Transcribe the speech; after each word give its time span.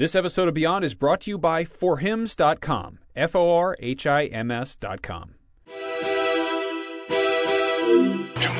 This 0.00 0.14
episode 0.14 0.48
of 0.48 0.54
Beyond 0.54 0.82
is 0.82 0.94
brought 0.94 1.20
to 1.20 1.30
you 1.30 1.36
by 1.36 1.62
forhims.com. 1.62 3.00
F 3.14 3.36
O 3.36 3.54
R 3.54 3.76
H 3.80 4.06
I 4.06 4.24
M 4.24 4.50
S.com. 4.50 5.34
Do 5.66 5.74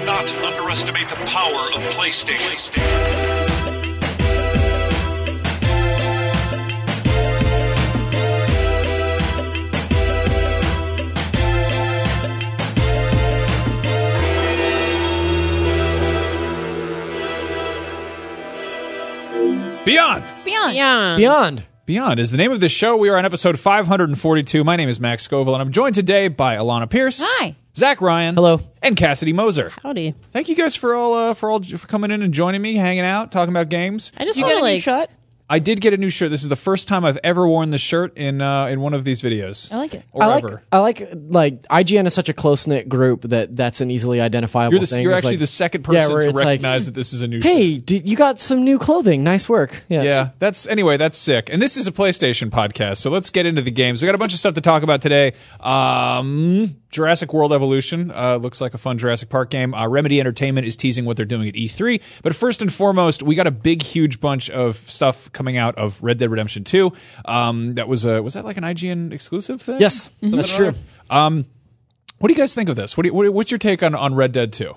not 0.04 0.30
underestimate 0.34 1.08
the 1.08 1.14
power 1.24 1.70
of 1.72 1.80
PlayStation. 1.94 2.76
Beyond! 19.86 20.39
Beyond. 20.50 20.74
Yeah. 20.74 21.16
Beyond. 21.16 21.62
Beyond 21.86 22.18
is 22.18 22.32
the 22.32 22.36
name 22.36 22.50
of 22.50 22.58
this 22.58 22.72
show. 22.72 22.96
We 22.96 23.08
are 23.08 23.16
on 23.16 23.24
episode 23.24 23.56
542. 23.56 24.64
My 24.64 24.74
name 24.74 24.88
is 24.88 24.98
Max 24.98 25.22
Scoville, 25.22 25.54
and 25.54 25.62
I'm 25.62 25.70
joined 25.70 25.94
today 25.94 26.26
by 26.26 26.56
Alana 26.56 26.90
Pierce. 26.90 27.22
Hi. 27.24 27.54
Zach 27.76 28.00
Ryan. 28.00 28.34
Hello. 28.34 28.60
And 28.82 28.96
Cassidy 28.96 29.32
Moser. 29.32 29.70
Howdy. 29.84 30.16
Thank 30.32 30.48
you 30.48 30.56
guys 30.56 30.74
for 30.74 30.96
all 30.96 31.14
uh, 31.14 31.34
for 31.34 31.50
all 31.52 31.62
for 31.62 31.86
coming 31.86 32.10
in 32.10 32.22
and 32.22 32.34
joining 32.34 32.60
me, 32.60 32.74
hanging 32.74 33.04
out, 33.04 33.30
talking 33.30 33.52
about 33.52 33.68
games. 33.68 34.10
I 34.16 34.24
just 34.24 34.40
want 34.40 34.50
got 34.50 34.58
to 34.58 34.64
a 34.64 34.68
new 34.68 34.74
like. 34.74 34.82
shot? 34.82 35.10
I 35.52 35.58
did 35.58 35.80
get 35.80 35.92
a 35.92 35.96
new 35.96 36.10
shirt. 36.10 36.30
This 36.30 36.42
is 36.44 36.48
the 36.48 36.54
first 36.54 36.86
time 36.86 37.04
I've 37.04 37.18
ever 37.24 37.44
worn 37.46 37.70
this 37.70 37.80
shirt 37.80 38.16
in 38.16 38.40
uh, 38.40 38.66
in 38.66 38.80
one 38.80 38.94
of 38.94 39.04
these 39.04 39.20
videos. 39.20 39.72
I 39.72 39.78
like 39.78 39.94
it. 39.94 40.04
Or 40.12 40.22
I 40.22 40.26
like, 40.28 40.44
ever. 40.44 40.62
I 40.70 40.78
like 40.78 41.08
like 41.12 41.60
IGN 41.62 42.06
is 42.06 42.14
such 42.14 42.28
a 42.28 42.32
close 42.32 42.68
knit 42.68 42.88
group 42.88 43.22
that 43.22 43.56
that's 43.56 43.80
an 43.80 43.90
easily 43.90 44.20
identifiable 44.20 44.74
You're, 44.74 44.80
the, 44.80 44.86
thing. 44.86 45.02
you're 45.02 45.10
It's 45.10 45.18
actually 45.18 45.32
like, 45.32 45.40
the 45.40 45.46
second 45.48 45.82
person 45.82 46.12
where 46.12 46.22
to 46.22 46.28
it's 46.28 46.36
like, 46.36 46.46
recognize 46.46 46.86
that 46.86 46.94
this 46.94 47.12
is 47.12 47.22
a 47.22 47.26
new 47.26 47.40
Hey, 47.42 47.74
shirt. 47.74 47.86
did, 47.86 48.08
you 48.08 48.16
got 48.16 48.38
some 48.38 48.62
new 48.62 48.78
clothing. 48.78 49.24
Nice 49.24 49.48
work. 49.48 49.82
Yeah. 49.88 50.02
Yeah, 50.02 50.28
that's 50.38 50.68
anyway. 50.68 50.96
That's 50.96 51.18
sick. 51.18 51.50
And 51.52 51.60
this 51.60 51.76
is 51.76 51.88
a 51.88 51.92
PlayStation 51.92 52.48
podcast, 52.50 52.98
so 52.98 53.10
let's 53.10 53.30
get 53.30 53.44
into 53.44 53.60
the 53.60 53.72
games. 53.72 54.00
We 54.00 54.06
got 54.06 54.14
a 54.14 54.18
bunch 54.18 54.32
of 54.32 54.38
stuff 54.38 54.54
to 54.54 54.60
talk 54.60 54.84
about 54.84 55.02
today. 55.02 55.32
Um, 55.58 56.76
Jurassic 56.90 57.32
World 57.32 57.52
Evolution 57.52 58.10
uh, 58.10 58.36
looks 58.36 58.60
like 58.60 58.74
a 58.74 58.78
fun 58.78 58.98
Jurassic 58.98 59.28
Park 59.28 59.50
game. 59.50 59.74
Uh, 59.74 59.88
Remedy 59.88 60.20
Entertainment 60.20 60.66
is 60.66 60.76
teasing 60.76 61.04
what 61.04 61.16
they're 61.16 61.26
doing 61.26 61.48
at 61.48 61.54
E3. 61.54 62.00
But 62.22 62.34
first 62.34 62.60
and 62.60 62.72
foremost, 62.72 63.22
we 63.22 63.34
got 63.34 63.46
a 63.46 63.52
big, 63.52 63.82
huge 63.82 64.20
bunch 64.20 64.50
of 64.50 64.76
stuff 64.76 65.32
coming 65.40 65.56
out 65.56 65.76
of 65.76 66.02
Red 66.02 66.18
Dead 66.18 66.30
Redemption 66.30 66.64
2. 66.64 66.92
Um, 67.24 67.74
that 67.76 67.88
was 67.88 68.04
a 68.04 68.22
was 68.22 68.34
that 68.34 68.44
like 68.44 68.58
an 68.58 68.64
IGN 68.64 69.10
exclusive 69.10 69.62
thing? 69.62 69.80
Yes, 69.80 70.10
Something 70.20 70.36
that's 70.36 70.54
true. 70.54 70.74
other? 71.08 71.44
What 72.18 72.28
do 72.28 72.34
you 72.34 72.38
guys 72.38 72.52
think 72.52 72.68
of 72.68 72.76
this? 72.76 72.94
What, 72.98 73.04
do 73.04 73.08
you, 73.08 73.14
what 73.14 73.32
what's 73.32 73.50
your 73.50 73.56
take 73.56 73.82
on, 73.82 73.94
on 73.94 74.14
Red 74.14 74.32
Dead 74.32 74.52
2? 74.52 74.74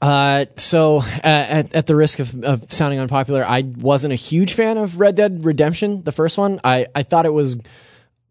Uh, 0.00 0.46
so 0.56 1.00
uh, 1.00 1.04
at, 1.22 1.74
at 1.74 1.86
the 1.86 1.94
risk 1.94 2.20
of, 2.20 2.42
of 2.42 2.72
sounding 2.72 2.98
unpopular, 2.98 3.44
I 3.44 3.64
wasn't 3.76 4.12
a 4.12 4.16
huge 4.16 4.54
fan 4.54 4.78
of 4.78 4.98
Red 4.98 5.14
Dead 5.14 5.44
Redemption, 5.44 6.02
the 6.02 6.12
first 6.12 6.38
one. 6.38 6.60
I, 6.64 6.86
I 6.94 7.02
thought 7.02 7.26
it 7.26 7.32
was 7.32 7.58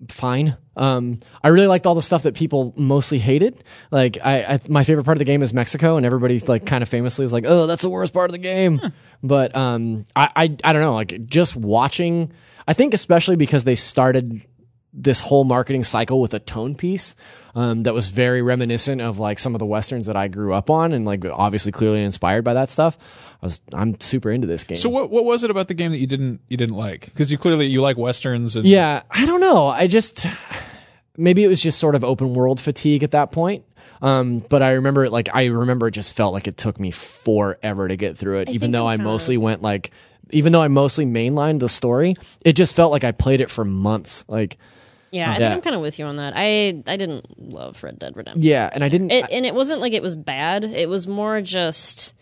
fine. 0.07 0.57
Um, 0.77 1.19
I 1.43 1.49
really 1.49 1.67
liked 1.67 1.85
all 1.85 1.95
the 1.95 2.01
stuff 2.01 2.23
that 2.23 2.35
people 2.35 2.73
mostly 2.77 3.17
hated. 3.19 3.63
Like, 3.91 4.17
I, 4.23 4.43
I 4.43 4.59
my 4.69 4.83
favorite 4.83 5.03
part 5.03 5.17
of 5.17 5.19
the 5.19 5.25
game 5.25 5.41
is 5.41 5.53
Mexico, 5.53 5.97
and 5.97 6.05
everybody's 6.05 6.47
like 6.47 6.65
kind 6.65 6.81
of 6.83 6.87
famously 6.89 7.25
is 7.25 7.33
like, 7.33 7.45
"Oh, 7.47 7.65
that's 7.67 7.81
the 7.81 7.89
worst 7.89 8.13
part 8.13 8.29
of 8.29 8.31
the 8.31 8.37
game." 8.37 8.79
But 9.23 9.55
um, 9.55 10.05
I, 10.15 10.29
I 10.35 10.43
I 10.63 10.73
don't 10.73 10.81
know. 10.83 10.93
Like, 10.93 11.25
just 11.25 11.55
watching, 11.55 12.31
I 12.67 12.73
think 12.73 12.93
especially 12.93 13.35
because 13.35 13.63
they 13.63 13.73
started 13.75 14.45
this 14.93 15.19
whole 15.19 15.43
marketing 15.43 15.83
cycle 15.83 16.21
with 16.21 16.33
a 16.33 16.39
tone 16.39 16.73
piece 16.75 17.15
um, 17.55 17.83
that 17.83 17.93
was 17.93 18.09
very 18.09 18.41
reminiscent 18.41 19.01
of 19.01 19.19
like 19.19 19.37
some 19.39 19.53
of 19.55 19.59
the 19.59 19.65
westerns 19.65 20.05
that 20.07 20.15
I 20.15 20.27
grew 20.27 20.53
up 20.53 20.69
on, 20.69 20.93
and 20.93 21.05
like 21.05 21.25
obviously 21.25 21.71
clearly 21.71 22.03
inspired 22.03 22.43
by 22.43 22.53
that 22.53 22.69
stuff. 22.69 22.97
I 23.41 23.45
was 23.47 23.61
I'm 23.73 23.99
super 23.99 24.31
into 24.31 24.47
this 24.47 24.63
game. 24.63 24.77
So 24.77 24.89
what 24.89 25.09
what 25.09 25.25
was 25.25 25.43
it 25.43 25.49
about 25.51 25.67
the 25.67 25.73
game 25.73 25.91
that 25.91 25.97
you 25.97 26.07
didn't 26.07 26.41
you 26.47 26.57
didn't 26.57 26.75
like? 26.75 27.05
Because 27.05 27.31
you 27.31 27.37
clearly 27.37 27.65
you 27.65 27.81
like 27.81 27.97
westerns 27.97 28.55
and 28.55 28.65
Yeah, 28.65 29.01
I 29.09 29.25
don't 29.25 29.41
know. 29.41 29.67
I 29.67 29.87
just 29.87 30.27
maybe 31.17 31.43
it 31.43 31.47
was 31.47 31.61
just 31.61 31.79
sort 31.79 31.95
of 31.95 32.03
open 32.03 32.33
world 32.33 32.61
fatigue 32.61 33.03
at 33.03 33.11
that 33.11 33.31
point. 33.31 33.65
Um, 34.01 34.39
but 34.49 34.61
I 34.61 34.73
remember 34.73 35.03
it 35.05 35.11
like 35.11 35.29
I 35.33 35.45
remember 35.45 35.87
it 35.87 35.91
just 35.91 36.15
felt 36.15 36.31
like 36.33 36.47
it 36.47 36.55
took 36.57 36.79
me 36.79 36.91
forever 36.91 37.87
to 37.87 37.95
get 37.97 38.17
through 38.17 38.39
it, 38.39 38.49
even 38.49 38.71
though 38.71 38.85
I'm 38.87 38.93
I 38.93 38.95
kinda- 38.97 39.09
mostly 39.11 39.37
went 39.37 39.61
like 39.61 39.91
even 40.29 40.51
though 40.51 40.61
I 40.61 40.67
mostly 40.67 41.05
mainlined 41.05 41.59
the 41.59 41.69
story, 41.69 42.13
it 42.45 42.53
just 42.53 42.75
felt 42.75 42.91
like 42.91 43.03
I 43.03 43.11
played 43.13 43.41
it 43.41 43.49
for 43.49 43.65
months. 43.65 44.23
Like 44.27 44.57
Yeah, 45.09 45.29
I 45.29 45.33
Yeah. 45.33 45.37
think 45.37 45.51
I'm 45.53 45.61
kind 45.61 45.75
of 45.77 45.81
with 45.81 45.97
you 45.99 46.05
on 46.05 46.17
that. 46.17 46.33
I 46.35 46.83
I 46.85 46.97
didn't 46.97 47.25
love 47.53 47.81
Red 47.81 47.97
Dead 47.97 48.15
Redemption. 48.15 48.43
yeah, 48.43 48.69
and 48.71 48.83
I 48.83 48.89
didn't 48.89 49.11
It, 49.11 49.25
and 49.31 49.45
it 49.45 49.55
wasn't 49.55 49.81
like 49.81 49.93
it 49.93 50.01
was 50.03 50.15
bad. 50.15 50.63
It 50.63 50.89
was 50.89 51.07
more 51.07 51.41
just 51.41 52.13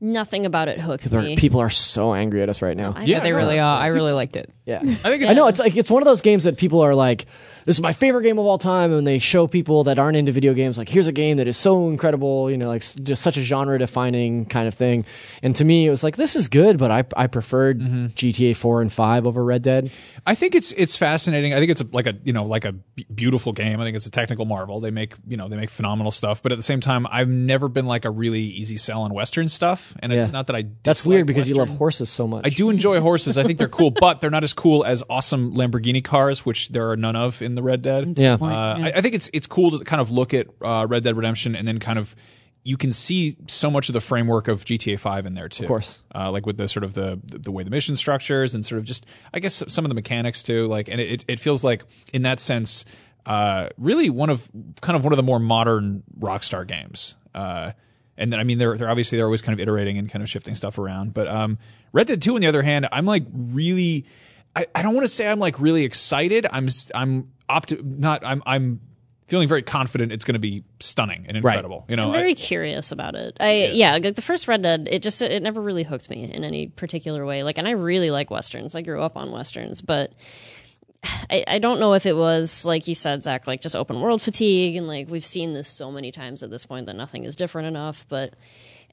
nothing 0.00 0.44
about 0.46 0.68
it 0.68 0.78
hooked 0.78 1.02
People 1.04 1.18
are- 1.18 1.22
me. 1.22 1.36
people 1.36 1.60
are 1.60 1.70
so 1.70 2.12
angry 2.14 2.42
at 2.42 2.48
us 2.50 2.60
right 2.62 2.76
now. 2.76 2.94
Yeah, 3.02 3.20
they 3.20 3.32
really 3.32 3.58
are. 3.58 3.80
I 3.80 3.86
really 3.88 4.12
liked 4.12 4.36
it. 4.36 4.50
Yeah, 4.66 4.80
I 4.82 4.84
think 5.10 5.22
I 5.22 5.32
know 5.32 5.46
it's 5.46 5.60
like 5.60 5.76
it's 5.76 5.90
one 5.90 6.02
of 6.02 6.06
those 6.06 6.20
games 6.22 6.42
that 6.44 6.56
people 6.58 6.80
are 6.80 6.92
like, 6.94 7.26
"This 7.66 7.76
is 7.76 7.80
my 7.80 7.92
favorite 7.92 8.24
game 8.24 8.36
of 8.38 8.46
all 8.46 8.58
time," 8.58 8.92
and 8.92 9.06
they 9.06 9.20
show 9.20 9.46
people 9.46 9.84
that 9.84 9.96
aren't 9.98 10.16
into 10.16 10.32
video 10.32 10.54
games 10.54 10.76
like, 10.76 10.88
"Here's 10.88 11.06
a 11.06 11.12
game 11.12 11.36
that 11.36 11.46
is 11.46 11.56
so 11.56 11.88
incredible," 11.88 12.50
you 12.50 12.56
know, 12.56 12.66
like 12.66 12.82
s- 12.82 12.96
just 12.96 13.22
such 13.22 13.36
a 13.36 13.42
genre-defining 13.42 14.46
kind 14.46 14.66
of 14.66 14.74
thing. 14.74 15.04
And 15.42 15.54
to 15.56 15.64
me, 15.64 15.86
it 15.86 15.90
was 15.90 16.02
like, 16.02 16.16
"This 16.16 16.34
is 16.34 16.48
good," 16.48 16.78
but 16.78 16.90
I 16.90 17.04
I 17.16 17.26
preferred 17.28 17.78
Mm-hmm. 17.80 18.06
GTA 18.06 18.56
Four 18.56 18.82
and 18.82 18.92
Five 18.92 19.26
over 19.26 19.44
Red 19.44 19.62
Dead. 19.62 19.90
I 20.26 20.34
think 20.34 20.54
it's 20.56 20.72
it's 20.72 20.96
fascinating. 20.96 21.54
I 21.54 21.58
think 21.58 21.70
it's 21.70 21.80
a, 21.82 21.86
like 21.92 22.06
a 22.08 22.14
you 22.24 22.32
know 22.32 22.44
like 22.44 22.64
a 22.64 22.72
b- 22.72 23.06
beautiful 23.14 23.52
game. 23.52 23.80
I 23.80 23.84
think 23.84 23.96
it's 23.96 24.06
a 24.06 24.10
technical 24.10 24.46
marvel. 24.46 24.80
They 24.80 24.90
make 24.90 25.14
you 25.28 25.36
know 25.36 25.48
they 25.48 25.56
make 25.56 25.70
phenomenal 25.70 26.10
stuff. 26.10 26.42
But 26.42 26.50
at 26.52 26.58
the 26.58 26.64
same 26.64 26.80
time, 26.80 27.06
I've 27.10 27.28
never 27.28 27.68
been 27.68 27.86
like 27.86 28.04
a 28.04 28.10
really 28.10 28.40
easy 28.42 28.78
sell 28.78 29.02
on 29.02 29.14
Western 29.14 29.48
stuff. 29.48 29.94
And 30.00 30.12
it's 30.12 30.26
Yeah. 30.28 30.32
not 30.32 30.48
that 30.48 30.56
I 30.56 30.62
That's 30.82 31.00
dislike 31.00 31.10
weird 31.14 31.26
because 31.28 31.48
you 31.48 31.56
Western. 31.56 31.70
love 31.70 31.78
horses 31.78 32.08
so 32.10 32.26
much. 32.26 32.44
I 32.44 32.48
do 32.48 32.68
enjoy 32.70 33.00
horses. 33.00 33.38
I 33.38 33.44
think 33.44 33.58
they're 33.58 33.68
cool, 33.68 33.90
but 34.00 34.20
they're 34.20 34.30
not 34.30 34.42
as 34.42 34.54
cool 34.56 34.84
as 34.84 35.02
awesome 35.08 35.54
Lamborghini 35.54 36.02
cars, 36.02 36.44
which 36.44 36.70
there 36.70 36.90
are 36.90 36.96
none 36.96 37.14
of 37.16 37.42
in 37.42 37.54
the 37.54 37.62
Red 37.62 37.82
Dead. 37.82 38.18
Yeah. 38.18 38.34
Uh, 38.40 38.46
I, 38.78 38.92
I 38.96 39.00
think 39.00 39.14
it's 39.14 39.30
it's 39.32 39.46
cool 39.46 39.78
to 39.78 39.84
kind 39.84 40.00
of 40.00 40.10
look 40.10 40.34
at 40.34 40.48
uh, 40.62 40.86
Red 40.88 41.04
Dead 41.04 41.16
Redemption 41.16 41.54
and 41.54 41.66
then 41.66 41.78
kind 41.78 41.98
of 41.98 42.14
you 42.64 42.76
can 42.76 42.92
see 42.92 43.36
so 43.46 43.70
much 43.70 43.88
of 43.88 43.92
the 43.92 44.00
framework 44.00 44.48
of 44.48 44.64
GTA 44.64 44.98
Five 44.98 45.24
in 45.24 45.34
there 45.34 45.48
too. 45.48 45.62
Of 45.64 45.68
course. 45.68 46.02
uh, 46.12 46.32
like 46.32 46.46
with 46.46 46.56
the 46.56 46.66
sort 46.66 46.82
of 46.82 46.94
the 46.94 47.20
the 47.24 47.52
way 47.52 47.62
the 47.62 47.70
mission 47.70 47.94
structures 47.94 48.54
and 48.56 48.66
sort 48.66 48.80
of 48.80 48.84
just 48.84 49.06
I 49.32 49.38
guess 49.38 49.62
some 49.68 49.84
of 49.84 49.88
the 49.88 49.94
mechanics 49.94 50.42
too. 50.42 50.66
Like, 50.66 50.88
and 50.88 51.00
it 51.00 51.24
it 51.28 51.38
feels 51.38 51.62
like 51.62 51.84
in 52.12 52.22
that 52.22 52.40
sense, 52.40 52.84
uh, 53.24 53.68
really 53.78 54.10
one 54.10 54.30
of 54.30 54.50
kind 54.80 54.96
of 54.96 55.04
one 55.04 55.12
of 55.12 55.16
the 55.16 55.22
more 55.22 55.38
modern 55.38 56.02
Rockstar 56.18 56.66
games. 56.66 57.14
Uh, 57.32 57.70
and 58.18 58.32
then 58.32 58.40
I 58.40 58.44
mean 58.44 58.58
they're 58.58 58.76
they're 58.76 58.90
obviously 58.90 59.16
they're 59.16 59.26
always 59.26 59.42
kind 59.42 59.52
of 59.52 59.60
iterating 59.60 59.96
and 59.96 60.10
kind 60.10 60.24
of 60.24 60.28
shifting 60.28 60.56
stuff 60.56 60.76
around. 60.78 61.14
But 61.14 61.28
um, 61.28 61.58
Red 61.92 62.08
Dead 62.08 62.20
Two, 62.20 62.34
on 62.34 62.40
the 62.40 62.48
other 62.48 62.62
hand, 62.62 62.88
I'm 62.90 63.06
like 63.06 63.24
really. 63.32 64.06
I, 64.56 64.66
I 64.74 64.82
don't 64.82 64.94
want 64.94 65.04
to 65.04 65.12
say 65.12 65.28
I'm 65.28 65.38
like 65.38 65.60
really 65.60 65.84
excited. 65.84 66.46
I'm 66.50 66.68
I'm 66.94 67.28
opti- 67.48 67.84
not 67.84 68.24
I'm 68.24 68.42
I'm 68.46 68.80
feeling 69.26 69.48
very 69.48 69.62
confident 69.62 70.12
it's 70.12 70.24
going 70.24 70.34
to 70.34 70.40
be 70.40 70.64
stunning 70.80 71.26
and 71.28 71.36
incredible. 71.36 71.84
You 71.88 71.96
know, 71.96 72.08
I'm 72.08 72.14
I- 72.14 72.18
very 72.18 72.34
curious 72.34 72.90
about 72.90 73.14
it. 73.14 73.36
I 73.38 73.66
yeah. 73.72 73.92
like 73.92 74.14
the 74.14 74.22
first 74.22 74.48
Red 74.48 74.62
Dead, 74.62 74.88
it 74.90 75.02
just 75.02 75.20
it 75.20 75.42
never 75.42 75.60
really 75.60 75.82
hooked 75.82 76.08
me 76.08 76.24
in 76.24 76.42
any 76.42 76.68
particular 76.68 77.26
way. 77.26 77.42
Like, 77.42 77.58
and 77.58 77.68
I 77.68 77.72
really 77.72 78.10
like 78.10 78.30
westerns. 78.30 78.74
I 78.74 78.80
grew 78.80 79.02
up 79.02 79.16
on 79.16 79.30
westerns, 79.30 79.82
but 79.82 80.12
I, 81.30 81.44
I 81.46 81.58
don't 81.58 81.78
know 81.78 81.92
if 81.92 82.06
it 82.06 82.16
was 82.16 82.64
like 82.64 82.88
you 82.88 82.94
said, 82.94 83.22
Zach, 83.22 83.46
like 83.46 83.60
just 83.60 83.76
open 83.76 84.00
world 84.00 84.22
fatigue, 84.22 84.76
and 84.76 84.88
like 84.88 85.10
we've 85.10 85.26
seen 85.26 85.52
this 85.52 85.68
so 85.68 85.92
many 85.92 86.12
times 86.12 86.42
at 86.42 86.50
this 86.50 86.64
point 86.64 86.86
that 86.86 86.96
nothing 86.96 87.24
is 87.24 87.36
different 87.36 87.68
enough. 87.68 88.06
But 88.08 88.34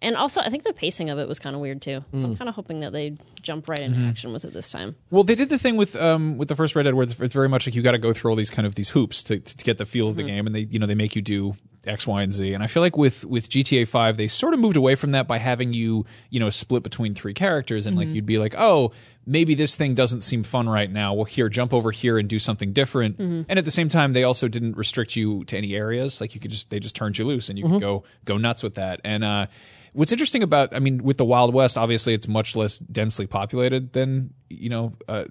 and 0.03 0.17
also, 0.17 0.41
I 0.41 0.49
think 0.49 0.63
the 0.63 0.73
pacing 0.73 1.09
of 1.09 1.17
it 1.17 1.27
was 1.27 1.39
kind 1.39 1.55
of 1.55 1.61
weird 1.61 1.81
too. 1.81 2.03
So 2.15 2.25
I'm 2.25 2.33
hmm. 2.33 2.37
kind 2.37 2.49
of 2.49 2.55
hoping 2.55 2.81
that 2.81 2.91
they 2.91 3.17
jump 3.41 3.69
right 3.69 3.79
into 3.79 3.97
mm-hmm. 3.97 4.09
action 4.09 4.33
with 4.33 4.43
it 4.43 4.53
this 4.53 4.69
time. 4.69 4.95
Well, 5.09 5.23
they 5.23 5.35
did 5.35 5.49
the 5.49 5.57
thing 5.57 5.77
with 5.77 5.95
um 5.95 6.37
with 6.37 6.49
the 6.49 6.55
first 6.55 6.75
Red 6.75 6.83
Dead 6.83 6.93
where 6.93 7.03
it's, 7.03 7.19
it's 7.19 7.33
very 7.33 7.49
much 7.49 7.65
like 7.65 7.73
you 7.73 7.81
got 7.81 7.93
to 7.93 7.97
go 7.97 8.13
through 8.13 8.31
all 8.31 8.35
these 8.35 8.49
kind 8.49 8.65
of 8.67 8.75
these 8.75 8.89
hoops 8.89 9.23
to, 9.23 9.39
to 9.39 9.63
get 9.63 9.77
the 9.77 9.85
feel 9.85 10.09
of 10.09 10.15
the 10.15 10.23
mm-hmm. 10.23 10.27
game, 10.27 10.47
and 10.47 10.55
they 10.55 10.67
you 10.69 10.77
know 10.77 10.85
they 10.85 10.95
make 10.95 11.15
you 11.15 11.21
do 11.21 11.55
X, 11.85 12.07
Y, 12.07 12.21
and 12.21 12.31
Z. 12.31 12.53
And 12.53 12.63
I 12.63 12.67
feel 12.67 12.81
like 12.81 12.97
with 12.97 13.25
with 13.25 13.49
GTA 13.49 13.87
Five, 13.87 14.17
they 14.17 14.27
sort 14.27 14.53
of 14.53 14.59
moved 14.59 14.77
away 14.77 14.95
from 14.95 15.11
that 15.11 15.27
by 15.27 15.37
having 15.37 15.73
you 15.73 16.05
you 16.29 16.39
know 16.39 16.49
split 16.49 16.83
between 16.83 17.13
three 17.13 17.33
characters, 17.33 17.85
and 17.85 17.97
like 17.97 18.07
you'd 18.09 18.25
be 18.25 18.37
like, 18.39 18.55
oh, 18.57 18.91
maybe 19.25 19.55
this 19.55 19.75
thing 19.75 19.93
doesn't 19.93 20.21
seem 20.21 20.43
fun 20.43 20.67
right 20.69 20.91
now. 20.91 21.13
Well, 21.13 21.25
here, 21.25 21.49
jump 21.49 21.73
over 21.73 21.91
here 21.91 22.17
and 22.17 22.27
do 22.27 22.39
something 22.39 22.73
different. 22.73 23.19
And 23.19 23.59
at 23.59 23.65
the 23.65 23.71
same 23.71 23.89
time, 23.89 24.13
they 24.13 24.23
also 24.23 24.47
didn't 24.47 24.77
restrict 24.77 25.15
you 25.15 25.43
to 25.45 25.57
any 25.57 25.75
areas. 25.75 26.21
Like 26.21 26.35
you 26.35 26.41
could 26.41 26.51
just 26.51 26.69
they 26.69 26.79
just 26.79 26.95
turned 26.95 27.17
you 27.17 27.25
loose, 27.25 27.49
and 27.49 27.57
you 27.57 27.65
could 27.67 27.81
go 27.81 28.03
go 28.25 28.37
nuts 28.37 28.63
with 28.63 28.75
that. 28.75 29.01
And 29.03 29.23
uh, 29.23 29.47
what's 29.93 30.11
interesting 30.11 30.43
about 30.43 30.75
I 30.75 30.79
mean, 30.79 31.03
with 31.03 31.17
the 31.17 31.25
Wild 31.25 31.53
West, 31.53 31.77
obviously 31.77 32.13
it's 32.13 32.27
much 32.27 32.55
less 32.55 32.77
densely 32.77 33.27
populated 33.27 33.93
than 33.93 34.33
you 34.49 34.69
know. 34.69 34.93
Uh, 35.07 35.25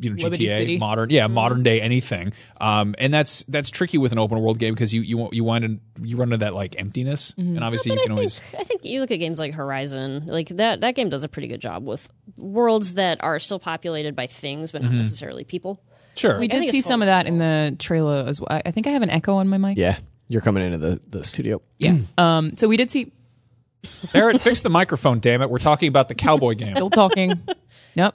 you 0.00 0.10
know 0.10 0.16
Liberty 0.22 0.46
GTA 0.46 0.56
City. 0.56 0.78
modern 0.78 1.10
yeah 1.10 1.26
modern 1.26 1.62
day 1.62 1.80
anything 1.80 2.32
um 2.60 2.94
and 2.98 3.14
that's 3.14 3.44
that's 3.44 3.70
tricky 3.70 3.96
with 3.96 4.12
an 4.12 4.18
open 4.18 4.40
world 4.40 4.58
game 4.58 4.74
because 4.74 4.92
you 4.92 5.00
you 5.00 5.28
you 5.32 5.42
wind 5.44 5.64
in, 5.64 5.80
you 6.02 6.16
run 6.16 6.28
into 6.28 6.44
that 6.44 6.54
like 6.54 6.78
emptiness 6.78 7.34
and 7.38 7.62
obviously 7.64 7.92
you 7.92 7.96
But 7.98 8.02
can 8.02 8.12
I 8.12 8.14
always 8.14 8.38
think 8.40 8.60
I 8.60 8.64
think 8.64 8.84
you 8.84 9.00
look 9.00 9.10
at 9.10 9.16
games 9.16 9.38
like 9.38 9.54
Horizon, 9.54 10.24
like 10.26 10.48
that 10.48 10.82
that 10.82 10.94
game 10.94 11.08
does 11.08 11.24
a 11.24 11.28
pretty 11.28 11.48
good 11.48 11.60
job 11.60 11.86
with 11.86 12.08
worlds 12.36 12.94
that 12.94 13.22
are 13.22 13.38
still 13.38 13.58
populated 13.58 14.14
by 14.14 14.26
things, 14.26 14.72
but 14.72 14.82
not 14.82 14.92
necessarily 14.92 15.44
people. 15.44 15.80
sure 16.16 16.38
We 16.38 16.48
did 16.48 16.68
see 16.70 16.82
some 16.82 17.00
of 17.02 17.06
that 17.06 17.26
in 17.26 17.38
the 17.38 17.76
trailer 17.78 18.24
as 18.26 18.40
well. 18.40 18.48
I 18.50 18.62
I 18.66 18.70
think 18.70 18.86
I 18.86 18.90
have 18.90 19.02
an 19.02 19.10
echo 19.10 19.36
on 19.36 19.48
my 19.48 19.56
mic. 19.58 19.78
Yeah, 19.78 19.98
you're 20.28 20.42
coming 20.42 20.64
into 20.64 20.78
the 20.78 21.00
the 21.08 21.24
studio. 21.24 21.62
Yeah. 21.78 21.96
Um. 22.18 22.56
So 22.56 22.68
we 22.68 22.76
did 22.76 22.90
see. 22.90 23.12
Barrett 24.12 24.40
fix 24.40 24.62
the 24.62 24.68
microphone 24.70 25.20
damn 25.20 25.40
it 25.40 25.48
we're 25.48 25.58
talking 25.58 25.88
about 25.88 26.08
the 26.08 26.14
cowboy 26.14 26.54
game 26.56 26.74
Still 26.74 26.90
talking. 26.90 27.40
nope. 27.96 28.14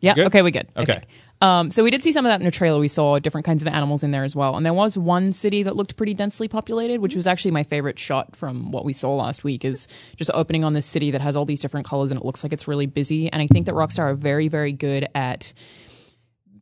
Yeah. 0.00 0.14
Good? 0.14 0.26
Okay, 0.26 0.42
we 0.42 0.50
good. 0.50 0.68
Okay. 0.76 1.02
Um, 1.42 1.70
so 1.70 1.82
we 1.82 1.90
did 1.90 2.04
see 2.04 2.12
some 2.12 2.26
of 2.26 2.30
that 2.30 2.40
in 2.40 2.44
the 2.44 2.50
trailer. 2.50 2.78
We 2.78 2.88
saw 2.88 3.18
different 3.18 3.46
kinds 3.46 3.62
of 3.62 3.68
animals 3.68 4.02
in 4.02 4.10
there 4.10 4.24
as 4.24 4.36
well, 4.36 4.56
and 4.56 4.66
there 4.66 4.74
was 4.74 4.98
one 4.98 5.32
city 5.32 5.62
that 5.62 5.74
looked 5.74 5.96
pretty 5.96 6.12
densely 6.12 6.48
populated, 6.48 7.00
which 7.00 7.16
was 7.16 7.26
actually 7.26 7.52
my 7.52 7.62
favorite 7.62 7.98
shot 7.98 8.36
from 8.36 8.72
what 8.72 8.84
we 8.84 8.92
saw 8.92 9.14
last 9.16 9.42
week. 9.42 9.64
Is 9.64 9.88
just 10.16 10.30
opening 10.34 10.64
on 10.64 10.74
this 10.74 10.86
city 10.86 11.10
that 11.12 11.22
has 11.22 11.36
all 11.36 11.46
these 11.46 11.60
different 11.60 11.86
colors 11.86 12.10
and 12.10 12.20
it 12.20 12.26
looks 12.26 12.42
like 12.42 12.52
it's 12.52 12.68
really 12.68 12.86
busy. 12.86 13.30
And 13.32 13.40
I 13.40 13.46
think 13.46 13.66
that 13.66 13.74
Rockstar 13.74 14.10
are 14.10 14.14
very, 14.14 14.48
very 14.48 14.72
good 14.72 15.08
at 15.14 15.54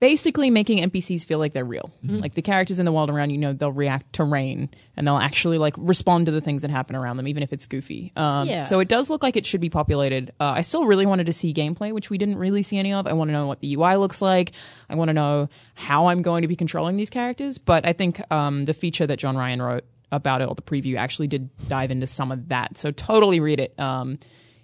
basically 0.00 0.50
making 0.50 0.78
NPCs 0.90 1.24
feel 1.24 1.38
like 1.38 1.52
they're 1.52 1.64
real. 1.64 1.90
Like 2.02 2.34
the 2.34 2.42
characters 2.42 2.78
in 2.78 2.84
the 2.84 2.92
world 2.92 3.10
around 3.10 3.30
you 3.30 3.38
know 3.38 3.52
they'll 3.52 3.72
react 3.72 4.14
to 4.14 4.24
rain 4.24 4.70
and 4.96 5.06
they'll 5.06 5.16
actually 5.18 5.58
like 5.58 5.74
respond 5.76 6.26
to 6.26 6.32
the 6.32 6.40
things 6.40 6.62
that 6.62 6.70
happen 6.70 6.96
around 6.96 7.16
them, 7.16 7.28
even 7.28 7.42
if 7.42 7.52
it's 7.52 7.66
goofy. 7.66 8.12
Um, 8.16 8.48
Yeah. 8.48 8.62
So 8.64 8.80
it 8.80 8.88
does 8.88 9.10
look 9.10 9.22
like 9.22 9.36
it 9.36 9.46
should 9.46 9.60
be 9.60 9.70
populated. 9.70 10.32
Uh, 10.40 10.54
I 10.56 10.62
still 10.62 10.84
really 10.86 11.06
wanted 11.06 11.26
to 11.26 11.32
see 11.32 11.52
gameplay, 11.52 11.92
which 11.92 12.10
we 12.10 12.18
didn't 12.18 12.38
really 12.38 12.62
see 12.62 12.78
any 12.78 12.92
of. 12.92 13.06
I 13.06 13.12
want 13.12 13.28
to 13.28 13.32
know 13.32 13.46
what 13.46 13.60
the 13.60 13.74
UI 13.76 13.96
looks 13.96 14.20
like. 14.22 14.52
I 14.88 14.94
want 14.94 15.08
to 15.08 15.14
know 15.14 15.48
how 15.74 16.06
I'm 16.06 16.22
going 16.22 16.42
to 16.42 16.48
be 16.48 16.56
controlling 16.56 16.96
these 16.96 17.10
characters. 17.10 17.58
But 17.58 17.86
I 17.86 17.92
think 17.92 18.20
um, 18.32 18.64
the 18.64 18.74
feature 18.74 19.06
that 19.06 19.18
John 19.18 19.36
Ryan 19.36 19.60
wrote 19.62 19.84
about 20.10 20.40
it, 20.40 20.48
or 20.48 20.54
the 20.54 20.62
preview, 20.62 20.96
actually 20.96 21.28
did 21.28 21.50
dive 21.68 21.90
into 21.90 22.06
some 22.06 22.32
of 22.32 22.48
that. 22.48 22.78
So 22.78 22.90
totally 22.90 23.40
read 23.40 23.60
it. 23.60 23.78
Um, 23.78 24.18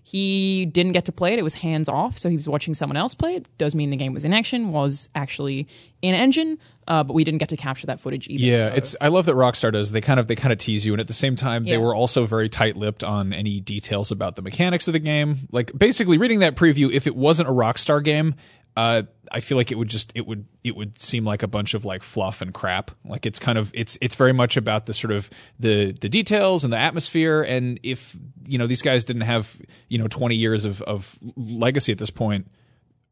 he 0.07 0.67
didn't 0.67 0.93
get 0.93 1.07
to 1.07 1.13
play 1.13 1.33
it. 1.33 1.39
It 1.39 1.43
was 1.43 1.55
hands 1.55 1.89
off, 1.89 2.19
so 2.19 2.29
he 2.29 2.37
was 2.37 2.47
watching 2.47 2.75
someone 2.75 2.97
else 2.99 3.15
play 3.15 3.37
it. 3.37 3.47
Does 3.57 3.75
mean 3.75 3.89
the 3.89 3.97
game 3.97 4.13
was 4.13 4.25
in 4.27 4.35
action, 4.35 4.71
was 4.71 5.09
actually 5.15 5.67
in 6.03 6.15
engine, 6.15 6.59
uh, 6.87 7.03
but 7.03 7.15
we 7.15 7.25
didn't 7.25 7.39
get 7.39 7.49
to 7.49 7.57
capture 7.57 7.87
that 7.87 7.99
footage 8.01 8.29
either. 8.29 8.45
Yeah, 8.45 8.69
so- 8.69 8.75
it's 8.75 8.97
I 9.01 9.09
love 9.09 9.25
that 9.25 9.35
Rockstar 9.35 9.73
does. 9.73 9.93
They 9.93 10.03
kind 10.03 10.21
of 10.21 10.27
they 10.27 10.37
kind 10.37 10.53
of 10.53 10.59
tease 10.59 10.85
you, 10.85 10.93
and 10.93 11.01
at 11.01 11.07
the 11.07 11.15
same 11.15 11.37
time, 11.37 11.65
they 11.65 11.79
were 11.79 11.95
also 11.95 12.27
very 12.27 12.51
tight-lipped 12.51 13.03
on 13.03 13.33
any 13.33 13.61
details 13.61 14.13
about 14.13 14.37
the 14.37 14.43
mechanics 14.43 14.87
of 14.89 14.93
the 14.93 14.99
game. 14.99 15.49
Like 15.51 15.73
basically, 15.77 16.19
reading 16.19 16.41
that 16.41 16.55
preview, 16.55 16.93
if 16.93 17.07
it 17.07 17.17
wasn't 17.17 17.49
a 17.49 17.53
Rockstar 17.53 18.05
game, 18.05 18.35
uh, 18.77 19.03
I 19.31 19.41
feel 19.41 19.57
like 19.57 19.71
it 19.71 19.79
would 19.79 19.89
just 19.89 20.13
it 20.15 20.27
would 20.27 20.47
it 20.65 20.75
would 20.75 20.99
seem 20.99 21.25
like 21.25 21.43
a 21.43 21.49
bunch 21.49 21.75
of 21.75 21.85
like 21.85 22.03
fluff 22.03 22.43
and 22.43 22.53
crap. 22.53 22.91
Like 23.05 23.25
it's 23.27 23.39
kind 23.39 23.57
of 23.59 23.71
it's 23.75 23.97
it's 24.01 24.15
very 24.17 24.33
much 24.33 24.57
about 24.57 24.87
the 24.87 24.93
sort 24.95 25.13
of 25.13 25.31
the 25.61 25.93
the 25.93 26.09
details 26.09 26.65
and 26.65 26.73
the 26.73 26.79
atmosphere. 26.79 27.43
And 27.43 27.79
if 27.83 28.17
you 28.49 28.59
know 28.59 28.67
these 28.67 28.83
guys 28.83 29.05
didn't 29.05 29.23
have 29.23 29.57
you 29.89 29.99
know 29.99 30.09
twenty 30.09 30.35
years 30.37 30.65
of 30.65 30.83
of 30.83 31.17
legacy 31.37 31.93
at 31.93 31.99
this 31.99 32.11
point. 32.11 32.49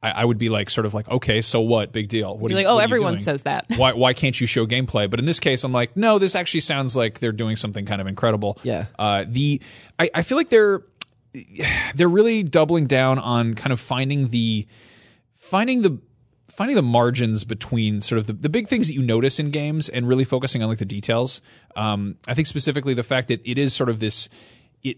I, 0.04 0.10
I 0.10 0.24
would 0.24 0.36
be 0.38 0.48
like, 0.48 0.68
sort 0.68 0.84
of 0.84 0.94
like, 0.94 1.08
okay, 1.08 1.40
so 1.42 1.60
what? 1.60 1.92
Big 1.92 2.08
deal. 2.08 2.36
What 2.36 2.50
are 2.50 2.54
You're 2.54 2.62
you- 2.62 2.66
like, 2.66 2.72
oh, 2.72 2.74
what 2.74 2.80
are 2.80 2.88
you 2.88 2.94
everyone 2.94 3.20
says 3.20 3.42
that. 3.42 3.66
why 3.76 3.92
why 3.92 4.14
can't 4.14 4.40
you 4.40 4.48
show 4.48 4.66
gameplay? 4.66 5.08
But 5.08 5.20
in 5.20 5.26
this 5.26 5.38
case, 5.38 5.62
I'm 5.62 5.70
like, 5.70 5.96
no, 5.96 6.18
this 6.18 6.34
actually 6.34 6.62
sounds 6.62 6.96
like 6.96 7.20
they're 7.20 7.30
doing 7.30 7.54
something 7.54 7.86
kind 7.86 8.00
of 8.00 8.08
incredible. 8.08 8.58
Yeah. 8.64 8.86
Uh, 8.98 9.26
the 9.28 9.62
I, 10.00 10.10
I 10.12 10.22
feel 10.22 10.36
like 10.36 10.48
they're 10.48 10.82
they're 11.94 12.08
really 12.08 12.42
doubling 12.42 12.86
down 12.88 13.20
on 13.20 13.54
kind 13.54 13.72
of 13.72 13.78
finding 13.80 14.28
the 14.28 14.66
finding 15.52 15.82
the 15.82 15.98
finding 16.48 16.74
the 16.74 16.82
margins 16.82 17.44
between 17.44 18.00
sort 18.00 18.18
of 18.18 18.26
the, 18.26 18.32
the 18.32 18.48
big 18.48 18.66
things 18.68 18.88
that 18.88 18.94
you 18.94 19.02
notice 19.02 19.38
in 19.38 19.50
games 19.50 19.90
and 19.90 20.08
really 20.08 20.24
focusing 20.24 20.62
on 20.62 20.70
like 20.70 20.78
the 20.78 20.86
details. 20.86 21.42
Um, 21.76 22.16
I 22.26 22.32
think 22.32 22.46
specifically 22.46 22.94
the 22.94 23.02
fact 23.02 23.28
that 23.28 23.46
it 23.46 23.58
is 23.58 23.74
sort 23.74 23.90
of 23.90 24.00
this 24.00 24.30
it 24.82 24.96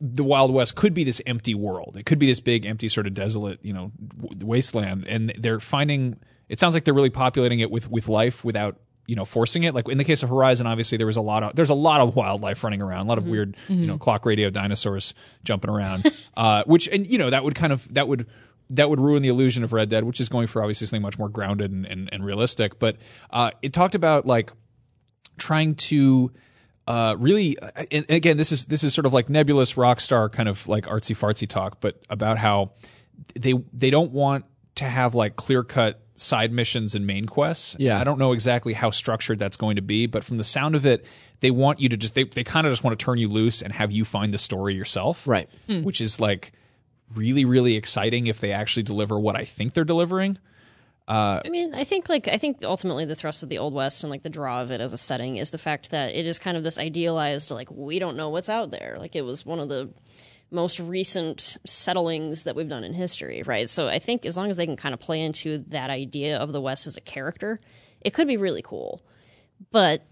the 0.00 0.24
Wild 0.24 0.54
West 0.54 0.74
could 0.74 0.94
be 0.94 1.04
this 1.04 1.20
empty 1.26 1.54
world. 1.54 1.98
It 1.98 2.06
could 2.06 2.18
be 2.18 2.26
this 2.26 2.40
big, 2.40 2.64
empty, 2.64 2.88
sort 2.88 3.06
of 3.06 3.12
desolate, 3.12 3.58
you 3.62 3.74
know, 3.74 3.92
w- 4.22 4.46
wasteland. 4.46 5.06
And 5.06 5.34
they're 5.38 5.60
finding. 5.60 6.18
It 6.48 6.58
sounds 6.58 6.72
like 6.72 6.84
they're 6.84 6.94
really 6.94 7.10
populating 7.10 7.60
it 7.60 7.70
with 7.70 7.90
with 7.90 8.08
life 8.08 8.42
without 8.42 8.80
you 9.06 9.16
know 9.16 9.26
forcing 9.26 9.64
it. 9.64 9.74
Like 9.74 9.86
in 9.86 9.98
the 9.98 10.04
case 10.04 10.22
of 10.22 10.30
Horizon, 10.30 10.66
obviously 10.66 10.96
there 10.96 11.06
was 11.06 11.16
a 11.16 11.20
lot 11.20 11.42
of 11.42 11.54
there's 11.56 11.68
a 11.68 11.74
lot 11.74 12.00
of 12.00 12.16
wildlife 12.16 12.64
running 12.64 12.80
around, 12.80 13.04
a 13.04 13.08
lot 13.10 13.18
of 13.18 13.26
weird 13.26 13.54
you 13.68 13.86
know 13.86 13.98
clock 13.98 14.24
radio 14.24 14.48
dinosaurs 14.48 15.12
jumping 15.44 15.70
around. 15.70 16.10
uh, 16.38 16.64
which 16.64 16.88
and 16.88 17.06
you 17.06 17.18
know 17.18 17.28
that 17.28 17.44
would 17.44 17.54
kind 17.54 17.74
of 17.74 17.92
that 17.92 18.08
would. 18.08 18.26
That 18.70 18.88
would 18.88 19.00
ruin 19.00 19.22
the 19.22 19.28
illusion 19.28 19.64
of 19.64 19.72
Red 19.72 19.88
Dead, 19.88 20.04
which 20.04 20.20
is 20.20 20.28
going 20.28 20.46
for 20.46 20.62
obviously 20.62 20.86
something 20.86 21.02
much 21.02 21.18
more 21.18 21.28
grounded 21.28 21.70
and, 21.72 21.84
and, 21.86 22.08
and 22.12 22.24
realistic. 22.24 22.78
But 22.78 22.96
uh, 23.30 23.50
it 23.62 23.72
talked 23.72 23.94
about 23.94 24.26
like 24.26 24.52
trying 25.38 25.74
to 25.74 26.32
uh, 26.86 27.14
really 27.18 27.56
and 27.90 28.04
again 28.08 28.36
this 28.36 28.52
is 28.52 28.64
this 28.66 28.82
is 28.84 28.92
sort 28.94 29.06
of 29.06 29.12
like 29.12 29.28
nebulous 29.28 29.74
Rockstar 29.74 30.30
kind 30.30 30.48
of 30.48 30.66
like 30.68 30.84
artsy 30.86 31.16
fartsy 31.16 31.46
talk 31.48 31.80
but 31.80 32.00
about 32.10 32.36
how 32.38 32.72
they 33.34 33.54
they 33.72 33.90
don't 33.90 34.12
want 34.12 34.44
to 34.76 34.84
have 34.84 35.14
like 35.14 35.36
clear 35.36 35.62
cut 35.62 36.02
side 36.16 36.52
missions 36.52 36.94
and 36.94 37.06
main 37.06 37.26
quests 37.26 37.76
Yeah. 37.78 37.98
i 38.00 38.04
don't 38.04 38.18
know 38.18 38.32
exactly 38.32 38.72
how 38.74 38.90
structured 38.90 39.38
that's 39.38 39.56
going 39.56 39.76
to 39.76 39.82
be 39.82 40.06
but 40.06 40.24
from 40.24 40.36
the 40.36 40.44
sound 40.44 40.74
of 40.74 40.84
it 40.84 41.06
they 41.40 41.50
want 41.50 41.80
you 41.80 41.88
to 41.90 41.96
just 41.96 42.14
they, 42.14 42.24
they 42.24 42.44
kind 42.44 42.66
of 42.66 42.72
just 42.72 42.82
want 42.84 42.98
to 42.98 43.02
turn 43.02 43.16
you 43.18 43.28
loose 43.28 43.62
and 43.62 43.72
have 43.72 43.92
you 43.92 44.04
find 44.04 44.34
the 44.34 44.38
story 44.38 44.74
yourself 44.74 45.26
Right. 45.26 45.48
which 45.68 46.00
is 46.00 46.18
like 46.20 46.52
really 47.14 47.44
really 47.44 47.74
exciting 47.76 48.26
if 48.26 48.40
they 48.40 48.52
actually 48.52 48.82
deliver 48.82 49.18
what 49.18 49.36
i 49.36 49.44
think 49.44 49.72
they're 49.72 49.84
delivering 49.84 50.38
I 51.10 51.48
mean, 51.48 51.74
I 51.74 51.82
think 51.82 52.08
like 52.08 52.28
I 52.28 52.36
think 52.36 52.58
ultimately 52.62 53.04
the 53.04 53.16
thrust 53.16 53.42
of 53.42 53.48
the 53.48 53.58
Old 53.58 53.74
West 53.74 54.04
and 54.04 54.10
like 54.12 54.22
the 54.22 54.30
draw 54.30 54.62
of 54.62 54.70
it 54.70 54.80
as 54.80 54.92
a 54.92 54.98
setting 54.98 55.38
is 55.38 55.50
the 55.50 55.58
fact 55.58 55.90
that 55.90 56.14
it 56.14 56.24
is 56.24 56.38
kind 56.38 56.56
of 56.56 56.62
this 56.62 56.78
idealized 56.78 57.50
like 57.50 57.68
we 57.68 57.98
don't 57.98 58.16
know 58.16 58.28
what's 58.28 58.48
out 58.48 58.70
there. 58.70 58.96
Like 58.96 59.16
it 59.16 59.22
was 59.22 59.44
one 59.44 59.58
of 59.58 59.68
the 59.68 59.90
most 60.50 60.80
recent 60.80 61.56
settlings 61.66 62.44
that 62.44 62.56
we've 62.56 62.68
done 62.68 62.84
in 62.84 62.92
history, 62.92 63.42
right? 63.44 63.68
So 63.68 63.88
I 63.88 63.98
think 63.98 64.26
as 64.26 64.36
long 64.36 64.50
as 64.50 64.56
they 64.56 64.66
can 64.66 64.76
kind 64.76 64.92
of 64.92 65.00
play 65.00 65.20
into 65.20 65.58
that 65.68 65.90
idea 65.90 66.38
of 66.38 66.52
the 66.52 66.60
West 66.60 66.86
as 66.86 66.96
a 66.96 67.00
character, 67.00 67.60
it 68.00 68.14
could 68.14 68.28
be 68.28 68.36
really 68.36 68.62
cool. 68.62 69.00
But 69.70 70.04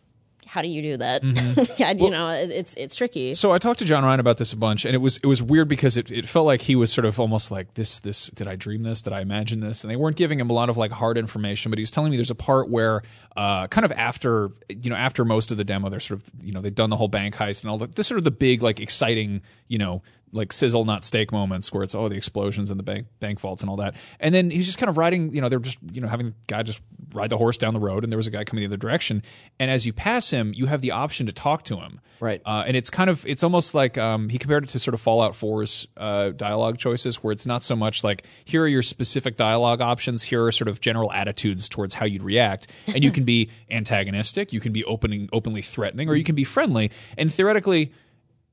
how 0.48 0.62
do 0.62 0.68
you 0.68 0.82
do 0.82 0.96
that? 0.96 1.22
yeah, 1.78 1.92
you 1.92 2.10
know, 2.10 2.30
it- 2.30 2.50
it's 2.50 2.74
it's 2.74 2.94
tricky. 2.96 3.34
So 3.34 3.52
I 3.52 3.58
talked 3.58 3.78
to 3.80 3.84
John 3.84 4.02
Ryan 4.04 4.18
about 4.20 4.38
this 4.38 4.52
a 4.52 4.56
bunch, 4.56 4.84
and 4.84 4.94
it 4.94 4.98
was 4.98 5.18
it 5.18 5.26
was 5.26 5.42
weird 5.42 5.68
because 5.68 5.96
it, 5.96 6.10
it 6.10 6.26
felt 6.26 6.46
like 6.46 6.62
he 6.62 6.74
was 6.74 6.92
sort 6.92 7.04
of 7.04 7.20
almost 7.20 7.50
like 7.50 7.74
this 7.74 8.00
this 8.00 8.28
did 8.28 8.48
I 8.48 8.56
dream 8.56 8.82
this? 8.82 9.02
Did 9.02 9.12
I 9.12 9.20
imagine 9.20 9.60
this? 9.60 9.84
And 9.84 9.90
they 9.90 9.96
weren't 9.96 10.16
giving 10.16 10.40
him 10.40 10.50
a 10.50 10.52
lot 10.54 10.68
of 10.70 10.76
like 10.76 10.90
hard 10.90 11.18
information, 11.18 11.70
but 11.70 11.78
he 11.78 11.82
was 11.82 11.90
telling 11.90 12.10
me 12.10 12.16
there's 12.16 12.30
a 12.30 12.34
part 12.34 12.70
where 12.70 13.02
uh, 13.36 13.66
kind 13.68 13.84
of 13.84 13.92
after 13.92 14.50
you 14.68 14.90
know 14.90 14.96
after 14.96 15.24
most 15.24 15.50
of 15.50 15.56
the 15.58 15.64
demo, 15.64 15.88
they're 15.88 16.00
sort 16.00 16.22
of 16.22 16.30
you 16.42 16.52
know 16.52 16.60
they've 16.60 16.74
done 16.74 16.90
the 16.90 16.96
whole 16.96 17.08
bank 17.08 17.34
heist 17.36 17.62
and 17.62 17.70
all 17.70 17.78
the 17.78 17.86
this 17.86 18.06
sort 18.06 18.18
of 18.18 18.24
the 18.24 18.30
big 18.30 18.62
like 18.62 18.80
exciting 18.80 19.42
you 19.68 19.78
know 19.78 20.02
like 20.32 20.52
sizzle 20.52 20.84
not 20.84 21.04
steak 21.04 21.32
moments 21.32 21.72
where 21.72 21.82
it's 21.82 21.94
oh 21.94 22.08
the 22.08 22.16
explosions 22.16 22.70
and 22.70 22.78
the 22.78 22.84
bank 22.84 23.06
bank 23.20 23.40
vaults 23.40 23.62
and 23.62 23.70
all 23.70 23.76
that, 23.76 23.94
and 24.20 24.34
then 24.34 24.50
he's 24.50 24.66
just 24.66 24.78
kind 24.78 24.90
of 24.90 24.96
riding 24.96 25.34
you 25.34 25.40
know 25.40 25.48
they're 25.48 25.58
just 25.58 25.78
you 25.92 26.00
know 26.00 26.08
having 26.08 26.26
the 26.26 26.34
guy 26.46 26.62
just 26.62 26.80
ride 27.12 27.30
the 27.30 27.38
horse 27.38 27.58
down 27.58 27.74
the 27.74 27.80
road, 27.80 28.04
and 28.04 28.12
there 28.12 28.18
was 28.18 28.26
a 28.26 28.30
guy 28.30 28.44
coming 28.44 28.62
the 28.62 28.66
other 28.66 28.76
direction, 28.76 29.22
and 29.58 29.70
as 29.70 29.86
you 29.86 29.92
pass 29.92 30.30
him, 30.30 30.52
you 30.54 30.66
have 30.66 30.80
the 30.80 30.92
option 30.92 31.26
to 31.26 31.32
talk 31.32 31.64
to 31.64 31.76
him. 31.76 32.00
Right. 32.20 32.42
Uh, 32.44 32.64
and 32.66 32.76
it's 32.76 32.90
kind 32.90 33.08
of 33.08 33.24
it's 33.26 33.42
almost 33.42 33.74
like 33.74 33.96
um, 33.96 34.28
he 34.28 34.38
compared 34.38 34.64
it 34.64 34.70
to 34.70 34.78
sort 34.78 34.94
of 34.94 35.00
Fallout 35.00 35.32
4's 35.34 35.86
uh, 35.96 36.30
dialogue 36.30 36.78
choices, 36.78 37.22
where 37.22 37.32
it's 37.32 37.46
not 37.46 37.62
so 37.62 37.76
much 37.76 38.02
like 38.02 38.24
here 38.44 38.62
are 38.62 38.68
your 38.68 38.82
specific 38.82 39.36
dialogue 39.36 39.80
options, 39.80 40.22
here 40.22 40.44
are 40.44 40.52
sort 40.52 40.68
of 40.68 40.80
general 40.80 41.12
attitudes 41.12 41.68
towards 41.68 41.94
how 41.94 42.06
you'd 42.06 42.22
react, 42.22 42.66
and 42.86 43.04
you 43.04 43.10
can 43.10 43.24
be 43.24 43.50
antagonistic, 43.70 44.52
you 44.52 44.60
can 44.60 44.72
be 44.72 44.84
opening 44.84 45.28
openly 45.32 45.62
threatening, 45.62 46.08
or 46.08 46.14
you 46.14 46.24
can 46.24 46.34
be 46.34 46.44
friendly. 46.44 46.90
And 47.16 47.32
theoretically, 47.32 47.92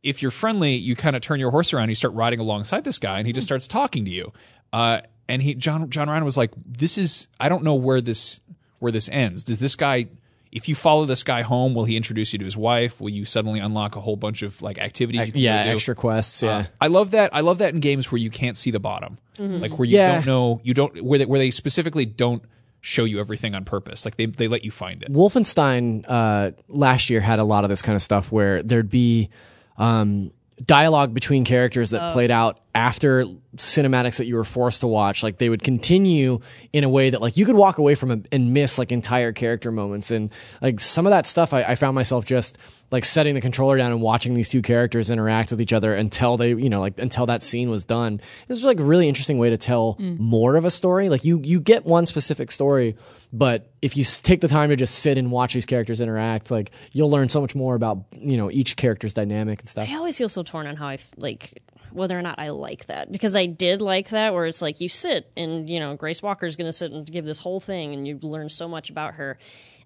if 0.06 0.22
you're 0.22 0.32
friendly, 0.32 0.74
you 0.76 0.96
kind 0.96 1.16
of 1.16 1.22
turn 1.22 1.40
your 1.40 1.52
horse 1.52 1.74
around, 1.74 1.90
you 1.90 1.96
start 1.96 2.14
riding 2.14 2.40
alongside 2.40 2.84
this 2.86 3.00
guy, 3.00 3.18
and 3.18 3.28
he 3.28 3.34
just 3.34 3.46
starts 3.46 3.68
talking 3.68 4.06
to 4.06 4.12
you. 4.12 4.32
Uh, 4.72 5.02
and 5.28 5.42
he 5.42 5.56
John 5.56 5.90
John 5.90 6.08
Ryan 6.10 6.24
was 6.24 6.38
like, 6.38 6.52
"This 6.66 6.98
is 6.98 7.28
I 7.40 7.50
don't 7.50 7.64
know 7.64 7.76
where 7.76 8.00
this 8.00 8.40
where 8.80 8.92
this 8.92 9.10
ends. 9.12 9.44
Does 9.44 9.60
this 9.60 9.76
guy?" 9.76 10.06
If 10.52 10.70
you 10.70 10.76
follow 10.76 11.04
this 11.04 11.22
guy 11.24 11.42
home, 11.42 11.74
will 11.74 11.84
he 11.84 11.98
introduce 11.98 12.32
you 12.32 12.40
to 12.40 12.46
his 12.46 12.56
wife? 12.56 13.02
Will 13.02 13.10
you 13.10 13.26
suddenly 13.26 13.60
unlock 13.60 13.98
a 13.98 14.00
whole 14.00 14.16
bunch 14.16 14.42
of 14.42 14.62
like 14.62 14.78
activities? 14.80 15.26
You 15.28 15.34
can 15.34 15.42
Yeah, 15.42 15.66
do? 15.66 15.72
extra 15.72 15.96
quests. 15.96 16.44
Yeah. 16.44 16.50
Uh, 16.60 16.64
I 16.80 16.88
love 16.88 17.12
that. 17.12 17.36
I 17.36 17.42
love 17.42 17.58
that 17.58 17.74
in 17.74 17.82
games 17.82 18.10
where 18.10 18.20
you 18.20 18.30
can't 18.30 18.56
see 18.56 18.72
the 18.72 18.80
bottom, 18.80 19.18
like 19.38 19.78
where 19.78 19.86
you 19.86 19.98
Yeah. 19.98 20.14
don't 20.16 20.26
know, 20.26 20.62
you 20.64 20.74
don't 20.74 21.04
where 21.04 21.20
they, 21.20 21.26
where 21.26 21.40
they 21.40 21.52
specifically 21.52 22.06
don't 22.06 22.42
show 22.80 23.04
you 23.04 23.20
everything 23.20 23.54
on 23.54 23.66
purpose. 23.66 24.06
Like 24.06 24.16
they 24.16 24.28
they 24.28 24.48
let 24.48 24.64
you 24.64 24.72
find 24.72 25.04
it. 25.04 25.12
Wolfenstein 25.12 26.06
uh, 26.08 26.52
last 26.70 27.10
year 27.10 27.20
had 27.20 27.40
a 27.40 27.44
lot 27.44 27.66
of 27.66 27.70
this 27.70 27.82
kind 27.82 27.96
of 27.98 28.02
stuff 28.02 28.32
where 28.32 28.64
there'd 28.64 28.90
be 28.92 29.30
um, 29.78 30.32
dialogue 30.66 31.14
between 31.14 31.44
characters 31.44 31.90
that 31.92 32.12
played 32.12 32.32
out 32.32 32.60
after 32.76 33.26
cinematics 33.56 34.18
that 34.18 34.26
you 34.26 34.36
were 34.36 34.44
forced 34.44 34.82
to 34.82 34.88
watch. 34.88 35.24
Like 35.24 35.38
they 35.38 35.50
would 35.50 35.64
continue 35.64 36.40
in 36.74 36.84
a 36.84 36.90
way 36.90 37.10
that 37.10 37.22
like 37.22 37.38
you 37.38 37.46
could 37.46 37.56
walk 37.56 37.78
away 37.78 37.96
from 37.96 38.12
it 38.12 38.28
and 38.32 38.54
miss 38.54 38.78
like 38.78 38.92
entire 38.92 39.32
character 39.32 39.72
moments. 39.72 40.12
And 40.12 40.32
like 40.62 40.82
some 40.82 41.08
of 41.08 41.12
that 41.12 41.26
stuff, 41.26 41.54
I, 41.54 41.64
I 41.64 41.76
found 41.76 41.96
myself 41.96 42.26
just 42.26 42.58
like 42.92 43.06
setting 43.06 43.34
the 43.34 43.42
controller 43.42 43.78
down 43.78 43.92
and 43.92 44.02
watching 44.02 44.34
these 44.34 44.50
two 44.50 44.62
characters 44.62 45.10
interact 45.10 45.52
with 45.52 45.62
each 45.62 45.74
other 45.74 45.96
until 45.96 46.38
they, 46.38 46.50
you 46.50 46.70
know, 46.70 46.82
like 46.82 47.00
until 47.00 47.26
that 47.28 47.42
scene 47.42 47.70
was 47.70 47.86
done. 47.86 48.18
This 48.48 48.58
was 48.58 48.66
like 48.66 48.80
a 48.80 48.84
really 48.84 49.08
interesting 49.08 49.38
way 49.38 49.50
to 49.50 49.58
tell 49.58 49.96
mm. 49.96 50.20
more 50.20 50.56
of 50.58 50.66
a 50.66 50.70
story. 50.70 51.10
Like 51.10 51.24
you, 51.24 51.42
you 51.44 51.62
get 51.62 51.86
one 51.86 52.06
specific 52.06 52.52
story, 52.52 52.98
but 53.32 53.72
if 53.82 53.98
you 53.98 54.04
take 54.04 54.42
the 54.42 54.48
time 54.48 54.70
to 54.70 54.76
just 54.76 55.00
sit 55.00 55.18
and 55.18 55.32
watch 55.32 55.54
these 55.54 55.66
characters 55.66 56.02
interact, 56.02 56.52
like 56.52 56.72
you'll 56.92 57.10
learn 57.10 57.30
so 57.30 57.42
much 57.42 57.56
more 57.56 57.74
about, 57.74 58.04
you 58.12 58.38
know, 58.38 58.52
each 58.52 58.76
character's 58.76 59.14
dynamic 59.14 59.62
and 59.62 59.70
stuff. 59.70 59.90
I 59.90 59.96
always 59.96 60.18
feel 60.18 60.30
so 60.30 60.44
torn 60.44 60.68
on 60.68 60.76
how 60.76 60.88
i 60.88 60.98
like 61.18 61.62
whether 61.96 62.18
or 62.18 62.22
not 62.22 62.38
I 62.38 62.50
like 62.50 62.88
that 62.88 63.12
because 63.12 63.36
I 63.36 63.46
did 63.46 63.82
like 63.82 64.10
that 64.10 64.34
where 64.34 64.46
it's 64.46 64.62
like 64.62 64.82
you 64.82 64.90
sit 64.90 65.32
and 65.36 65.70
you 65.70 65.80
know 65.80 65.96
Grace 65.96 66.22
Walker's 66.22 66.56
going 66.56 66.68
to 66.68 66.74
sit 66.74 66.92
and 66.92 67.10
give 67.10 67.26
this 67.26 67.40
whole 67.40 67.60
thing 67.60 67.94
and 67.94 68.08
you 68.08 68.20
learn 68.22 68.50
so 68.50 68.68
much 68.68 68.90
about 68.90 69.16
her. 69.16 69.38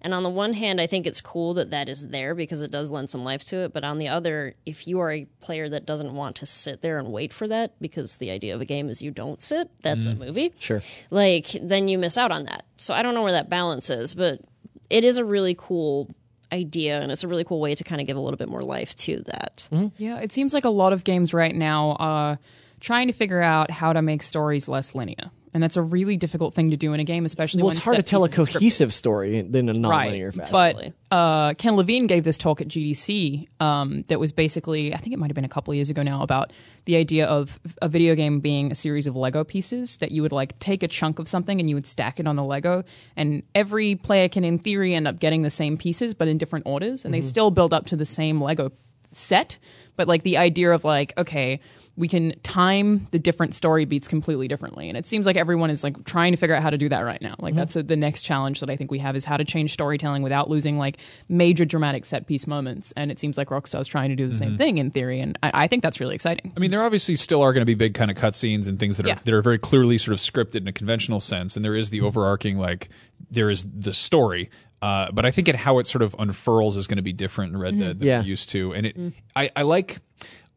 And 0.02 0.14
on 0.14 0.22
the 0.22 0.30
one 0.30 0.54
hand, 0.54 0.80
I 0.80 0.86
think 0.86 1.06
it's 1.06 1.20
cool 1.20 1.54
that 1.54 1.70
that 1.70 1.88
is 1.88 2.08
there 2.08 2.34
because 2.34 2.62
it 2.62 2.70
does 2.70 2.90
lend 2.90 3.10
some 3.10 3.22
life 3.22 3.44
to 3.44 3.58
it. 3.58 3.72
But 3.72 3.84
on 3.84 3.98
the 3.98 4.08
other, 4.08 4.54
if 4.64 4.88
you 4.88 5.00
are 5.00 5.12
a 5.12 5.26
player 5.40 5.68
that 5.68 5.84
doesn't 5.84 6.14
want 6.14 6.36
to 6.36 6.46
sit 6.46 6.80
there 6.80 6.98
and 6.98 7.12
wait 7.12 7.34
for 7.34 7.46
that, 7.48 7.78
because 7.80 8.16
the 8.16 8.30
idea 8.30 8.54
of 8.54 8.62
a 8.62 8.64
game 8.64 8.88
is 8.88 9.02
you 9.02 9.10
don't 9.10 9.42
sit, 9.42 9.70
that's 9.82 10.06
a 10.06 10.10
mm. 10.10 10.18
movie. 10.18 10.54
Sure. 10.58 10.82
Like, 11.10 11.48
then 11.60 11.88
you 11.88 11.98
miss 11.98 12.16
out 12.16 12.32
on 12.32 12.44
that. 12.44 12.64
So 12.78 12.94
I 12.94 13.02
don't 13.02 13.12
know 13.12 13.22
where 13.22 13.32
that 13.32 13.50
balance 13.50 13.90
is, 13.90 14.14
but 14.14 14.40
it 14.88 15.04
is 15.04 15.18
a 15.18 15.24
really 15.24 15.54
cool 15.56 16.08
idea 16.52 17.00
and 17.00 17.10
it's 17.12 17.24
a 17.24 17.28
really 17.28 17.44
cool 17.44 17.60
way 17.60 17.74
to 17.74 17.84
kind 17.84 18.00
of 18.00 18.06
give 18.06 18.16
a 18.16 18.20
little 18.20 18.36
bit 18.36 18.48
more 18.48 18.62
life 18.62 18.94
to 18.96 19.22
that. 19.26 19.68
Mm-hmm. 19.72 19.88
Yeah, 20.02 20.18
it 20.18 20.32
seems 20.32 20.54
like 20.54 20.64
a 20.64 20.70
lot 20.70 20.92
of 20.92 21.04
games 21.04 21.32
right 21.32 21.54
now 21.54 21.96
are 21.98 22.38
trying 22.80 23.06
to 23.08 23.12
figure 23.12 23.42
out 23.42 23.70
how 23.70 23.92
to 23.92 24.02
make 24.02 24.22
stories 24.22 24.68
less 24.68 24.94
linear. 24.94 25.30
And 25.52 25.62
that's 25.62 25.76
a 25.76 25.82
really 25.82 26.16
difficult 26.16 26.54
thing 26.54 26.70
to 26.70 26.76
do 26.76 26.92
in 26.92 27.00
a 27.00 27.04
game, 27.04 27.24
especially 27.24 27.62
Well, 27.62 27.68
when 27.68 27.76
it's 27.76 27.84
hard 27.84 27.96
to 27.96 28.02
tell 28.02 28.24
a 28.24 28.28
pieces 28.28 28.38
are 28.38 28.50
scripted. 28.50 28.52
cohesive 28.54 28.92
story 28.92 29.38
in 29.38 29.68
a 29.68 29.72
non-linear 29.72 30.26
right. 30.26 30.48
fashion. 30.48 30.94
But 31.10 31.16
uh, 31.16 31.54
Ken 31.54 31.74
Levine 31.74 32.06
gave 32.06 32.22
this 32.22 32.38
talk 32.38 32.60
at 32.60 32.68
GDC 32.68 33.48
um, 33.60 34.04
that 34.08 34.20
was 34.20 34.30
basically, 34.32 34.94
I 34.94 34.98
think 34.98 35.12
it 35.12 35.18
might 35.18 35.28
have 35.28 35.34
been 35.34 35.44
a 35.44 35.48
couple 35.48 35.72
of 35.72 35.76
years 35.76 35.90
ago 35.90 36.02
now, 36.02 36.22
about 36.22 36.52
the 36.84 36.96
idea 36.96 37.26
of 37.26 37.58
a 37.82 37.88
video 37.88 38.14
game 38.14 38.38
being 38.40 38.70
a 38.70 38.74
series 38.74 39.06
of 39.08 39.16
Lego 39.16 39.42
pieces 39.42 39.96
that 39.96 40.12
you 40.12 40.22
would 40.22 40.32
like 40.32 40.58
take 40.60 40.82
a 40.82 40.88
chunk 40.88 41.18
of 41.18 41.26
something 41.26 41.58
and 41.58 41.68
you 41.68 41.74
would 41.74 41.86
stack 41.86 42.20
it 42.20 42.26
on 42.28 42.36
the 42.36 42.44
Lego, 42.44 42.84
and 43.16 43.42
every 43.54 43.96
player 43.96 44.28
can, 44.28 44.44
in 44.44 44.58
theory, 44.58 44.94
end 44.94 45.08
up 45.08 45.18
getting 45.18 45.42
the 45.42 45.50
same 45.50 45.76
pieces 45.76 46.14
but 46.14 46.28
in 46.28 46.38
different 46.38 46.66
orders, 46.66 47.04
and 47.04 47.12
they 47.12 47.20
still 47.20 47.50
build 47.50 47.74
up 47.74 47.86
to 47.86 47.96
the 47.96 48.06
same 48.06 48.40
Lego 48.40 48.70
set. 49.10 49.58
But 49.96 50.08
like 50.08 50.22
the 50.22 50.38
idea 50.38 50.72
of 50.72 50.84
like, 50.84 51.12
okay, 51.18 51.60
we 51.96 52.08
can 52.08 52.32
time 52.40 53.06
the 53.10 53.18
different 53.18 53.54
story 53.54 53.84
beats 53.84 54.08
completely 54.08 54.48
differently, 54.48 54.88
and 54.88 54.96
it 54.96 55.06
seems 55.06 55.26
like 55.26 55.36
everyone 55.36 55.68
is 55.68 55.84
like 55.84 56.02
trying 56.06 56.32
to 56.32 56.38
figure 56.38 56.54
out 56.54 56.62
how 56.62 56.70
to 56.70 56.78
do 56.78 56.88
that 56.88 57.00
right 57.00 57.20
now. 57.20 57.34
Like 57.38 57.52
mm-hmm. 57.52 57.58
that's 57.58 57.76
a, 57.76 57.82
the 57.82 57.96
next 57.96 58.22
challenge 58.22 58.60
that 58.60 58.70
I 58.70 58.76
think 58.76 58.90
we 58.90 58.98
have 59.00 59.14
is 59.14 59.26
how 59.26 59.36
to 59.36 59.44
change 59.44 59.74
storytelling 59.74 60.22
without 60.22 60.48
losing 60.48 60.78
like 60.78 60.96
major 61.28 61.66
dramatic 61.66 62.06
set 62.06 62.26
piece 62.26 62.46
moments. 62.46 62.94
And 62.96 63.10
it 63.10 63.18
seems 63.18 63.36
like 63.36 63.48
Rockstar's 63.48 63.88
trying 63.88 64.08
to 64.08 64.16
do 64.16 64.26
the 64.26 64.36
same 64.36 64.50
mm-hmm. 64.50 64.56
thing 64.56 64.78
in 64.78 64.90
theory, 64.90 65.20
and 65.20 65.38
I, 65.42 65.50
I 65.64 65.66
think 65.66 65.82
that's 65.82 66.00
really 66.00 66.14
exciting. 66.14 66.50
I 66.56 66.60
mean, 66.60 66.70
there 66.70 66.82
obviously 66.82 67.16
still 67.16 67.42
are 67.42 67.52
going 67.52 67.62
to 67.62 67.66
be 67.66 67.74
big 67.74 67.92
kind 67.92 68.10
of 68.10 68.16
cutscenes 68.16 68.68
and 68.68 68.78
things 68.78 68.96
that 68.96 69.04
are 69.04 69.10
Yeah. 69.10 69.18
that 69.22 69.34
are 69.34 69.42
very 69.42 69.58
clearly 69.58 69.98
sort 69.98 70.14
of 70.14 70.20
scripted 70.20 70.62
in 70.62 70.68
a 70.68 70.72
conventional 70.72 71.20
sense, 71.20 71.56
and 71.56 71.64
there 71.64 71.76
is 71.76 71.90
the 71.90 71.98
mm-hmm. 71.98 72.06
overarching 72.06 72.56
like 72.56 72.88
there 73.30 73.50
is 73.50 73.66
the 73.78 73.92
story. 73.92 74.48
Uh, 74.82 75.10
but 75.12 75.26
I 75.26 75.30
think 75.30 75.48
it 75.48 75.54
how 75.56 75.78
it 75.78 75.86
sort 75.86 76.02
of 76.02 76.14
unfurls 76.18 76.76
is 76.76 76.86
going 76.86 76.96
to 76.96 77.02
be 77.02 77.12
different 77.12 77.52
in 77.54 77.60
Red 77.60 77.78
Dead 77.78 78.00
than 78.00 78.08
Yeah. 78.08 78.20
we're 78.20 78.26
used 78.26 78.48
to, 78.50 78.72
and 78.74 78.86
it 78.86 78.96
I, 79.36 79.50
I 79.54 79.62
like 79.62 79.98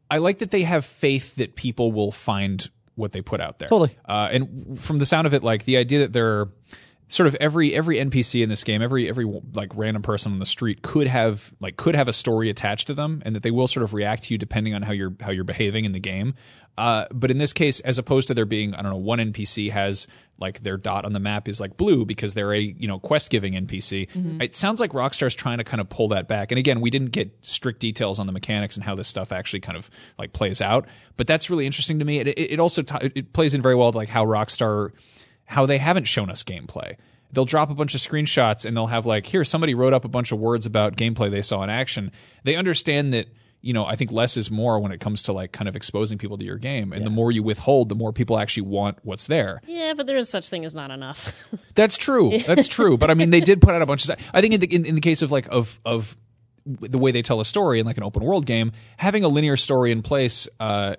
I 0.09 0.17
like 0.19 0.39
that 0.39 0.51
they 0.51 0.63
have 0.63 0.85
faith 0.85 1.35
that 1.35 1.55
people 1.55 1.91
will 1.91 2.11
find 2.11 2.69
what 2.95 3.11
they 3.11 3.21
put 3.21 3.41
out 3.41 3.59
there. 3.59 3.67
Totally. 3.67 3.97
Uh, 4.05 4.29
and 4.31 4.79
from 4.79 4.97
the 4.99 5.05
sound 5.05 5.25
of 5.27 5.33
it, 5.33 5.43
like 5.43 5.65
the 5.65 5.77
idea 5.77 5.99
that 5.99 6.13
they're 6.13 6.47
sort 7.09 7.27
of 7.27 7.35
every 7.35 7.75
every 7.75 7.97
NPC 7.97 8.41
in 8.43 8.49
this 8.49 8.63
game, 8.63 8.81
every 8.81 9.09
every 9.09 9.25
like 9.53 9.71
random 9.75 10.01
person 10.03 10.31
on 10.31 10.39
the 10.39 10.45
street 10.45 10.81
could 10.81 11.07
have 11.07 11.53
like 11.59 11.75
could 11.75 11.95
have 11.95 12.07
a 12.07 12.13
story 12.13 12.49
attached 12.49 12.87
to 12.87 12.93
them, 12.93 13.21
and 13.25 13.35
that 13.35 13.43
they 13.43 13.51
will 13.51 13.67
sort 13.67 13.83
of 13.83 13.93
react 13.93 14.23
to 14.23 14.33
you 14.33 14.37
depending 14.37 14.73
on 14.73 14.83
how 14.83 14.91
you're 14.93 15.13
how 15.19 15.31
you're 15.31 15.43
behaving 15.43 15.85
in 15.85 15.91
the 15.91 15.99
game. 15.99 16.35
Uh, 16.77 17.05
but 17.11 17.29
in 17.29 17.37
this 17.37 17.53
case, 17.53 17.79
as 17.81 17.97
opposed 17.97 18.27
to 18.29 18.33
there 18.33 18.45
being 18.45 18.73
I 18.73 18.81
don't 18.81 18.91
know 18.91 18.97
one 18.97 19.19
NPC 19.19 19.71
has 19.71 20.07
like 20.39 20.63
their 20.63 20.77
dot 20.77 21.05
on 21.05 21.13
the 21.13 21.19
map 21.19 21.47
is 21.47 21.61
like 21.61 21.77
blue 21.77 22.05
because 22.05 22.33
they're 22.33 22.53
a 22.53 22.59
you 22.59 22.87
know 22.87 22.97
quest 22.99 23.29
giving 23.29 23.53
NPC. 23.53 24.07
It 24.41 24.55
sounds 24.55 24.79
like 24.79 24.91
Rockstar's 24.91 25.35
trying 25.35 25.59
to 25.59 25.63
kind 25.63 25.79
of 25.79 25.89
pull 25.89 26.07
that 26.09 26.27
back. 26.27 26.51
And 26.51 26.57
again, 26.57 26.81
we 26.81 26.89
didn't 26.89 27.11
get 27.11 27.31
strict 27.41 27.79
details 27.79 28.17
on 28.17 28.25
the 28.25 28.33
mechanics 28.33 28.75
and 28.75 28.83
how 28.83 28.95
this 28.95 29.07
stuff 29.07 29.31
actually 29.31 29.59
kind 29.59 29.77
of 29.77 29.89
like 30.17 30.33
plays 30.33 30.61
out. 30.61 30.87
But 31.15 31.27
that's 31.27 31.49
really 31.49 31.65
interesting 31.67 31.99
to 31.99 32.05
me. 32.05 32.19
It, 32.19 32.27
it, 32.29 32.53
it 32.53 32.59
also 32.59 32.81
t- 32.81 33.11
it 33.15 33.33
plays 33.33 33.53
in 33.53 33.61
very 33.61 33.75
well 33.75 33.91
to 33.91 33.97
like 33.97 34.09
how 34.09 34.25
Rockstar 34.25 34.91
how 35.45 35.65
they 35.65 35.77
haven't 35.77 36.05
shown 36.05 36.29
us 36.29 36.43
gameplay. 36.43 36.95
They'll 37.31 37.45
drop 37.45 37.69
a 37.69 37.75
bunch 37.75 37.95
of 37.95 38.01
screenshots 38.01 38.65
and 38.65 38.75
they'll 38.77 38.87
have 38.87 39.05
like, 39.05 39.25
here, 39.25 39.43
somebody 39.43 39.73
wrote 39.73 39.93
up 39.93 40.05
a 40.05 40.07
bunch 40.07 40.31
of 40.31 40.39
words 40.39 40.65
about 40.65 40.95
gameplay 40.95 41.31
they 41.31 41.41
saw 41.41 41.63
in 41.63 41.69
action. 41.69 42.11
They 42.43 42.55
understand 42.55 43.13
that, 43.13 43.27
you 43.63 43.71
know, 43.71 43.85
I 43.85 43.95
think 43.95 44.11
less 44.11 44.35
is 44.35 44.51
more 44.51 44.77
when 44.77 44.91
it 44.91 44.99
comes 44.99 45.23
to 45.23 45.33
like 45.33 45.53
kind 45.53 45.69
of 45.69 45.75
exposing 45.77 46.17
people 46.17 46.37
to 46.37 46.43
your 46.43 46.57
game. 46.57 46.91
And 46.91 47.05
the 47.05 47.09
more 47.09 47.31
you 47.31 47.41
withhold, 47.43 47.87
the 47.87 47.95
more 47.95 48.11
people 48.11 48.37
actually 48.37 48.63
want 48.63 48.99
what's 49.03 49.27
there. 49.27 49.61
Yeah, 49.65 49.93
but 49.95 50.05
there 50.05 50.17
is 50.17 50.27
such 50.27 50.49
thing 50.49 50.65
as 50.65 50.75
not 50.75 50.91
enough. 50.91 51.49
That's 51.73 51.97
true. 51.97 52.37
That's 52.39 52.67
true. 52.67 52.97
But 52.97 53.09
I 53.09 53.13
mean, 53.13 53.29
they 53.29 53.39
did 53.39 53.61
put 53.61 53.73
out 53.73 53.81
a 53.81 53.85
bunch 53.85 54.01
of 54.01 54.13
stuff. 54.13 54.31
I 54.33 54.41
think 54.41 54.53
in 54.53 54.59
the, 54.59 54.75
in, 54.75 54.85
in 54.85 54.95
the 54.95 55.01
case 55.01 55.21
of 55.21 55.31
like, 55.31 55.47
of, 55.49 55.79
of 55.85 56.17
the 56.65 56.97
way 56.97 57.11
they 57.11 57.21
tell 57.21 57.39
a 57.39 57.45
story 57.45 57.79
in 57.79 57.85
like 57.85 57.95
an 57.95 58.03
open 58.03 58.21
world 58.21 58.45
game, 58.45 58.73
having 58.97 59.23
a 59.23 59.29
linear 59.29 59.55
story 59.55 59.93
in 59.93 60.01
place, 60.01 60.49
uh, 60.59 60.97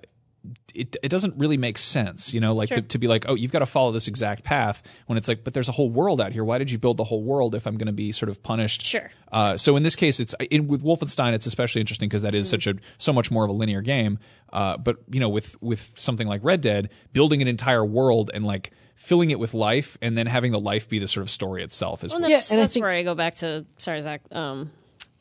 it, 0.73 0.95
it 1.01 1.09
doesn't 1.09 1.35
really 1.37 1.57
make 1.57 1.77
sense, 1.77 2.33
you 2.33 2.39
know, 2.41 2.53
like 2.53 2.69
to, 2.69 2.81
to 2.81 2.97
be 2.97 3.07
like, 3.07 3.25
oh, 3.27 3.35
you've 3.35 3.51
got 3.51 3.59
to 3.59 3.65
follow 3.65 3.91
this 3.91 4.07
exact 4.07 4.43
path 4.43 4.83
when 5.07 5.17
it's 5.17 5.27
like, 5.27 5.43
but 5.43 5.53
there's 5.53 5.69
a 5.69 5.71
whole 5.71 5.89
world 5.89 6.19
out 6.19 6.31
here. 6.33 6.43
Why 6.43 6.57
did 6.57 6.69
you 6.69 6.77
build 6.77 6.97
the 6.97 7.03
whole 7.03 7.23
world 7.23 7.55
if 7.55 7.65
I'm 7.65 7.77
going 7.77 7.87
to 7.87 7.93
be 7.93 8.11
sort 8.11 8.29
of 8.29 8.43
punished? 8.43 8.85
Sure. 8.85 9.09
Uh, 9.31 9.55
so 9.57 9.75
in 9.77 9.83
this 9.83 9.95
case, 9.95 10.19
it's 10.19 10.35
in, 10.51 10.67
with 10.67 10.83
Wolfenstein, 10.83 11.33
it's 11.33 11.45
especially 11.45 11.81
interesting 11.81 12.09
because 12.09 12.23
that 12.23 12.35
is 12.35 12.49
such 12.49 12.67
a 12.67 12.75
so 12.97 13.13
much 13.13 13.31
more 13.31 13.43
of 13.43 13.49
a 13.49 13.53
linear 13.53 13.81
game. 13.81 14.19
Uh, 14.51 14.77
but 14.77 14.97
you 15.09 15.19
know, 15.19 15.29
with 15.29 15.61
with 15.61 15.91
something 15.97 16.27
like 16.27 16.41
Red 16.43 16.61
Dead, 16.61 16.89
building 17.13 17.41
an 17.41 17.47
entire 17.47 17.85
world 17.85 18.31
and 18.33 18.45
like 18.45 18.71
filling 18.95 19.31
it 19.31 19.39
with 19.39 19.53
life, 19.53 19.97
and 20.01 20.17
then 20.17 20.27
having 20.27 20.51
the 20.51 20.59
life 20.59 20.87
be 20.89 20.99
the 20.99 21.07
sort 21.07 21.21
of 21.23 21.29
story 21.29 21.63
itself 21.63 22.03
is 22.03 22.11
Well, 22.13 22.21
what- 22.21 22.29
that's, 22.29 22.51
and 22.51 22.61
I 22.61 22.67
think- 22.67 22.83
where 22.83 22.91
I 22.93 23.03
go 23.03 23.15
back 23.15 23.35
to. 23.35 23.65
Sorry, 23.77 24.01
Zach. 24.01 24.21
Um, 24.31 24.71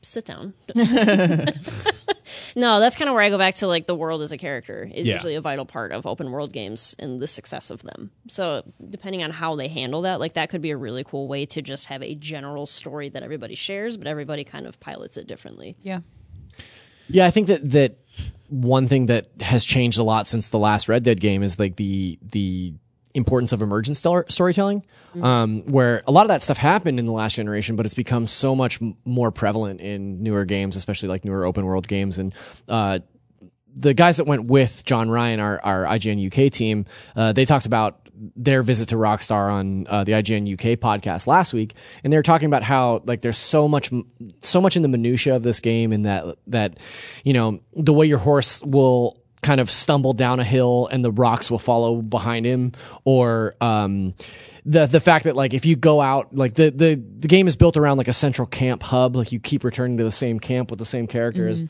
sit 0.02 0.24
down. 0.26 0.54
no, 2.56 2.80
that's 2.80 2.96
kind 2.96 3.08
of 3.08 3.14
where 3.14 3.22
I 3.22 3.30
go 3.30 3.38
back 3.38 3.54
to. 3.56 3.66
Like 3.66 3.86
the 3.86 3.94
world 3.94 4.22
as 4.22 4.32
a 4.32 4.38
character 4.38 4.88
is 4.92 5.06
Yeah. 5.06 5.14
usually 5.14 5.34
a 5.34 5.40
vital 5.40 5.66
part 5.66 5.92
of 5.92 6.06
open 6.06 6.30
world 6.30 6.52
games 6.52 6.94
and 6.98 7.20
the 7.20 7.26
success 7.26 7.70
of 7.70 7.82
them. 7.82 8.10
So 8.28 8.62
depending 8.90 9.22
on 9.22 9.30
how 9.30 9.56
they 9.56 9.68
handle 9.68 10.02
that, 10.02 10.20
like 10.20 10.34
that 10.34 10.50
could 10.50 10.60
be 10.62 10.70
a 10.70 10.76
really 10.76 11.04
cool 11.04 11.28
way 11.28 11.46
to 11.46 11.62
just 11.62 11.86
have 11.86 12.02
a 12.02 12.14
general 12.14 12.66
story 12.66 13.08
that 13.10 13.22
everybody 13.22 13.54
shares, 13.54 13.96
but 13.96 14.06
everybody 14.06 14.44
kind 14.44 14.66
of 14.66 14.80
pilots 14.80 15.16
it 15.16 15.26
differently. 15.26 15.76
Yeah. 15.82 16.00
Yeah, 17.08 17.26
I 17.26 17.30
think 17.30 17.48
that 17.48 17.68
that 17.70 17.98
one 18.48 18.88
thing 18.88 19.06
that 19.06 19.26
has 19.40 19.64
changed 19.64 19.98
a 19.98 20.02
lot 20.02 20.26
since 20.26 20.48
the 20.48 20.58
last 20.58 20.88
Red 20.88 21.02
Dead 21.02 21.20
game 21.20 21.42
is 21.42 21.58
like 21.58 21.76
the 21.76 22.18
the 22.22 22.74
importance 23.14 23.52
of 23.52 23.62
emergent 23.62 23.96
stor- 23.96 24.26
storytelling, 24.28 24.84
um, 25.22 25.62
where 25.62 26.02
a 26.06 26.12
lot 26.12 26.22
of 26.22 26.28
that 26.28 26.42
stuff 26.42 26.58
happened 26.58 26.98
in 26.98 27.06
the 27.06 27.12
last 27.12 27.36
generation, 27.36 27.76
but 27.76 27.86
it's 27.86 27.94
become 27.94 28.26
so 28.26 28.54
much 28.54 28.82
m- 28.82 28.96
more 29.04 29.30
prevalent 29.30 29.80
in 29.80 30.22
newer 30.22 30.44
games, 30.44 30.76
especially 30.76 31.08
like 31.08 31.24
newer 31.24 31.44
open 31.44 31.64
world 31.64 31.86
games. 31.86 32.18
And 32.18 32.34
uh, 32.68 32.98
the 33.74 33.94
guys 33.94 34.16
that 34.16 34.24
went 34.24 34.44
with 34.44 34.84
John 34.84 35.10
Ryan, 35.10 35.40
our, 35.40 35.60
our 35.62 35.84
IGN 35.84 36.26
UK 36.26 36.50
team, 36.52 36.86
uh, 37.14 37.32
they 37.32 37.44
talked 37.44 37.66
about 37.66 38.00
their 38.36 38.62
visit 38.62 38.90
to 38.90 38.96
Rockstar 38.96 39.52
on 39.52 39.86
uh, 39.88 40.04
the 40.04 40.12
IGN 40.12 40.52
UK 40.52 40.78
podcast 40.78 41.26
last 41.26 41.52
week, 41.52 41.74
and 42.02 42.12
they 42.12 42.16
were 42.16 42.22
talking 42.22 42.46
about 42.46 42.62
how 42.62 43.02
like 43.06 43.22
there's 43.22 43.38
so 43.38 43.68
much, 43.68 43.90
so 44.40 44.60
much 44.60 44.76
in 44.76 44.82
the 44.82 44.88
minutia 44.88 45.34
of 45.34 45.42
this 45.42 45.60
game, 45.60 45.92
and 45.92 46.04
that 46.04 46.36
that 46.46 46.78
you 47.24 47.32
know 47.32 47.60
the 47.72 47.92
way 47.92 48.06
your 48.06 48.18
horse 48.18 48.62
will 48.62 49.20
kind 49.44 49.60
of 49.60 49.70
stumble 49.70 50.14
down 50.14 50.40
a 50.40 50.44
hill 50.44 50.88
and 50.90 51.04
the 51.04 51.12
rocks 51.12 51.50
will 51.50 51.58
follow 51.58 52.02
behind 52.02 52.46
him, 52.46 52.72
or 53.04 53.54
um, 53.60 54.14
the 54.64 54.86
the 54.86 54.98
fact 55.00 55.26
that 55.26 55.36
like 55.36 55.54
if 55.54 55.66
you 55.66 55.76
go 55.76 56.00
out 56.00 56.34
like 56.34 56.54
the 56.54 56.70
the 56.70 56.94
the 57.20 57.28
game 57.28 57.46
is 57.46 57.54
built 57.54 57.76
around 57.76 57.98
like 57.98 58.08
a 58.08 58.12
central 58.12 58.46
camp 58.46 58.82
hub, 58.82 59.14
like 59.14 59.30
you 59.30 59.38
keep 59.38 59.62
returning 59.62 59.98
to 59.98 60.04
the 60.04 60.10
same 60.10 60.40
camp 60.40 60.70
with 60.70 60.78
the 60.78 60.86
same 60.86 61.06
characters. 61.06 61.62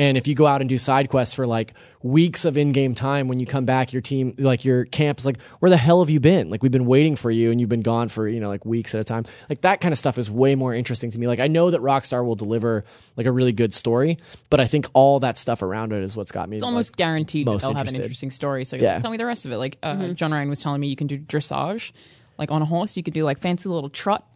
And 0.00 0.16
if 0.16 0.26
you 0.26 0.34
go 0.34 0.46
out 0.46 0.62
and 0.62 0.68
do 0.70 0.78
side 0.78 1.10
quests 1.10 1.34
for 1.34 1.46
like 1.46 1.74
weeks 2.02 2.46
of 2.46 2.56
in-game 2.56 2.94
time, 2.94 3.28
when 3.28 3.38
you 3.38 3.44
come 3.44 3.66
back, 3.66 3.92
your 3.92 4.00
team, 4.00 4.34
like 4.38 4.64
your 4.64 4.86
camp 4.86 5.18
is 5.18 5.26
like, 5.26 5.38
where 5.58 5.68
the 5.68 5.76
hell 5.76 6.00
have 6.02 6.08
you 6.08 6.20
been? 6.20 6.48
Like 6.48 6.62
we've 6.62 6.72
been 6.72 6.86
waiting 6.86 7.16
for 7.16 7.30
you, 7.30 7.50
and 7.50 7.60
you've 7.60 7.68
been 7.68 7.82
gone 7.82 8.08
for 8.08 8.26
you 8.26 8.40
know 8.40 8.48
like 8.48 8.64
weeks 8.64 8.94
at 8.94 9.00
a 9.02 9.04
time. 9.04 9.26
Like 9.50 9.60
that 9.60 9.82
kind 9.82 9.92
of 9.92 9.98
stuff 9.98 10.16
is 10.16 10.30
way 10.30 10.54
more 10.54 10.72
interesting 10.72 11.10
to 11.10 11.18
me. 11.18 11.26
Like 11.26 11.38
I 11.38 11.48
know 11.48 11.70
that 11.70 11.82
Rockstar 11.82 12.24
will 12.24 12.34
deliver 12.34 12.86
like 13.18 13.26
a 13.26 13.32
really 13.32 13.52
good 13.52 13.74
story, 13.74 14.16
but 14.48 14.58
I 14.58 14.66
think 14.66 14.86
all 14.94 15.20
that 15.20 15.36
stuff 15.36 15.60
around 15.60 15.92
it 15.92 16.02
is 16.02 16.16
what's 16.16 16.32
got 16.32 16.48
me. 16.48 16.56
It's 16.56 16.62
almost 16.62 16.96
guaranteed 16.96 17.46
that 17.46 17.50
most 17.50 17.62
they'll 17.62 17.74
have 17.74 17.88
an 17.88 17.94
interesting 17.96 18.30
story. 18.30 18.64
So 18.64 18.76
Yeah. 18.76 19.00
tell 19.00 19.10
me 19.10 19.18
the 19.18 19.26
rest 19.26 19.44
of 19.44 19.52
it. 19.52 19.58
Like 19.58 19.76
uh, 19.82 20.14
John 20.14 20.32
Ryan 20.32 20.48
was 20.48 20.60
telling 20.60 20.80
me, 20.80 20.88
you 20.88 20.96
can 20.96 21.08
do 21.08 21.18
dressage, 21.18 21.92
like 22.38 22.50
on 22.50 22.62
a 22.62 22.64
horse. 22.64 22.96
You 22.96 23.02
could 23.02 23.12
do 23.12 23.24
like 23.24 23.38
fancy 23.38 23.68
little 23.68 23.90
trot 23.90 24.26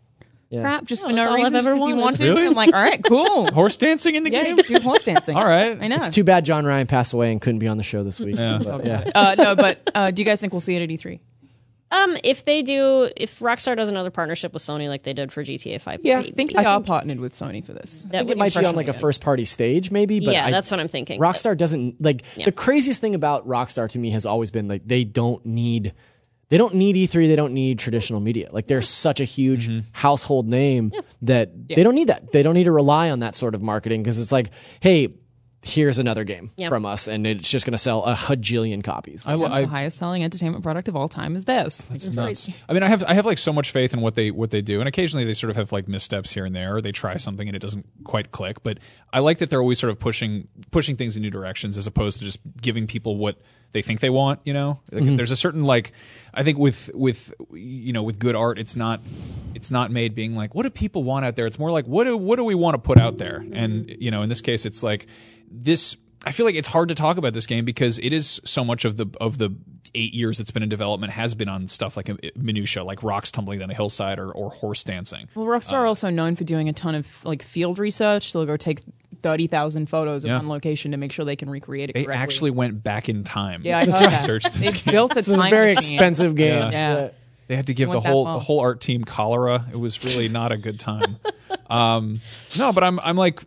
crap 0.62 0.84
just 0.84 1.02
for 1.04 1.12
no 1.12 1.22
all 1.22 1.28
I've 1.30 1.34
reason. 1.36 1.54
ever 1.56 1.64
just 1.64 1.70
if 1.70 1.74
you 1.76 1.80
wanted. 1.82 2.00
wanted 2.00 2.20
Really? 2.20 2.40
to. 2.42 2.46
I'm 2.48 2.52
like, 2.54 2.74
all 2.74 2.82
right, 2.82 3.04
cool. 3.04 3.50
horse 3.52 3.76
dancing 3.76 4.14
in 4.14 4.24
the 4.24 4.30
yeah, 4.32 4.44
game. 4.44 4.56
do 4.56 4.78
horse 4.80 5.04
dancing. 5.04 5.36
All 5.36 5.44
right. 5.46 5.76
I 5.80 5.88
know. 5.88 5.96
It's 5.96 6.10
too 6.10 6.24
bad 6.24 6.44
John 6.44 6.64
Ryan 6.64 6.86
passed 6.86 7.12
away 7.12 7.32
and 7.32 7.40
couldn't 7.40 7.58
be 7.60 7.68
on 7.68 7.76
the 7.76 7.82
show 7.82 8.02
this 8.04 8.20
week. 8.20 8.36
But, 8.36 8.84
yeah. 8.84 9.10
uh, 9.14 9.34
no, 9.36 9.54
but 9.56 9.90
uh, 9.94 10.10
do 10.10 10.22
you 10.22 10.26
guys 10.26 10.40
think 10.40 10.52
we'll 10.52 10.60
see 10.60 10.76
it 10.76 10.82
at 10.82 10.90
E 10.90 10.96
E3? 10.98 11.20
Um, 11.90 12.16
if 12.24 12.44
they 12.44 12.62
do, 12.62 13.08
if 13.16 13.38
Rockstar 13.38 13.76
does 13.76 13.88
another 13.88 14.10
partnership 14.10 14.52
with 14.52 14.62
Sony 14.64 14.88
like 14.88 15.04
they 15.04 15.12
did 15.12 15.30
for 15.30 15.44
GTA 15.44 15.80
Five, 15.80 16.00
Yeah. 16.02 16.16
maybe. 16.18 16.32
I 16.32 16.34
think 16.34 16.52
they 16.54 16.64
are 16.64 16.80
partnered 16.80 17.20
with 17.20 17.34
Sony 17.34 17.64
for 17.64 17.72
this. 17.72 18.02
that 18.10 18.14
I 18.14 18.18
think 18.20 18.30
it 18.32 18.38
might 18.38 18.52
be 18.54 18.64
on 18.64 18.74
like 18.74 18.88
a 18.88 18.92
first 18.92 19.20
party 19.20 19.44
stage, 19.44 19.92
maybe. 19.92 20.18
But 20.18 20.32
yeah, 20.32 20.46
I- 20.46 20.50
that's 20.50 20.70
what 20.72 20.80
I'm 20.80 20.88
thinking. 20.88 21.20
Rockstar 21.20 21.56
doesn't 21.56 22.00
like 22.02 22.22
the 22.34 22.50
craziest 22.50 23.00
thing 23.00 23.14
about 23.14 23.46
Rockstar 23.46 23.88
to 23.90 23.98
me 23.98 24.10
has 24.10 24.26
always 24.26 24.50
been 24.50 24.66
like 24.66 24.82
they 24.86 25.04
don't 25.04 25.44
need 25.46 25.92
they 26.48 26.58
don't 26.58 26.74
need 26.74 26.96
E3, 26.96 27.26
they 27.26 27.36
don't 27.36 27.52
need 27.52 27.78
traditional 27.78 28.20
media. 28.20 28.48
Like 28.52 28.66
they're 28.66 28.82
such 28.82 29.20
a 29.20 29.24
huge 29.24 29.68
mm-hmm. 29.68 29.88
household 29.92 30.48
name 30.48 30.92
that 31.22 31.68
they 31.68 31.82
don't 31.82 31.94
need 31.94 32.08
that. 32.08 32.32
They 32.32 32.42
don't 32.42 32.54
need 32.54 32.64
to 32.64 32.72
rely 32.72 33.10
on 33.10 33.20
that 33.20 33.34
sort 33.34 33.54
of 33.54 33.62
marketing 33.62 34.02
because 34.02 34.18
it's 34.18 34.32
like, 34.32 34.50
hey, 34.80 35.08
here's 35.64 35.98
another 35.98 36.24
game 36.24 36.50
Yep. 36.56 36.68
from 36.68 36.84
us, 36.84 37.08
and 37.08 37.26
it's 37.26 37.50
just 37.50 37.64
going 37.64 37.72
to 37.72 37.78
sell 37.78 38.04
a 38.04 38.14
hajillion 38.14 38.84
copies. 38.84 39.26
I, 39.26 39.34
lo- 39.34 39.48
the 39.48 39.66
highest 39.66 39.96
selling 39.96 40.22
entertainment 40.22 40.62
product 40.62 40.88
of 40.88 40.96
all 40.96 41.08
time 41.08 41.36
is 41.36 41.46
this. 41.46 41.88
It's 41.90 42.12
nuts. 42.12 42.50
I 42.68 42.74
mean, 42.74 42.82
I 42.82 42.88
have 42.88 43.02
I 43.04 43.14
have 43.14 43.26
like 43.26 43.38
so 43.38 43.52
much 43.52 43.70
faith 43.70 43.94
in 43.94 44.00
what 44.00 44.14
they 44.14 44.30
what 44.30 44.50
they 44.50 44.60
do, 44.60 44.80
and 44.80 44.88
occasionally 44.88 45.24
they 45.24 45.34
sort 45.34 45.50
of 45.50 45.56
have 45.56 45.72
like 45.72 45.88
missteps 45.88 46.32
here 46.32 46.44
and 46.44 46.54
there, 46.54 46.76
or 46.76 46.80
they 46.82 46.92
try 46.92 47.16
something 47.16 47.48
and 47.48 47.56
it 47.56 47.60
doesn't 47.60 47.86
quite 48.04 48.30
click. 48.30 48.62
But 48.62 48.78
I 49.12 49.20
like 49.20 49.38
that 49.38 49.50
they're 49.50 49.60
always 49.60 49.78
sort 49.78 49.90
of 49.90 49.98
pushing 49.98 50.48
pushing 50.70 50.96
things 50.96 51.16
in 51.16 51.22
new 51.22 51.30
directions 51.30 51.76
as 51.76 51.86
opposed 51.86 52.18
to 52.18 52.24
just 52.24 52.40
giving 52.60 52.86
people 52.86 53.16
what 53.16 53.40
they 53.72 53.82
think 53.82 54.00
they 54.00 54.10
want. 54.10 54.40
You 54.44 54.52
know, 54.52 54.80
like, 54.92 55.04
mm-hmm. 55.04 55.16
there's 55.16 55.30
a 55.30 55.36
certain 55.36 55.64
like 55.64 55.92
I 56.34 56.42
think 56.42 56.58
with 56.58 56.90
with 56.94 57.32
you 57.52 57.92
know 57.92 58.02
with 58.02 58.18
good 58.18 58.36
art, 58.36 58.58
it's 58.58 58.76
not 58.76 59.00
it's 59.54 59.70
not 59.70 59.90
made 59.90 60.14
being 60.14 60.34
like 60.34 60.54
what 60.54 60.64
do 60.64 60.70
people 60.70 61.04
want 61.04 61.24
out 61.24 61.36
there. 61.36 61.46
It's 61.46 61.58
more 61.58 61.70
like 61.70 61.86
what 61.86 62.04
do 62.04 62.16
what 62.16 62.36
do 62.36 62.44
we 62.44 62.54
want 62.54 62.74
to 62.74 62.78
put 62.78 62.98
out 62.98 63.18
there, 63.18 63.44
and 63.52 63.94
you 63.98 64.10
know, 64.10 64.22
in 64.22 64.28
this 64.28 64.40
case, 64.40 64.66
it's 64.66 64.82
like 64.82 65.06
this. 65.62 65.96
I 66.26 66.32
feel 66.32 66.46
like 66.46 66.54
it's 66.54 66.68
hard 66.68 66.88
to 66.88 66.94
talk 66.94 67.18
about 67.18 67.34
this 67.34 67.46
game 67.46 67.64
because 67.66 67.98
it 67.98 68.12
is 68.14 68.40
so 68.44 68.64
much 68.64 68.84
of 68.86 68.96
the 68.96 69.06
of 69.20 69.36
the 69.38 69.50
eight 69.94 70.14
years 70.14 70.40
it's 70.40 70.50
been 70.50 70.62
in 70.62 70.68
development 70.70 71.12
has 71.12 71.34
been 71.34 71.48
on 71.48 71.66
stuff 71.66 71.96
like 71.96 72.08
a 72.08 72.16
minutia, 72.34 72.82
like 72.82 73.02
rocks 73.02 73.30
tumbling 73.30 73.58
down 73.60 73.70
a 73.70 73.74
hillside 73.74 74.18
or, 74.18 74.32
or 74.32 74.50
horse 74.50 74.82
dancing. 74.84 75.28
Well, 75.34 75.46
Rockstar 75.46 75.74
are 75.74 75.86
also 75.86 76.08
known 76.10 76.34
for 76.34 76.44
doing 76.44 76.68
a 76.68 76.72
ton 76.72 76.94
of 76.94 77.24
like 77.24 77.42
field 77.42 77.78
research. 77.78 78.32
They'll 78.32 78.46
go 78.46 78.56
take 78.56 78.80
thirty 79.20 79.46
thousand 79.46 79.90
photos 79.90 80.24
of 80.24 80.28
Yeah. 80.30 80.38
one 80.38 80.48
location 80.48 80.90
to 80.92 80.96
make 80.96 81.12
sure 81.12 81.24
they 81.26 81.36
can 81.36 81.50
recreate 81.50 81.90
it. 81.90 81.92
They 81.92 82.04
correctly. 82.04 82.22
actually 82.22 82.50
went 82.52 82.82
back 82.82 83.08
in 83.10 83.22
time. 83.22 83.60
yeah, 83.64 83.78
I 83.78 83.84
to 83.84 83.90
that. 83.90 84.12
research 84.12 84.44
this 84.44 84.60
They 84.60 84.70
game. 84.78 84.92
built 84.92 85.14
a 85.16 85.18
It's 85.18 85.28
a 85.28 85.36
very 85.36 85.74
machine. 85.74 85.94
expensive 85.96 86.34
game. 86.36 86.72
Yeah. 86.72 87.10
They 87.46 87.56
had 87.56 87.66
to 87.66 87.74
give 87.74 87.90
the 87.90 88.00
whole 88.00 88.24
the 88.24 88.40
whole 88.40 88.60
art 88.60 88.80
team 88.80 89.04
cholera. 89.04 89.66
It 89.70 89.76
was 89.78 90.02
really 90.02 90.28
not 90.30 90.50
a 90.52 90.56
good 90.56 90.80
time. 90.80 91.18
um, 91.68 92.20
no, 92.58 92.72
but 92.72 92.82
I'm 92.82 92.98
I'm 93.00 93.16
like 93.16 93.42
I, 93.42 93.46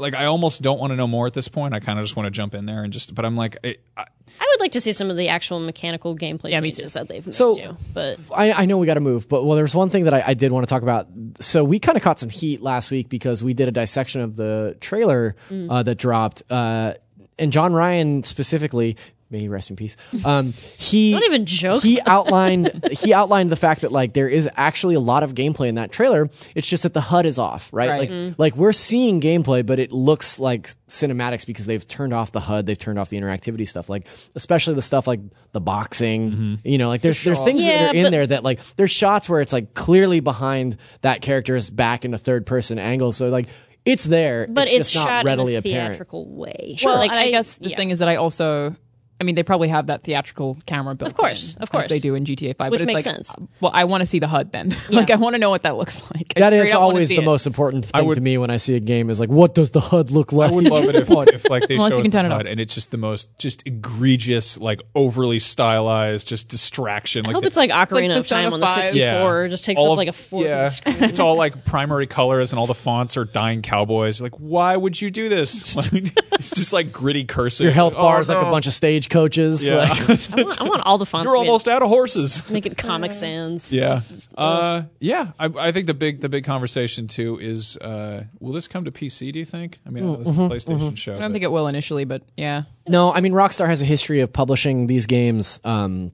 like 0.00 0.14
I 0.14 0.24
almost 0.24 0.62
don't 0.62 0.80
want 0.80 0.90
to 0.92 0.96
know 0.96 1.06
more 1.06 1.26
at 1.26 1.32
this 1.34 1.46
point. 1.48 1.74
I 1.74 1.80
kind 1.80 1.98
of 1.98 2.04
just 2.04 2.16
want 2.16 2.26
to 2.26 2.30
jump 2.30 2.54
in 2.54 2.66
there 2.66 2.82
and 2.82 2.92
just. 2.92 3.14
But 3.14 3.24
I'm 3.24 3.36
like, 3.36 3.56
it, 3.62 3.80
I, 3.96 4.02
I 4.40 4.46
would 4.52 4.60
like 4.60 4.72
to 4.72 4.80
see 4.80 4.92
some 4.92 5.10
of 5.10 5.16
the 5.16 5.28
actual 5.28 5.60
mechanical 5.60 6.16
gameplay 6.16 6.50
Yeah, 6.50 6.60
me 6.60 6.72
changes 6.72 6.94
that 6.94 7.08
they've 7.08 7.24
made 7.24 7.34
So- 7.34 7.54
too. 7.54 7.76
But 7.92 8.18
I, 8.34 8.52
I 8.52 8.64
know 8.66 8.78
we 8.78 8.86
got 8.86 8.94
to 8.94 9.00
move, 9.00 9.28
but 9.28 9.44
well, 9.44 9.56
there's 9.56 9.74
one 9.74 9.90
thing 9.90 10.04
that 10.04 10.14
I, 10.14 10.24
I 10.28 10.34
did 10.34 10.50
want 10.52 10.66
to 10.66 10.72
talk 10.72 10.82
about. 10.82 11.06
So 11.40 11.62
we 11.62 11.78
kind 11.78 11.96
of 11.96 12.02
caught 12.02 12.18
some 12.18 12.30
heat 12.30 12.62
last 12.62 12.90
week 12.90 13.08
because 13.08 13.44
we 13.44 13.54
did 13.54 13.68
a 13.68 13.72
dissection 13.72 14.22
of 14.22 14.36
the 14.36 14.76
trailer 14.80 15.36
Mm. 15.50 15.66
uh, 15.70 15.82
that 15.84 15.96
dropped, 15.96 16.42
uh, 16.50 16.94
and 17.38 17.52
John 17.52 17.72
Ryan 17.72 18.22
specifically. 18.24 18.96
May 19.30 19.38
he 19.40 19.48
rest 19.48 19.70
in 19.70 19.76
peace. 19.76 19.96
Um, 20.24 20.52
he 20.76 21.12
Don't 21.12 21.22
even 21.22 21.46
joke 21.46 21.82
He 21.82 22.00
outlined 22.00 22.88
he 22.90 23.14
outlined 23.14 23.50
the 23.50 23.56
fact 23.56 23.82
that 23.82 23.92
like 23.92 24.12
there 24.12 24.28
is 24.28 24.48
actually 24.56 24.96
a 24.96 25.00
lot 25.00 25.22
of 25.22 25.34
gameplay 25.34 25.68
in 25.68 25.76
that 25.76 25.92
trailer. 25.92 26.28
It's 26.56 26.66
just 26.66 26.82
that 26.82 26.94
the 26.94 27.00
HUD 27.00 27.26
is 27.26 27.38
off, 27.38 27.70
right? 27.72 27.88
Right. 27.88 28.10
Like 28.10 28.34
like 28.38 28.56
we're 28.56 28.72
seeing 28.72 29.20
gameplay, 29.20 29.64
but 29.64 29.78
it 29.78 29.92
looks 29.92 30.40
like 30.40 30.68
cinematics 30.88 31.46
because 31.46 31.66
they've 31.66 31.86
turned 31.86 32.12
off 32.12 32.32
the 32.32 32.40
HUD, 32.40 32.66
they've 32.66 32.78
turned 32.78 32.98
off 32.98 33.08
the 33.10 33.18
interactivity 33.18 33.68
stuff, 33.68 33.88
like 33.88 34.08
especially 34.34 34.74
the 34.74 34.82
stuff 34.82 35.06
like 35.06 35.20
the 35.52 35.60
boxing. 35.60 36.58
You 36.64 36.78
know, 36.78 36.88
like 36.88 37.02
there's 37.02 37.22
there's 37.22 37.40
things 37.40 37.62
Yeah, 37.62 37.84
that 37.84 37.94
are 37.94 37.98
in 37.98 38.10
there 38.10 38.26
that 38.26 38.42
like 38.42 38.60
there's 38.74 38.90
shots 38.90 39.28
where 39.28 39.40
it's 39.40 39.52
like 39.52 39.74
clearly 39.74 40.20
behind 40.20 40.76
that 41.02 41.22
character's 41.22 41.70
back 41.70 42.04
in 42.04 42.14
a 42.14 42.18
third 42.18 42.46
person 42.46 42.78
angle. 42.78 43.12
So 43.12 43.28
like 43.28 43.46
it's 43.84 44.04
there, 44.04 44.46
but 44.48 44.68
it's, 44.68 44.76
it's, 44.76 44.92
just 44.92 45.04
not 45.04 45.10
shot 45.10 45.24
readily 45.24 45.54
in 45.54 45.56
a 45.56 45.60
apparent. 45.60 45.94
theatrical 45.94 46.26
way. 46.28 46.76
Well, 46.84 46.96
like 46.96 47.10
and 47.10 47.18
I, 47.18 47.30
guess 47.30 47.58
the 47.58 47.70
yeah. 47.70 47.76
thing 47.76 47.90
is 47.90 48.00
that 48.00 48.08
I 48.08 48.16
also, 48.16 48.74
I 49.20 49.24
mean, 49.24 49.34
they 49.34 49.42
probably 49.42 49.68
have 49.68 49.88
that 49.88 50.02
theatrical 50.02 50.56
camera 50.66 50.94
built. 50.94 51.10
Of 51.10 51.16
course, 51.16 51.54
in, 51.56 51.62
of 51.62 51.70
course. 51.70 51.84
as 51.84 51.88
they 51.90 51.98
do 51.98 52.14
in 52.14 52.24
GTA 52.24 52.56
Five, 52.56 52.70
Which 52.70 52.80
but 52.80 52.88
it's 52.88 52.94
makes 52.94 53.06
like, 53.06 53.16
sense. 53.16 53.34
Well, 53.60 53.70
I 53.74 53.84
want 53.84 54.00
to 54.00 54.06
see 54.06 54.18
the 54.18 54.26
HUD 54.28 54.50
then. 54.52 54.74
like, 54.90 55.10
I 55.10 55.16
want 55.16 55.34
to 55.34 55.38
know 55.38 55.50
what 55.50 55.64
that 55.64 55.76
looks 55.76 56.02
like. 56.14 56.32
I 56.36 56.40
That 56.40 56.48
straight 56.54 56.60
is 56.68 56.68
up 56.74 56.80
wanna 56.80 56.86
always 56.92 57.08
the 57.10 57.16
it. 57.18 57.24
most 57.24 57.46
important 57.46 57.84
thing 57.86 58.06
would- 58.06 58.14
to 58.14 58.20
me 58.22 58.38
when 58.38 58.48
I 58.50 58.56
see 58.56 58.76
a 58.76 58.80
game 58.80 59.10
is 59.10 59.20
like, 59.20 59.28
what 59.28 59.54
does 59.54 59.70
the 59.70 59.80
HUD 59.80 60.10
look 60.10 60.32
like? 60.32 60.50
I 60.50 60.54
would 60.54 60.64
love 60.68 60.84
it 60.84 60.94
if, 60.94 61.10
if 61.10 61.50
like 61.50 61.68
they 61.68 61.74
Unless 61.74 61.92
show 61.92 61.96
you 61.96 62.00
us 62.00 62.04
can 62.04 62.10
turn 62.12 62.24
the 62.24 62.30
it 62.30 62.32
HUD 62.36 62.46
up. 62.46 62.50
and 62.52 62.60
it's 62.60 62.74
just 62.74 62.90
the 62.90 62.96
most 62.96 63.38
just 63.38 63.66
egregious, 63.66 64.58
like 64.58 64.80
overly 64.94 65.38
stylized, 65.38 66.26
just 66.26 66.48
distraction. 66.48 67.26
I 67.26 67.28
like 67.28 67.34
hope 67.34 67.42
the- 67.42 67.48
it's 67.48 67.56
like 67.56 67.70
Ocarina 67.70 68.10
of 68.12 68.16
Persona 68.22 68.42
Time 68.44 68.52
on 68.54 68.60
the 68.60 68.66
5. 68.66 68.88
64. 68.88 69.48
Just 69.48 69.64
takes 69.66 69.78
All 69.80 69.88
up 69.88 69.92
of- 69.92 69.98
like 69.98 70.08
a 70.08 70.12
fourth 70.12 70.46
yeah. 70.46 70.66
of 70.66 70.70
the 70.70 70.70
screen. 70.92 71.04
it's 71.10 71.18
all 71.20 71.36
like 71.36 71.64
primary 71.66 72.06
colors 72.06 72.52
and 72.52 72.58
all 72.58 72.66
the 72.66 72.74
fonts 72.74 73.18
are 73.18 73.26
dying 73.26 73.60
cowboys. 73.60 74.18
You're 74.18 74.26
like, 74.26 74.36
why 74.40 74.74
would 74.76 75.00
you 75.00 75.10
do 75.10 75.28
this? 75.28 75.76
it's 75.92 76.50
just 76.52 76.72
like 76.72 76.90
gritty 76.90 77.24
cursive. 77.24 77.64
Your 77.64 77.72
health 77.74 77.94
Oh, 77.96 78.02
bar 78.02 78.20
is 78.20 78.28
like 78.30 78.38
a 78.38 78.50
bunch 78.50 78.66
of 78.66 78.72
stage 78.72 79.08
coaches. 79.10 79.66
Yeah. 79.66 79.76
Like, 79.78 79.90
I, 80.32 80.42
want, 80.42 80.60
I 80.60 80.64
want 80.64 80.82
all 80.86 80.98
the 80.98 81.06
fonts. 81.06 81.26
You're 81.26 81.36
almost 81.36 81.68
out 81.68 81.82
of 81.82 81.88
horses. 81.88 82.48
making 82.50 82.74
Comic 82.74 83.12
Sans. 83.12 83.72
Yeah. 83.72 84.00
Uh, 84.36 84.82
yeah. 85.00 85.32
I, 85.38 85.46
I 85.46 85.72
think 85.72 85.86
the 85.86 85.94
big 85.94 86.20
the 86.20 86.28
big 86.28 86.44
conversation 86.44 87.06
too 87.08 87.38
is 87.40 87.76
uh, 87.78 88.24
will 88.38 88.52
this 88.52 88.68
come 88.68 88.84
to 88.84 88.90
PC? 88.90 89.32
Do 89.32 89.38
you 89.38 89.44
think? 89.44 89.78
I 89.86 89.90
mean, 89.90 90.18
this 90.18 90.28
is 90.28 90.38
a 90.38 90.42
PlayStation 90.42 90.96
show. 90.96 91.14
I 91.14 91.18
don't 91.18 91.32
think 91.32 91.44
it 91.44 91.52
will 91.52 91.66
initially, 91.68 92.04
but 92.04 92.22
yeah. 92.36 92.62
no, 92.88 93.12
I 93.12 93.20
mean 93.20 93.32
Rockstar 93.32 93.66
has 93.66 93.82
a 93.82 93.86
history 93.86 94.20
of 94.20 94.32
publishing 94.32 94.86
these 94.86 95.06
games 95.06 95.60
um, 95.64 96.12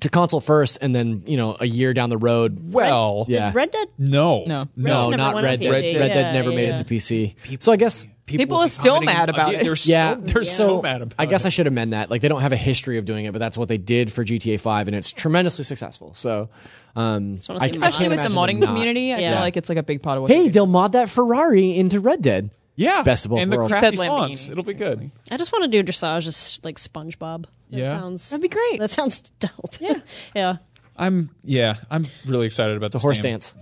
to 0.00 0.08
console 0.08 0.40
first, 0.40 0.78
and 0.80 0.94
then 0.94 1.22
you 1.26 1.36
know 1.36 1.56
a 1.58 1.66
year 1.66 1.94
down 1.94 2.10
the 2.10 2.18
road. 2.18 2.72
well, 2.72 3.26
yeah, 3.28 3.52
Red 3.54 3.70
Dead. 3.70 3.88
no, 3.98 4.44
No. 4.44 4.68
no, 4.76 5.10
never 5.10 5.16
not 5.16 5.34
went 5.34 5.46
on 5.46 5.50
Red 5.52 5.60
Dead. 5.60 5.68
PC. 5.70 5.98
Red, 5.98 6.08
Dead 6.08 6.16
Yeah, 6.26 6.32
never 6.32 6.50
made 6.50 6.68
yeah. 6.68 6.80
it 6.80 6.86
to 6.86 6.94
PC. 6.94 7.62
So 7.62 7.72
I 7.72 7.76
guess 7.76 8.06
People 8.26 8.56
are 8.58 8.68
still 8.68 9.00
mad 9.02 9.28
about 9.28 9.52
it. 9.54 9.62
They're 9.62 9.76
yeah, 9.84 10.14
so, 10.14 10.20
they're 10.20 10.44
so, 10.44 10.80
mad 10.82 11.02
about. 11.02 11.12
It. 11.12 11.22
I 11.22 11.26
guess 11.26 11.44
it. 11.44 11.48
I 11.48 11.50
should 11.50 11.66
amend 11.66 11.92
that. 11.92 12.10
Like 12.10 12.22
they 12.22 12.28
don't 12.28 12.40
have 12.40 12.52
a 12.52 12.56
history 12.56 12.96
of 12.98 13.04
doing 13.04 13.26
it, 13.26 13.32
but 13.32 13.38
that's 13.38 13.58
what 13.58 13.68
they 13.68 13.76
did 13.78 14.10
for 14.10 14.24
GTA 14.24 14.60
Five, 14.60 14.88
and 14.88 14.96
it's 14.96 15.10
tremendously 15.12 15.64
successful. 15.64 16.14
So, 16.14 16.48
um, 16.96 17.38
wanna 17.48 17.60
I, 17.62 17.70
see 17.70 17.78
I. 17.80 17.88
Especially 17.88 18.08
with 18.08 18.22
the 18.22 18.30
modding 18.30 18.60
not. 18.60 18.68
community, 18.68 19.12
I 19.12 19.18
Yeah. 19.18 19.32
feel 19.32 19.40
like 19.40 19.56
it's 19.58 19.68
like 19.68 19.78
a 19.78 19.82
big 19.82 20.02
part 20.02 20.16
of 20.16 20.22
what. 20.22 20.30
Hey, 20.30 20.38
they 20.38 20.44
do. 20.46 20.52
they'll 20.52 20.66
mod 20.66 20.92
that 20.92 21.10
Ferrari 21.10 21.76
into 21.76 22.00
Red 22.00 22.22
Dead. 22.22 22.50
yeah, 22.76 23.02
Best 23.02 23.26
of 23.26 23.30
both 23.30 23.40
and 23.40 23.52
the 23.52 23.56
worlds. 23.58 23.72
crappy 23.72 23.96
Said 23.98 24.06
fonts. 24.06 24.48
It'll 24.48 24.64
be 24.64 24.74
good. 24.74 25.10
I 25.30 25.36
just 25.36 25.52
want 25.52 25.64
to 25.64 25.82
do 25.82 25.82
dressage 25.92 26.26
as 26.26 26.58
like 26.64 26.76
SpongeBob. 26.78 27.42
That 27.70 27.78
Yeah. 27.78 27.88
sounds. 27.98 28.30
That'd 28.30 28.42
be 28.42 28.48
great. 28.48 28.80
That 28.80 28.88
sounds 28.90 29.20
dope. 29.38 29.74
Yeah. 29.80 30.00
yeah. 30.34 30.56
I'm 30.96 31.30
yeah, 31.42 31.76
I'm 31.90 32.04
really 32.26 32.46
excited 32.46 32.76
about 32.76 32.92
the 32.92 32.98
um, 32.98 33.02
Horse 33.02 33.20
dance. 33.20 33.54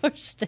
First- 0.00 0.44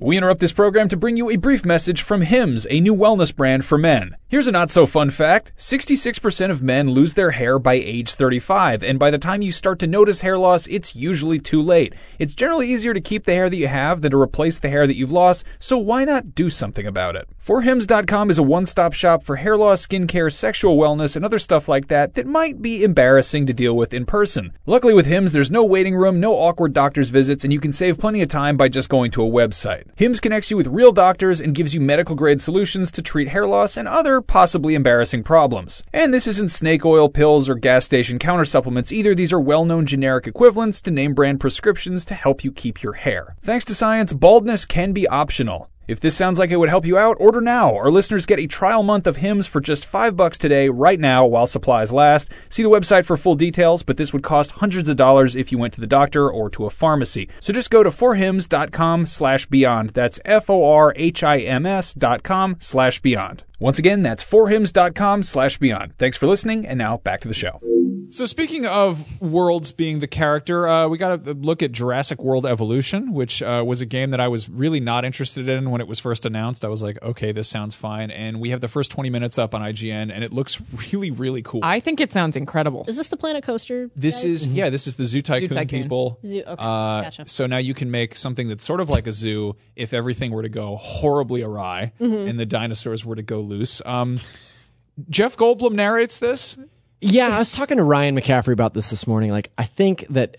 We 0.00 0.18
interrupt 0.18 0.40
this 0.40 0.52
program 0.52 0.88
to 0.88 0.96
bring 0.98 1.16
you 1.16 1.30
a 1.30 1.36
brief 1.36 1.64
message 1.64 2.02
from 2.02 2.20
Hims, 2.20 2.66
a 2.68 2.80
new 2.80 2.94
wellness 2.94 3.34
brand 3.34 3.64
for 3.64 3.78
men. 3.78 4.16
Here's 4.28 4.46
a 4.46 4.52
not 4.52 4.70
so 4.70 4.84
fun 4.84 5.08
fact 5.10 5.52
66% 5.56 6.50
of 6.50 6.62
men 6.62 6.90
lose 6.90 7.14
their 7.14 7.30
hair 7.30 7.58
by 7.58 7.74
age 7.74 8.14
35, 8.14 8.82
and 8.82 8.98
by 8.98 9.10
the 9.10 9.18
time 9.18 9.40
you 9.42 9.50
start 9.52 9.78
to 9.78 9.86
notice 9.86 10.20
hair 10.20 10.36
loss, 10.36 10.66
it's 10.66 10.94
usually 10.94 11.38
too 11.38 11.62
late. 11.62 11.94
It's 12.18 12.34
generally 12.34 12.68
easier 12.68 12.92
to 12.92 13.00
keep 13.00 13.24
the 13.24 13.32
hair 13.32 13.48
that 13.48 13.56
you 13.56 13.68
have 13.68 14.02
than 14.02 14.10
to 14.10 14.20
replace 14.20 14.58
the 14.58 14.68
hair 14.68 14.86
that 14.86 14.96
you've 14.96 15.12
lost, 15.12 15.44
so 15.58 15.78
why 15.78 16.04
not 16.04 16.34
do 16.34 16.50
something 16.50 16.86
about 16.86 17.16
it? 17.16 17.28
ForHims.com 17.44 18.28
is 18.30 18.38
a 18.38 18.42
one 18.42 18.66
stop 18.66 18.92
shop 18.92 19.22
for 19.22 19.36
hair 19.36 19.56
loss, 19.56 19.86
skincare, 19.86 20.32
sexual 20.32 20.76
wellness, 20.76 21.16
and 21.16 21.24
other 21.24 21.38
stuff 21.38 21.68
like 21.68 21.88
that 21.88 22.14
that 22.14 22.26
might 22.26 22.60
be 22.60 22.82
embarrassing 22.84 23.46
to 23.46 23.52
deal 23.54 23.76
with 23.76 23.94
in 23.94 24.04
person. 24.04 24.52
Luckily, 24.66 24.92
with 24.94 25.06
Hims, 25.14 25.30
there's 25.30 25.48
no 25.48 25.64
waiting 25.64 25.94
room, 25.94 26.18
no 26.18 26.34
awkward 26.34 26.72
doctor's 26.72 27.08
visits, 27.08 27.44
and 27.44 27.52
you 27.52 27.60
can 27.60 27.72
save 27.72 28.00
plenty 28.00 28.20
of 28.22 28.28
time 28.28 28.56
by 28.56 28.68
just 28.68 28.88
going 28.88 29.12
to 29.12 29.24
a 29.24 29.30
website. 29.30 29.84
Hims 29.94 30.18
connects 30.18 30.50
you 30.50 30.56
with 30.56 30.66
real 30.66 30.90
doctors 30.90 31.40
and 31.40 31.54
gives 31.54 31.72
you 31.72 31.80
medical 31.80 32.16
grade 32.16 32.40
solutions 32.40 32.90
to 32.90 33.00
treat 33.00 33.28
hair 33.28 33.46
loss 33.46 33.76
and 33.76 33.86
other 33.86 34.20
possibly 34.20 34.74
embarrassing 34.74 35.22
problems. 35.22 35.84
And 35.92 36.12
this 36.12 36.26
isn't 36.26 36.50
snake 36.50 36.84
oil 36.84 37.08
pills 37.08 37.48
or 37.48 37.54
gas 37.54 37.84
station 37.84 38.18
counter 38.18 38.44
supplements 38.44 38.90
either. 38.90 39.14
These 39.14 39.32
are 39.32 39.38
well 39.38 39.64
known 39.64 39.86
generic 39.86 40.26
equivalents 40.26 40.80
to 40.80 40.90
name 40.90 41.14
brand 41.14 41.38
prescriptions 41.38 42.04
to 42.06 42.14
help 42.14 42.42
you 42.42 42.50
keep 42.50 42.82
your 42.82 42.94
hair. 42.94 43.36
Thanks 43.40 43.64
to 43.66 43.74
science, 43.76 44.12
baldness 44.12 44.64
can 44.64 44.90
be 44.90 45.06
optional. 45.06 45.70
If 45.86 46.00
this 46.00 46.16
sounds 46.16 46.38
like 46.38 46.50
it 46.50 46.56
would 46.56 46.68
help 46.68 46.86
you 46.86 46.96
out, 46.96 47.16
order 47.20 47.40
now. 47.40 47.74
Our 47.74 47.90
listeners 47.90 48.26
get 48.26 48.40
a 48.40 48.46
trial 48.46 48.82
month 48.82 49.06
of 49.06 49.16
Hims 49.16 49.46
for 49.46 49.60
just 49.60 49.84
five 49.84 50.16
bucks 50.16 50.38
today, 50.38 50.68
right 50.68 50.98
now, 50.98 51.26
while 51.26 51.46
supplies 51.46 51.92
last. 51.92 52.30
See 52.48 52.62
the 52.62 52.70
website 52.70 53.04
for 53.04 53.16
full 53.16 53.34
details, 53.34 53.82
but 53.82 53.96
this 53.96 54.12
would 54.12 54.22
cost 54.22 54.52
hundreds 54.52 54.88
of 54.88 54.96
dollars 54.96 55.36
if 55.36 55.52
you 55.52 55.58
went 55.58 55.74
to 55.74 55.80
the 55.80 55.86
doctor 55.86 56.30
or 56.30 56.48
to 56.50 56.64
a 56.64 56.70
pharmacy. 56.70 57.28
So 57.40 57.52
just 57.52 57.70
go 57.70 57.82
to 57.82 57.90
forhims.com 57.90 59.06
slash 59.06 59.46
beyond. 59.46 59.90
That's 59.90 60.20
F-O-R-H-I-M-S 60.24 61.94
dot 61.94 62.22
com 62.22 62.56
slash 62.60 63.00
beyond. 63.00 63.44
Once 63.58 63.78
again, 63.78 64.02
that's 64.02 64.24
forhims.com 64.24 65.22
slash 65.22 65.58
beyond. 65.58 65.96
Thanks 65.98 66.16
for 66.16 66.26
listening, 66.26 66.66
and 66.66 66.78
now 66.78 66.98
back 66.98 67.20
to 67.22 67.28
the 67.28 67.34
show. 67.34 67.60
So 68.10 68.26
speaking 68.26 68.66
of 68.66 69.20
worlds 69.20 69.72
being 69.72 69.98
the 69.98 70.06
character, 70.06 70.68
uh, 70.68 70.88
we 70.88 70.98
got 70.98 71.24
to 71.24 71.32
look 71.34 71.62
at 71.62 71.72
Jurassic 71.72 72.22
World 72.22 72.46
Evolution, 72.46 73.12
which 73.12 73.42
uh, 73.42 73.64
was 73.66 73.80
a 73.80 73.86
game 73.86 74.10
that 74.10 74.20
I 74.20 74.28
was 74.28 74.48
really 74.48 74.80
not 74.80 75.04
interested 75.04 75.48
in 75.48 75.70
when 75.70 75.80
it 75.80 75.88
was 75.88 75.98
first 75.98 76.24
announced. 76.26 76.64
I 76.64 76.68
was 76.68 76.82
like, 76.82 77.02
okay, 77.02 77.32
this 77.32 77.48
sounds 77.48 77.74
fine, 77.74 78.10
and 78.10 78.40
we 78.40 78.50
have 78.50 78.60
the 78.60 78.68
first 78.68 78.90
twenty 78.90 79.10
minutes 79.10 79.38
up 79.38 79.54
on 79.54 79.62
IGN, 79.62 80.12
and 80.12 80.22
it 80.24 80.32
looks 80.32 80.60
really, 80.92 81.10
really 81.10 81.42
cool. 81.42 81.60
I 81.62 81.80
think 81.80 82.00
it 82.00 82.12
sounds 82.12 82.36
incredible. 82.36 82.84
Is 82.86 82.96
this 82.96 83.08
the 83.08 83.16
Planet 83.16 83.42
Coaster? 83.44 83.90
this 83.96 84.22
guys? 84.22 84.30
is 84.30 84.46
yeah, 84.48 84.70
this 84.70 84.86
is 84.86 84.94
the 84.94 85.04
Zoo 85.04 85.22
Tycoon, 85.22 85.48
Tycoon. 85.50 85.82
people. 85.82 86.18
Zoo- 86.24 86.40
okay, 86.40 86.50
uh, 86.58 87.02
gotcha. 87.02 87.28
So 87.28 87.46
now 87.46 87.58
you 87.58 87.74
can 87.74 87.90
make 87.90 88.16
something 88.16 88.48
that's 88.48 88.64
sort 88.64 88.80
of 88.80 88.88
like 88.90 89.06
a 89.06 89.12
zoo 89.12 89.56
if 89.76 89.92
everything 89.92 90.30
were 90.30 90.42
to 90.42 90.48
go 90.48 90.76
horribly 90.76 91.42
awry 91.42 91.92
Mm-hmm. 92.00 92.28
and 92.28 92.38
the 92.40 92.46
dinosaurs 92.46 93.04
were 93.04 93.16
to 93.16 93.22
go 93.22 93.40
loose. 93.40 93.80
Um, 93.84 94.18
Jeff 95.10 95.36
Goldblum 95.36 95.72
narrates 95.72 96.18
this. 96.18 96.56
Yeah, 97.06 97.36
I 97.36 97.38
was 97.38 97.52
talking 97.52 97.76
to 97.76 97.82
Ryan 97.82 98.16
McCaffrey 98.16 98.54
about 98.54 98.72
this 98.72 98.88
this 98.88 99.06
morning. 99.06 99.28
Like, 99.28 99.52
I 99.58 99.64
think 99.64 100.06
that 100.08 100.38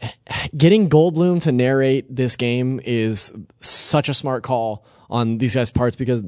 getting 0.57 0.89
Goldblum 0.89 1.43
to 1.43 1.51
narrate 1.51 2.13
this 2.13 2.35
game 2.35 2.81
is 2.83 3.31
such 3.59 4.09
a 4.09 4.15
smart 4.15 4.41
call 4.41 4.83
on 5.07 5.37
these 5.37 5.53
guys' 5.53 5.69
parts 5.69 5.95
because 5.95 6.23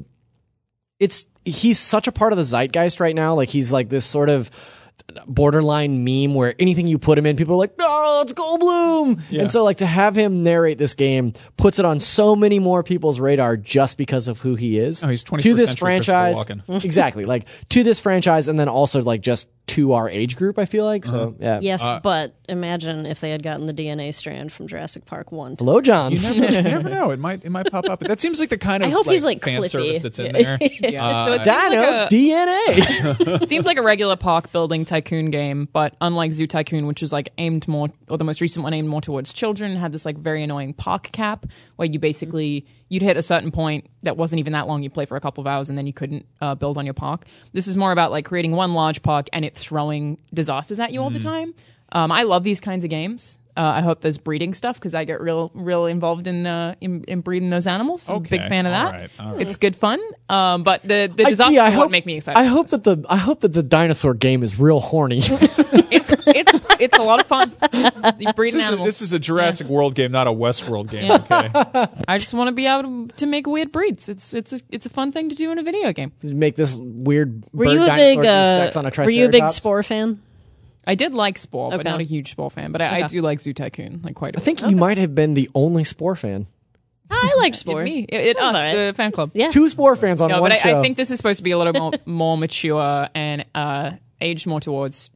it's 1.00 1.26
he's 1.44 1.80
such 1.80 2.06
a 2.06 2.12
part 2.12 2.32
of 2.32 2.36
the 2.36 2.44
zeitgeist 2.44 3.00
right 3.00 3.16
now. 3.16 3.34
Like 3.34 3.48
he's 3.48 3.72
like 3.72 3.88
this 3.88 4.06
sort 4.06 4.30
of 4.30 4.48
borderline 5.26 6.04
meme 6.04 6.34
where 6.34 6.54
anything 6.60 6.86
you 6.86 6.98
put 6.98 7.18
him 7.18 7.26
in, 7.26 7.34
people 7.34 7.54
are 7.54 7.58
like, 7.58 7.74
"Oh, 7.80 8.22
it's 8.22 8.32
Goldblum!" 8.32 9.20
And 9.40 9.50
so, 9.50 9.64
like 9.64 9.78
to 9.78 9.86
have 9.86 10.16
him 10.16 10.44
narrate 10.44 10.78
this 10.78 10.94
game 10.94 11.32
puts 11.56 11.80
it 11.80 11.84
on 11.84 11.98
so 11.98 12.36
many 12.36 12.60
more 12.60 12.84
people's 12.84 13.18
radar 13.18 13.56
just 13.56 13.98
because 13.98 14.28
of 14.28 14.40
who 14.40 14.54
he 14.54 14.78
is. 14.78 15.02
Oh, 15.02 15.08
he's 15.08 15.24
twenty 15.24 15.42
to 15.42 15.54
this 15.54 15.74
franchise, 15.74 16.44
exactly. 16.68 17.24
Like 17.24 17.46
to 17.70 17.82
this 17.82 17.98
franchise, 17.98 18.46
and 18.46 18.56
then 18.56 18.68
also 18.68 19.02
like 19.02 19.20
just 19.20 19.48
to 19.68 19.92
our 19.92 20.08
age 20.08 20.36
group. 20.36 20.58
I 20.58 20.64
feel 20.64 20.84
like 20.84 21.04
so. 21.04 21.18
Uh-huh. 21.20 21.30
Yeah. 21.38 21.60
Yes, 21.60 21.82
uh, 21.82 22.00
but 22.00 22.34
imagine 22.48 23.06
if 23.06 23.20
they 23.20 23.30
had 23.30 23.42
gotten 23.42 23.66
the 23.66 23.72
DNA 23.74 24.14
strand 24.14 24.50
from 24.52 24.66
Jurassic 24.66 25.04
Park 25.06 25.30
One. 25.32 25.56
to- 25.56 25.64
Hello, 25.64 25.80
John. 25.80 26.12
You 26.12 26.18
never, 26.20 26.44
you 26.52 26.62
never 26.62 26.88
know. 26.88 27.10
It 27.10 27.18
might 27.20 27.44
it 27.44 27.50
might 27.50 27.70
pop 27.70 27.84
up. 27.88 28.00
That 28.00 28.20
seems 28.20 28.40
like 28.40 28.48
the 28.48 28.58
kind 28.58 28.82
of 28.82 28.88
I 28.88 28.92
hope 28.92 29.06
he's, 29.06 29.24
like, 29.24 29.42
fan 29.42 29.62
Clippy. 29.62 29.68
service 29.68 30.00
that's 30.02 30.18
in 30.18 30.32
there. 30.32 30.58
Yeah. 30.60 31.26
so 31.26 31.32
it 31.32 31.40
uh, 31.40 31.44
seems 31.44 31.70
Dino 31.70 31.80
like, 31.80 32.12
a, 32.12 32.14
DNA. 32.14 33.42
it 33.42 33.48
seems 33.48 33.66
like 33.66 33.76
a 33.76 33.82
regular 33.82 34.16
park 34.16 34.50
building 34.52 34.84
tycoon 34.84 35.30
game, 35.30 35.68
but 35.72 35.94
unlike 36.00 36.32
Zoo 36.32 36.46
Tycoon, 36.46 36.86
which 36.86 37.00
was 37.02 37.12
like 37.12 37.28
aimed 37.38 37.68
more, 37.68 37.88
or 38.08 38.18
the 38.18 38.24
most 38.24 38.40
recent 38.40 38.62
one 38.64 38.74
aimed 38.74 38.88
more 38.88 39.00
towards 39.00 39.32
children, 39.32 39.76
had 39.76 39.92
this 39.92 40.04
like 40.04 40.16
very 40.18 40.42
annoying 40.42 40.72
park 40.74 41.10
cap 41.12 41.46
where 41.76 41.86
you 41.86 41.98
basically 41.98 42.66
you'd 42.88 43.02
hit 43.02 43.16
a 43.16 43.22
certain 43.22 43.50
point 43.50 43.86
that 44.02 44.16
wasn't 44.16 44.38
even 44.40 44.52
that 44.52 44.66
long. 44.66 44.82
You 44.82 44.90
play 44.90 45.04
for 45.06 45.16
a 45.16 45.20
couple 45.20 45.40
of 45.42 45.46
hours 45.46 45.68
and 45.68 45.76
then 45.78 45.86
you 45.86 45.92
couldn't 45.92 46.26
uh, 46.40 46.54
build 46.54 46.78
on 46.78 46.84
your 46.84 46.94
park. 46.94 47.24
This 47.52 47.66
is 47.66 47.76
more 47.76 47.92
about 47.92 48.10
like 48.10 48.24
creating 48.24 48.52
one 48.52 48.74
large 48.74 49.02
park 49.02 49.28
and 49.32 49.44
it 49.44 49.54
throwing 49.56 50.18
disasters 50.32 50.80
at 50.80 50.92
you 50.92 51.02
all 51.02 51.10
the 51.10 51.20
time. 51.20 51.54
Um, 51.92 52.10
I 52.12 52.22
love 52.22 52.44
these 52.44 52.60
kinds 52.60 52.84
of 52.84 52.90
games. 52.90 53.38
Uh, 53.56 53.72
I 53.78 53.80
hope 53.80 54.02
there's 54.02 54.18
breeding 54.18 54.54
stuff 54.54 54.76
because 54.76 54.94
I 54.94 55.04
get 55.04 55.20
real, 55.20 55.50
real 55.52 55.86
involved 55.86 56.28
in, 56.28 56.46
uh, 56.46 56.76
in 56.80 57.02
in 57.08 57.22
breeding 57.22 57.50
those 57.50 57.66
animals. 57.66 58.08
I'm 58.08 58.18
a 58.18 58.20
big 58.20 58.42
fan 58.42 58.66
of 58.66 58.70
that. 58.70 58.92
right. 58.92 59.10
All 59.18 59.32
right. 59.32 59.44
It's 59.44 59.56
good 59.56 59.74
fun. 59.74 59.98
Um, 60.28 60.62
but 60.62 60.82
the 60.84 61.12
the 61.12 61.24
I- 61.26 61.30
disasters 61.30 61.54
gee, 61.54 61.58
I 61.58 61.66
are 61.66 61.70
what 61.70 61.76
hope- 61.84 61.90
make 61.90 62.06
me 62.06 62.18
excited. 62.18 62.38
I 62.38 62.44
hope 62.44 62.68
that 62.68 62.84
the 62.84 63.04
I 63.08 63.16
hope 63.16 63.40
that 63.40 63.52
the 63.54 63.64
dinosaur 63.64 64.14
game 64.14 64.44
is 64.44 64.60
real 64.60 64.78
horny. 64.78 65.18
it's 65.22 66.12
it's 66.28 66.52
it's 66.80 66.96
a 66.98 67.02
lot 67.02 67.20
of 67.20 67.26
fun. 67.26 67.54
You 68.18 68.32
breed 68.32 68.52
This 68.52 68.54
an 68.54 68.60
is, 68.60 68.64
a, 68.64 68.68
animal. 68.68 68.84
this 68.84 69.02
is 69.02 69.12
a 69.12 69.18
Jurassic 69.18 69.66
World 69.68 69.94
game, 69.94 70.10
not 70.12 70.26
a 70.26 70.30
Westworld 70.32 70.90
game. 70.90 71.10
Okay. 71.10 71.50
I 72.08 72.18
just 72.18 72.34
want 72.34 72.48
to 72.48 72.52
be 72.52 72.66
able 72.66 73.06
to, 73.08 73.14
to 73.16 73.26
make 73.26 73.46
weird 73.46 73.72
breeds. 73.72 74.08
It's 74.08 74.34
it's 74.34 74.52
a, 74.52 74.60
it's 74.70 74.86
a 74.86 74.90
fun 74.90 75.12
thing 75.12 75.28
to 75.28 75.34
do 75.34 75.50
in 75.52 75.58
a 75.58 75.62
video 75.62 75.92
game. 75.92 76.12
Make 76.22 76.56
this 76.56 76.78
weird 76.80 77.44
Were 77.52 77.66
bird 77.66 77.72
you 77.74 77.82
a 77.82 77.86
dinosaur 77.86 78.14
big? 78.14 78.22
do 78.22 78.28
Uh, 78.28 78.58
sex 78.64 78.76
on 78.76 78.86
a 78.86 78.92
were 79.04 79.10
you 79.10 79.26
a 79.26 79.28
big. 79.28 79.48
Spore 79.50 79.82
fan? 79.82 80.20
I 80.86 80.94
did 80.94 81.12
like 81.12 81.36
Spore, 81.36 81.70
but 81.70 81.80
Okay. 81.80 81.90
not 81.90 82.00
a 82.00 82.04
huge 82.04 82.30
Spore 82.30 82.50
fan. 82.50 82.72
But 82.72 82.80
I, 82.80 83.00
I 83.00 83.06
do 83.06 83.20
like 83.20 83.40
Zoo 83.40 83.52
Tycoon, 83.52 84.00
like 84.02 84.14
quite 84.16 84.34
a 84.34 84.38
I 84.38 84.40
bit. 84.40 84.42
I 84.42 84.44
think 84.44 84.70
you 84.70 84.76
might 84.76 84.96
have 84.98 85.14
been 85.14 85.34
the 85.34 85.48
only 85.54 85.84
Spore 85.84 86.16
fan. 86.16 86.46
I 87.10 87.36
liked 87.38 87.56
Spore. 87.56 87.82
me. 87.84 88.06
It, 88.08 88.26
it 88.28 88.36
us, 88.38 88.54
alright. 88.54 88.74
the 88.74 88.92
fan 88.94 89.12
club. 89.12 89.30
Yeah. 89.34 89.48
Two 89.50 89.68
Spore 89.68 89.96
fans 89.96 90.20
on 90.22 90.30
No, 90.30 90.40
one 90.40 90.50
but 90.50 90.58
I, 90.58 90.60
show. 90.70 90.78
I 90.78 90.82
think 90.82 90.96
this 90.96 91.10
is 91.10 91.16
supposed 91.18 91.38
to 91.38 91.42
be 91.42 91.50
a 91.50 91.58
little 91.58 91.72
more 91.74 91.92
more 92.06 92.38
mature 92.38 93.08
and 93.14 93.44
uh, 93.54 93.92
aged 94.20 94.46
more 94.46 94.60
towards 94.60 95.10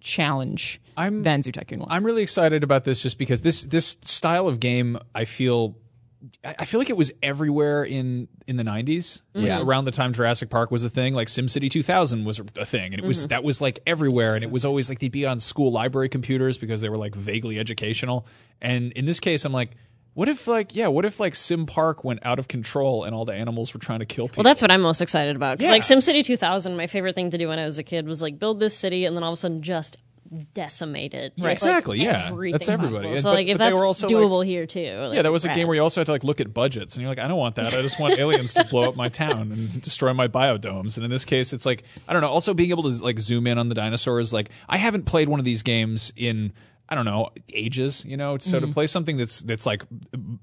challenge 0.00 0.80
I'm- 0.96 1.22
than 1.22 1.42
Zoo 1.42 1.52
Tycoon 1.52 1.80
was. 1.80 1.88
I'm 1.90 2.04
really 2.04 2.22
excited 2.22 2.64
about 2.64 2.84
this 2.84 3.02
just 3.02 3.18
because 3.18 3.40
this 3.40 3.62
this 3.62 3.96
style 4.02 4.48
of 4.48 4.60
game 4.60 4.98
I 5.14 5.24
feel 5.24 5.76
I 6.44 6.64
feel 6.64 6.80
like 6.80 6.90
it 6.90 6.96
was 6.96 7.12
everywhere 7.22 7.84
in 7.84 8.26
in 8.48 8.56
the 8.56 8.64
90s. 8.64 9.20
Yeah. 9.34 9.62
Around 9.62 9.84
the 9.84 9.92
time 9.92 10.12
Jurassic 10.12 10.50
Park 10.50 10.70
was 10.70 10.82
a 10.84 10.90
thing, 10.90 11.14
like 11.14 11.28
SimCity 11.28 11.70
2000 11.70 12.24
was 12.24 12.40
a 12.56 12.64
thing 12.64 12.92
and 12.92 13.02
it 13.02 13.06
was 13.06 13.20
mm-hmm. 13.20 13.28
that 13.28 13.44
was 13.44 13.60
like 13.60 13.78
everywhere 13.86 14.34
and 14.34 14.42
it 14.42 14.50
was 14.50 14.64
always 14.64 14.88
like 14.88 14.98
they'd 14.98 15.12
be 15.12 15.26
on 15.26 15.38
school 15.38 15.70
library 15.70 16.08
computers 16.08 16.58
because 16.58 16.80
they 16.80 16.88
were 16.88 16.96
like 16.96 17.14
vaguely 17.14 17.58
educational. 17.58 18.26
And 18.60 18.92
in 18.92 19.04
this 19.04 19.20
case 19.20 19.44
I'm 19.44 19.52
like 19.52 19.76
what 20.18 20.28
if 20.28 20.48
like 20.48 20.74
yeah, 20.74 20.88
what 20.88 21.04
if 21.04 21.20
like 21.20 21.36
Sim 21.36 21.64
Park 21.64 22.02
went 22.02 22.18
out 22.26 22.40
of 22.40 22.48
control 22.48 23.04
and 23.04 23.14
all 23.14 23.24
the 23.24 23.32
animals 23.34 23.72
were 23.72 23.78
trying 23.78 24.00
to 24.00 24.04
kill 24.06 24.26
people? 24.26 24.42
Well, 24.42 24.50
that's 24.50 24.60
what 24.62 24.72
I'm 24.72 24.82
most 24.82 25.00
excited 25.00 25.36
about. 25.36 25.58
'Cause, 25.58 25.64
Yeah. 25.66 25.70
like 25.70 25.82
SimCity 25.82 26.24
2000, 26.24 26.76
my 26.76 26.88
favorite 26.88 27.14
thing 27.14 27.30
to 27.30 27.38
do 27.38 27.46
when 27.48 27.58
I 27.60 27.64
was 27.64 27.78
a 27.78 27.84
kid 27.84 28.08
was 28.08 28.20
like 28.20 28.38
build 28.38 28.58
this 28.58 28.76
city 28.76 29.04
and 29.04 29.16
then 29.16 29.22
all 29.22 29.30
of 29.30 29.34
a 29.34 29.36
sudden 29.36 29.62
just 29.62 29.96
decimate 30.52 31.14
it. 31.14 31.32
Right. 31.38 31.52
Exactly, 31.52 32.00
yeah. 32.00 32.30
That's 32.52 32.68
everybody. 32.68 33.16
So 33.16 33.30
But- 33.30 33.34
like 33.34 33.46
if 33.46 33.54
but 33.58 33.64
they 33.64 33.70
that's 33.70 33.76
were 33.80 33.86
also, 33.86 34.06
like- 34.08 34.16
doable 34.16 34.44
here 34.44 34.66
too. 34.66 34.80
Like, 35.08 35.14
Yeah, 35.16 35.22
that 35.22 35.32
was 35.32 35.44
a 35.44 35.48
game 35.54 35.66
where 35.68 35.76
you 35.76 35.82
also 35.82 36.00
had 36.00 36.06
to 36.06 36.12
like 36.12 36.24
look 36.24 36.40
at 36.40 36.52
budgets, 36.52 36.96
and 36.96 37.02
you're 37.02 37.10
like, 37.10 37.18
I 37.18 37.28
don't 37.28 37.38
want 37.38 37.54
that. 37.54 37.66
I 37.74 37.80
just 37.82 37.98
want 37.98 38.18
aliens 38.18 38.54
to 38.54 38.64
blow 38.64 38.88
up 38.88 38.96
my 38.96 39.08
town 39.08 39.52
and 39.52 39.80
destroy 39.80 40.12
my 40.12 40.28
biodomes. 40.28 40.96
And 40.96 41.04
in 41.04 41.10
this 41.10 41.24
case, 41.24 41.52
it's 41.52 41.64
like 41.64 41.84
I 42.06 42.12
don't 42.12 42.22
know. 42.22 42.28
Also, 42.28 42.52
being 42.54 42.70
able 42.70 42.82
to 42.82 43.02
like 43.02 43.20
zoom 43.20 43.46
in 43.46 43.56
on 43.56 43.68
the 43.68 43.74
dinosaurs. 43.74 44.32
Like, 44.32 44.50
I 44.68 44.76
haven't 44.76 45.04
played 45.06 45.28
one 45.28 45.38
of 45.38 45.44
these 45.46 45.62
games 45.62 46.12
in 46.16 46.52
I 46.88 46.94
don't 46.94 47.04
know 47.04 47.28
ages. 47.52 48.04
You 48.04 48.16
know, 48.16 48.38
so 48.38 48.58
to 48.60 48.66
play 48.66 48.86
something 48.86 49.16
that's 49.16 49.42
that's 49.42 49.66
like 49.66 49.84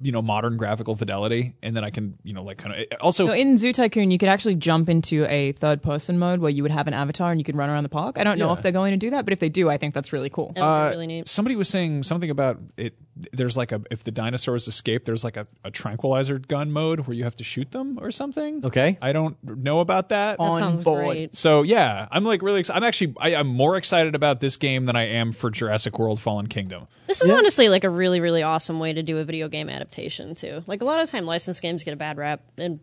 you 0.01 0.11
know 0.11 0.21
modern 0.21 0.57
graphical 0.57 0.95
fidelity, 0.95 1.55
and 1.63 1.75
then 1.75 1.83
I 1.83 1.89
can 1.89 2.17
you 2.23 2.33
know 2.33 2.43
like 2.43 2.57
kind 2.57 2.75
of 2.75 2.85
also. 3.01 3.27
So 3.27 3.33
in 3.33 3.57
Zoo 3.57 3.73
Tycoon, 3.73 4.11
you 4.11 4.17
could 4.17 4.29
actually 4.29 4.55
jump 4.55 4.87
into 4.89 5.25
a 5.25 5.53
third 5.53 5.81
person 5.81 6.19
mode 6.19 6.39
where 6.39 6.51
you 6.51 6.61
would 6.63 6.71
have 6.71 6.87
an 6.87 6.93
avatar 6.93 7.31
and 7.31 7.39
you 7.39 7.43
could 7.45 7.55
run 7.55 7.69
around 7.69 7.83
the 7.83 7.89
park. 7.89 8.17
I 8.19 8.23
don't 8.23 8.37
know 8.37 8.53
if 8.53 8.61
they're 8.61 8.71
going 8.71 8.91
to 8.91 8.97
do 8.97 9.09
that, 9.11 9.25
but 9.25 9.33
if 9.33 9.39
they 9.39 9.49
do, 9.49 9.69
I 9.69 9.77
think 9.77 9.93
that's 9.93 10.13
really 10.13 10.29
cool. 10.29 10.53
That 10.55 10.61
would 10.61 10.67
be 10.67 10.87
Uh, 10.87 10.89
really 10.91 11.07
neat. 11.07 11.27
Somebody 11.27 11.55
was 11.55 11.67
saying 11.69 12.03
something 12.03 12.29
about 12.29 12.59
it. 12.77 12.93
There's 13.31 13.55
like 13.55 13.71
a 13.71 13.81
if 13.89 14.03
the 14.03 14.11
dinosaurs 14.11 14.67
escape, 14.67 15.05
there's 15.05 15.23
like 15.23 15.37
a, 15.37 15.47
a 15.63 15.71
tranquilizer 15.71 16.37
gun 16.37 16.71
mode 16.71 17.07
where 17.07 17.15
you 17.15 17.23
have 17.23 17.35
to 17.37 17.43
shoot 17.45 17.71
them 17.71 17.97
or 18.01 18.11
something. 18.11 18.65
Okay. 18.65 18.97
I 19.01 19.13
don't 19.13 19.37
know 19.43 19.79
about 19.79 20.09
that. 20.09 20.39
On 20.39 20.59
Sounds 20.59 20.83
board. 20.83 21.05
great. 21.05 21.35
So 21.35 21.61
yeah, 21.61 22.07
I'm 22.11 22.25
like 22.25 22.41
really. 22.41 22.59
Excited. 22.59 22.77
I'm 22.77 22.83
actually 22.83 23.15
I, 23.19 23.35
I'm 23.35 23.47
more 23.47 23.77
excited 23.77 24.15
about 24.15 24.41
this 24.41 24.57
game 24.57 24.85
than 24.85 24.97
I 24.97 25.07
am 25.07 25.31
for 25.31 25.49
Jurassic 25.49 25.97
World: 25.97 26.19
Fallen 26.19 26.47
Kingdom. 26.47 26.87
This 27.07 27.21
is 27.21 27.29
honestly 27.29 27.69
like 27.69 27.83
a 27.83 27.89
really, 27.89 28.19
really 28.19 28.43
awesome 28.43 28.79
way 28.79 28.91
to 28.91 29.03
do 29.03 29.17
a 29.19 29.23
video 29.23 29.47
game 29.47 29.69
adaptation 29.69 30.35
too. 30.35 30.63
Like 30.67 30.81
a 30.81 30.85
lot 30.85 30.99
of 30.99 31.09
time, 31.09 31.25
licensed 31.25 31.61
games 31.61 31.83
get 31.83 31.93
a 31.93 31.97
bad 31.97 32.17
rap, 32.17 32.41
and 32.57 32.79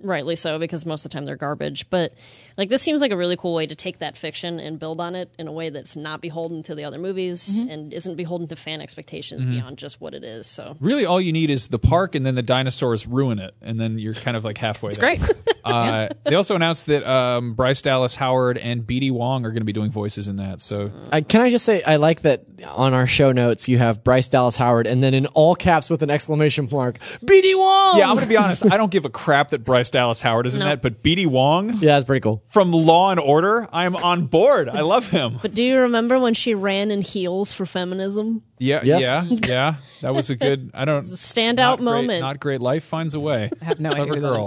rightly 0.00 0.36
so 0.36 0.58
because 0.58 0.84
most 0.84 1.04
of 1.04 1.10
the 1.10 1.14
time 1.14 1.24
they're 1.24 1.36
garbage. 1.36 1.88
But 1.88 2.14
like 2.56 2.68
this 2.68 2.82
seems 2.82 3.00
like 3.00 3.10
a 3.12 3.16
really 3.16 3.36
cool 3.36 3.54
way 3.54 3.66
to 3.66 3.74
take 3.74 3.98
that 3.98 4.16
fiction 4.16 4.60
and 4.60 4.78
build 4.78 5.00
on 5.00 5.14
it 5.14 5.30
in 5.38 5.48
a 5.48 5.52
way 5.52 5.70
that's 5.70 5.96
not 5.96 6.20
beholden 6.20 6.62
to 6.64 6.74
the 6.74 6.84
other 6.84 6.98
movies 6.98 7.58
and 7.58 7.92
isn't 7.92 8.16
beholden 8.16 8.46
to 8.48 8.56
fan 8.56 8.80
expectations 8.80 9.44
beyond 9.44 9.78
just 9.78 10.00
what 10.00 10.14
it 10.14 10.24
is. 10.24 10.46
So 10.46 10.76
Really, 10.80 11.04
all 11.04 11.20
you 11.20 11.32
need 11.32 11.50
is 11.50 11.68
the 11.68 11.78
park, 11.78 12.14
and 12.14 12.24
then 12.26 12.34
the 12.34 12.42
dinosaurs 12.42 13.06
ruin 13.06 13.38
it, 13.38 13.54
and 13.62 13.78
then 13.80 13.98
you're 13.98 14.14
kind 14.14 14.36
of 14.36 14.44
like 14.44 14.58
halfway. 14.58 14.90
It's 14.90 14.98
great. 14.98 15.20
Uh, 15.64 16.08
they 16.24 16.34
also 16.34 16.56
announced 16.56 16.86
that 16.86 17.04
um, 17.08 17.54
Bryce 17.54 17.82
Dallas 17.82 18.16
Howard 18.16 18.58
and 18.58 18.82
BD 18.82 19.12
Wong 19.12 19.46
are 19.46 19.50
going 19.50 19.60
to 19.60 19.64
be 19.64 19.72
doing 19.72 19.92
voices 19.92 20.26
in 20.26 20.34
that. 20.38 20.60
So 20.60 20.90
I, 21.12 21.20
can 21.20 21.40
I 21.40 21.50
just 21.50 21.64
say 21.64 21.84
I 21.84 21.96
like 21.96 22.22
that 22.22 22.42
on 22.66 22.94
our 22.94 23.06
show 23.06 23.30
notes 23.30 23.68
you 23.68 23.78
have 23.78 24.02
Bryce 24.02 24.26
Dallas 24.26 24.56
Howard 24.56 24.88
and 24.88 25.00
then 25.04 25.14
in 25.14 25.26
all 25.26 25.54
caps 25.54 25.88
with 25.88 26.02
an 26.02 26.10
exclamation 26.10 26.68
mark 26.72 26.98
BD 27.24 27.56
Wong. 27.56 27.96
yeah, 27.96 28.08
I'm 28.08 28.16
going 28.16 28.24
to 28.24 28.28
be 28.28 28.36
honest. 28.36 28.66
I 28.72 28.76
don't 28.76 28.90
give 28.90 29.04
a 29.04 29.08
crap 29.08 29.50
that 29.50 29.60
Bryce 29.64 29.88
Dallas 29.88 30.20
Howard 30.20 30.46
is 30.46 30.54
in 30.56 30.60
No. 30.60 30.66
that, 30.66 30.82
but 30.82 31.00
BD 31.00 31.28
Wong 31.28 31.74
yeah, 31.74 31.92
that's 31.92 32.04
pretty 32.06 32.22
cool. 32.22 32.42
From 32.52 32.70
Law 32.70 33.10
and 33.10 33.18
Order, 33.18 33.66
I'm 33.72 33.96
on 33.96 34.26
board. 34.26 34.68
I 34.68 34.82
love 34.82 35.08
him. 35.10 35.38
But 35.42 35.54
do 35.54 35.64
you 35.64 35.78
remember 35.78 36.18
when 36.20 36.34
she 36.34 36.54
ran 36.54 36.90
in 36.90 37.00
heels 37.02 37.52
for 37.52 37.64
feminism? 37.66 38.42
Yeah, 38.58 38.82
Yes. 38.84 39.02
yeah, 39.02 39.24
yeah. 39.48 39.74
That 40.02 40.14
was 40.14 40.30
a 40.30 40.36
good. 40.36 40.70
I 40.74 40.84
don't 40.84 41.02
standout 41.02 41.56
not 41.56 41.78
great- 41.78 41.84
moment. 41.84 42.20
not 42.20 42.38
great. 42.40 42.60
Life 42.60 42.84
finds 42.84 43.14
a 43.14 43.20
way. 43.20 43.50
I 43.60 43.64
have 43.64 43.80
no 43.80 43.90
idea 43.90 44.04
Clever 44.04 44.14
who 44.16 44.20
that 44.20 44.28
girl. 44.28 44.46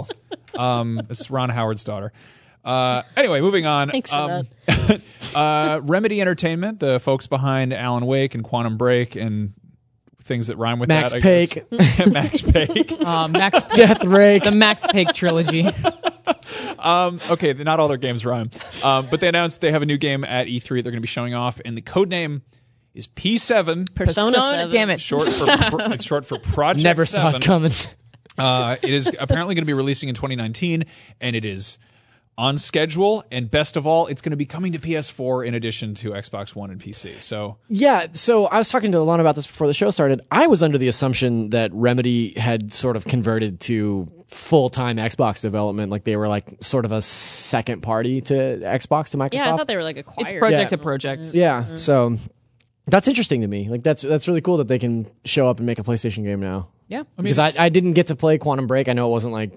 is. 0.54 0.58
Um, 0.58 1.02
it's 1.10 1.30
Ron 1.30 1.50
Howard's 1.50 1.84
daughter. 1.84 2.12
Uh, 2.64 3.02
anyway, 3.16 3.40
moving 3.40 3.66
on. 3.66 3.90
Thanks 3.90 4.10
for 4.10 4.16
um, 4.16 4.46
uh, 5.34 5.80
Remedy 5.84 6.20
Entertainment, 6.20 6.80
the 6.80 6.98
folks 7.00 7.26
behind 7.26 7.72
Alan 7.72 8.06
Wake 8.06 8.34
and 8.34 8.42
Quantum 8.42 8.76
Break 8.76 9.16
and 9.16 9.52
things 10.26 10.48
that 10.48 10.56
rhyme 10.56 10.78
with 10.78 10.88
Max 10.88 11.12
that. 11.12 11.24
I 11.24 11.46
guess. 11.46 12.06
Max 12.06 12.42
Pake. 12.42 12.92
Um, 13.00 13.32
Max, 13.32 13.62
Death 13.74 14.04
Rake. 14.04 14.42
the 14.44 14.50
Max 14.50 14.82
Pig 14.90 15.12
trilogy. 15.14 15.66
okay, 17.30 17.52
not 17.54 17.80
all 17.80 17.88
their 17.88 17.96
games 17.96 18.26
rhyme, 18.26 18.50
um, 18.84 19.06
but 19.10 19.20
they 19.20 19.28
announced 19.28 19.60
they 19.60 19.72
have 19.72 19.82
a 19.82 19.86
new 19.86 19.98
game 19.98 20.24
at 20.24 20.46
E3 20.46 20.68
they're 20.68 20.82
going 20.82 20.94
to 20.94 21.00
be 21.00 21.06
showing 21.06 21.34
off, 21.34 21.60
and 21.64 21.76
the 21.76 21.82
code 21.82 22.10
name 22.10 22.42
is 22.94 23.06
P7. 23.06 23.94
Persona, 23.94 24.32
Persona, 24.32 24.32
7. 24.32 24.70
damn 24.70 24.90
it. 24.90 25.00
Short 25.00 25.24
for 25.28 25.46
pro- 25.46 25.86
it's 25.92 26.04
short 26.04 26.24
for 26.24 26.38
Project. 26.38 26.84
Never 26.84 27.04
saw 27.04 27.30
it 27.34 27.42
coming. 27.42 27.72
Uh, 28.38 28.76
it 28.82 28.92
is 28.92 29.08
apparently 29.18 29.54
going 29.54 29.62
to 29.62 29.66
be 29.66 29.72
releasing 29.74 30.08
in 30.08 30.14
2019, 30.14 30.84
and 31.20 31.36
it 31.36 31.44
is 31.44 31.78
on 32.38 32.58
schedule. 32.58 33.24
And 33.30 33.50
best 33.50 33.76
of 33.76 33.86
all, 33.86 34.06
it's 34.06 34.22
going 34.22 34.30
to 34.30 34.36
be 34.36 34.46
coming 34.46 34.72
to 34.72 34.78
PS4 34.78 35.46
in 35.46 35.54
addition 35.54 35.94
to 35.96 36.10
Xbox 36.10 36.54
One 36.54 36.70
and 36.70 36.80
PC. 36.80 37.22
So 37.22 37.58
Yeah, 37.68 38.08
so 38.10 38.46
I 38.46 38.58
was 38.58 38.68
talking 38.68 38.92
to 38.92 38.98
Alana 38.98 39.20
about 39.20 39.34
this 39.34 39.46
before 39.46 39.66
the 39.66 39.74
show 39.74 39.90
started. 39.90 40.20
I 40.30 40.46
was 40.46 40.62
under 40.62 40.78
the 40.78 40.88
assumption 40.88 41.50
that 41.50 41.72
Remedy 41.72 42.38
had 42.38 42.72
sort 42.72 42.96
of 42.96 43.04
converted 43.04 43.60
to 43.60 44.10
full 44.28 44.68
time 44.68 44.96
Xbox 44.96 45.40
development, 45.40 45.90
like 45.90 46.04
they 46.04 46.16
were 46.16 46.28
like 46.28 46.62
sort 46.62 46.84
of 46.84 46.92
a 46.92 47.00
second 47.00 47.82
party 47.82 48.20
to 48.22 48.34
Xbox 48.34 49.10
to 49.10 49.16
Microsoft. 49.16 49.34
Yeah, 49.34 49.52
I 49.52 49.56
thought 49.56 49.66
they 49.66 49.76
were 49.76 49.84
like 49.84 49.96
acquired. 49.96 50.32
It's 50.32 50.38
project 50.38 50.72
Yeah. 50.72 50.76
to 50.76 50.78
project. 50.78 51.22
Yeah, 51.32 51.62
mm-hmm. 51.62 51.76
so 51.76 52.16
that's 52.86 53.08
interesting 53.08 53.40
to 53.42 53.46
me. 53.46 53.68
Like 53.68 53.82
that's 53.82 54.02
that's 54.02 54.28
really 54.28 54.40
cool 54.40 54.58
that 54.58 54.68
they 54.68 54.78
can 54.78 55.06
show 55.24 55.48
up 55.48 55.58
and 55.58 55.66
make 55.66 55.78
a 55.78 55.82
PlayStation 55.82 56.24
game 56.24 56.40
now. 56.40 56.68
Yeah. 56.88 57.02
Because 57.16 57.38
I, 57.38 57.64
I 57.64 57.68
didn't 57.68 57.92
get 57.92 58.08
to 58.08 58.16
play 58.16 58.38
Quantum 58.38 58.66
Break. 58.66 58.88
I 58.88 58.92
know 58.92 59.08
it 59.08 59.10
wasn't 59.10 59.32
like 59.32 59.52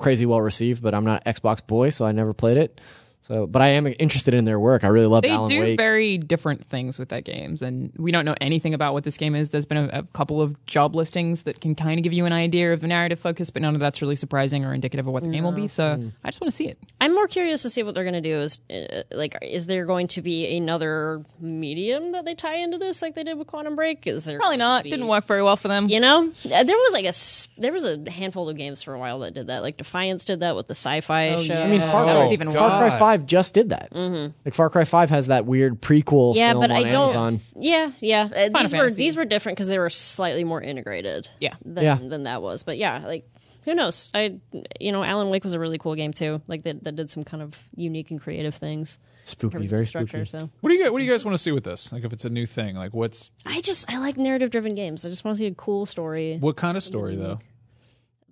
crazy 0.00 0.26
well 0.26 0.40
received, 0.40 0.82
but 0.82 0.94
I'm 0.94 1.04
not 1.04 1.24
Xbox 1.24 1.64
boy, 1.64 1.90
so 1.90 2.04
I 2.04 2.12
never 2.12 2.32
played 2.32 2.56
it. 2.56 2.80
So, 3.22 3.46
but 3.46 3.62
I 3.62 3.68
am 3.68 3.86
interested 3.86 4.34
in 4.34 4.44
their 4.44 4.58
work. 4.58 4.82
I 4.82 4.88
really 4.88 5.06
love 5.06 5.22
They 5.22 5.30
Alan 5.30 5.48
do 5.48 5.60
Wake. 5.60 5.78
very 5.78 6.18
different 6.18 6.66
things 6.68 6.98
with 6.98 7.10
their 7.10 7.20
games, 7.20 7.62
and 7.62 7.92
we 7.96 8.10
don't 8.10 8.24
know 8.24 8.34
anything 8.40 8.74
about 8.74 8.92
what 8.94 9.04
this 9.04 9.16
game 9.18 9.34
is. 9.36 9.50
There's 9.50 9.66
been 9.66 9.76
a, 9.90 9.98
a 10.00 10.02
couple 10.14 10.40
of 10.40 10.56
job 10.66 10.96
listings 10.96 11.42
that 11.44 11.60
can 11.60 11.74
kind 11.74 11.98
of 11.98 12.02
give 12.02 12.12
you 12.12 12.24
an 12.24 12.32
idea 12.32 12.72
of 12.72 12.80
the 12.80 12.86
narrative 12.88 13.20
focus, 13.20 13.50
but 13.50 13.62
none 13.62 13.74
of 13.74 13.80
that's 13.80 14.00
really 14.02 14.16
surprising 14.16 14.64
or 14.64 14.72
indicative 14.74 15.06
of 15.06 15.12
what 15.12 15.22
the 15.22 15.28
game 15.28 15.44
will 15.44 15.52
be. 15.52 15.68
So 15.68 16.10
I 16.24 16.28
just 16.30 16.40
want 16.40 16.50
to 16.50 16.56
see 16.56 16.66
it. 16.68 16.78
I'm 17.00 17.14
more 17.14 17.28
curious 17.28 17.62
to 17.62 17.70
see 17.70 17.82
what 17.82 17.94
they're 17.94 18.04
going 18.04 18.14
to 18.14 18.20
do. 18.20 18.36
Is 18.38 18.60
uh, 18.72 19.02
like, 19.12 19.36
is 19.42 19.66
there 19.66 19.84
going 19.86 20.08
to 20.08 20.22
be 20.22 20.56
another 20.56 21.22
medium 21.38 22.12
that 22.12 22.24
they 22.24 22.34
tie 22.34 22.56
into 22.56 22.78
this, 22.78 23.02
like 23.02 23.14
they 23.14 23.22
did 23.24 23.38
with 23.38 23.46
Quantum 23.46 23.76
Break? 23.76 24.06
Is 24.06 24.24
there 24.24 24.38
Probably 24.38 24.56
not. 24.56 24.84
be- 24.84 24.90
Didn't 24.90 25.06
work 25.08 25.26
very 25.26 25.42
well 25.42 25.56
for 25.56 25.68
them. 25.68 25.88
You 25.88 26.00
know, 26.00 26.32
Uh, 26.46 26.64
there 26.64 26.76
was 26.76 26.92
like 26.94 27.04
a 27.04 27.60
there 27.60 27.72
was 27.72 27.84
a 27.84 28.10
handful 28.10 28.48
of 28.48 28.56
games 28.56 28.82
for 28.82 28.94
a 28.94 28.98
while 28.98 29.18
that 29.20 29.34
did 29.34 29.48
that. 29.48 29.62
Like 29.62 29.76
Defiance 29.76 30.24
did 30.24 30.40
that 30.40 30.56
with 30.56 30.66
the 30.66 30.74
sci-fi 30.74 31.36
show. 31.36 31.52
yeah. 31.52 31.64
I 31.64 31.68
mean, 31.68 31.80
Far, 31.80 32.06
That 32.06 32.14
Cry, 32.16 32.22
was 32.24 32.32
even 32.32 32.50
Far 32.50 32.78
Cry 32.80 32.88
God. 32.88 32.98
Five 33.10 33.26
just 33.26 33.54
did 33.54 33.70
that. 33.70 33.90
Mm-hmm. 33.92 34.32
Like 34.44 34.54
Far 34.54 34.70
Cry 34.70 34.84
Five 34.84 35.10
has 35.10 35.26
that 35.28 35.46
weird 35.46 35.80
prequel. 35.80 36.34
Yeah, 36.36 36.52
film 36.52 36.62
but 36.62 36.70
on 36.70 36.76
I 36.76 36.90
don't. 36.90 37.16
Amazon. 37.16 37.40
Yeah, 37.56 37.92
yeah. 38.00 38.28
Uh, 38.34 38.58
these 38.60 38.72
were 38.72 38.90
these 38.90 39.16
were 39.16 39.24
different 39.24 39.56
because 39.58 39.68
they 39.68 39.78
were 39.78 39.90
slightly 39.90 40.44
more 40.44 40.60
integrated. 40.62 41.28
Yeah. 41.40 41.54
than, 41.64 41.84
Yeah. 41.84 41.98
than 42.00 42.24
that 42.24 42.42
was. 42.42 42.62
But 42.62 42.78
yeah, 42.78 43.02
like 43.04 43.28
who 43.64 43.74
knows? 43.74 44.10
I 44.14 44.38
you 44.80 44.92
know, 44.92 45.02
Alan 45.02 45.28
Wake 45.28 45.44
was 45.44 45.54
a 45.54 45.60
really 45.60 45.78
cool 45.78 45.94
game 45.94 46.12
too. 46.12 46.40
Like 46.46 46.62
that 46.62 46.84
that 46.84 46.96
did 46.96 47.10
some 47.10 47.24
kind 47.24 47.42
of 47.42 47.58
unique 47.74 48.10
and 48.10 48.20
creative 48.20 48.54
things. 48.54 48.98
Spooky, 49.24 49.66
very 49.66 49.84
structure. 49.84 50.24
spooky. 50.24 50.44
So 50.44 50.50
What 50.60 50.70
do 50.70 50.76
you 50.76 50.82
guys, 50.82 50.90
what 50.92 50.98
do 50.98 51.04
you 51.04 51.10
guys 51.10 51.24
want 51.24 51.34
to 51.36 51.42
see 51.42 51.52
with 51.52 51.62
this? 51.64 51.92
Like 51.92 52.04
if 52.04 52.12
it's 52.12 52.24
a 52.24 52.30
new 52.30 52.46
thing, 52.46 52.74
like 52.74 52.94
what's 52.94 53.30
I 53.44 53.60
just 53.60 53.90
I 53.92 53.98
like 53.98 54.16
narrative 54.16 54.50
driven 54.50 54.74
games. 54.74 55.04
I 55.04 55.10
just 55.10 55.24
want 55.24 55.36
to 55.36 55.38
see 55.40 55.46
a 55.46 55.54
cool 55.54 55.84
story. 55.86 56.38
what 56.38 56.56
kind 56.56 56.76
of 56.76 56.82
story 56.82 57.16
though? 57.16 57.38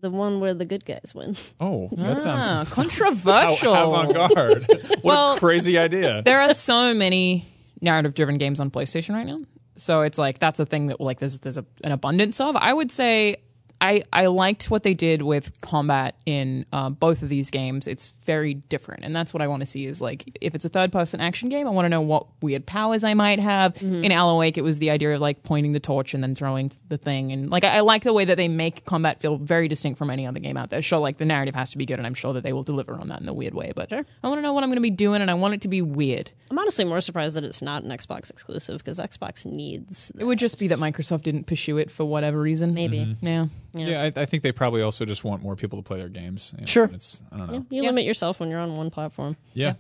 The 0.01 0.11
one 0.11 0.39
where 0.41 0.55
the 0.55 0.65
good 0.65 0.85
guys 0.85 1.13
win. 1.15 1.35
Oh, 1.61 1.89
that 1.93 2.17
Ah, 2.17 2.63
sounds 2.65 2.71
controversial. 2.73 3.75
avant 3.75 4.13
garde. 4.15 4.67
what 4.89 5.05
Well, 5.05 5.33
a 5.37 5.39
crazy 5.39 5.77
idea. 5.79 6.23
there 6.25 6.41
are 6.41 6.55
so 6.55 6.95
many 6.95 7.47
narrative 7.81 8.15
driven 8.15 8.39
games 8.39 8.61
on 8.61 8.71
PlayStation 8.71 9.15
right 9.15 9.27
now. 9.27 9.39
So 9.77 10.03
it's 10.03 10.19
like 10.19 10.39
that's 10.39 10.61
a 10.61 10.67
thing 10.67 10.87
that 10.87 11.01
like 11.01 11.19
there's 11.21 11.41
there's 11.41 11.59
a, 11.59 11.65
an 11.85 11.93
abundance 11.93 12.41
of. 12.41 12.55
I 12.57 12.73
would 12.73 12.91
say 12.93 13.37
I 13.81 14.03
I 14.13 14.27
liked 14.27 14.71
what 14.71 14.83
they 14.83 14.95
did 14.95 15.23
with 15.23 15.61
combat 15.61 16.17
in 16.27 16.67
uh, 16.73 16.91
both 16.91 17.23
of 17.23 17.29
these 17.29 17.51
games. 17.51 17.87
It's 17.87 18.13
very 18.25 18.55
different, 18.55 19.05
and 19.05 19.15
that's 19.15 19.33
what 19.33 19.41
I 19.41 19.47
want 19.47 19.61
to 19.61 19.67
see. 19.67 19.87
Is 19.87 20.01
like 20.01 20.37
if 20.41 20.55
it's 20.55 20.65
a 20.65 20.69
third 20.69 20.91
person 20.93 21.21
action 21.21 21.49
game, 21.49 21.67
I 21.67 21.71
want 21.71 21.85
to 21.87 21.89
know 21.89 22.01
what 22.01 22.27
weird 22.43 22.67
powers 22.67 23.05
I 23.05 23.15
might 23.15 23.39
have. 23.39 23.81
In 23.83 24.11
Alan 24.13 24.37
Wake, 24.37 24.59
it 24.59 24.63
was 24.63 24.79
the 24.81 24.91
idea 24.91 25.15
of 25.15 25.21
like 25.21 25.43
pointing 25.45 25.73
the 25.73 25.81
torch 25.81 26.13
and 26.15 26.23
then 26.23 26.35
throwing 26.35 26.71
the 26.89 26.99
thing, 26.99 27.31
and 27.33 27.51
like 27.51 27.65
I, 27.65 27.77
I 27.77 27.81
like 27.81 28.03
the 28.03 28.13
way 28.13 28.25
that 28.25 28.37
they 28.37 28.49
make 28.49 28.85
combat 28.85 29.21
feel 29.21 29.37
very 29.37 29.69
distinct 29.69 29.99
from 29.99 30.11
any 30.11 30.27
other 30.27 30.41
game 30.41 30.57
out 30.57 30.71
there. 30.71 30.83
Sure, 30.83 30.99
like 30.99 31.19
the 31.19 31.25
narrative 31.25 31.55
has 31.55 31.71
to 31.71 31.79
be 31.79 31.87
good, 31.87 31.99
and 31.99 32.07
I'm 32.07 32.15
sure 32.15 32.33
that 32.33 32.43
they 32.43 32.53
will 32.53 32.65
deliver 32.65 32.95
on 32.99 33.09
that 33.09 33.21
in 33.21 33.29
a 33.29 33.33
weird 33.33 33.55
way. 33.55 33.73
But 33.75 33.93
I 33.93 34.05
want 34.23 34.39
to 34.39 34.43
know 34.43 34.53
what 34.53 34.65
I'm 34.65 34.71
going 34.71 34.77
to 34.77 34.83
be 34.83 34.91
doing, 34.91 35.23
and 35.23 35.31
I 35.31 35.35
want 35.35 35.55
it 35.55 35.61
to 35.63 35.69
be 35.69 35.83
weird. 35.83 36.31
I'm 36.51 36.59
honestly 36.59 36.85
more 36.85 37.01
surprised 37.01 37.37
that 37.37 37.45
it's 37.45 37.63
not 37.63 37.83
an 37.85 37.91
Xbox 37.91 38.31
exclusive 38.31 38.79
because 38.79 38.99
Xbox 38.99 39.45
needs. 39.45 40.11
It 40.19 40.25
would 40.25 40.39
just 40.39 40.59
be 40.59 40.69
that 40.69 40.79
Microsoft 40.79 41.23
didn't 41.23 41.45
pursue 41.45 41.77
it 41.79 41.91
for 41.91 42.05
whatever 42.05 42.41
reason. 42.41 42.75
Maybe. 42.75 43.17
Yeah. 43.21 43.47
Yeah, 43.75 44.03
I, 44.03 44.07
I 44.21 44.25
think 44.25 44.43
they 44.43 44.53
probably 44.53 44.83
also 44.83 45.05
just 45.05 45.25
want 45.25 45.43
more 45.43 45.57
people 45.57 45.79
to 45.79 45.87
play 45.87 45.99
their 45.99 46.09
games. 46.09 46.53
You 46.55 46.61
know, 46.63 46.67
Sure. 46.67 46.91
It's 46.93 47.23
I 47.33 47.37
don't 47.39 47.47
know. 47.49 47.67
You 47.71 47.83
Yeah. 47.83 47.89
limit 47.91 48.05
yourself 48.05 48.41
when 48.41 48.49
you're 48.51 48.61
on 48.61 48.77
one 48.77 48.91
platform. 48.91 49.37
Yeah. 49.55 49.75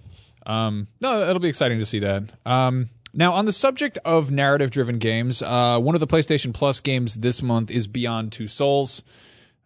Um, 0.46 0.88
no, 1.01 1.20
it'll 1.29 1.40
be 1.40 1.48
exciting 1.48 1.79
to 1.79 1.87
see 1.87 1.98
that. 2.01 2.24
Um, 2.46 2.88
now, 3.14 3.33
on 3.35 3.44
the 3.46 3.53
subject 3.53 3.98
of 4.05 4.31
narrative 4.31 4.70
driven 4.70 4.98
games, 4.98 5.42
uh, 5.42 5.79
one 5.81 5.94
of 5.94 6.01
the 6.01 6.07
PlayStation 6.07 6.53
Plus 6.55 6.81
games 6.81 7.16
this 7.16 7.42
month 7.42 7.70
is 7.70 7.87
Beyond 7.87 8.33
Two 8.33 8.46
Souls. 8.48 9.03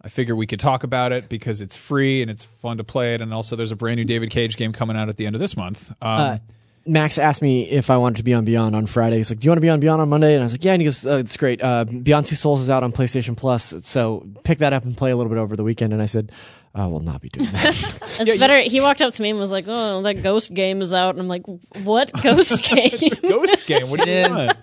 I 0.01 0.09
figure 0.09 0.35
we 0.35 0.47
could 0.47 0.61
talk 0.61 0.83
about 0.85 1.13
it 1.13 1.29
because 1.29 1.61
it's 1.61 1.77
free 1.77 2.23
and 2.23 2.31
it's 2.31 2.45
fun 2.45 2.79
to 2.79 2.85
play 2.85 3.15
it. 3.15 3.21
And 3.21 3.33
also, 3.35 3.55
there's 3.55 3.71
a 3.73 3.77
brand 3.77 3.99
new 3.99 4.05
David 4.05 4.31
Cage 4.31 4.57
game 4.57 4.73
coming 4.73 4.97
out 4.97 5.09
at 5.09 5.17
the 5.17 5.27
end 5.27 5.37
of 5.37 5.41
this 5.41 5.57
month. 5.57 5.91
Um, 6.01 6.21
Uh, 6.21 6.39
Max 6.87 7.19
asked 7.19 7.43
me 7.43 7.69
if 7.71 7.91
I 7.91 7.97
wanted 7.97 8.17
to 8.17 8.23
be 8.23 8.35
on 8.35 8.45
Beyond 8.45 8.75
on 8.75 8.87
Friday. 8.87 9.19
He's 9.19 9.31
like, 9.31 9.41
"Do 9.41 9.47
you 9.47 9.51
want 9.51 9.59
to 9.59 9.63
be 9.63 9.69
on 9.69 9.81
Beyond 9.81 10.01
on 10.03 10.09
Monday?" 10.09 10.35
And 10.35 10.43
I 10.43 10.45
was 10.45 10.53
like, 10.53 10.65
"Yeah." 10.65 10.73
And 10.73 10.83
he 10.83 10.85
goes, 10.85 11.07
uh, 11.07 11.17
"It's 11.17 11.37
great. 11.37 11.63
Uh, 11.63 11.85
Beyond 11.85 12.27
Two 12.27 12.37
Souls 12.37 12.61
is 12.61 12.71
out 12.71 12.83
on 12.83 12.93
PlayStation 12.93 13.37
Plus, 13.37 13.75
so 13.81 14.27
pick 14.45 14.59
that 14.59 14.73
up 14.73 14.85
and 14.85 14.97
play 14.97 15.11
a 15.11 15.17
little 15.17 15.31
bit 15.31 15.39
over 15.39 15.57
the 15.57 15.65
weekend." 15.65 15.93
And 15.93 16.03
I 16.03 16.07
said, 16.07 16.33
"I 16.75 16.87
will 16.87 17.01
not 17.01 17.21
be 17.21 17.29
doing 17.29 17.51
that." 17.53 17.99
It's 18.21 18.39
better. 18.39 18.61
He 18.61 18.81
walked 18.81 19.01
up 19.01 19.15
to 19.15 19.23
me 19.23 19.31
and 19.31 19.39
was 19.39 19.53
like, 19.53 19.67
"Oh, 19.69 20.03
that 20.03 20.23
Ghost 20.23 20.53
game 20.55 20.83
is 20.83 20.93
out." 20.93 21.11
And 21.11 21.21
I'm 21.21 21.29
like, 21.29 21.45
"What 21.85 22.11
Ghost 22.23 22.63
game?" 22.65 22.91
Ghost 23.23 23.67
game. 23.67 23.89
What 23.89 24.01
do 24.01 24.11
you 24.11 24.29
want? 24.29 24.59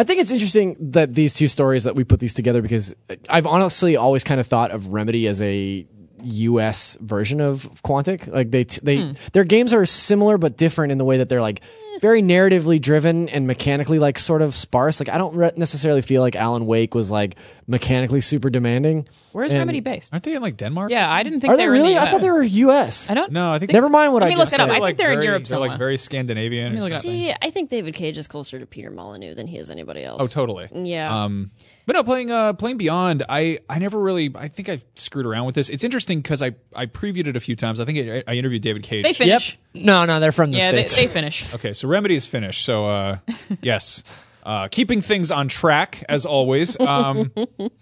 I 0.00 0.04
think 0.04 0.20
it's 0.20 0.30
interesting 0.30 0.76
that 0.92 1.14
these 1.14 1.34
two 1.34 1.48
stories 1.48 1.82
that 1.84 1.96
we 1.96 2.04
put 2.04 2.20
these 2.20 2.32
together 2.32 2.62
because 2.62 2.94
I've 3.28 3.46
honestly 3.46 3.96
always 3.96 4.22
kind 4.22 4.38
of 4.38 4.46
thought 4.46 4.70
of 4.70 4.92
Remedy 4.92 5.26
as 5.26 5.42
a 5.42 5.84
U.S. 6.22 6.96
version 7.00 7.40
of 7.40 7.62
Quantic. 7.82 8.26
Like 8.26 8.50
they 8.50 8.64
they 8.64 9.12
their 9.32 9.44
games 9.44 9.72
are 9.72 9.86
similar 9.86 10.38
but 10.38 10.56
different 10.56 10.92
in 10.92 10.98
the 10.98 11.04
way 11.04 11.18
that 11.18 11.28
they're 11.28 11.42
like 11.42 11.60
very 12.00 12.22
narratively 12.22 12.80
driven 12.80 13.28
and 13.28 13.46
mechanically 13.46 13.98
like 13.98 14.18
sort 14.18 14.42
of 14.42 14.54
sparse. 14.54 15.00
Like 15.00 15.08
I 15.08 15.18
don't 15.18 15.34
re- 15.36 15.52
necessarily 15.56 16.02
feel 16.02 16.22
like 16.22 16.36
Alan 16.36 16.66
Wake 16.66 16.94
was 16.94 17.10
like 17.10 17.36
mechanically 17.66 18.20
super 18.20 18.50
demanding. 18.50 19.06
Where's 19.32 19.52
And- 19.52 19.58
Remedy 19.60 19.80
based? 19.80 20.12
Aren't 20.12 20.24
they 20.24 20.34
in 20.34 20.42
like 20.42 20.56
Denmark? 20.56 20.90
Yeah, 20.90 21.10
I 21.12 21.22
didn't 21.22 21.40
think 21.40 21.52
Are 21.52 21.56
they 21.56 21.64
they 21.64 21.68
were 21.68 21.74
in 21.74 21.82
really? 21.82 21.94
the 21.94 22.00
I 22.02 22.10
thought 22.10 22.20
they 22.22 22.30
were 22.30 22.42
U.S. 22.42 23.10
I 23.10 23.14
don't. 23.14 23.30
No, 23.32 23.52
I 23.52 23.58
think 23.58 23.72
Never 23.72 23.88
mind 23.88 24.12
what 24.12 24.22
Let 24.22 24.28
I 24.28 24.30
me 24.30 24.36
look 24.36 24.42
just 24.46 24.54
it 24.54 24.60
up. 24.60 24.68
said. 24.70 24.76
I 24.82 24.86
think 24.86 24.98
they're 24.98 25.10
in 25.12 25.16
very, 25.18 25.26
Europe 25.26 25.44
They're 25.44 25.58
like 25.58 25.78
very 25.78 25.96
Scandinavian. 25.96 26.76
or 26.76 26.80
look 26.80 26.90
it 26.90 26.94
up. 26.94 27.02
something. 27.02 27.18
See, 27.20 27.34
I 27.42 27.50
think 27.50 27.68
David 27.68 27.94
Cage 27.94 28.16
is 28.18 28.26
closer 28.26 28.58
to 28.58 28.66
Peter 28.66 28.90
Molyneux 28.90 29.34
than 29.34 29.46
he 29.46 29.58
is 29.58 29.70
anybody 29.70 30.02
else. 30.04 30.22
Oh, 30.22 30.26
totally. 30.26 30.68
Yeah. 30.72 31.24
Um, 31.24 31.50
but 31.86 31.94
no, 31.94 32.04
playing 32.04 32.30
uh, 32.30 32.52
playing 32.52 32.76
Beyond, 32.76 33.22
I 33.30 33.60
I 33.68 33.78
never 33.78 33.98
really. 33.98 34.30
I 34.34 34.48
think 34.48 34.68
I 34.68 34.80
screwed 34.94 35.24
around 35.24 35.46
with 35.46 35.54
this. 35.54 35.70
It's 35.70 35.82
interesting 35.84 36.20
because 36.20 36.42
I 36.42 36.54
I 36.76 36.84
previewed 36.84 37.26
it 37.28 37.34
a 37.36 37.40
few 37.40 37.56
times. 37.56 37.80
I 37.80 37.86
think 37.86 37.98
I, 38.28 38.30
I 38.30 38.34
interviewed 38.36 38.60
David 38.60 38.82
Cage. 38.82 39.04
They 39.04 39.08
Yep. 39.24 39.40
Finnish. 39.42 39.58
No, 39.72 40.04
no, 40.04 40.20
they're 40.20 40.32
from 40.32 40.50
the 40.52 40.58
Yeah, 40.58 40.70
they, 40.72 40.82
they 40.84 41.06
Finnish. 41.06 41.46
Okay, 41.54 41.72
so 41.72 41.87
Remedy 41.88 42.14
is 42.14 42.26
finished. 42.26 42.64
So 42.64 42.86
uh, 42.86 43.18
yes, 43.62 44.02
uh, 44.44 44.68
keeping 44.68 45.00
things 45.00 45.30
on 45.30 45.48
track 45.48 46.02
as 46.08 46.26
always. 46.26 46.78
Um, 46.80 47.32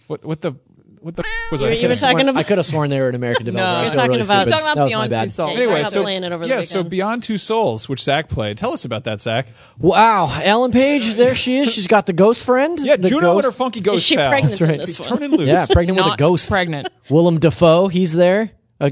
what 0.06 0.24
what 0.24 0.40
the 0.40 0.52
what 1.00 1.14
the 1.14 1.22
f- 1.24 1.52
was 1.52 1.62
I 1.62 1.68
You 1.68 1.72
saying? 1.74 1.88
were 1.90 1.94
talking 1.94 2.26
I 2.26 2.30
about. 2.32 2.46
could 2.46 2.58
have 2.58 2.66
sworn 2.66 2.90
they 2.90 2.98
were 3.00 3.08
an 3.08 3.14
American 3.14 3.44
developer. 3.46 3.70
No. 3.72 3.78
I 3.78 3.82
You're 3.84 3.90
talking 3.94 4.10
really 4.10 4.22
about- 4.22 4.48
Talking 4.48 4.52
about 4.52 4.74
That 4.74 4.82
was 4.84 4.92
my 4.92 5.06
Beyond. 5.08 5.12
Two 5.22 5.28
Souls. 5.28 5.52
Yeah, 5.52 5.56
Anyway, 5.62 5.84
so 5.84 6.02
playing 6.02 6.24
it 6.24 6.32
over 6.32 6.44
the 6.44 6.48
yeah, 6.52 6.60
so. 6.62 6.82
Beyond 6.82 7.22
Two 7.22 7.38
Souls, 7.38 7.88
which 7.88 8.02
Zach 8.02 8.28
played. 8.28 8.58
Tell 8.58 8.72
us 8.72 8.84
about 8.84 9.04
that, 9.04 9.20
Zach. 9.20 9.46
Wow, 9.78 10.36
Ellen 10.42 10.72
Page, 10.72 11.14
there 11.14 11.36
she 11.36 11.58
is. 11.58 11.72
She's 11.72 11.86
got 11.86 12.06
the 12.06 12.12
ghost 12.12 12.44
friend. 12.44 12.80
Yeah, 12.80 12.96
the 12.96 13.08
Juno 13.08 13.20
ghost. 13.34 13.44
and 13.44 13.52
her 13.52 13.56
funky 13.56 13.80
ghost 13.82 13.98
Is 13.98 14.04
she 14.04 14.16
pal. 14.16 14.30
pregnant 14.30 14.60
right. 14.60 14.70
in 14.70 14.80
this 14.80 14.98
one? 14.98 15.08
Turning 15.10 15.30
loose. 15.38 15.46
Yeah, 15.46 15.66
pregnant 15.70 15.96
with 16.04 16.12
a 16.12 16.16
ghost. 16.16 16.48
pregnant. 16.50 16.88
Willem 17.08 17.38
Dafoe, 17.38 17.86
he's 17.86 18.12
there. 18.12 18.50
Uh, 18.80 18.90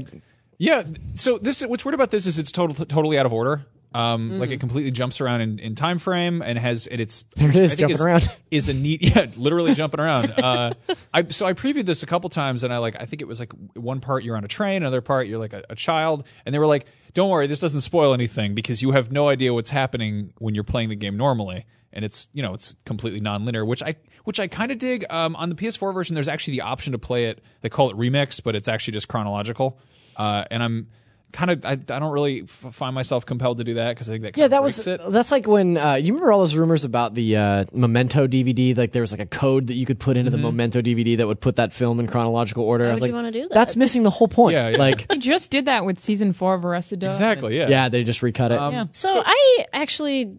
Yeah. 0.57 0.83
So 1.15 1.37
this 1.37 1.65
what's 1.65 1.83
weird 1.83 1.95
about 1.95 2.11
this 2.11 2.25
is 2.27 2.39
it's 2.39 2.51
total, 2.53 2.85
totally 2.85 3.17
out 3.19 3.25
of 3.25 3.33
order. 3.33 3.65
Um, 3.95 4.39
like 4.39 4.49
Mm. 4.49 4.53
it 4.53 4.59
completely 4.59 4.91
jumps 4.91 5.21
around 5.21 5.41
in, 5.41 5.59
in 5.59 5.75
time 5.75 5.99
frame 5.99 6.41
and 6.41 6.59
has 6.59 6.85
and 6.87 6.99
it's 6.99 7.23
There 7.35 7.49
it 7.49 7.55
I 7.55 7.75
jumping 7.75 7.89
is, 7.91 8.03
around. 8.03 8.27
is 8.51 8.67
a 8.69 8.73
neat 8.73 9.01
yeah 9.15 9.27
literally 9.37 9.73
jumping 9.73 9.99
around. 10.01 10.31
Uh, 10.37 10.73
I 11.13 11.23
so 11.29 11.45
I 11.45 11.53
previewed 11.53 11.85
this 11.85 12.03
a 12.03 12.05
couple 12.05 12.29
times 12.29 12.63
and 12.63 12.73
I 12.73 12.79
like 12.79 12.95
I 13.01 13.05
think 13.05 13.21
it 13.21 13.27
was 13.27 13.39
like 13.39 13.53
one 13.75 14.01
part 14.01 14.23
you're 14.23 14.35
on 14.35 14.43
a 14.43 14.47
train, 14.49 14.83
another 14.83 15.01
part 15.01 15.27
you're 15.27 15.39
like 15.39 15.53
a, 15.53 15.63
a 15.69 15.75
child, 15.75 16.27
and 16.45 16.53
they 16.53 16.59
were 16.59 16.67
like, 16.67 16.87
"Don't 17.13 17.29
worry, 17.29 17.47
this 17.47 17.59
doesn't 17.59 17.81
spoil 17.81 18.13
anything 18.13 18.53
because 18.53 18.81
you 18.81 18.91
have 18.91 19.11
no 19.11 19.29
idea 19.29 19.53
what's 19.53 19.69
happening 19.69 20.33
when 20.39 20.55
you're 20.55 20.63
playing 20.65 20.89
the 20.89 20.95
game 20.95 21.15
normally." 21.17 21.65
And 21.93 22.03
it's 22.03 22.27
you 22.33 22.41
know 22.43 22.53
it's 22.53 22.75
completely 22.83 23.21
non-linear, 23.21 23.63
which 23.63 23.81
I 23.81 23.95
which 24.25 24.41
I 24.41 24.47
kind 24.49 24.71
of 24.73 24.77
dig. 24.77 25.05
Um, 25.09 25.35
on 25.37 25.47
the 25.47 25.55
PS4 25.55 25.93
version, 25.93 26.15
there's 26.15 26.27
actually 26.27 26.57
the 26.57 26.61
option 26.61 26.91
to 26.91 26.99
play 26.99 27.27
it. 27.27 27.41
They 27.61 27.69
call 27.69 27.89
it 27.89 27.95
remixed, 27.95 28.43
but 28.43 28.53
it's 28.57 28.67
actually 28.67 28.91
just 28.93 29.07
chronological. 29.07 29.79
Uh, 30.17 30.43
and 30.51 30.61
I'm 30.61 30.87
kind 31.35 31.51
of 31.51 31.65
I, 31.65 31.71
I 31.71 31.75
don't 31.75 32.11
really 32.13 32.43
f- 32.43 32.73
find 32.73 32.95
myself 32.95 33.25
compelled 33.25 33.57
to 33.57 33.63
do 33.63 33.73
that 33.75 33.89
because 33.95 34.09
I 34.09 34.13
think 34.13 34.23
that 34.23 34.37
yeah, 34.37 34.45
kinda 34.45 34.49
that 34.55 34.63
was 34.63 34.87
it. 34.87 35.01
that's 35.09 35.31
like 35.31 35.47
when 35.47 35.77
uh, 35.77 35.95
you 35.95 36.13
remember 36.13 36.31
all 36.31 36.39
those 36.39 36.55
rumors 36.55 36.85
about 36.85 37.13
the 37.13 37.35
uh, 37.35 37.65
Memento 37.73 38.25
DVD. 38.27 38.75
Like 38.77 38.91
there 38.93 39.01
was 39.01 39.11
like 39.11 39.21
a 39.21 39.25
code 39.25 39.67
that 39.67 39.73
you 39.75 39.85
could 39.85 39.99
put 39.99 40.15
into 40.17 40.31
Mm-hmm. 40.31 40.41
the 40.41 40.47
Memento 40.51 40.81
DVD 40.81 41.17
that 41.17 41.27
would 41.27 41.39
put 41.41 41.57
that 41.57 41.73
film 41.73 41.99
in 41.99 42.07
chronological 42.07 42.63
order. 42.63 42.87
I 42.87 42.91
was 42.91 43.01
would 43.01 43.07
like, 43.07 43.09
you 43.11 43.15
wanna 43.15 43.31
do 43.31 43.41
that? 43.41 43.51
That's 43.53 43.75
missing 43.75 44.03
the 44.03 44.09
whole 44.09 44.27
point. 44.27 44.53
Yeah, 44.55 44.69
yeah. 44.69 44.77
Like, 44.77 45.05
He 45.11 45.19
just 45.19 45.51
did 45.51 45.65
that 45.65 45.85
with 45.85 45.99
season 45.99 46.31
four 46.33 46.53
of 46.55 46.63
Arrested 46.65 46.99
Development. 46.99 47.31
exactly 47.33 47.57
yeah 47.57 47.67
yeah, 47.67 47.89
they 47.89 48.03
just 48.03 48.23
recut 48.23 48.51
it. 48.51 48.55
Yeah. 48.55 48.85
So, 48.91 49.21
I 49.25 49.65
actually, 49.73 50.37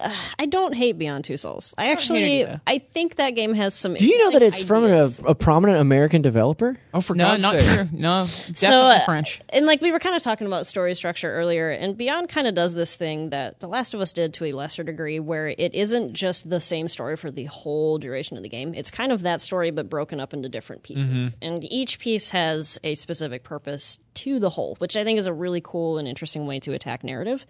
uh, 0.00 0.14
I 0.38 0.46
don't 0.46 0.74
hate 0.74 0.98
Beyond 0.98 1.24
Two 1.24 1.36
Souls. 1.36 1.74
I 1.78 1.84
hate 1.86 1.92
actually. 1.92 2.46
I 2.66 2.78
think 2.78 3.16
that 3.16 3.30
game 3.30 3.54
has 3.54 3.74
some. 3.74 3.94
Do 3.94 4.06
you 4.06 4.18
know 4.18 4.30
that 4.32 4.42
it's 4.42 4.62
from 4.62 4.84
a, 4.84 4.88
ideas. 4.88 5.22
a 5.26 5.34
prominent 5.34 5.80
American 5.80 6.22
developer? 6.22 6.76
Oh, 6.94 7.00
for 7.00 7.14
No, 7.14 7.24
God's 7.24 7.42
not 7.42 7.58
sake! 7.58 7.74
sure. 7.74 7.88
No, 7.92 8.20
definitely 8.22 8.54
So, 8.54 8.80
uh, 8.80 9.04
French. 9.04 9.40
And 9.50 9.66
like 9.66 9.80
we 9.80 9.92
were 9.92 9.98
kind 9.98 10.14
of 10.16 10.22
talking 10.22 10.46
about 10.46 10.66
story 10.66 10.94
structure 10.94 11.32
earlier, 11.32 11.70
and 11.70 11.96
Beyond 11.96 12.28
kind 12.28 12.46
of 12.46 12.54
does 12.54 12.74
this 12.74 12.94
thing 12.94 13.30
that 13.30 13.60
The 13.60 13.68
Last 13.68 13.94
of 13.94 14.00
Us 14.00 14.12
did 14.12 14.34
to 14.34 14.44
a 14.46 14.52
lesser 14.52 14.82
degree, 14.82 15.20
where 15.20 15.48
it 15.48 15.74
isn't 15.74 16.12
just 16.14 16.48
the 16.48 16.60
same 16.60 16.88
story 16.88 17.16
for 17.16 17.30
the 17.30 17.44
whole 17.44 17.98
duration 17.98 18.36
of 18.36 18.42
the 18.42 18.48
game. 18.48 18.74
It's 18.74 18.90
kind 18.90 19.12
of 19.12 19.22
that 19.22 19.40
story, 19.40 19.70
but 19.70 19.88
broken 19.90 20.20
up 20.20 20.32
into 20.34 20.48
different 20.48 20.82
pieces. 20.82 21.36
And 21.42 21.64
each 21.64 21.98
piece 21.98 22.30
has 22.30 22.78
a 22.84 22.94
specific 22.94 23.42
purpose 23.44 23.98
to 24.14 24.38
the 24.38 24.50
whole, 24.50 24.74
which 24.76 24.96
I 24.96 25.04
think 25.04 25.18
is 25.18 25.26
a 25.26 25.32
really 25.32 25.60
cool 25.62 25.98
and 25.98 26.08
interesting 26.08 26.46
way 26.46 26.60
to 26.60 26.72
attack 26.72 27.04
narrative. 27.04 27.46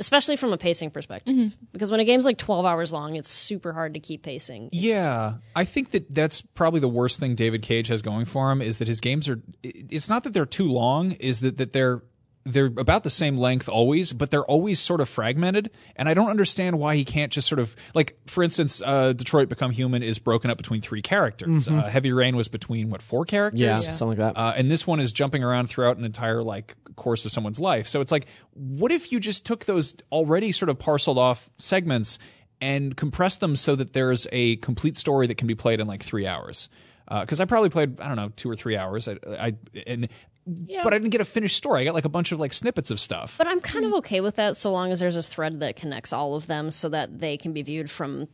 Especially 0.00 0.36
from 0.36 0.52
a 0.52 0.56
pacing 0.56 0.90
perspective, 0.90 1.34
mm-hmm. 1.34 1.64
because 1.72 1.90
when 1.90 2.00
a 2.00 2.04
game's 2.04 2.24
like 2.24 2.38
twelve 2.38 2.64
hours 2.64 2.90
long, 2.90 3.16
it's 3.16 3.28
super 3.28 3.74
hard 3.74 3.92
to 3.94 4.00
keep 4.00 4.22
pacing. 4.22 4.70
Yeah, 4.72 5.34
I 5.54 5.64
think 5.64 5.90
that 5.90 6.12
that's 6.12 6.40
probably 6.40 6.80
the 6.80 6.88
worst 6.88 7.20
thing 7.20 7.34
David 7.34 7.60
Cage 7.60 7.88
has 7.88 8.00
going 8.00 8.24
for 8.24 8.50
him 8.50 8.62
is 8.62 8.78
that 8.78 8.88
his 8.88 9.00
games 9.00 9.28
are. 9.28 9.40
It's 9.62 10.08
not 10.08 10.24
that 10.24 10.32
they're 10.32 10.46
too 10.46 10.72
long; 10.72 11.12
is 11.12 11.40
that 11.40 11.58
that 11.58 11.74
they're 11.74 12.02
they're 12.44 12.66
about 12.66 13.04
the 13.04 13.10
same 13.10 13.36
length 13.36 13.68
always, 13.68 14.12
but 14.12 14.30
they're 14.30 14.44
always 14.44 14.80
sort 14.80 15.00
of 15.00 15.08
fragmented. 15.08 15.70
And 15.96 16.08
I 16.08 16.14
don't 16.14 16.30
understand 16.30 16.78
why 16.78 16.96
he 16.96 17.04
can't 17.04 17.30
just 17.30 17.46
sort 17.48 17.58
of 17.58 17.76
like, 17.94 18.16
for 18.26 18.42
instance, 18.42 18.80
uh, 18.84 19.12
Detroit 19.12 19.48
Become 19.48 19.72
Human 19.72 20.02
is 20.02 20.18
broken 20.18 20.50
up 20.50 20.56
between 20.56 20.80
three 20.80 21.02
characters. 21.02 21.68
Uh, 21.68 21.82
Heavy 21.82 22.12
Rain 22.12 22.36
was 22.36 22.48
between 22.48 22.88
what 22.88 23.02
four 23.02 23.24
characters? 23.26 23.60
Yeah, 23.60 23.76
something 23.76 24.18
like 24.18 24.34
that. 24.34 24.40
Uh, 24.40 24.54
and 24.56 24.70
this 24.70 24.86
one 24.86 25.00
is 25.00 25.12
jumping 25.12 25.44
around 25.44 25.66
throughout 25.68 25.98
an 25.98 26.04
entire 26.04 26.42
like 26.42 26.76
course 26.96 27.26
of 27.26 27.32
someone's 27.32 27.60
life. 27.60 27.86
So 27.88 28.00
it's 28.00 28.12
like, 28.12 28.26
what 28.54 28.90
if 28.90 29.12
you 29.12 29.20
just 29.20 29.44
took 29.44 29.66
those 29.66 29.94
already 30.10 30.50
sort 30.52 30.70
of 30.70 30.78
parceled 30.78 31.18
off 31.18 31.50
segments 31.58 32.18
and 32.60 32.96
compressed 32.96 33.40
them 33.40 33.54
so 33.54 33.76
that 33.76 33.92
there's 33.92 34.26
a 34.32 34.56
complete 34.56 34.96
story 34.96 35.26
that 35.26 35.36
can 35.36 35.46
be 35.46 35.54
played 35.54 35.78
in 35.80 35.86
like 35.86 36.02
three 36.02 36.26
hours? 36.26 36.68
Because 37.08 37.40
I 37.40 37.44
probably 37.44 37.70
played 37.70 38.00
I 38.00 38.06
don't 38.06 38.16
know 38.16 38.30
two 38.36 38.48
or 38.48 38.54
three 38.54 38.76
hours. 38.76 39.08
I, 39.08 39.18
I 39.26 39.54
and 39.84 40.08
but 40.46 40.92
I 40.94 40.98
didn't 40.98 41.10
get 41.10 41.20
a 41.20 41.24
finished 41.24 41.56
story. 41.56 41.82
I 41.82 41.84
got 41.84 41.94
like 41.94 42.04
a 42.04 42.10
bunch 42.10 42.32
of 42.32 42.40
like 42.40 42.52
snippets 42.52 42.90
of 42.90 43.00
stuff. 43.00 43.36
But 43.38 43.46
I'm 43.46 43.60
kind 43.60 43.84
of 43.84 43.92
okay 43.94 44.20
with 44.20 44.36
that 44.36 44.56
so 44.56 44.72
long 44.72 44.90
as 44.90 45.00
there's 45.00 45.16
a 45.16 45.22
thread 45.22 45.60
that 45.60 45.76
connects 45.76 46.12
all 46.12 46.34
of 46.34 46.46
them 46.46 46.70
so 46.70 46.88
that 46.88 47.20
they 47.20 47.36
can 47.36 47.52
be 47.52 47.62
viewed 47.62 47.90
from 47.90 48.28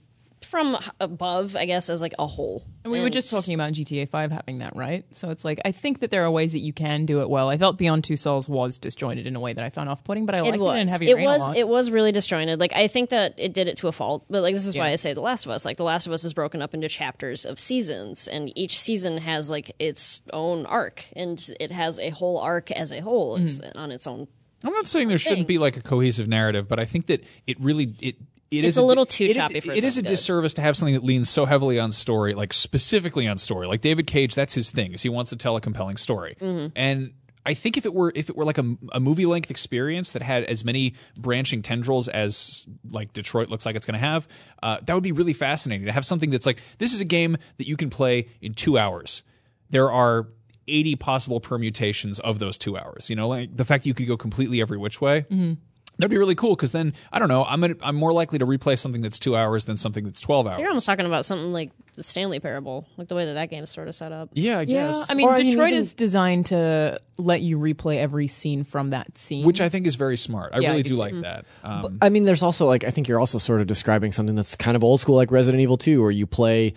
from 0.47 0.77
above, 1.01 1.57
I 1.57 1.65
guess, 1.67 1.91
as 1.91 2.01
like 2.01 2.15
a 2.19 2.27
whole. 2.27 2.65
And 2.85 2.93
we 2.93 3.01
were 3.01 3.11
just 3.11 3.31
talking 3.31 3.53
about 3.55 3.73
GTA 3.73 4.09
5 4.09 4.31
having 4.31 4.59
that, 4.59 4.77
right? 4.77 5.05
So 5.11 5.31
it's 5.31 5.45
like, 5.45 5.61
I 5.65 5.73
think 5.73 5.99
that 6.01 6.11
there 6.13 6.23
are 6.25 6.31
ways 6.31 6.53
that 6.53 6.61
you 6.61 6.73
can 6.73 7.05
do 7.05 7.21
it 7.21 7.29
well. 7.29 7.49
I 7.49 7.59
felt 7.59 7.79
Beyond 7.79 8.05
Two 8.05 8.17
Souls 8.17 8.49
was 8.49 8.79
disjointed 8.79 9.27
in 9.27 9.35
a 9.35 9.41
way 9.41 9.53
that 9.53 9.65
I 9.65 9.71
found 9.71 9.89
off 9.89 10.05
putting, 10.05 10.25
but 10.25 10.35
I 10.37 10.41
liked 10.43 10.55
It 10.55 10.61
it, 10.61 10.63
was. 10.63 10.81
in 10.81 10.89
Heavy 10.89 11.11
it 11.11 11.15
Rain 11.17 11.27
a 11.27 11.31
was. 11.31 11.41
lot. 11.41 11.57
It 11.57 11.67
was 11.69 11.91
really 11.91 12.13
disjointed. 12.13 12.61
Like 12.61 12.73
I 12.75 12.87
think 12.87 13.11
that 13.11 13.35
it 13.37 13.53
did 13.53 13.67
it 13.69 13.77
to 13.79 13.89
a 13.89 13.93
fault. 13.93 14.25
But 14.31 14.43
like 14.43 14.55
this 14.55 14.67
is 14.67 14.77
why 14.77 14.89
I 14.91 14.97
say 14.97 15.13
The 15.15 15.21
Last 15.21 15.47
of 15.47 15.51
Us. 15.53 15.65
Like 15.65 15.77
The 15.77 15.85
Last 15.85 16.07
of 16.07 16.13
Us 16.13 16.23
is 16.25 16.33
broken 16.33 16.63
up 16.63 16.75
into 16.75 16.89
chapters 16.89 17.45
of 17.45 17.59
seasons, 17.59 18.29
and 18.29 18.57
each 18.57 18.79
season 18.79 19.19
has 19.19 19.51
like 19.51 19.73
its 19.81 20.23
own 20.33 20.65
arc, 20.67 21.05
and 21.17 21.45
it 21.59 21.71
has 21.73 21.99
a 21.99 22.11
whole 22.11 22.39
arc 22.39 22.71
as 22.71 22.93
a 22.93 23.01
whole. 23.01 23.37
It's 23.37 23.61
Mm-hmm. 23.61 23.79
on 23.79 23.91
its 23.91 24.07
own. 24.07 24.29
I'm 24.65 24.73
not 24.73 24.87
saying 24.87 25.09
there 25.09 25.19
shouldn't 25.19 25.47
be 25.47 25.59
like 25.59 25.77
a 25.77 25.83
cohesive 25.83 26.29
narrative, 26.29 26.69
but 26.69 26.79
I 26.81 26.85
think 26.85 27.07
that 27.07 27.23
it 27.47 27.61
really 27.61 27.95
it. 28.01 28.17
It 28.51 28.59
It's 28.59 28.69
is 28.69 28.77
a 28.77 28.83
little 28.83 29.07
too 29.07 29.25
it- 29.25 29.35
choppy 29.35 29.61
for 29.61 29.73
It 29.73 29.83
its 29.83 29.97
a 29.97 30.03
good. 30.03 30.09
disservice 30.09 30.55
to 30.55 30.63
have 30.63 30.77
something 30.77 30.95
that 30.95 31.03
leans 31.05 31.29
so 31.29 31.47
heavily 31.47 31.81
on 31.81 31.91
story, 31.93 32.33
like 32.35 32.53
specifically 32.53 33.27
on 33.27 33.39
story. 33.39 33.67
Like 33.67 33.81
David 33.81 34.07
Cage, 34.07 34.35
that's 34.35 34.55
his 34.55 34.71
thing. 34.71 34.93
Is 34.93 35.03
he 35.03 35.09
wants 35.09 35.31
to 35.31 35.37
tell 35.37 35.57
a 35.57 35.61
compelling 35.61 35.97
story, 35.97 36.37
Mm-hmm. 36.41 36.69
and 36.77 37.13
I 37.45 37.55
think 37.55 37.77
if 37.77 37.87
it 37.87 37.95
were 37.95 38.13
if 38.15 38.29
it 38.29 38.37
were 38.37 38.45
like 38.45 38.59
a, 38.59 38.77
a 38.93 38.99
movie 39.01 39.25
length 39.27 39.51
experience 39.53 40.13
that 40.13 40.23
had 40.23 40.43
as 40.45 40.65
many 40.65 40.95
branching 41.17 41.63
tendrils 41.63 42.09
as 42.09 42.67
like 42.91 43.13
Detroit 43.13 43.49
looks 43.51 43.65
like 43.65 43.77
it's 43.77 43.87
going 43.87 43.95
to 44.01 44.05
have, 44.05 44.27
uh, 44.65 44.79
that 44.85 44.95
would 44.95 45.05
be 45.05 45.13
really 45.13 45.33
fascinating 45.33 45.87
to 45.87 45.93
have 45.93 46.05
something 46.05 46.31
that's 46.31 46.45
like 46.47 46.61
this 46.79 46.93
is 46.93 47.01
a 47.01 47.05
game 47.05 47.37
that 47.59 47.69
you 47.69 47.77
can 47.77 47.89
play 47.89 48.27
in 48.41 48.53
two 48.55 48.77
hours. 48.79 49.23
There 49.71 49.91
are 49.93 50.27
80 50.69 50.97
possible 50.97 51.39
permutations 51.39 52.19
of 52.19 52.41
those 52.41 52.59
two 52.59 52.77
hours. 52.77 53.09
You 53.11 53.15
know, 53.15 53.29
like 53.29 53.57
the 53.57 53.65
fact 53.65 53.85
that 53.85 53.89
you 53.89 53.95
could 53.95 54.09
go 54.09 54.17
completely 54.17 54.61
every 54.61 54.77
which 54.79 55.01
way. 55.01 55.23
Mm-hmm. 55.23 55.53
That'd 55.99 56.11
be 56.11 56.19
really 56.19 56.35
cool 56.35 56.55
because 56.55 56.73
then 56.73 56.93
I 57.13 57.19
don't 57.19 57.29
know. 57.29 57.45
I'm 57.45 57.61
gonna, 57.61 57.75
I'm 57.83 57.97
more 57.97 58.13
likely 58.13 58.39
to 58.39 58.47
replay 58.47 58.79
something 58.79 59.01
that's 59.01 59.19
two 59.19 59.37
hours 59.37 59.65
than 59.65 59.77
something 59.77 60.05
that's 60.05 60.21
twelve 60.21 60.47
hours. 60.47 60.59
You're 60.59 60.69
almost 60.69 60.87
talking 60.87 61.07
about 61.07 61.25
something 61.25 61.53
like 61.53 61.71
the 61.97 62.03
Stanley 62.03 62.39
Parable, 62.41 62.87
like 62.97 63.09
the 63.09 63.15
way 63.15 63.25
that 63.27 63.35
that 63.35 63.51
game 63.51 63.65
is 63.65 63.71
sort 63.71 63.89
of 63.89 63.95
set 63.95 64.13
up. 64.13 64.31
yeah, 64.35 64.59
I 64.59 64.63
yeah, 64.63 64.87
guess. 64.87 65.11
I 65.11 65.15
mean, 65.15 65.27
Or, 65.29 65.33
I 65.35 65.39
mean, 65.39 65.47
Detroit 65.51 65.69
even- 65.71 65.81
is 65.81 65.95
designed 65.95 66.47
to 66.47 67.01
let 67.19 67.41
you 67.41 67.59
replay 67.59 67.97
every 67.97 68.27
scene 68.27 68.63
from 68.63 68.91
that 68.91 69.17
scene. 69.17 69.45
which 69.47 69.61
I 69.63 69.71
think 69.71 69.87
is 69.87 69.95
very 69.95 70.19
smart. 70.19 70.53
I 70.55 70.59
Yeah, 70.59 70.69
I 70.69 70.71
really 70.73 70.83
do 70.83 70.91
do 70.91 70.95
too. 70.97 71.01
like 71.01 71.21
that. 71.23 71.47
Um, 71.65 71.99
I 72.03 72.11
mean, 72.11 72.25
there's 72.25 72.43
also 72.43 72.67
like 72.67 72.85
I 72.85 72.91
think 72.91 73.09
you're 73.09 73.19
also 73.19 73.39
sort 73.39 73.61
of 73.63 73.67
describing 73.67 74.13
something 74.13 74.35
that's 74.35 74.55
kind 74.55 74.77
of 74.77 74.85
old 74.85 75.01
school, 75.01 75.17
like 75.17 75.31
Resident 75.31 75.63
Evil 75.63 75.79
2, 75.79 76.03
where 76.03 76.11
you 76.11 76.27
play 76.27 76.75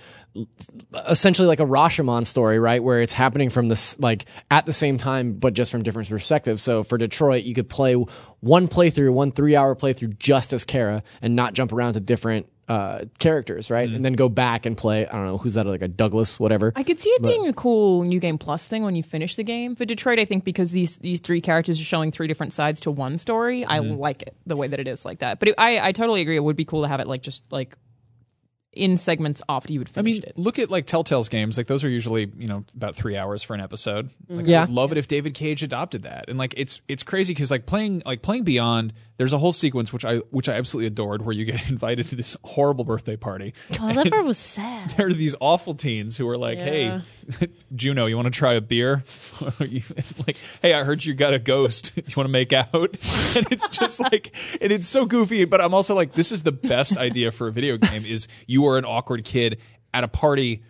essentially 1.09 1.47
like 1.47 1.59
a 1.59 1.65
Rashomon 1.65 2.25
story, 2.25 2.59
right? 2.59 2.83
Where 2.83 3.01
it's 3.01 3.13
happening 3.13 3.49
from 3.49 3.67
this 3.67 3.99
like 3.99 4.25
at 4.49 4.65
the 4.65 4.73
same 4.73 4.97
time, 4.97 5.33
but 5.33 5.53
just 5.53 5.71
from 5.71 5.83
different 5.83 6.09
perspectives. 6.09 6.61
So 6.61 6.83
for 6.83 6.97
Detroit, 6.97 7.43
you 7.43 7.53
could 7.53 7.69
play 7.69 7.93
one 8.39 8.67
playthrough, 8.67 9.11
one 9.11 9.31
three 9.31 9.55
hour 9.55 9.75
playthrough 9.75 10.17
just 10.19 10.53
as 10.53 10.63
Kara, 10.63 11.03
and 11.21 11.35
not 11.35 11.53
jump 11.53 11.73
around 11.73 11.93
to 11.93 11.99
different 11.99 12.47
uh, 12.69 13.05
characters, 13.17 13.69
right? 13.71 13.89
And 13.89 14.05
then 14.05 14.13
go 14.13 14.29
back 14.29 14.65
and 14.67 14.77
play. 14.77 15.07
I 15.07 15.11
don't 15.13 15.25
know 15.25 15.37
who's 15.39 15.55
that, 15.55 15.65
like 15.65 15.81
a 15.81 15.87
Douglas, 15.87 16.39
whatever. 16.39 16.71
I 16.75 16.83
could 16.83 16.99
see 16.99 17.09
it 17.09 17.21
being 17.23 17.47
a 17.47 17.53
cool 17.53 18.03
new 18.03 18.19
game 18.19 18.37
plus 18.37 18.67
thing 18.67 18.83
when 18.83 18.95
you 18.95 19.01
finish 19.03 19.35
the 19.35 19.43
game. 19.43 19.75
For 19.75 19.85
Detroit, 19.85 20.19
I 20.19 20.25
think 20.25 20.43
because 20.45 20.71
these 20.71 20.97
these 20.99 21.19
three 21.19 21.41
characters 21.41 21.81
are 21.81 21.83
showing 21.83 22.11
three 22.11 22.27
different 22.27 22.53
sides 22.53 22.79
to 22.81 22.91
one 22.91 23.17
story, 23.17 23.65
I 23.65 23.79
Mm-hmm. 23.79 23.95
like 23.99 24.21
it 24.21 24.35
the 24.45 24.55
way 24.55 24.67
that 24.67 24.79
it 24.79 24.87
is 24.87 25.03
like 25.03 25.19
that. 25.19 25.39
But 25.39 25.49
it, 25.49 25.55
I 25.57 25.79
I 25.89 25.91
totally 25.91 26.21
agree. 26.21 26.35
It 26.37 26.43
would 26.43 26.55
be 26.55 26.65
cool 26.65 26.83
to 26.83 26.87
have 26.87 26.99
it 26.99 27.07
like 27.07 27.23
just 27.23 27.51
like 27.51 27.75
in 28.71 28.97
segments 28.97 29.41
after 29.49 29.73
you 29.73 29.79
would 29.79 29.89
I 29.97 30.03
mean, 30.03 30.17
it. 30.17 30.33
look 30.37 30.59
at 30.59 30.69
like 30.69 30.85
Telltale's 30.85 31.27
games. 31.27 31.57
Like 31.57 31.65
those 31.65 31.83
are 31.83 31.89
usually 31.89 32.31
you 32.37 32.47
know 32.47 32.65
about 32.75 32.95
three 32.95 33.17
hours 33.17 33.41
for 33.41 33.55
an 33.55 33.61
episode. 33.61 34.11
Like, 34.29 34.45
Yeah. 34.45 34.59
I 34.61 34.65
would 34.65 34.69
love 34.73 34.91
it 34.91 34.99
if 34.99 35.07
David 35.07 35.33
Cage 35.33 35.63
adopted 35.63 36.03
that. 36.03 36.25
And 36.29 36.37
like 36.37 36.53
it's 36.55 36.81
it's 36.87 37.01
crazy 37.01 37.33
because 37.33 37.49
like 37.49 37.65
playing 37.65 38.03
like 38.05 38.21
playing 38.21 38.43
Beyond. 38.43 38.93
There's 39.19 39.33
a 39.33 39.37
whole 39.37 39.51
sequence 39.51 39.91
which 39.91 40.05
I 40.05 40.19
which 40.31 40.47
I 40.47 40.53
absolutely 40.53 40.87
adored 40.87 41.25
where 41.25 41.35
you 41.35 41.43
get 41.43 41.69
invited 41.69 42.07
to 42.07 42.15
this 42.15 42.37
horrible 42.45 42.85
birthday 42.85 43.17
party. 43.17 43.53
Oh, 43.79 43.93
that 43.93 44.09
part 44.09 44.23
was 44.23 44.37
sad. 44.37 44.91
There 44.91 45.07
are 45.07 45.13
these 45.13 45.35
awful 45.41 45.75
teens 45.75 46.15
who 46.15 46.25
are 46.29 46.37
like, 46.37 46.57
Yeah. 46.57 47.01
"Hey, 47.37 47.47
Juno, 47.75 48.05
you 48.05 48.15
want 48.15 48.27
to 48.27 48.37
try 48.37 48.53
a 48.53 48.61
beer?" 48.61 49.03
like, 49.59 50.37
"Hey, 50.61 50.73
I 50.73 50.85
heard 50.85 51.03
you 51.03 51.13
got 51.15 51.33
a 51.33 51.39
ghost. 51.39 51.91
you 51.97 52.03
want 52.15 52.27
to 52.27 52.31
make 52.31 52.53
out?" 52.53 52.97
And 53.35 53.45
it's 53.51 53.67
just 53.67 53.99
like, 53.99 54.33
and 54.61 54.71
it's 54.71 54.87
so 54.87 55.05
goofy. 55.05 55.43
But 55.43 55.59
I'm 55.59 55.73
also 55.73 55.95
like, 55.95 56.13
this 56.13 56.31
is 56.31 56.43
the 56.43 56.53
best 56.53 56.97
idea 56.97 57.31
for 57.31 57.49
a 57.49 57.51
video 57.51 57.75
game: 57.77 58.05
is 58.05 58.29
you 58.47 58.65
are 58.67 58.77
an 58.77 58.85
awkward 58.85 59.25
kid 59.25 59.59
at 59.93 60.05
a 60.05 60.07
party 60.07 60.63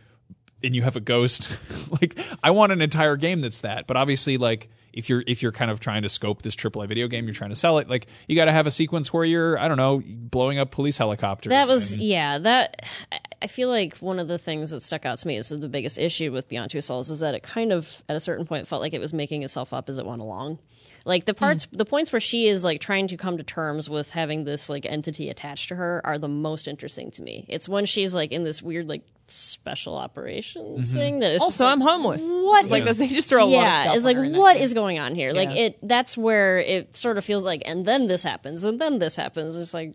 and 0.63 0.75
you 0.75 0.81
have 0.81 0.95
a 0.95 0.99
ghost. 0.99 1.55
like, 2.01 2.19
I 2.41 2.49
want 2.49 2.71
an 2.71 2.81
entire 2.81 3.15
game 3.15 3.41
that's 3.41 3.61
that. 3.61 3.85
But 3.85 3.95
obviously, 3.95 4.37
like. 4.37 4.69
If 4.93 5.09
you're 5.09 5.23
if 5.27 5.41
you're 5.41 5.51
kind 5.51 5.69
of 5.71 5.79
trying 5.79 6.03
to 6.03 6.09
scope 6.09 6.41
this 6.41 6.55
AAA 6.55 6.87
video 6.87 7.07
game, 7.07 7.25
you're 7.25 7.33
trying 7.33 7.51
to 7.51 7.55
sell 7.55 7.77
it. 7.77 7.89
Like 7.89 8.07
you 8.27 8.35
got 8.35 8.45
to 8.45 8.51
have 8.51 8.67
a 8.67 8.71
sequence 8.71 9.13
where 9.13 9.25
you're 9.25 9.57
I 9.59 9.67
don't 9.67 9.77
know 9.77 10.01
blowing 10.05 10.59
up 10.59 10.71
police 10.71 10.97
helicopters. 10.97 11.49
That 11.51 11.67
was 11.67 11.93
and- 11.93 12.01
yeah. 12.01 12.37
That 12.37 12.85
I- 13.11 13.19
I 13.41 13.47
feel 13.47 13.69
like 13.69 13.95
one 13.99 14.19
of 14.19 14.27
the 14.27 14.37
things 14.37 14.71
that 14.71 14.81
stuck 14.81 15.05
out 15.05 15.17
to 15.19 15.27
me 15.27 15.37
is 15.37 15.47
the 15.47 15.69
biggest 15.69 15.97
issue 15.97 16.29
with 16.33 16.49
Beyond 16.49 16.71
Two 16.71 16.81
Souls 16.81 17.09
is 17.09 17.21
that 17.21 17.35
it 17.35 17.41
kind 17.41 17.71
of 17.71 18.03
at 18.09 18.17
a 18.17 18.19
certain 18.19 18.45
point 18.45 18.67
felt 18.67 18.81
like 18.81 18.93
it 18.93 18.99
was 18.99 19.13
making 19.13 19.43
itself 19.43 19.71
up 19.71 19.87
as 19.87 19.97
it 19.97 20.05
went 20.05 20.19
along. 20.19 20.59
Like 21.05 21.25
the 21.25 21.33
hmm. 21.33 21.39
parts, 21.39 21.67
the 21.71 21.85
points 21.85 22.11
where 22.11 22.19
she 22.19 22.47
is 22.47 22.63
like 22.63 22.81
trying 22.81 23.07
to 23.09 23.17
come 23.17 23.37
to 23.37 23.43
terms 23.43 23.89
with 23.89 24.09
having 24.11 24.43
this 24.43 24.69
like 24.69 24.85
entity 24.85 25.29
attached 25.29 25.69
to 25.69 25.75
her 25.75 26.01
are 26.03 26.17
the 26.17 26.27
most 26.27 26.67
interesting 26.67 27.11
to 27.11 27.21
me. 27.21 27.45
It's 27.47 27.69
when 27.69 27.85
she's 27.85 28.13
like 28.13 28.31
in 28.31 28.43
this 28.43 28.61
weird 28.61 28.87
like 28.87 29.03
special 29.27 29.95
operations 29.95 30.89
mm-hmm. 30.89 30.97
thing 30.97 31.19
that 31.19 31.31
is 31.33 31.41
also, 31.41 31.63
just, 31.65 31.71
I'm 31.71 31.81
homeless. 31.81 32.21
What 32.23 32.63
It's 32.63 32.71
like 32.71 32.85
is- 32.85 32.97
they 32.97 33.07
just 33.07 33.29
throw 33.29 33.43
a 33.43 33.45
lot 33.45 33.65
of 33.65 33.73
stuff. 33.73 33.85
yeah, 33.85 33.93
it's 33.95 34.05
like 34.05 34.17
her 34.17 34.23
in 34.23 34.31
that 34.33 34.39
what 34.39 34.53
game. 34.55 34.63
is 34.63 34.73
going 34.73 34.99
on 34.99 35.15
here? 35.15 35.31
Like 35.31 35.49
Yeah. 35.49 35.65
it. 35.65 35.79
That's 35.87 36.17
where 36.17 36.59
it 36.59 36.95
sort 36.95 37.17
of 37.17 37.25
feels 37.25 37.45
like, 37.45 37.61
and 37.65 37.85
then 37.85 38.07
this 38.07 38.23
happens, 38.23 38.63
and 38.63 38.79
then 38.79 38.99
this 38.99 39.15
happens. 39.15 39.55
It's 39.55 39.73
like, 39.73 39.93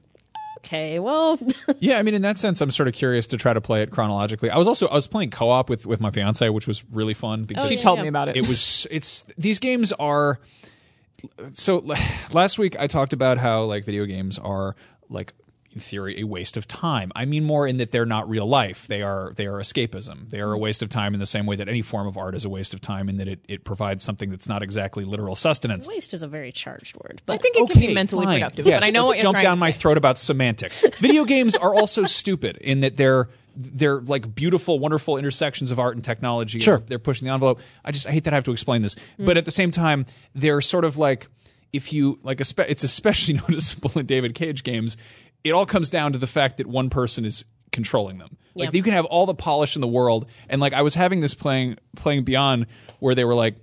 okay, 0.58 0.98
well, 0.98 1.38
Yeah, 1.80 1.98
I 1.98 2.02
mean, 2.02 2.14
in 2.14 2.22
that 2.22 2.38
sense, 2.38 2.60
I'm 2.60 2.70
sort 2.70 2.88
of 2.88 2.94
curious 2.94 3.26
to 3.28 3.36
try 3.36 3.52
to 3.52 3.60
play 3.60 3.82
it 3.82 3.90
chronologically. 3.90 4.50
I 4.50 4.58
was 4.58 4.68
also 4.68 4.88
I 4.88 4.94
was 4.94 5.06
playing 5.06 5.30
co-op 5.30 5.68
with 5.68 5.86
with 5.86 6.00
my 6.00 6.10
fiance, 6.10 6.48
which 6.48 6.66
was 6.66 6.84
really 6.90 7.14
fun 7.14 7.42
oh, 7.42 7.46
because 7.46 7.68
She 7.68 7.76
yeah, 7.76 7.82
told 7.82 7.98
yeah. 7.98 8.02
me 8.04 8.08
about 8.08 8.28
it. 8.28 8.36
it 8.36 8.48
was 8.48 8.86
it's 8.90 9.24
these 9.36 9.58
games 9.58 9.92
are 9.92 10.38
so 11.52 11.84
last 12.32 12.58
week 12.58 12.78
I 12.78 12.86
talked 12.86 13.12
about 13.12 13.38
how 13.38 13.64
like 13.64 13.84
video 13.84 14.04
games 14.06 14.38
are 14.38 14.76
like 15.08 15.32
in 15.72 15.80
theory 15.80 16.20
a 16.20 16.24
waste 16.24 16.56
of 16.56 16.68
time. 16.68 17.10
I 17.16 17.24
mean 17.24 17.42
more 17.44 17.66
in 17.66 17.78
that 17.78 17.90
they're 17.90 18.06
not 18.06 18.28
real 18.28 18.46
life. 18.46 18.86
They 18.86 19.02
are 19.02 19.32
they 19.34 19.46
are 19.46 19.54
escapism. 19.58 20.30
They 20.30 20.40
are 20.40 20.52
a 20.52 20.58
waste 20.58 20.82
of 20.82 20.88
time 20.88 21.14
in 21.14 21.20
the 21.20 21.26
same 21.26 21.46
way 21.46 21.56
that 21.56 21.68
any 21.68 21.82
form 21.82 22.06
of 22.06 22.16
art 22.16 22.34
is 22.36 22.44
a 22.44 22.48
waste 22.48 22.74
of 22.74 22.80
time 22.80 23.08
in 23.08 23.16
that 23.16 23.26
it, 23.26 23.40
it 23.48 23.64
provides 23.64 24.04
something 24.04 24.30
that's 24.30 24.48
not 24.48 24.62
exactly 24.62 25.04
literal 25.04 25.34
sustenance. 25.34 25.88
waste 25.88 26.14
is 26.14 26.22
a 26.22 26.28
very 26.28 26.52
charged 26.52 26.96
word, 26.96 27.22
but 27.26 27.34
I 27.34 27.36
think 27.38 27.56
it 27.56 27.70
can 27.72 27.80
be 27.80 27.92
mentally 27.94 28.24
fine. 28.26 28.36
productive, 28.40 28.66
Yes, 28.66 28.80
but 28.80 28.86
I 28.86 28.90
know 28.90 29.06
let's 29.06 29.16
what 29.18 29.32
jump 29.32 29.42
down 29.42 29.58
my 29.58 29.72
say. 29.72 29.78
throat 29.78 29.98
about 29.98 30.16
semantics. 30.16 30.84
Video 31.00 31.24
games 31.24 31.56
are 31.56 31.74
also 31.74 32.04
stupid 32.20 32.56
in 32.58 32.80
that 32.80 32.96
they're 32.96 33.28
they're 33.56 34.00
like 34.00 34.34
beautiful, 34.34 34.78
wonderful 34.78 35.16
intersections 35.16 35.70
of 35.70 35.78
art 35.78 35.94
and 35.96 36.04
technology. 36.04 36.58
Sure. 36.58 36.78
They're 36.78 36.98
pushing 36.98 37.26
the 37.26 37.32
envelope. 37.34 37.60
I 37.84 37.92
just 37.92 38.06
I 38.08 38.10
hate 38.12 38.24
that 38.24 38.32
I 38.32 38.36
have 38.36 38.44
to 38.44 38.52
explain 38.52 38.82
this, 38.82 38.94
Mm. 39.18 39.26
but 39.26 39.36
at 39.36 39.44
the 39.44 39.50
same 39.50 39.70
time, 39.70 40.06
they're 40.32 40.60
sort 40.60 40.84
of 40.84 40.96
like 40.98 41.28
if 41.72 41.92
you 41.92 42.18
like 42.22 42.40
it's 42.40 42.84
especially 42.84 43.34
noticeable 43.48 43.92
in 43.98 44.06
David 44.06 44.34
Cage 44.34 44.62
games. 44.64 44.96
It 45.44 45.50
all 45.52 45.66
comes 45.66 45.90
down 45.90 46.12
to 46.12 46.18
the 46.18 46.26
fact 46.26 46.56
that 46.56 46.66
one 46.66 46.88
person 46.88 47.24
is 47.24 47.44
controlling 47.70 48.18
them. 48.18 48.36
Like 48.54 48.72
Yeah. 48.72 48.76
you 48.78 48.82
can 48.82 48.92
have 48.94 49.04
all 49.04 49.26
the 49.26 49.34
polish 49.34 49.74
in 49.76 49.80
the 49.82 49.88
world, 49.88 50.26
and 50.48 50.60
like 50.60 50.72
I 50.72 50.82
was 50.82 50.94
having 50.94 51.20
this 51.20 51.34
playing 51.34 51.76
playing 51.96 52.24
Beyond 52.24 52.66
where 53.00 53.14
they 53.14 53.24
were 53.24 53.34
like 53.34 53.56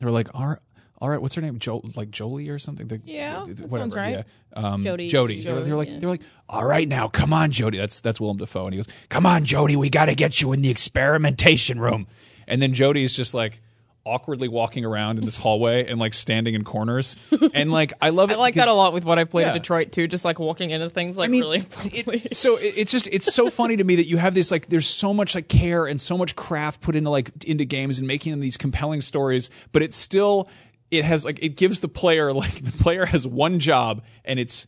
they 0.00 0.06
were 0.06 0.12
like 0.12 0.32
right. 0.34 0.58
All 1.00 1.08
right, 1.08 1.22
what's 1.22 1.34
her 1.36 1.42
name? 1.42 1.58
Jo- 1.60 1.82
like 1.96 2.10
Jolie 2.10 2.48
or 2.48 2.58
something? 2.58 2.88
The- 2.88 3.00
Yeah, 3.04 3.44
the- 3.46 3.54
that 3.54 3.62
whatever. 3.70 3.78
sounds 3.78 3.94
right. 3.94 4.24
Yeah. 4.56 4.58
Um, 4.60 4.84
Jodie. 4.84 5.08
Jodie. 5.08 5.44
They 5.44 5.52
were- 5.52 5.60
they 5.60 5.70
were 5.70 5.76
like, 5.76 5.88
yeah. 5.88 5.98
they 6.00 6.06
were 6.06 6.12
like, 6.12 6.22
all 6.48 6.64
right, 6.64 6.88
now 6.88 7.06
come 7.08 7.32
on, 7.32 7.50
Jodie. 7.52 7.76
That's 7.78 8.00
that's 8.00 8.20
Willem 8.20 8.38
Dafoe, 8.38 8.64
and 8.66 8.74
he 8.74 8.78
goes, 8.78 8.88
come 9.08 9.24
on, 9.26 9.44
Jodie, 9.44 9.76
we 9.76 9.90
got 9.90 10.06
to 10.06 10.14
get 10.14 10.40
you 10.40 10.52
in 10.52 10.62
the 10.62 10.70
experimentation 10.70 11.78
room. 11.80 12.06
And 12.46 12.60
then 12.62 12.72
Jodie's 12.72 13.14
just 13.14 13.34
like 13.34 13.60
awkwardly 14.06 14.48
walking 14.48 14.86
around 14.86 15.18
in 15.18 15.26
this 15.26 15.36
hallway 15.36 15.84
and 15.86 16.00
like 16.00 16.14
standing 16.14 16.54
in 16.54 16.64
corners, 16.64 17.14
and 17.54 17.70
like 17.70 17.92
I 18.00 18.08
love 18.08 18.30
it. 18.30 18.34
I 18.34 18.36
like 18.38 18.54
that 18.54 18.68
a 18.68 18.72
lot 18.72 18.94
with 18.94 19.04
what 19.04 19.18
I 19.18 19.24
played 19.24 19.42
Yeah. 19.42 19.48
in 19.48 19.54
Detroit 19.60 19.92
too. 19.92 20.08
Just 20.08 20.24
like 20.24 20.38
walking 20.38 20.70
into 20.70 20.88
things 20.88 21.18
like 21.18 21.28
I 21.28 21.30
mean, 21.30 21.42
really 21.42 21.66
it- 21.84 22.34
so 22.36 22.56
it, 22.56 22.72
it's 22.76 22.90
just 22.92 23.06
it's 23.12 23.32
so 23.34 23.50
funny 23.50 23.76
to 23.76 23.84
me 23.84 23.96
that 23.96 24.06
you 24.06 24.16
have 24.16 24.34
this 24.34 24.50
like 24.50 24.66
there's 24.68 24.86
so 24.86 25.12
much 25.12 25.34
like 25.34 25.48
care 25.48 25.84
and 25.86 26.00
so 26.00 26.16
much 26.16 26.34
craft 26.36 26.80
put 26.80 26.96
into 26.96 27.10
like 27.10 27.44
into 27.44 27.66
games 27.66 27.98
and 27.98 28.08
making 28.08 28.32
them 28.32 28.40
these 28.40 28.56
compelling 28.56 29.02
stories, 29.02 29.50
but 29.72 29.82
it's 29.82 29.96
still 29.96 30.48
it 30.90 31.04
has 31.04 31.24
like 31.24 31.42
it 31.42 31.56
gives 31.56 31.80
the 31.80 31.88
player 31.88 32.32
like 32.32 32.54
the 32.64 32.72
player 32.82 33.04
has 33.06 33.26
one 33.26 33.58
job 33.58 34.04
and 34.24 34.38
it's 34.38 34.66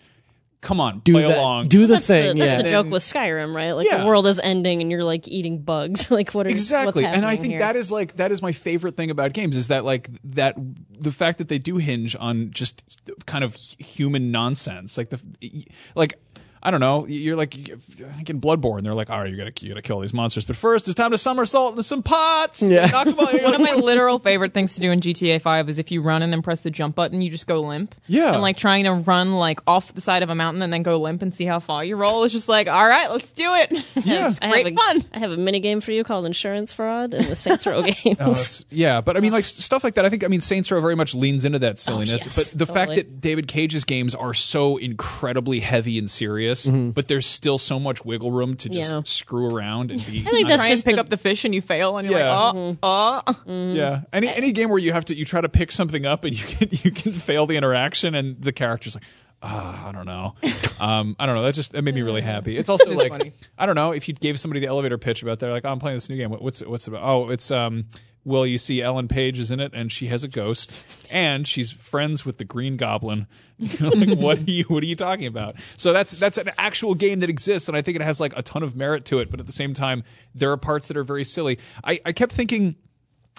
come 0.61 0.79
on 0.79 0.99
do 1.01 1.15
play 1.15 1.23
that, 1.23 1.39
along 1.39 1.69
do 1.69 1.87
the 1.87 1.95
That's 1.95 2.07
thing. 2.07 2.35
the, 2.35 2.41
that's 2.41 2.51
yeah. 2.51 2.57
the 2.59 2.63
then- 2.65 2.73
joke 2.85 2.93
with 2.93 3.03
Skyrim, 3.03 3.55
right? 3.55 3.73
Like 3.73 3.87
Yeah. 3.87 3.99
the 3.99 4.05
world 4.07 4.27
is 4.27 4.39
ending 4.39 4.83
and 4.83 4.91
you're 4.91 5.05
like 5.05 5.27
eating 5.27 5.63
bugs. 5.63 6.11
like 6.11 6.35
what 6.35 6.47
are 6.47 6.51
exactly 6.51 7.03
What's 7.03 7.17
and 7.17 7.25
i 7.25 7.37
think 7.37 7.53
here? 7.53 7.61
that 7.61 7.77
is 7.77 7.91
like 7.91 8.17
that 8.17 8.31
is 8.31 8.43
my 8.43 8.53
favorite 8.53 8.95
thing 8.95 9.11
about 9.11 9.33
games 9.33 9.57
is 9.57 9.69
that 9.69 9.87
like 9.87 10.11
that 10.25 10.57
the 10.99 11.13
fact 11.13 11.39
that 11.39 11.49
they 11.49 11.59
do 11.59 11.79
hinge 11.79 12.15
on 12.21 12.51
just 12.51 12.83
kind 13.25 13.43
of 13.43 13.55
human 13.79 14.31
nonsense 14.31 14.99
like 14.99 15.09
the 15.09 15.19
like 15.95 16.13
I 16.63 16.71
don't 16.71 16.81
know. 16.81 17.07
You're 17.07 17.37
like 17.37 17.55
like 18.17 18.29
in 18.29 18.41
Bloodborne. 18.41 18.83
They're 18.83 18.95
like, 18.95 19.09
all 19.09 19.21
right, 19.21 19.31
you 19.31 19.37
gotta 19.37 19.53
you 19.61 19.71
gotta 19.71 19.83
kill 19.83 20.01
these 20.01 20.13
monsters, 20.13 20.45
but 20.45 20.57
first 20.57 20.89
it's 20.89 20.95
time 20.95 21.11
to 21.13 21.19
somersault 21.19 21.73
into 21.73 21.83
some 21.83 22.03
pots. 22.03 22.63
Yeah. 22.63 22.87
Knock 22.87 23.07
'em 23.07 23.19
out. 23.19 23.43
One 23.43 23.55
of 23.55 23.61
my 23.61 23.75
literal 23.75 24.19
favorite 24.19 24.53
things 24.53 24.75
to 24.75 24.81
do 24.81 24.91
in 24.91 25.01
GTA 25.01 25.41
5 25.41 25.69
is 25.71 25.79
if 25.79 25.91
you 25.91 26.03
run 26.03 26.23
and 26.23 26.33
then 26.33 26.43
press 26.43 26.61
the 26.61 26.71
jump 26.71 26.97
button, 26.97 27.23
you 27.23 27.31
just 27.31 27.47
go 27.47 27.61
limp. 27.61 27.95
Yeah. 28.07 28.33
And 28.35 28.43
like 28.43 28.57
trying 28.59 28.85
to 28.85 28.93
run 28.93 29.33
like 29.33 29.61
off 29.67 29.95
the 29.95 30.03
side 30.03 30.23
of 30.23 30.29
a 30.29 30.35
mountain 30.35 30.63
and 30.63 30.73
then 30.73 30.83
go 30.83 30.99
limp 30.99 31.23
and 31.23 31.35
see 31.35 31.47
how 31.47 31.61
far 31.61 31.83
you 31.85 31.97
roll 31.97 32.25
is 32.25 32.33
just 32.33 32.49
like, 32.49 32.69
all 32.69 32.87
right, 32.87 33.11
let's 33.11 33.33
do 33.33 33.55
it. 33.55 33.73
Yeah. 34.01 34.31
it's 34.31 34.39
I 34.41 34.47
have 34.47 34.53
great 34.53 34.67
a, 34.67 34.77
fun. 34.77 35.05
I 35.13 35.19
have 35.19 35.31
a 35.31 35.37
mini 35.37 35.61
game 35.61 35.81
for 35.81 35.93
you 35.93 36.05
called 36.05 36.25
Insurance 36.25 36.73
Fraud 36.73 37.13
in 37.13 37.29
the 37.29 37.37
Saints 37.37 37.67
Row 37.67 37.83
games. 38.05 38.17
Oh, 38.19 38.67
yeah, 38.71 39.03
but 39.03 39.17
I 39.17 39.21
mean, 39.21 39.33
like 39.33 39.45
stuff 39.45 39.85
like 39.85 39.95
that. 39.95 40.05
I 40.07 40.09
think 40.09 40.25
I 40.25 40.29
mean 40.29 40.41
Saints 40.41 40.71
Row 40.71 40.81
very 40.81 40.97
much 40.97 41.15
leans 41.15 41.45
into 41.45 41.59
that 41.59 41.73
oh, 41.73 41.77
silliness. 41.77 42.25
yes, 42.25 42.51
but 42.53 42.59
the 42.59 42.67
fact 42.67 42.95
that 42.95 43.21
David 43.21 43.47
Cage's 43.47 43.85
games 43.85 44.15
are 44.15 44.33
so 44.33 44.79
incredibly 44.79 45.61
heavy 45.61 45.99
and 45.99 46.09
serious, 46.09 46.50
but 46.69 47.09
there's 47.09 47.27
still 47.27 47.59
so 47.59 47.79
much 47.79 48.05
wiggle 48.05 48.31
room 48.31 48.57
to 48.57 48.69
just 48.69 48.91
Yeah. 48.93 49.03
screw 49.05 49.55
around 49.55 49.91
and 49.91 50.05
be. 50.07 50.21
I 50.27 50.31
think 50.31 50.49
that's 50.49 50.67
just 50.69 50.85
pick 50.85 50.97
the- 50.97 51.01
up 51.01 51.09
the 51.09 51.17
fish 51.17 51.45
and 51.45 51.55
you 51.55 51.61
fail 51.63 51.99
and 51.99 52.09
you're 52.09 52.19
Yeah. 52.19 52.35
like, 52.51 52.77
oh, 52.83 53.25
oh. 53.47 53.73
yeah, 53.73 54.03
any 54.13 54.29
any 54.29 54.53
game 54.53 54.69
where 54.71 54.79
you 54.79 54.93
have 54.93 55.05
to 55.07 55.15
you 55.15 55.25
try 55.25 55.41
to 55.41 55.49
pick 55.49 55.71
something 55.73 56.07
up 56.07 56.25
and 56.25 56.35
you 56.39 56.45
can 56.45 56.69
you 56.85 56.91
can 56.91 57.13
fail 57.13 57.47
the 57.47 57.57
interaction 57.57 58.15
and 58.15 58.41
the 58.43 58.53
character's 58.53 58.95
like. 58.97 59.05
Ah, 59.43 59.89
I 59.89 59.93
don't 59.93 60.05
know. 60.07 60.35
Um, 60.81 61.15
I 61.19 61.25
don't 61.27 61.35
know. 61.35 61.43
That 61.43 61.55
just 61.55 61.73
that 61.73 61.83
made 61.83 61.95
me 61.95 62.01
really 62.03 62.21
happy. 62.23 62.57
It's 62.59 62.69
also 62.71 62.91
like 62.93 63.11
funny. 63.11 63.33
I 63.59 63.65
don't 63.67 63.75
know 63.75 63.93
if 63.93 64.07
you 64.09 64.15
gave 64.15 64.39
somebody 64.41 64.61
the 64.61 64.67
elevator 64.67 64.97
pitch 64.99 65.23
about 65.23 65.39
they're 65.41 65.51
like, 65.53 65.65
oh, 65.67 65.69
I'm 65.71 65.79
playing 65.79 65.97
this 65.97 66.09
new 66.11 66.17
game. 66.17 66.31
What- 66.31 66.41
What's 66.43 66.61
what's 66.65 66.87
it 66.89 66.91
about? 66.95 67.03
Oh, 67.07 67.29
it's 67.31 67.51
um. 67.51 67.87
Well, 68.31 68.47
you 68.47 68.59
see, 68.59 68.81
Ellen 68.81 69.09
Page 69.09 69.41
is 69.41 69.51
in 69.51 69.59
it, 69.59 69.73
and 69.75 69.91
she 69.91 70.07
has 70.07 70.23
a 70.23 70.29
ghost, 70.29 71.05
and 71.11 71.49
she's 71.49 71.73
friends 71.73 72.25
with 72.25 72.39
the 72.39 72.45
Green 72.45 72.77
Goblin. 72.77 73.27
Like, 73.81 74.17
what 74.19 74.39
are 74.39 74.51
you? 74.51 74.65
What 74.69 74.83
are 74.83 74.87
you 74.87 74.97
talking 74.97 75.27
about? 75.27 75.57
So 75.77 75.93
that's 75.93 76.13
that's 76.13 76.39
an 76.39 76.51
actual 76.57 76.95
game 76.95 77.19
that 77.19 77.29
exists, 77.29 77.69
and 77.69 77.77
I 77.77 77.83
think 77.83 77.97
it 77.97 78.03
has 78.03 78.19
like 78.19 78.33
a 78.35 78.41
ton 78.41 78.63
of 78.63 78.75
merit 78.75 79.05
to 79.07 79.19
it. 79.19 79.31
But 79.31 79.39
at 79.39 79.45
the 79.45 79.53
same 79.53 79.75
time, 79.75 80.03
there 80.35 80.51
are 80.51 80.57
parts 80.57 80.89
that 80.89 80.97
are 80.97 81.05
very 81.05 81.25
silly. 81.25 81.59
I, 81.85 82.01
I 82.07 82.13
kept 82.13 82.33
thinking 82.33 82.77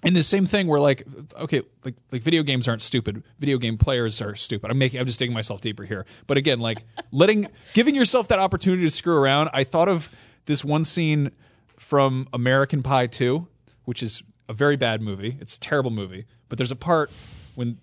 and 0.04 0.16
the 0.16 0.22
same 0.22 0.46
thing 0.46 0.68
where 0.68 0.80
like 0.80 1.04
okay 1.39 1.64
like 1.84 1.96
like 2.12 2.22
video 2.22 2.44
games 2.44 2.68
aren't 2.68 2.84
stupid 2.84 3.24
video 3.39 3.58
game 3.58 3.78
players 3.78 4.22
are 4.22 4.36
stupid 4.36 4.72
i'm 4.72 4.78
making 4.78 5.00
i'm 5.00 5.06
just 5.06 5.20
digging 5.20 5.34
myself 5.34 5.62
deeper 5.62 5.84
here 5.84 6.08
but 6.26 6.38
again 6.38 6.60
like 6.60 6.84
letting 7.12 7.48
giving 7.74 7.94
yourself 7.94 8.28
that 8.28 8.39
opportunity 8.39 8.82
to 8.82 8.89
screw 8.89 9.16
around 9.16 9.50
i 9.54 9.64
thought 9.64 9.88
of 9.88 10.12
this 10.46 10.66
one 10.66 10.84
scene 10.84 11.32
from 11.78 12.28
american 12.34 12.82
pie 12.82 13.06
2 13.06 13.48
which 13.86 14.02
is 14.02 14.24
a 14.52 14.54
very 14.54 14.76
bad 14.76 15.02
movie 15.02 15.38
it's 15.39 15.56
a 15.56 15.60
terrible 15.60 15.91
movie 15.91 16.26
but 16.49 16.58
there's 16.58 16.72
a 16.72 16.76
part 16.76 17.10
when 17.56 17.78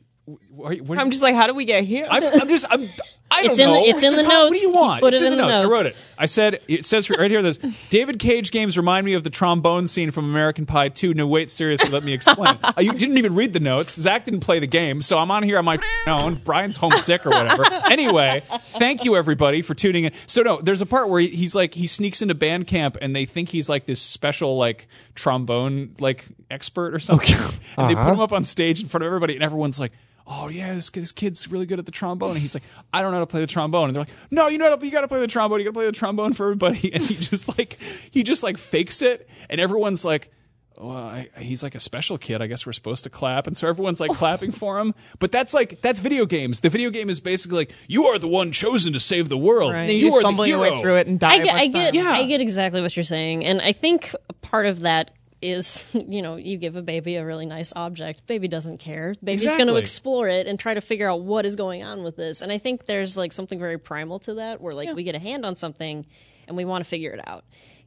when 0.50 0.98
I'm 0.98 1.10
just 1.10 1.22
like, 1.22 1.34
how 1.34 1.46
do 1.46 1.54
we 1.54 1.64
get 1.64 1.84
here? 1.84 2.06
I'm, 2.10 2.22
I'm 2.22 2.48
just 2.48 2.66
I'm 2.68 2.88
I 3.30 3.42
don't 3.42 3.50
It's 3.52 3.60
in 3.60 3.66
the- 3.70 3.74
know. 3.78 3.84
it's 3.84 4.02
in 4.02 4.16
the 4.16 4.20
a 4.22 4.24
con- 4.24 4.44
What 4.46 4.52
do 4.52 4.58
you 4.58 4.72
want? 4.72 5.00
Put 5.02 5.12
it's 5.12 5.22
it 5.22 5.26
in, 5.26 5.32
in 5.34 5.38
the 5.38 5.44
the 5.44 5.50
notes. 5.52 5.66
I 5.66 5.70
wrote 5.70 5.86
it. 5.86 5.96
I 6.16 6.26
said 6.26 6.60
it 6.66 6.84
says 6.84 7.08
right 7.10 7.30
here. 7.30 7.42
This 7.42 7.58
David 7.90 8.18
Cage 8.18 8.50
games 8.50 8.76
remind 8.76 9.04
me 9.04 9.12
of 9.14 9.22
the 9.22 9.30
trombone 9.30 9.86
scene 9.86 10.10
from 10.10 10.24
American 10.24 10.66
Pie 10.66 10.88
2. 10.88 11.14
No, 11.14 11.28
wait, 11.28 11.50
seriously, 11.50 11.90
let 11.90 12.02
me 12.02 12.12
explain. 12.12 12.58
uh, 12.64 12.72
you 12.78 12.92
didn't 12.92 13.18
even 13.18 13.34
read 13.34 13.52
the 13.52 13.60
notes. 13.60 14.00
Zach 14.00 14.24
didn't 14.24 14.40
play 14.40 14.58
the 14.58 14.66
game, 14.66 15.02
so 15.02 15.18
I'm 15.18 15.30
on 15.30 15.42
here 15.42 15.58
on 15.58 15.64
my 15.66 15.78
own. 16.06 16.36
Brian's 16.36 16.76
homesick 16.78 17.26
or 17.26 17.30
whatever. 17.30 17.64
anyway, 17.90 18.42
thank 18.70 19.04
you 19.04 19.14
everybody 19.14 19.62
for 19.62 19.74
tuning 19.74 20.04
in. 20.04 20.12
So 20.26 20.42
no, 20.42 20.60
there's 20.60 20.80
a 20.80 20.86
part 20.86 21.08
where 21.08 21.20
he's 21.20 21.54
like 21.54 21.74
he 21.74 21.86
sneaks 21.86 22.22
into 22.22 22.34
band 22.34 22.66
camp 22.66 22.96
and 23.00 23.14
they 23.14 23.26
think 23.26 23.50
he's 23.50 23.68
like 23.68 23.84
this 23.86 24.00
special 24.00 24.56
like 24.56 24.88
trombone 25.14 25.94
like 26.00 26.24
expert 26.50 26.94
or 26.94 26.98
something, 26.98 27.36
and 27.76 27.90
they 27.90 27.94
put 27.94 28.06
him 28.12 28.20
up 28.20 28.32
on 28.32 28.42
stage 28.42 28.80
in 28.82 28.88
front 28.88 29.02
of 29.04 29.06
everybody, 29.06 29.34
and 29.34 29.42
everyone's 29.44 29.78
like 29.78 29.92
oh 30.30 30.48
yeah, 30.50 30.74
this, 30.74 30.90
this 30.90 31.10
kid's 31.10 31.50
really 31.50 31.64
good 31.66 31.78
at 31.78 31.86
the 31.86 31.92
trombone. 31.92 32.32
And 32.32 32.38
he's 32.38 32.54
like, 32.54 32.62
I 32.92 33.00
don't 33.00 33.12
know 33.12 33.16
how 33.16 33.24
to 33.24 33.26
play 33.26 33.40
the 33.40 33.46
trombone. 33.46 33.88
And 33.88 33.96
they're 33.96 34.02
like, 34.02 34.12
no, 34.30 34.48
you 34.48 34.58
know, 34.58 34.68
how 34.68 34.76
to, 34.76 34.84
you 34.86 34.92
got 34.92 35.00
to 35.00 35.08
play 35.08 35.20
the 35.20 35.26
trombone. 35.26 35.58
You 35.58 35.64
got 35.64 35.70
to 35.70 35.74
play 35.78 35.86
the 35.86 35.92
trombone 35.92 36.34
for 36.34 36.44
everybody. 36.44 36.92
And 36.98 37.04
he 37.04 37.14
just 37.14 37.56
like, 37.56 37.78
he 38.10 38.22
just 38.22 38.42
like 38.42 38.58
fakes 38.58 39.00
it. 39.02 39.28
And 39.48 39.60
everyone's 39.60 40.04
like, 40.04 40.30
well, 40.76 40.96
I, 40.96 41.28
he's 41.38 41.62
like 41.62 41.74
a 41.74 41.80
special 41.80 42.18
kid. 42.18 42.40
I 42.42 42.46
guess 42.46 42.64
we're 42.66 42.72
supposed 42.72 43.04
to 43.04 43.10
clap. 43.10 43.46
And 43.46 43.56
so 43.56 43.66
everyone's 43.68 44.00
like 44.00 44.10
clapping 44.14 44.52
for 44.52 44.78
him. 44.78 44.94
But 45.18 45.32
that's 45.32 45.54
like, 45.54 45.80
that's 45.80 46.00
video 46.00 46.26
games. 46.26 46.60
The 46.60 46.68
video 46.68 46.90
game 46.90 47.08
is 47.10 47.20
basically 47.20 47.58
like, 47.58 47.72
you 47.88 48.04
are 48.04 48.18
the 48.18 48.28
one 48.28 48.52
chosen 48.52 48.92
to 48.92 49.00
save 49.00 49.28
the 49.28 49.38
world. 49.38 49.72
Then 49.74 49.88
You 49.88 49.96
you're 49.96 50.08
are 50.08 50.10
just 50.10 50.18
the 50.20 50.22
fumbling 50.28 50.50
your 50.50 50.64
hero. 50.64 50.76
way 50.76 50.82
through 50.82 50.96
it 50.96 51.06
and 51.06 51.18
die. 51.18 51.32
I 51.32 51.34
a 51.36 51.42
get, 51.42 51.54
I 51.54 51.66
get. 51.66 51.94
Yeah. 51.94 52.10
I 52.10 52.24
get 52.26 52.40
exactly 52.40 52.80
what 52.80 52.96
you're 52.96 53.02
saying, 53.04 53.44
and 53.44 53.60
I 53.60 53.72
think 53.72 54.14
part 54.40 54.66
of 54.66 54.80
that 54.80 55.12
is, 55.40 55.90
you 56.08 56.22
know, 56.22 56.36
you 56.36 56.56
give 56.56 56.76
a 56.76 56.82
baby 56.82 57.16
a 57.16 57.24
really 57.24 57.46
nice 57.46 57.72
object. 57.76 58.26
Baby 58.26 58.48
doesn't 58.48 58.78
care. 58.78 59.14
Baby's 59.22 59.44
going 59.56 59.66
to 59.68 59.74
explore 59.82 60.28
it 60.28 60.46
and 60.46 60.58
try 60.58 60.74
to 60.74 60.80
figure 60.80 61.10
out 61.10 61.22
what 61.22 61.46
is 61.46 61.56
going 61.56 61.82
on 61.82 62.02
with 62.02 62.16
this. 62.16 62.42
And 62.42 62.50
I 62.52 62.58
think 62.58 62.84
there's 62.86 63.16
like 63.16 63.32
something 63.32 63.58
very 63.58 63.78
primal 63.78 64.18
to 64.20 64.34
that, 64.34 64.60
where 64.60 64.74
like 64.74 64.88
we 64.94 65.02
get 65.04 65.14
a 65.14 65.18
hand 65.20 65.44
on 65.46 65.54
something 65.56 66.04
and 66.46 66.56
we 66.56 66.64
want 66.64 66.84
to 66.84 66.88
figure 66.88 67.10
it 67.12 67.26
out. 67.26 67.44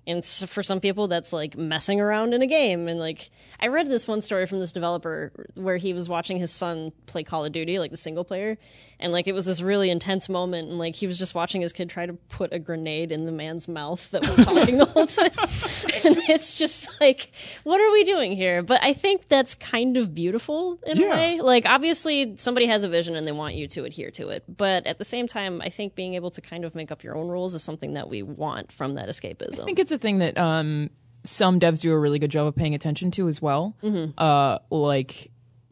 And 0.07 0.17
s- 0.19 0.43
for 0.45 0.63
some 0.63 0.79
people, 0.79 1.07
that's 1.07 1.31
like 1.31 1.55
messing 1.55 2.01
around 2.01 2.33
in 2.33 2.41
a 2.41 2.47
game. 2.47 2.87
And 2.87 2.99
like, 2.99 3.29
I 3.59 3.67
read 3.67 3.87
this 3.87 4.07
one 4.07 4.21
story 4.21 4.47
from 4.47 4.59
this 4.59 4.71
developer 4.71 5.31
where 5.53 5.77
he 5.77 5.93
was 5.93 6.09
watching 6.09 6.37
his 6.37 6.51
son 6.51 6.91
play 7.05 7.23
Call 7.23 7.45
of 7.45 7.51
Duty, 7.51 7.77
like 7.77 7.91
the 7.91 7.97
single 7.97 8.23
player. 8.23 8.57
And 9.01 9.11
like, 9.11 9.27
it 9.27 9.33
was 9.33 9.45
this 9.45 9.61
really 9.61 9.89
intense 9.89 10.29
moment. 10.29 10.69
And 10.69 10.77
like, 10.79 10.95
he 10.95 11.07
was 11.07 11.17
just 11.17 11.33
watching 11.35 11.61
his 11.61 11.73
kid 11.73 11.89
try 11.89 12.05
to 12.05 12.13
put 12.13 12.53
a 12.53 12.59
grenade 12.59 13.11
in 13.11 13.25
the 13.25 13.31
man's 13.31 13.67
mouth 13.67 14.09
that 14.11 14.21
was 14.21 14.43
talking 14.45 14.77
the 14.77 14.85
whole 14.85 15.07
time. 15.07 15.31
and 16.05 16.17
it's 16.29 16.53
just 16.55 16.99
like, 17.01 17.31
what 17.63 17.81
are 17.81 17.91
we 17.91 18.03
doing 18.03 18.35
here? 18.35 18.61
But 18.63 18.83
I 18.83 18.93
think 18.93 19.25
that's 19.27 19.55
kind 19.55 19.97
of 19.97 20.13
beautiful 20.13 20.79
in 20.85 20.97
Yeah. 20.97 21.07
a 21.07 21.09
way. 21.15 21.39
Like, 21.41 21.65
obviously, 21.65 22.35
somebody 22.37 22.67
has 22.67 22.83
a 22.83 22.89
vision 22.89 23.15
and 23.15 23.25
they 23.27 23.31
want 23.31 23.55
you 23.55 23.67
to 23.69 23.85
adhere 23.85 24.11
to 24.11 24.29
it. 24.29 24.43
But 24.47 24.85
at 24.87 24.97
the 24.99 25.05
same 25.05 25.27
time, 25.27 25.61
I 25.61 25.69
think 25.69 25.95
being 25.95 26.13
able 26.13 26.31
to 26.31 26.41
kind 26.41 26.63
of 26.65 26.75
make 26.75 26.91
up 26.91 27.03
your 27.03 27.15
own 27.17 27.27
rules 27.29 27.53
is 27.53 27.63
something 27.63 27.93
that 27.93 28.09
we 28.09 28.21
want 28.21 28.71
from 28.71 28.93
that 28.93 29.09
escapism. 29.09 29.61
I 29.61 29.65
think 29.65 29.79
it's 29.79 29.91
a 29.91 29.97
thing 29.97 30.19
that 30.19 30.37
um, 30.37 30.89
some 31.23 31.59
devs 31.59 31.81
do 31.81 31.91
a 31.91 31.99
really 31.99 32.19
good 32.19 32.31
job 32.31 32.45
of 32.47 32.55
paying 32.55 32.75
attention 32.75 33.09
to 33.11 33.27
as 33.27 33.41
well. 33.41 33.75
Uh, 34.17 34.59
like 34.69 35.30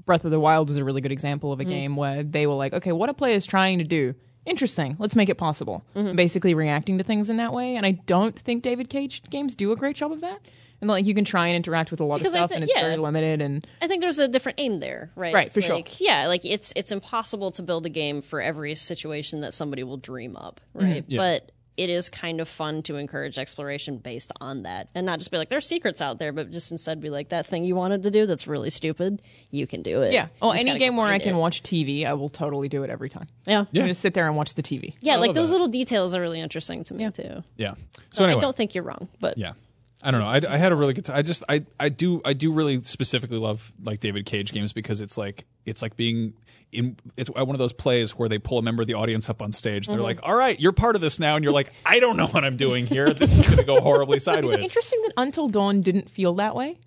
Breath 0.09 0.25
of 0.25 0.31
the 0.31 0.39
Wild 0.39 0.71
is 0.71 0.77
a 0.77 0.83
really 0.83 1.01
good 1.01 1.11
example 1.11 1.53
of 1.53 1.59
a 1.59 1.63
mm-hmm. 1.63 1.71
game 1.71 1.95
where 1.95 2.23
they 2.23 2.47
were 2.47 2.55
like, 2.55 2.73
okay, 2.73 2.91
what 2.91 3.09
a 3.09 3.13
player 3.13 3.35
is 3.35 3.45
trying 3.45 3.77
to 3.77 3.83
do. 3.83 4.15
Interesting. 4.43 4.95
Let's 4.97 5.15
make 5.15 5.29
it 5.29 5.35
possible. 5.35 5.85
Mm-hmm. 5.95 6.15
Basically, 6.15 6.55
reacting 6.55 6.97
to 6.97 7.03
things 7.03 7.29
in 7.29 7.37
that 7.37 7.53
way, 7.53 7.75
and 7.75 7.85
I 7.85 7.91
don't 7.91 8.35
think 8.35 8.63
David 8.63 8.89
Cage 8.89 9.21
games 9.29 9.53
do 9.53 9.71
a 9.71 9.75
great 9.75 9.95
job 9.95 10.11
of 10.11 10.21
that. 10.21 10.39
And 10.81 10.89
like, 10.89 11.05
you 11.05 11.13
can 11.13 11.25
try 11.25 11.45
and 11.45 11.55
interact 11.55 11.91
with 11.91 11.99
a 11.99 12.05
lot 12.05 12.17
Because 12.17 12.33
of 12.33 12.37
I 12.37 12.39
stuff, 12.39 12.49
thi- 12.49 12.55
and 12.55 12.63
it's 12.63 12.73
yeah. 12.75 12.81
very 12.81 12.97
limited. 12.97 13.39
And 13.39 13.67
I 13.83 13.87
think 13.87 14.01
there's 14.01 14.17
a 14.17 14.27
different 14.27 14.59
aim 14.59 14.79
there, 14.79 15.11
right? 15.15 15.31
Right, 15.31 15.53
for 15.53 15.61
sure. 15.61 15.83
Yeah, 15.99 16.25
like 16.25 16.43
it's 16.43 16.73
it's 16.75 16.91
impossible 16.91 17.51
to 17.51 17.61
build 17.61 17.85
a 17.85 17.89
game 17.89 18.23
for 18.23 18.41
every 18.41 18.73
situation 18.73 19.41
that 19.41 19.53
somebody 19.53 19.83
will 19.83 19.97
dream 19.97 20.35
up, 20.35 20.59
right? 20.73 21.07
Mm-hmm. 21.07 21.17
But 21.17 21.51
it 21.79 21.89
is 21.89 22.09
kind 22.09 22.41
of 22.41 22.47
fun 22.47 22.83
to 22.83 22.97
encourage 22.97 23.37
exploration 23.39 23.97
based 23.97 24.31
on 24.41 24.63
that, 24.63 24.89
and 24.93 25.05
not 25.05 25.19
just 25.19 25.31
be 25.31 25.37
like 25.37 25.49
there's 25.49 25.65
secrets 25.65 26.01
out 26.01 26.19
there, 26.19 26.31
but 26.31 26.51
just 26.51 26.71
instead 26.71 26.99
be 27.01 27.09
like 27.09 27.29
that 27.29 27.45
thing 27.45 27.63
you 27.63 27.75
wanted 27.75 28.03
to 28.03 28.11
do 28.11 28.25
that's 28.25 28.47
really 28.47 28.69
stupid, 28.69 29.21
you 29.51 29.65
can 29.65 29.81
do 29.81 30.01
it. 30.01 30.13
yeah, 30.13 30.27
well, 30.41 30.51
You 30.51 30.57
just 30.59 30.67
any 30.67 30.79
game 30.79 30.95
where 30.97 31.07
I 31.07 31.11
find 31.11 31.23
can 31.23 31.35
it. 31.35 31.39
watch 31.39 31.63
TV, 31.63 32.05
I 32.05 32.13
will 32.13 32.29
totally 32.29 32.69
do 32.69 32.83
it 32.83 32.89
every 32.89 33.09
time. 33.09 33.27
yeah, 33.47 33.59
I'm 33.61 33.67
yeah, 33.71 33.83
gonna 33.83 33.93
sit 33.93 34.13
there 34.13 34.27
and 34.27 34.35
watch 34.35 34.53
the 34.53 34.63
TV. 34.63 34.93
Yeah, 35.01 35.15
like 35.17 35.33
those 35.33 35.47
that. 35.47 35.53
little 35.53 35.67
details 35.69 36.13
are 36.13 36.21
really 36.21 36.39
interesting 36.41 36.83
to 36.85 36.93
me 36.93 37.09
too. 37.11 37.43
Yeah. 37.57 37.73
So 38.11 38.25
anyway. 38.25 38.37
I 38.39 38.41
don't 38.41 38.55
think 38.55 38.75
you're 38.75 38.83
wrong, 38.83 39.07
but 39.19 39.37
Yeah. 39.37 39.53
I 40.01 40.11
don't 40.11 40.21
know. 40.21 40.27
I, 40.27 40.53
I 40.53 40.57
had 40.57 40.71
a 40.71 40.75
really 40.75 40.93
good 40.93 41.05
time. 41.05 41.17
I 41.17 41.21
just 41.21 41.43
I 41.49 41.65
I 41.79 41.89
do 41.89 42.21
I 42.23 42.33
do 42.33 42.51
really 42.51 42.81
specifically 42.83 43.37
love 43.37 43.73
like 43.83 43.99
David 43.99 44.25
Cage 44.25 44.53
games 44.53 44.71
because 44.71 45.01
it's 45.01 45.17
like 45.17 45.45
it's 45.65 45.81
like 45.81 45.97
being 45.97 46.33
in 46.71 46.97
it's 47.17 47.29
one 47.29 47.49
of 47.49 47.59
those 47.59 47.73
plays 47.73 48.11
where 48.11 48.29
they 48.29 48.37
pull 48.37 48.57
a 48.59 48.61
member 48.61 48.81
of 48.81 48.87
the 48.87 48.93
audience 48.93 49.29
up 49.29 49.41
on 49.41 49.51
stage. 49.51 49.87
They're 49.87 49.95
mm-hmm. 49.95 50.03
like, 50.03 50.19
"All 50.23 50.35
right, 50.35 50.57
you're 50.59 50.71
part 50.71 50.95
of 50.95 51.01
this 51.01 51.19
now," 51.19 51.35
and 51.35 51.43
you're 51.43 51.53
like, 51.53 51.71
"I 51.85 51.99
don't 51.99 52.15
know 52.15 52.27
what 52.27 52.45
I'm 52.45 52.55
doing 52.55 52.85
here. 52.85 53.13
This 53.13 53.37
is 53.37 53.45
going 53.45 53.57
to 53.57 53.65
go 53.65 53.81
horribly 53.81 54.15
It's 54.17 54.25
sideways." 54.25 54.59
interesting 54.59 55.01
that 55.03 55.13
Until 55.17 55.49
Dawn 55.49 55.81
didn't 55.81 56.09
feel 56.09 56.33
that 56.35 56.55
way. 56.55 56.79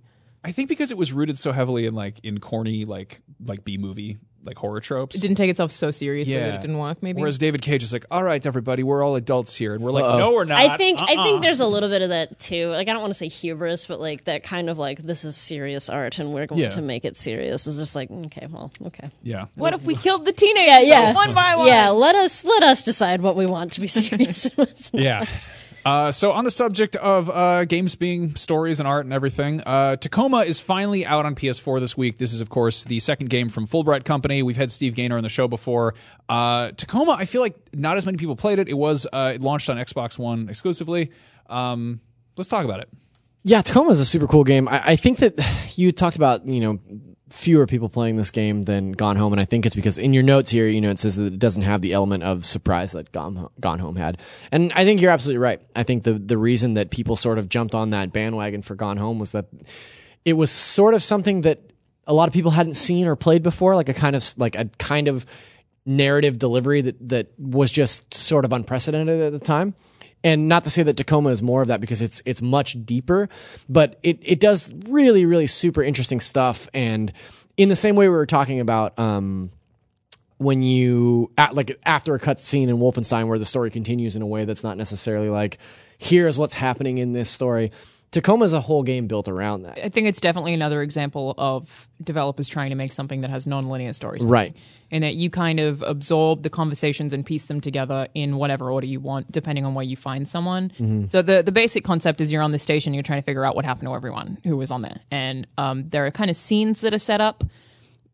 I 0.44 0.52
think 0.52 0.68
because 0.68 0.90
it 0.90 0.96
was 0.96 1.12
rooted 1.12 1.38
so 1.38 1.52
heavily 1.52 1.86
in 1.86 1.94
like 1.94 2.18
in 2.22 2.40
corny 2.40 2.84
like 2.84 3.20
like 3.44 3.64
B 3.64 3.76
movie 3.76 4.18
like 4.45 4.57
horror 4.57 4.80
tropes. 4.80 5.14
It 5.16 5.20
didn't 5.20 5.36
take 5.36 5.51
itself 5.51 5.70
so 5.72 5.90
seriously 5.90 6.34
that 6.34 6.55
it 6.57 6.61
didn't 6.62 6.78
work. 6.78 7.03
Maybe. 7.03 7.20
Whereas 7.20 7.38
David 7.38 7.62
Cage 7.62 7.82
is 7.82 7.93
like, 7.93 8.05
"All 8.11 8.22
right, 8.22 8.45
everybody, 8.45 8.82
we're 8.82 9.03
all 9.05 9.14
adults 9.16 9.55
here," 9.57 9.74
and 9.74 9.82
we're 9.82 9.93
like, 9.93 10.18
"No, 10.18 10.32
we're 10.32 10.45
not." 10.45 10.61
I 10.61 10.76
think 10.76 10.99
I 10.99 11.14
Uh-uh. 11.14 11.24
think 11.24 11.43
there's 11.43 11.61
a 11.61 11.66
little 11.66 11.88
bit 11.88 12.03
of 12.03 12.09
that 12.11 12.38
too. 12.38 12.68
Like 12.70 12.88
I 12.88 12.93
don't 12.93 13.01
want 13.03 13.12
to 13.12 13.18
say 13.18 13.28
hubris, 13.28 13.86
but 13.86 14.01
like 14.01 14.24
that 14.24 14.43
kind 14.43 14.68
of 14.68 14.78
like 14.78 14.99
this 14.99 15.24
is 15.24 15.36
serious 15.36 15.88
art 15.88 16.18
and 16.18 16.32
we're 16.32 16.47
going 16.47 16.61
Yeah. 16.61 16.70
to 16.70 16.82
make 16.82 17.05
it 17.05 17.16
serious. 17.16 17.66
Is 17.66 17.78
just 17.78 17.95
like 17.95 18.11
okay, 18.11 18.47
well, 18.51 18.70
okay. 18.86 19.11
yeah. 19.22 19.47
what 19.55 19.74
if 19.74 19.84
we 19.84 19.95
killed 19.95 20.24
the 20.24 20.32
teenagers? 20.32 20.86
Yeah, 20.88 21.03
yeah. 21.03 21.14
one 21.14 21.34
by 21.34 21.57
one. 21.57 21.66
Yeah, 21.66 21.90
let 21.90 22.14
us 22.14 22.45
let 22.45 22.62
us 22.62 22.82
decide 22.82 23.20
what 23.22 23.36
we 23.36 23.47
want 23.47 23.72
to 23.72 23.80
be 23.80 23.88
serious. 23.88 24.47
and. 24.57 24.68
Yeah. 24.93 25.26
Uh, 25.84 26.12
so 26.12 26.32
on 26.32 26.44
the 26.44 26.50
subject 26.50 26.96
of 26.96 27.28
uh, 27.28 27.64
games 27.64 27.94
being 27.94 28.36
stories 28.36 28.78
and 28.78 28.86
art 28.86 29.04
and 29.04 29.12
everything, 29.12 29.60
uh, 29.66 29.96
Tacoma 29.96 30.38
is 30.38 30.60
finally 30.60 31.04
out 31.04 31.26
on 31.26 31.34
PS4 31.34 31.80
this 31.80 31.96
week. 31.96 32.18
This 32.18 32.32
is, 32.32 32.40
of 32.40 32.50
course, 32.50 32.84
the 32.84 33.00
second 33.00 33.30
game 33.30 33.48
from 33.48 33.66
Fullbright 33.66 34.04
Company. 34.04 34.42
We've 34.42 34.56
had 34.56 34.70
Steve 34.70 34.94
Gaynor 34.94 35.16
on 35.16 35.22
the 35.22 35.28
show 35.28 35.48
before. 35.48 35.94
Uh, 36.28 36.70
Tacoma, 36.72 37.12
I 37.12 37.24
feel 37.24 37.40
like 37.40 37.56
not 37.74 37.96
as 37.96 38.06
many 38.06 38.18
people 38.18 38.36
played 38.36 38.58
it. 38.58 38.68
It 38.68 38.74
was 38.74 39.06
uh, 39.12 39.32
it 39.34 39.40
launched 39.40 39.68
on 39.70 39.76
Xbox 39.76 40.18
One 40.18 40.48
exclusively. 40.48 41.10
Um, 41.48 42.00
let's 42.36 42.48
talk 42.48 42.64
about 42.64 42.80
it. 42.80 42.88
Yeah, 43.44 43.62
Tacoma 43.62 43.90
is 43.90 44.00
a 44.00 44.04
super 44.06 44.28
cool 44.28 44.44
game. 44.44 44.68
I, 44.68 44.82
I 44.84 44.96
think 44.96 45.18
that 45.18 45.34
you 45.76 45.90
talked 45.90 46.16
about, 46.16 46.46
you 46.46 46.60
know, 46.60 46.78
fewer 47.32 47.66
people 47.66 47.88
playing 47.88 48.16
this 48.16 48.30
game 48.30 48.62
than 48.62 48.92
Gone 48.92 49.16
Home, 49.16 49.32
and 49.32 49.40
I 49.40 49.44
think 49.44 49.64
it's 49.64 49.74
because 49.74 49.98
in 49.98 50.12
your 50.12 50.22
notes 50.22 50.50
here, 50.50 50.68
you 50.68 50.80
know, 50.80 50.90
it 50.90 50.98
says 50.98 51.16
that 51.16 51.32
it 51.32 51.38
doesn't 51.38 51.62
have 51.62 51.80
the 51.80 51.94
element 51.94 52.22
of 52.22 52.44
surprise 52.44 52.92
that 52.92 53.10
Gone, 53.10 53.48
Gone 53.58 53.78
Home 53.78 53.96
had. 53.96 54.18
And 54.50 54.72
I 54.74 54.84
think 54.84 55.00
you're 55.00 55.10
absolutely 55.10 55.38
right. 55.38 55.60
I 55.74 55.82
think 55.82 56.04
the 56.04 56.14
the 56.14 56.38
reason 56.38 56.74
that 56.74 56.90
people 56.90 57.16
sort 57.16 57.38
of 57.38 57.48
jumped 57.48 57.74
on 57.74 57.90
that 57.90 58.12
bandwagon 58.12 58.62
for 58.62 58.74
Gone 58.74 58.98
Home 58.98 59.18
was 59.18 59.32
that 59.32 59.46
it 60.24 60.34
was 60.34 60.50
sort 60.50 60.94
of 60.94 61.02
something 61.02 61.40
that 61.42 61.60
a 62.06 62.14
lot 62.14 62.28
of 62.28 62.34
people 62.34 62.50
hadn't 62.50 62.74
seen 62.74 63.06
or 63.06 63.16
played 63.16 63.42
before, 63.42 63.74
like 63.74 63.88
a 63.88 63.94
kind 63.94 64.14
of 64.14 64.34
like 64.36 64.54
a 64.56 64.66
kind 64.78 65.08
of 65.08 65.24
narrative 65.84 66.38
delivery 66.38 66.82
that 66.82 67.08
that 67.08 67.28
was 67.38 67.72
just 67.72 68.12
sort 68.14 68.44
of 68.44 68.52
unprecedented 68.52 69.20
at 69.20 69.32
the 69.32 69.38
time. 69.38 69.74
And 70.24 70.48
not 70.48 70.64
to 70.64 70.70
say 70.70 70.82
that 70.84 70.96
Tacoma 70.96 71.30
is 71.30 71.42
more 71.42 71.62
of 71.62 71.68
that 71.68 71.80
because 71.80 72.00
it's 72.00 72.22
it's 72.24 72.40
much 72.40 72.76
deeper, 72.84 73.28
but 73.68 73.98
it 74.02 74.18
it 74.22 74.40
does 74.40 74.72
really 74.88 75.26
really 75.26 75.46
super 75.46 75.82
interesting 75.82 76.20
stuff. 76.20 76.68
And 76.72 77.12
in 77.56 77.68
the 77.68 77.76
same 77.76 77.96
way 77.96 78.08
we 78.08 78.14
were 78.14 78.26
talking 78.26 78.60
about 78.60 78.98
um, 78.98 79.50
when 80.38 80.62
you 80.62 81.30
at, 81.36 81.54
like 81.54 81.78
after 81.84 82.14
a 82.14 82.20
cutscene 82.20 82.68
in 82.68 82.78
Wolfenstein 82.78 83.26
where 83.26 83.38
the 83.38 83.44
story 83.44 83.70
continues 83.70 84.16
in 84.16 84.22
a 84.22 84.26
way 84.26 84.44
that's 84.44 84.64
not 84.64 84.76
necessarily 84.76 85.28
like 85.28 85.58
here's 85.98 86.38
what's 86.38 86.54
happening 86.54 86.98
in 86.98 87.12
this 87.12 87.30
story. 87.30 87.72
Tacoma 88.12 88.44
is 88.44 88.52
a 88.52 88.60
whole 88.60 88.82
game 88.82 89.06
built 89.06 89.26
around 89.26 89.62
that. 89.62 89.78
I 89.82 89.88
think 89.88 90.06
it's 90.06 90.20
definitely 90.20 90.52
another 90.52 90.82
example 90.82 91.34
of 91.38 91.88
developers 92.04 92.46
trying 92.46 92.68
to 92.68 92.76
make 92.76 92.92
something 92.92 93.22
that 93.22 93.30
has 93.30 93.46
non-linear 93.46 93.94
stories. 93.94 94.22
Right. 94.22 94.54
And 94.90 95.02
that 95.02 95.14
you 95.14 95.30
kind 95.30 95.58
of 95.58 95.80
absorb 95.80 96.42
the 96.42 96.50
conversations 96.50 97.14
and 97.14 97.24
piece 97.24 97.46
them 97.46 97.62
together 97.62 98.08
in 98.14 98.36
whatever 98.36 98.70
order 98.70 98.86
you 98.86 99.00
want, 99.00 99.32
depending 99.32 99.64
on 99.64 99.74
where 99.74 99.84
you 99.84 99.96
find 99.96 100.28
someone. 100.28 100.68
Mm-hmm. 100.68 101.06
So 101.08 101.22
the 101.22 101.42
the 101.42 101.52
basic 101.52 101.82
concept 101.84 102.20
is 102.20 102.30
you're 102.30 102.42
on 102.42 102.50
the 102.50 102.58
station, 102.58 102.92
you're 102.92 103.02
trying 103.02 103.22
to 103.22 103.24
figure 103.24 103.46
out 103.46 103.56
what 103.56 103.64
happened 103.64 103.88
to 103.88 103.94
everyone 103.94 104.36
who 104.44 104.58
was 104.58 104.70
on 104.70 104.82
there, 104.82 105.00
and 105.10 105.46
um, 105.56 105.88
there 105.88 106.04
are 106.04 106.10
kind 106.10 106.30
of 106.30 106.36
scenes 106.36 106.82
that 106.82 106.92
are 106.92 106.98
set 106.98 107.22
up 107.22 107.42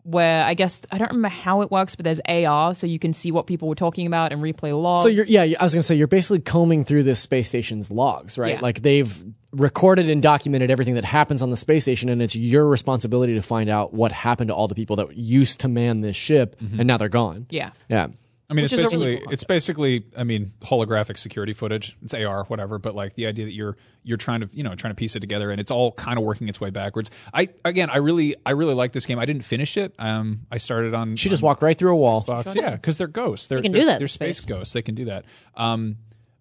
where 0.08 0.42
I 0.42 0.54
guess 0.54 0.80
I 0.90 0.96
don't 0.96 1.08
remember 1.08 1.28
how 1.28 1.60
it 1.60 1.70
works, 1.70 1.94
but 1.94 2.04
there's 2.04 2.20
AR, 2.26 2.74
so 2.74 2.86
you 2.86 2.98
can 2.98 3.12
see 3.12 3.30
what 3.30 3.46
people 3.46 3.68
were 3.68 3.74
talking 3.74 4.06
about 4.06 4.32
and 4.32 4.42
replay 4.42 4.80
logs. 4.80 5.02
So 5.02 5.08
you're 5.08 5.26
yeah, 5.26 5.56
I 5.60 5.62
was 5.62 5.74
gonna 5.74 5.82
say 5.82 5.96
you're 5.96 6.06
basically 6.06 6.40
combing 6.40 6.84
through 6.84 7.02
this 7.02 7.20
space 7.20 7.48
station's 7.48 7.90
logs, 7.90 8.38
right? 8.38 8.54
Yeah. 8.54 8.60
Like 8.60 8.82
they've 8.82 9.24
recorded 9.52 10.08
and 10.08 10.22
documented 10.22 10.70
everything 10.70 10.94
that 10.94 11.04
happens 11.04 11.42
on 11.42 11.50
the 11.50 11.56
space 11.56 11.84
station, 11.84 12.08
and 12.08 12.22
it's 12.22 12.34
your 12.34 12.66
responsibility 12.66 13.34
to 13.34 13.42
find 13.42 13.68
out 13.68 13.92
what 13.92 14.10
happened 14.12 14.48
to 14.48 14.54
all 14.54 14.68
the 14.68 14.74
people 14.74 14.96
that 14.96 15.14
used 15.16 15.60
to 15.60 15.68
man 15.68 16.00
this 16.00 16.16
ship, 16.16 16.58
mm-hmm. 16.58 16.80
and 16.80 16.86
now 16.86 16.96
they're 16.96 17.08
gone. 17.08 17.46
yeah. 17.50 17.70
Yeah. 17.88 18.08
I 18.50 18.54
mean, 18.54 18.62
Which 18.62 18.72
it's 18.72 18.82
is 18.82 18.92
a 18.94 18.96
really 18.96 19.16
basically 19.16 19.24
cool 19.24 19.32
it's 19.32 19.44
basically 19.44 20.04
I 20.16 20.24
mean 20.24 20.52
holographic 20.60 21.18
security 21.18 21.52
footage. 21.52 21.96
It's 22.02 22.14
AR, 22.14 22.44
whatever. 22.44 22.78
But 22.78 22.94
like 22.94 23.14
the 23.14 23.26
idea 23.26 23.44
that 23.44 23.52
you're 23.52 23.76
you're 24.04 24.16
trying 24.16 24.40
to 24.40 24.48
you 24.52 24.62
know 24.62 24.74
trying 24.74 24.92
to 24.92 24.94
piece 24.94 25.16
it 25.16 25.20
together, 25.20 25.50
and 25.50 25.60
it's 25.60 25.70
all 25.70 25.92
kind 25.92 26.18
of 26.18 26.24
working 26.24 26.48
its 26.48 26.58
way 26.58 26.70
backwards. 26.70 27.10
I 27.34 27.50
again, 27.64 27.90
I 27.90 27.98
really 27.98 28.36
I 28.46 28.52
really 28.52 28.72
like 28.72 28.92
this 28.92 29.04
game. 29.04 29.18
I 29.18 29.26
didn't 29.26 29.42
finish 29.42 29.76
it. 29.76 29.94
Um, 29.98 30.46
I 30.50 30.56
started 30.56 30.94
on 30.94 31.16
She 31.16 31.28
just 31.28 31.42
walked 31.42 31.62
right 31.62 31.76
through 31.76 31.92
a 31.92 31.96
wall. 31.96 32.24
Xbox. 32.24 32.54
Yeah, 32.54 32.70
because 32.70 32.96
they're 32.96 33.06
ghosts. 33.06 33.48
They're, 33.48 33.60
can 33.60 33.72
they're, 33.72 33.82
do 33.82 33.86
that 33.88 33.98
They're 33.98 34.08
space 34.08 34.38
space. 34.38 34.46
ghosts. 34.46 34.72
They 34.72 34.82
can 34.82 34.94
do 34.94 35.06
that. 35.06 35.26
Um, 35.54 35.96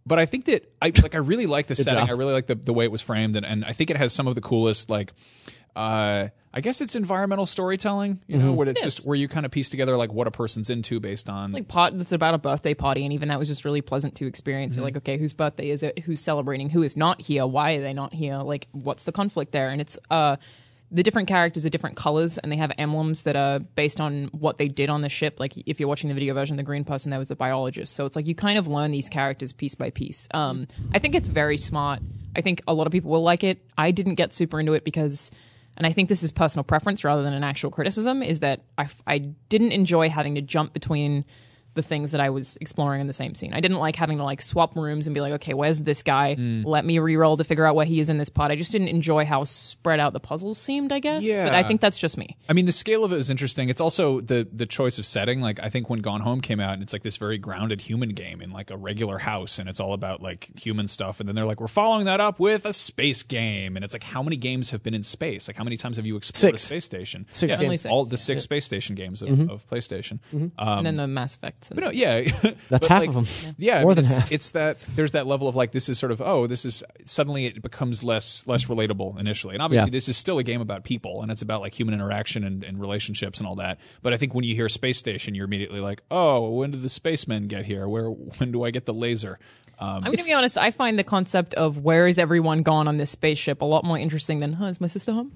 but 0.06 0.18
I 0.18 0.26
think 0.26 0.46
that 0.46 0.72
I 0.82 0.94
like. 1.02 1.14
I 1.14 1.18
really 1.18 1.46
like 1.46 1.68
the 1.68 1.76
setting. 1.76 2.00
job. 2.00 2.10
I 2.10 2.14
really 2.14 2.32
like 2.32 2.48
the, 2.48 2.56
the 2.56 2.72
way 2.72 2.86
it 2.86 2.92
was 2.92 3.02
framed, 3.02 3.36
and, 3.36 3.46
and 3.46 3.66
I 3.66 3.74
think 3.74 3.90
it 3.90 3.98
has 3.98 4.14
some 4.14 4.28
of 4.28 4.36
the 4.36 4.42
coolest 4.42 4.90
like. 4.90 5.12
Uh, 5.78 6.30
I 6.54 6.60
guess 6.62 6.82
it's 6.82 6.96
environmental 6.96 7.46
storytelling, 7.46 8.20
you 8.26 8.38
know, 8.38 8.52
where 8.52 8.68
it's 8.68 8.82
just 8.82 9.06
where 9.06 9.16
you 9.16 9.28
kind 9.28 9.46
of 9.46 9.52
piece 9.52 9.70
together 9.70 9.96
like 9.96 10.12
what 10.12 10.26
a 10.26 10.32
person's 10.32 10.72
into 10.72 11.00
based 11.00 11.30
on 11.30 11.52
like 11.52 11.68
part 11.68 11.96
that's 11.96 12.14
about 12.14 12.34
a 12.34 12.40
birthday 12.40 12.74
party 12.74 13.04
and 13.04 13.14
even 13.14 13.30
that 13.30 13.38
was 13.38 13.48
just 13.48 13.64
really 13.64 13.82
pleasant 13.82 14.16
to 14.16 14.26
experience. 14.26 14.72
Mm-hmm. 14.74 14.80
you're 14.80 14.88
like 14.88 14.98
okay 14.98 15.18
whose 15.20 15.34
birthday 15.34 15.70
is 15.70 15.84
it? 15.84 16.00
Who's 16.00 16.20
celebrating? 16.20 16.72
Who 16.72 16.82
is 16.82 16.98
not 16.98 17.22
here? 17.22 17.46
Why 17.46 17.74
are 17.74 17.82
they 17.82 17.94
not 17.94 18.16
here? 18.16 18.38
Like 18.38 18.68
what's 18.72 19.04
the 19.04 19.12
conflict 19.12 19.52
there? 19.52 19.70
And 19.70 19.80
it's 19.80 20.00
uh 20.10 20.38
the 20.90 21.04
different 21.04 21.28
characters 21.28 21.64
are 21.64 21.70
different 21.70 21.96
colors 21.96 22.40
and 22.40 22.52
they 22.52 22.56
have 22.56 22.72
emblems 22.80 23.22
that 23.24 23.36
are 23.36 23.60
based 23.60 24.02
on 24.02 24.30
what 24.32 24.58
they 24.58 24.68
did 24.68 24.90
on 24.90 25.02
the 25.02 25.10
ship. 25.10 25.40
Like 25.40 25.54
if 25.68 25.80
you're 25.80 25.90
watching 25.90 26.08
the 26.08 26.16
video 26.16 26.34
version 26.34 26.58
the 26.58 26.64
green 26.64 26.86
person 26.86 27.12
there 27.12 27.20
was 27.20 27.28
the 27.28 27.36
biologist. 27.36 27.94
So 27.94 28.08
it's 28.08 28.16
like 28.16 28.26
you 28.26 28.34
kind 28.34 28.58
of 28.58 28.68
learn 28.68 28.90
these 28.90 29.10
characters 29.10 29.54
piece 29.54 29.76
by 29.76 29.92
piece. 29.92 30.28
Um 30.32 30.68
i 30.92 30.98
think 30.98 31.14
it's 31.14 31.30
very 31.30 31.60
smart. 31.60 32.00
I 32.36 32.42
think 32.42 32.64
a 32.68 32.74
lot 32.74 32.88
of 32.88 32.92
people 32.92 33.12
will 33.12 33.22
like 33.22 33.44
it. 33.44 33.64
I 33.78 33.92
didn't 33.92 34.16
get 34.16 34.34
super 34.34 34.60
into 34.60 34.74
it 34.74 34.84
because 34.84 35.30
and 35.78 35.86
I 35.86 35.92
think 35.92 36.10
this 36.10 36.24
is 36.24 36.32
personal 36.32 36.64
preference 36.64 37.04
rather 37.04 37.22
than 37.22 37.34
an 37.34 37.44
actual 37.44 37.70
criticism, 37.70 38.24
is 38.24 38.42
that 38.42 38.62
I, 38.78 38.88
I 39.06 39.20
didn't 39.20 39.72
enjoy 39.72 40.10
having 40.10 40.36
to 40.36 40.42
jump 40.42 40.74
between 40.74 41.24
the 41.78 41.82
things 41.82 42.12
that 42.12 42.20
I 42.20 42.30
was 42.32 42.58
exploring 42.60 43.00
in 43.00 43.08
the 43.08 43.14
same 43.14 43.34
scene. 43.34 43.54
I 43.54 43.62
didn't 43.62 43.78
like 43.78 43.96
having 43.96 44.18
to 44.18 44.24
like 44.26 44.42
swap 44.42 44.76
rooms 44.76 45.08
and 45.08 45.14
be 45.14 45.22
like, 45.22 45.34
okay, 45.34 45.54
where's 45.54 45.80
this 45.84 46.04
guy? 46.04 46.36
Mm. 46.36 46.66
Let 46.66 46.84
me 46.84 47.00
re-roll 47.00 47.38
to 47.38 47.46
figure 47.46 47.66
out 47.66 47.76
where 47.76 47.86
he 47.86 48.02
is 48.02 48.10
in 48.10 48.18
this 48.18 48.28
pod. 48.30 48.52
I 48.52 48.56
just 48.56 48.74
didn't 48.74 48.90
enjoy 48.90 49.24
how 49.24 49.46
spread 49.46 50.02
out 50.02 50.12
the 50.12 50.20
puzzles 50.20 50.58
seemed, 50.58 50.92
I 50.92 51.00
guess. 51.00 51.24
Yeah. 51.24 51.46
But 51.46 51.54
I 51.56 51.64
think 51.64 51.80
that's 51.80 51.98
just 51.98 52.18
me. 52.18 52.36
I 52.50 52.54
mean, 52.54 52.66
the 52.66 52.72
scale 52.74 53.06
of 53.06 53.14
it 53.14 53.18
is 53.20 53.30
interesting. 53.30 53.70
It's 53.70 53.80
also 53.80 54.20
the 54.20 54.46
the 54.52 54.66
choice 54.66 54.98
of 55.00 55.06
setting. 55.06 55.40
Like, 55.40 55.62
I 55.62 55.70
think 55.70 55.90
when 55.90 56.00
Gone 56.02 56.22
Home 56.22 56.42
came 56.42 56.60
out, 56.60 56.74
and 56.74 56.84
it's 56.84 56.92
like 56.92 57.04
this 57.04 57.16
very 57.18 57.38
grounded 57.38 57.80
human 57.80 58.10
game 58.10 58.42
in 58.42 58.52
like 58.52 58.72
a 58.72 58.76
regular 58.78 59.20
house, 59.20 59.60
and 59.60 59.70
it's 59.70 59.80
all 59.80 59.94
about 59.94 60.22
like 60.22 60.50
human 60.60 60.88
stuff. 60.88 61.20
And 61.20 61.30
then 61.30 61.36
they're 61.36 61.46
like, 61.46 61.62
we're 61.62 61.68
following 61.68 62.06
that 62.06 62.20
up 62.20 62.40
with 62.40 62.66
a 62.66 62.74
space 62.74 63.24
game, 63.24 63.76
and 63.78 63.86
it's 63.86 63.94
like, 63.94 64.04
how 64.04 64.22
many 64.24 64.36
games 64.36 64.72
have 64.72 64.84
been 64.84 64.94
in 64.94 65.04
space? 65.04 65.48
Like, 65.48 65.56
how 65.58 65.64
many 65.64 65.78
times 65.78 65.98
have 65.98 66.06
you 66.06 66.18
explored 66.18 66.54
Six. 66.56 66.64
a 66.64 66.66
space 66.66 66.86
station? 66.86 67.26
Six 67.30 67.52
yeah, 67.54 67.60
games. 67.60 67.86
All 67.86 68.04
the 68.06 68.12
yeah. 68.12 68.18
six 68.18 68.44
space 68.44 68.66
station 68.66 68.96
games 68.96 69.22
of, 69.22 69.28
Mm-hmm. 69.30 69.50
of 69.52 69.68
PlayStation. 69.70 70.20
and 70.32 70.86
then 70.86 70.96
the 70.96 71.06
Mass 71.06 71.36
Effect. 71.36 71.67
But 71.76 71.84
no, 71.84 71.90
yeah, 71.92 72.22
That's 72.42 72.58
But, 72.70 72.86
half 72.88 73.00
like, 73.02 73.10
of 73.10 73.16
them. 73.16 73.56
Yeah, 73.58 73.80
I 73.80 73.82
More 73.84 73.90
mean, 73.92 73.96
than 73.96 74.06
it's, 74.06 74.18
half. 74.18 74.32
It's 74.32 74.50
that 74.52 74.86
there's 74.96 75.12
that 75.14 75.28
level 75.28 75.48
of 75.48 75.56
like 75.56 75.72
this 75.72 75.90
is 75.90 75.98
sort 76.00 76.12
of 76.12 76.22
oh 76.22 76.48
this 76.48 76.66
is 76.66 76.84
suddenly 77.04 77.46
it 77.46 77.62
becomes 77.62 78.04
less 78.04 78.46
less 78.48 78.66
relatable 78.66 79.20
initially, 79.20 79.54
and 79.56 79.62
obviously 79.62 79.88
Yeah. 79.90 79.92
this 79.92 80.10
is 80.10 80.18
still 80.18 80.40
a 80.40 80.44
game 80.44 80.62
about 80.62 80.84
people 80.84 81.22
and 81.22 81.32
it's 81.32 81.42
about 81.42 81.62
like 81.62 81.74
human 81.78 81.94
interaction 81.94 82.44
and, 82.44 82.64
and 82.64 82.80
relationships 82.80 83.40
and 83.40 83.48
all 83.48 83.56
that. 83.56 83.80
But 84.02 84.14
I 84.14 84.18
think 84.18 84.34
when 84.34 84.44
you 84.44 84.56
hear 84.56 84.70
space 84.70 84.98
station, 84.98 85.36
you're 85.36 85.46
immediately 85.46 85.80
like 85.80 86.02
oh 86.12 86.50
when 86.52 86.72
did 86.72 86.82
the 86.82 86.90
spacemen 86.90 87.48
get 87.48 87.66
here? 87.66 87.88
Where 87.88 88.10
when 88.10 88.52
do 88.52 88.64
I 88.64 88.72
get 88.72 88.86
the 88.86 88.94
laser? 88.94 89.40
Um, 89.80 89.98
I'm 89.98 90.04
going 90.06 90.18
to 90.18 90.24
be 90.26 90.34
honest. 90.34 90.58
I 90.58 90.72
find 90.72 90.98
the 90.98 91.04
concept 91.04 91.54
of 91.54 91.78
where 91.84 92.08
is 92.08 92.18
everyone 92.18 92.64
gone 92.64 92.88
on 92.88 92.98
this 92.98 93.12
spaceship 93.12 93.62
a 93.62 93.66
lot 93.66 93.84
more 93.84 93.96
interesting 94.00 94.40
than, 94.40 94.54
huh, 94.54 94.66
is 94.66 94.82
my 94.82 94.88
sister 94.88 95.12
home? 95.12 95.32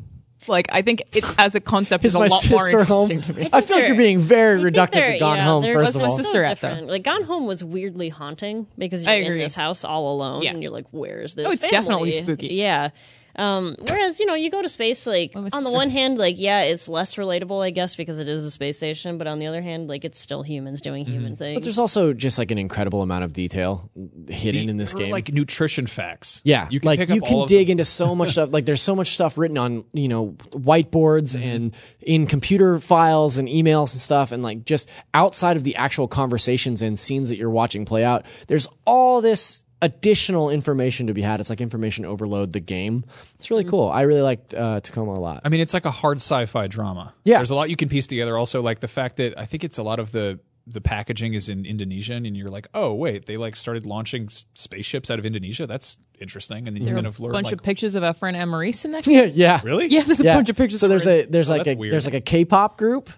Like, 0.47 0.67
I 0.71 0.81
think 0.81 1.03
it 1.13 1.23
as 1.37 1.53
a 1.55 1.61
concept 1.61 2.03
is 2.03 2.11
Is 2.11 2.15
a 2.15 2.19
lot 2.19 2.29
more 2.29 2.39
sister 2.41 2.83
home? 2.83 3.11
interesting 3.11 3.35
to 3.35 3.41
me. 3.41 3.49
I 3.53 3.61
feel 3.61 3.77
like 3.77 3.87
you're 3.87 3.95
being 3.97 4.19
very 4.19 4.59
reductive 4.59 5.13
to 5.13 5.19
Gone 5.19 5.37
yeah, 5.37 5.43
Home. 5.43 5.61
they're- 5.61 5.73
First 5.75 5.95
of 5.95 6.01
my 6.01 6.09
sister- 6.09 6.31
so 6.31 6.39
at, 6.43 6.59
though? 6.59 6.67
different. 6.69 6.87
Like 6.87 7.03
Gone 7.03 7.23
Home 7.23 7.45
was 7.45 7.63
weirdly 7.63 8.09
haunting 8.09 8.65
because 8.77 9.05
you're 9.05 9.13
in 9.15 9.37
this 9.37 9.55
house 9.55 9.83
all 9.85 10.11
alone, 10.13 10.41
Yeah. 10.41 10.51
and 10.51 10.63
you're 10.63 10.71
like, 10.71 10.85
"Where 10.91 11.21
is 11.21 11.35
this?" 11.35 11.45
Oh, 11.47 11.51
it's 11.51 11.61
family? 11.63 11.77
definitely 11.77 12.11
spooky. 12.11 12.47
Yeah. 12.55 12.89
Um, 13.35 13.75
whereas 13.87 14.19
you 14.19 14.25
know 14.25 14.33
you 14.33 14.49
go 14.51 14.61
to 14.61 14.69
space 14.69 15.07
like 15.07 15.33
my 15.33 15.39
on 15.41 15.45
the 15.45 15.51
sister. 15.51 15.71
one 15.71 15.89
hand 15.89 16.17
like 16.17 16.35
yeah 16.37 16.61
it's 16.63 16.87
less 16.87 17.15
relatable 17.15 17.63
I 17.63 17.69
guess 17.69 17.95
because 17.95 18.19
it 18.19 18.27
is 18.27 18.43
a 18.45 18.51
space 18.51 18.77
station 18.77 19.17
but 19.17 19.25
on 19.27 19.39
the 19.39 19.47
other 19.47 19.61
hand 19.61 19.87
like 19.87 20.03
it's 20.03 20.19
still 20.19 20.43
humans 20.43 20.81
doing 20.81 21.05
human 21.05 21.35
things. 21.37 21.55
but 21.55 21.63
there's 21.63 21.77
also 21.79 22.13
just 22.13 22.37
like 22.37 22.51
an 22.51 22.57
incredible 22.57 23.01
amount 23.01 23.23
of 23.23 23.33
detail 23.33 23.89
hidden 24.27 24.69
in 24.69 24.77
this 24.77 24.93
game. 24.93 25.11
like 25.11 25.31
nutrition 25.33 25.87
facts. 25.87 26.41
Yeah, 26.43 26.67
you 26.69 26.79
can 26.79 26.87
like 26.87 26.99
pick 26.99 27.09
you 27.09 27.21
can 27.21 27.33
all 27.33 27.45
dig 27.45 27.69
into 27.69 27.85
so 27.85 28.15
much 28.15 28.29
stuff. 28.33 28.49
Like 28.51 28.65
there's 28.65 28.81
so 28.81 28.95
much 28.95 29.13
stuff 29.13 29.37
written 29.37 29.57
on 29.57 29.85
you 29.93 30.07
know 30.07 30.31
whiteboards 30.51 31.31
Mm-hmm. 31.35 31.43
and 31.49 31.75
in 32.01 32.27
computer 32.27 32.79
files 32.79 33.37
and 33.37 33.47
emails 33.47 33.93
and 33.93 34.01
stuff, 34.01 34.31
and 34.31 34.43
like 34.43 34.65
just 34.65 34.89
outside 35.13 35.57
of 35.57 35.63
the 35.63 35.75
actual 35.75 36.07
conversations 36.07 36.81
and 36.81 36.97
scenes 36.99 37.29
that 37.29 37.37
you're 37.37 37.49
watching 37.49 37.85
play 37.85 38.03
out. 38.03 38.25
There's 38.47 38.67
all 38.85 39.21
this 39.21 39.63
additional 39.81 40.49
information 40.49 41.07
to 41.07 41.13
be 41.13 41.21
had. 41.21 41.39
It's 41.39 41.49
like 41.49 41.61
information 41.61 42.05
overload 42.05 42.53
the 42.53 42.59
game. 42.59 43.03
It's 43.35 43.49
really 43.49 43.63
cool. 43.63 43.89
I 43.89 44.01
really 44.01 44.21
liked 44.21 44.53
uh, 44.53 44.79
Tacoma 44.81 45.13
a 45.13 45.19
lot. 45.19 45.41
I 45.43 45.49
mean, 45.49 45.59
it's 45.61 45.73
like 45.73 45.85
a 45.85 45.91
hard 45.91 46.17
sci-fi 46.17 46.67
drama. 46.67 47.13
Yeah. 47.23 47.37
there's 47.37 47.51
a 47.51 47.55
lot 47.55 47.69
you 47.69 47.75
can 47.75 47.89
piece 47.89 48.07
together. 48.07 48.37
Also, 48.37 48.61
like 48.61 48.79
the 48.79 48.87
fact 48.87 49.17
that 49.17 49.37
I 49.37 49.45
think 49.45 49.63
it's 49.63 49.77
a 49.77 49.83
lot 49.83 49.99
of 49.99 50.11
the 50.11 50.39
the 50.67 50.81
packaging 50.81 51.33
is 51.33 51.49
in 51.49 51.65
Indonesian, 51.65 52.25
and 52.25 52.37
you're 52.37 52.51
like, 52.51 52.67
oh 52.73 52.93
wait, 52.93 53.25
they 53.25 53.35
like 53.35 53.55
started 53.55 53.85
launching 53.85 54.25
s- 54.25 54.45
spaceships 54.53 55.09
out 55.09 55.17
of 55.17 55.25
Indonesia. 55.25 55.65
That's 55.65 55.97
interesting. 56.19 56.67
And 56.67 56.75
then 56.75 56.85
you 56.85 56.93
kind 56.93 57.07
of 57.07 57.19
a 57.19 57.23
learn 57.23 57.31
bunch 57.31 57.45
like, 57.45 57.53
of 57.53 57.63
pictures 57.63 57.95
of 57.95 58.03
our 58.03 58.13
friend 58.13 58.37
Anne-Maurice 58.37 58.85
in 58.85 58.91
that. 58.91 59.07
yeah, 59.07 59.23
yeah, 59.23 59.61
really, 59.63 59.87
Yeah, 59.87 60.03
there's 60.03 60.19
a 60.19 60.23
bunch 60.25 60.49
of 60.49 60.55
pictures. 60.55 60.81
So 60.81 60.85
of 60.85 60.91
there's 60.91 61.05
her. 61.05 61.11
a 61.11 61.25
there's 61.25 61.49
like 61.49 61.65
that's 61.65 61.75
a 61.75 61.79
weird. 61.79 61.93
there's 61.93 62.05
like 62.05 62.13
a 62.13 62.21
K-pop 62.21 62.77
group 62.77 63.09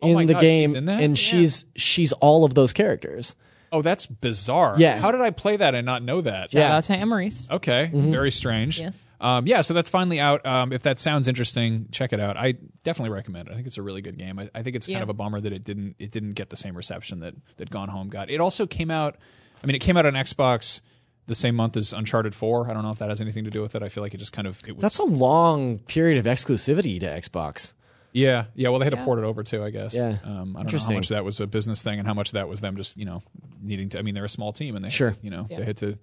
in 0.00 0.14
my 0.14 0.24
the 0.24 0.34
God, 0.34 0.40
game, 0.40 0.68
she's 0.70 0.74
in 0.74 0.84
that? 0.86 1.00
and 1.00 1.18
she's 1.18 1.64
she's 1.76 2.12
all 2.14 2.44
of 2.44 2.54
those 2.54 2.72
characters. 2.72 3.36
Oh, 3.70 3.82
that's 3.82 4.06
bizarre. 4.06 4.76
Yeah. 4.78 4.98
How 4.98 5.12
did 5.12 5.20
I 5.20 5.30
play 5.30 5.56
that 5.56 5.74
and 5.74 5.84
not 5.84 6.02
know 6.02 6.20
that? 6.22 6.52
Yeah. 6.54 6.66
Shout 6.68 6.76
out 6.76 6.82
to 6.84 6.92
Anne-Maurice. 6.94 7.50
Okay. 7.50 7.90
Very 7.92 8.30
strange. 8.30 8.80
Yes. 8.80 9.04
Um, 9.20 9.46
yeah. 9.46 9.60
So 9.60 9.74
that's 9.74 9.90
finally 9.90 10.20
out. 10.20 10.46
Um, 10.46 10.72
if 10.72 10.82
that 10.84 10.98
sounds 10.98 11.28
interesting, 11.28 11.88
check 11.90 12.12
it 12.12 12.20
out. 12.20 12.36
I 12.36 12.54
definitely 12.84 13.10
recommend 13.14 13.48
it. 13.48 13.52
I 13.52 13.54
think 13.56 13.66
it's 13.66 13.78
a 13.78 13.82
really 13.82 14.00
good 14.00 14.16
game. 14.16 14.38
I, 14.38 14.48
I 14.54 14.62
think 14.62 14.76
it's 14.76 14.86
kind 14.86 14.96
Yeah. 14.98 15.02
of 15.02 15.08
a 15.08 15.14
bummer 15.14 15.40
that 15.40 15.52
it 15.52 15.64
didn't 15.64 15.96
it 15.98 16.12
didn't 16.12 16.32
get 16.32 16.50
the 16.50 16.56
same 16.56 16.76
reception 16.76 17.20
that 17.20 17.34
that 17.56 17.68
Gone 17.70 17.88
Home 17.88 18.08
got. 18.08 18.30
It 18.30 18.40
also 18.40 18.66
came 18.66 18.90
out. 18.90 19.16
I 19.62 19.66
mean, 19.66 19.74
it 19.74 19.80
came 19.80 19.96
out 19.96 20.06
on 20.06 20.12
Xbox 20.14 20.80
the 21.26 21.34
same 21.34 21.56
month 21.56 21.76
as 21.76 21.92
Uncharted 21.92 22.34
Four. 22.34 22.70
I 22.70 22.72
don't 22.74 22.82
know 22.84 22.90
if 22.92 22.98
that 23.00 23.08
has 23.10 23.20
anything 23.20 23.44
to 23.44 23.50
do 23.50 23.60
with 23.60 23.74
it. 23.74 23.82
I 23.82 23.88
feel 23.90 24.02
like 24.02 24.14
it 24.14 24.18
just 24.18 24.32
kind 24.32 24.46
of 24.46 24.60
it 24.66 24.76
was. 24.76 24.80
That's 24.82 24.98
a 24.98 25.04
long 25.04 25.80
period 25.80 26.16
of 26.18 26.24
exclusivity 26.24 26.98
to 27.00 27.06
Xbox. 27.06 27.72
Yeah, 28.12 28.46
yeah. 28.54 28.68
Well, 28.70 28.78
they 28.78 28.86
had 28.86 28.94
to 28.94 29.04
port 29.04 29.18
it 29.18 29.24
over 29.24 29.42
too, 29.42 29.62
I 29.62 29.70
guess. 29.70 29.94
Yeah. 29.94 30.16
Um, 30.24 30.56
I 30.56 30.62
don't 30.62 30.72
know 30.72 30.78
how 30.78 30.92
much 30.92 31.08
that 31.08 31.24
was 31.24 31.40
a 31.40 31.46
business 31.46 31.82
thing 31.82 31.98
and 31.98 32.06
how 32.06 32.14
much 32.14 32.32
that 32.32 32.48
was 32.48 32.60
them 32.60 32.76
just 32.76 32.96
you 32.96 33.04
know 33.04 33.22
needing 33.62 33.88
to. 33.90 33.98
I 33.98 34.02
mean, 34.02 34.14
they're 34.14 34.24
a 34.24 34.28
small 34.28 34.52
team 34.52 34.76
and 34.76 34.84
they 34.84 34.88
Sure. 34.90 35.14
you 35.22 35.30
know 35.30 35.46
they 35.48 35.64
had 35.64 35.76
to 35.78 35.98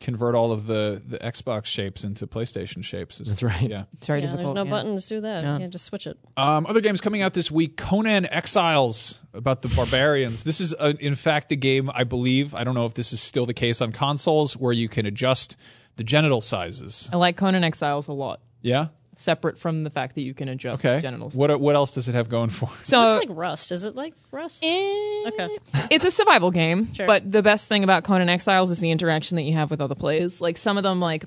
convert 0.00 0.34
all 0.36 0.52
of 0.52 0.66
the 0.66 1.02
the 1.04 1.18
Xbox 1.18 1.66
shapes 1.66 2.04
into 2.04 2.26
PlayStation 2.26 2.84
shapes. 2.84 3.18
That's 3.18 3.42
right. 3.42 3.68
Yeah. 3.68 3.84
Sorry 4.00 4.22
Yeah, 4.22 4.36
there's 4.36 4.54
no 4.54 4.64
yeah. 4.64 4.70
buttons 4.70 5.06
to 5.06 5.16
do 5.16 5.20
that. 5.22 5.60
Yeah. 5.60 5.66
just 5.66 5.86
switch 5.86 6.06
it. 6.06 6.16
Um, 6.36 6.66
other 6.66 6.80
games 6.80 7.00
coming 7.00 7.22
out 7.22 7.34
this 7.34 7.50
week: 7.50 7.76
Conan 7.76 8.26
Exiles 8.26 9.18
about 9.34 9.62
the 9.62 9.68
barbarians. 9.68 10.42
this 10.44 10.60
is, 10.60 10.72
a, 10.78 10.96
in 10.98 11.14
fact, 11.14 11.52
a 11.52 11.56
game 11.56 11.90
I 11.92 12.04
believe. 12.04 12.54
I 12.54 12.64
don't 12.64 12.74
know 12.74 12.86
if 12.86 12.94
this 12.94 13.12
is 13.12 13.20
still 13.20 13.46
the 13.46 13.54
case 13.54 13.80
on 13.80 13.92
consoles 13.92 14.56
where 14.56 14.72
you 14.72 14.88
can 14.88 15.06
adjust 15.06 15.56
the 15.96 16.04
genital 16.04 16.40
sizes. 16.40 17.08
I 17.12 17.16
like 17.16 17.36
Conan 17.36 17.64
Exiles 17.64 18.06
a 18.08 18.12
lot. 18.12 18.40
Yeah. 18.62 18.88
Separate 19.20 19.58
from 19.58 19.82
the 19.82 19.90
fact 19.90 20.14
that 20.14 20.20
you 20.22 20.32
can 20.32 20.48
adjust 20.48 20.84
Okay. 20.86 21.00
genitals. 21.00 21.34
What 21.34 21.60
what 21.60 21.74
else 21.74 21.92
does 21.92 22.08
it 22.08 22.14
have 22.14 22.28
going 22.28 22.50
for? 22.50 22.68
it? 22.80 22.86
So 22.86 23.02
It's 23.02 23.16
like 23.28 23.36
Rust. 23.36 23.72
Is 23.72 23.82
it 23.84 23.96
like 23.96 24.14
Rust? 24.30 24.62
Eh, 24.64 25.24
Okay. 25.26 25.48
it's 25.90 26.04
a 26.04 26.10
survival 26.12 26.52
game, 26.52 26.94
Sure. 26.94 27.06
but 27.08 27.30
the 27.30 27.42
best 27.42 27.66
thing 27.66 27.82
about 27.82 28.04
Conan 28.04 28.28
Exiles 28.28 28.70
is 28.70 28.78
the 28.78 28.92
interaction 28.92 29.34
that 29.34 29.42
you 29.42 29.54
have 29.54 29.72
with 29.72 29.80
other 29.80 29.96
players. 29.96 30.40
Like 30.40 30.56
some 30.56 30.76
of 30.76 30.84
them, 30.84 31.00
like 31.00 31.24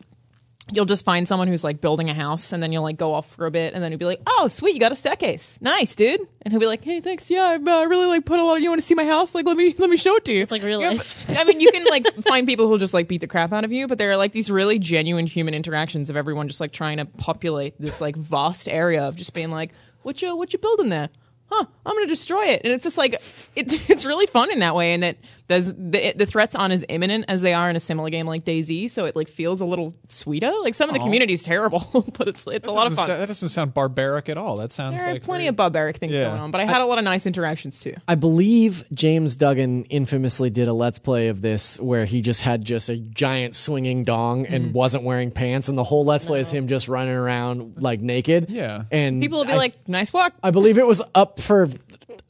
you'll 0.71 0.85
just 0.85 1.05
find 1.05 1.27
someone 1.27 1.47
who's 1.47 1.63
like 1.63 1.81
building 1.81 2.09
a 2.09 2.13
house, 2.13 2.51
and 2.51 2.61
then 2.61 2.71
you'll 2.71 2.83
like 2.83 2.97
go 2.97 3.13
off 3.13 3.35
for 3.35 3.45
a 3.45 3.51
bit, 3.51 3.73
and 3.73 3.83
then 3.83 3.91
you'll 3.91 3.99
be 3.99 4.05
like, 4.05 4.21
"Oh, 4.25 4.47
sweet, 4.47 4.73
you 4.73 4.79
got 4.79 4.91
a 4.91 4.95
staircase, 4.95 5.59
nice, 5.61 5.95
dude." 5.95 6.21
And 6.41 6.51
he'll 6.51 6.59
be 6.59 6.65
like, 6.65 6.83
"Hey, 6.83 6.99
thanks, 6.99 7.29
yeah, 7.29 7.43
I 7.43 7.55
uh, 7.55 7.85
really 7.85 8.07
like 8.07 8.25
put 8.25 8.39
a 8.39 8.43
lot 8.43 8.57
of. 8.57 8.63
You 8.63 8.69
want 8.69 8.81
to 8.81 8.87
see 8.87 8.95
my 8.95 9.05
house? 9.05 9.35
Like, 9.35 9.45
let 9.45 9.57
me 9.57 9.75
let 9.77 9.89
me 9.89 9.97
show 9.97 10.15
it 10.15 10.25
to 10.25 10.33
you." 10.33 10.41
It's 10.41 10.51
like 10.51 10.63
real 10.63 10.81
You 10.81 10.89
life. 10.89 11.39
I 11.39 11.43
mean, 11.43 11.59
you 11.59 11.71
can 11.71 11.85
like 11.85 12.05
find 12.23 12.47
people 12.47 12.67
who'll 12.67 12.77
just 12.77 12.93
like 12.93 13.07
beat 13.07 13.21
the 13.21 13.27
crap 13.27 13.51
out 13.51 13.63
of 13.63 13.71
you, 13.71 13.87
but 13.87 13.97
there 13.97 14.11
are 14.11 14.17
like 14.17 14.31
these 14.31 14.49
really 14.49 14.79
genuine 14.79 15.27
human 15.27 15.53
interactions 15.53 16.09
of 16.09 16.15
everyone 16.15 16.47
just 16.47 16.61
like 16.61 16.71
trying 16.71 16.97
to 16.97 17.05
populate 17.05 17.75
this 17.79 18.01
like 18.01 18.15
vast 18.15 18.67
area 18.67 19.03
of 19.03 19.15
just 19.15 19.33
being 19.33 19.51
like, 19.51 19.71
"What 20.03 20.21
you 20.21 20.35
what 20.35 20.53
you 20.53 20.59
building 20.59 20.89
there?" 20.89 21.09
Huh? 21.51 21.65
I'm 21.85 21.95
gonna 21.95 22.07
destroy 22.07 22.45
it, 22.45 22.61
and 22.63 22.71
it's 22.73 22.83
just 22.83 22.97
like 22.97 23.13
it, 23.13 23.21
it's 23.89 24.05
really 24.05 24.25
fun 24.25 24.51
in 24.51 24.59
that 24.59 24.73
way, 24.75 24.93
and 24.93 25.03
that 25.03 25.17
there's 25.47 25.73
the, 25.73 26.13
the 26.15 26.25
threats 26.25 26.55
aren't 26.55 26.71
as 26.73 26.85
imminent 26.87 27.25
as 27.27 27.41
they 27.41 27.53
are 27.53 27.69
in 27.69 27.75
a 27.75 27.79
similar 27.81 28.09
game 28.09 28.25
like 28.25 28.45
DayZ, 28.45 28.89
so 28.89 29.03
it 29.05 29.17
like 29.17 29.27
feels 29.27 29.59
a 29.59 29.65
little 29.65 29.93
sweeter. 30.07 30.49
Like 30.61 30.73
some 30.75 30.89
of 30.89 30.93
the 30.93 30.99
community 31.01 31.33
is 31.33 31.43
terrible, 31.43 31.81
but 32.17 32.29
it's 32.29 32.47
it's 32.47 32.67
a 32.69 32.71
lot 32.71 32.87
of 32.87 32.93
fun. 32.93 33.07
sa- 33.07 33.17
that 33.17 33.25
doesn't 33.27 33.49
sound 33.49 33.73
barbaric 33.73 34.29
at 34.29 34.37
all. 34.37 34.55
That 34.57 34.71
sounds 34.71 34.99
there 35.01 35.09
are 35.09 35.13
like 35.13 35.23
plenty 35.23 35.41
very- 35.43 35.49
of 35.49 35.55
barbaric 35.57 35.97
things 35.97 36.13
Yeah. 36.13 36.29
going 36.29 36.39
on, 36.39 36.51
but 36.51 36.61
I 36.61 36.65
had 36.65 36.79
a 36.81 36.85
lot 36.85 36.99
of 36.99 37.03
nice 37.03 37.25
interactions 37.25 37.79
too. 37.79 37.95
I 38.07 38.15
believe 38.15 38.85
James 38.93 39.35
Duggan 39.35 39.83
infamously 39.85 40.49
did 40.51 40.69
a 40.69 40.73
let's 40.73 40.99
play 40.99 41.27
of 41.27 41.41
this 41.41 41.77
where 41.81 42.05
he 42.05 42.21
just 42.21 42.43
had 42.43 42.63
just 42.63 42.87
a 42.87 42.95
giant 42.97 43.55
swinging 43.55 44.05
dong 44.05 44.45
and 44.45 44.61
Mm-hmm. 44.67 44.73
wasn't 44.73 45.03
wearing 45.03 45.31
pants, 45.31 45.67
and 45.67 45.77
the 45.77 45.83
whole 45.83 46.05
let's 46.05 46.23
play 46.23 46.39
is 46.39 46.49
him 46.51 46.67
just 46.67 46.87
running 46.87 47.15
around 47.15 47.81
like 47.81 47.99
naked. 47.99 48.49
Yeah. 48.49 48.83
and 48.91 49.19
People 49.21 49.39
will 49.39 49.45
be 49.45 49.51
I, 49.53 49.57
like, 49.57 49.87
"Nice 49.89 50.13
walk." 50.13 50.33
I 50.41 50.51
believe 50.51 50.77
it 50.77 50.85
was 50.87 51.01
up 51.15 51.39
for 51.41 51.67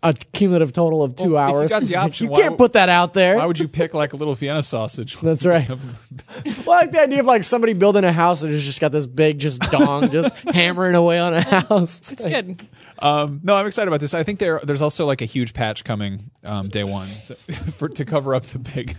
a 0.04 0.14
cumulative 0.34 0.74
total 0.74 1.04
of 1.04 1.16
two 1.16 1.34
Well, 1.34 1.46
if 1.46 1.52
you 1.52 1.56
hours. 1.58 1.70
got 1.70 1.84
the 1.84 1.96
option, 2.06 2.30
you 2.30 2.36
can't 2.36 2.52
would- 2.54 2.58
put 2.58 2.74
that 2.74 2.90
out 2.90 3.14
there. 3.14 3.38
Why 3.38 3.46
would 3.46 3.60
you 3.60 3.68
pick 3.68 3.94
like 3.94 4.14
a 4.14 4.16
little 4.16 4.34
Vienna 4.34 4.64
sausage? 4.64 5.16
That's 5.22 5.46
right. 5.46 5.70
well, 6.66 6.72
I 6.72 6.82
like 6.82 6.92
the 6.92 7.02
idea 7.02 7.20
of 7.20 7.28
like 7.28 7.44
somebody 7.44 7.74
building 7.74 8.04
a 8.04 8.12
house 8.12 8.42
and 8.42 8.52
has 8.52 8.66
just 8.66 8.82
got 8.82 8.92
this 8.92 9.06
big 9.06 9.38
just 9.38 9.62
dong 9.70 10.10
just 10.10 10.34
hammering 10.50 10.96
away 10.96 11.20
on 11.20 11.34
a 11.36 11.42
house. 11.42 12.12
It's 12.12 12.24
good. 12.24 12.68
Um, 13.00 13.42
no, 13.44 13.56
I'm 13.56 13.68
excited 13.68 13.88
about 13.90 14.00
this. 14.00 14.14
I 14.16 14.24
think 14.24 14.40
there 14.40 14.60
there's 14.64 14.82
also 14.82 15.06
like 15.06 15.22
a 15.22 15.26
huge 15.26 15.54
patch 15.54 15.84
coming 15.84 16.32
um, 16.44 16.68
day 16.70 16.84
one 16.84 17.08
so, 17.08 17.36
for 17.54 17.88
to 17.90 18.04
cover 18.06 18.34
up 18.34 18.44
the 18.44 18.60
big. 18.60 18.96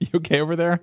you 0.00 0.08
okay 0.16 0.40
over 0.40 0.54
there? 0.56 0.80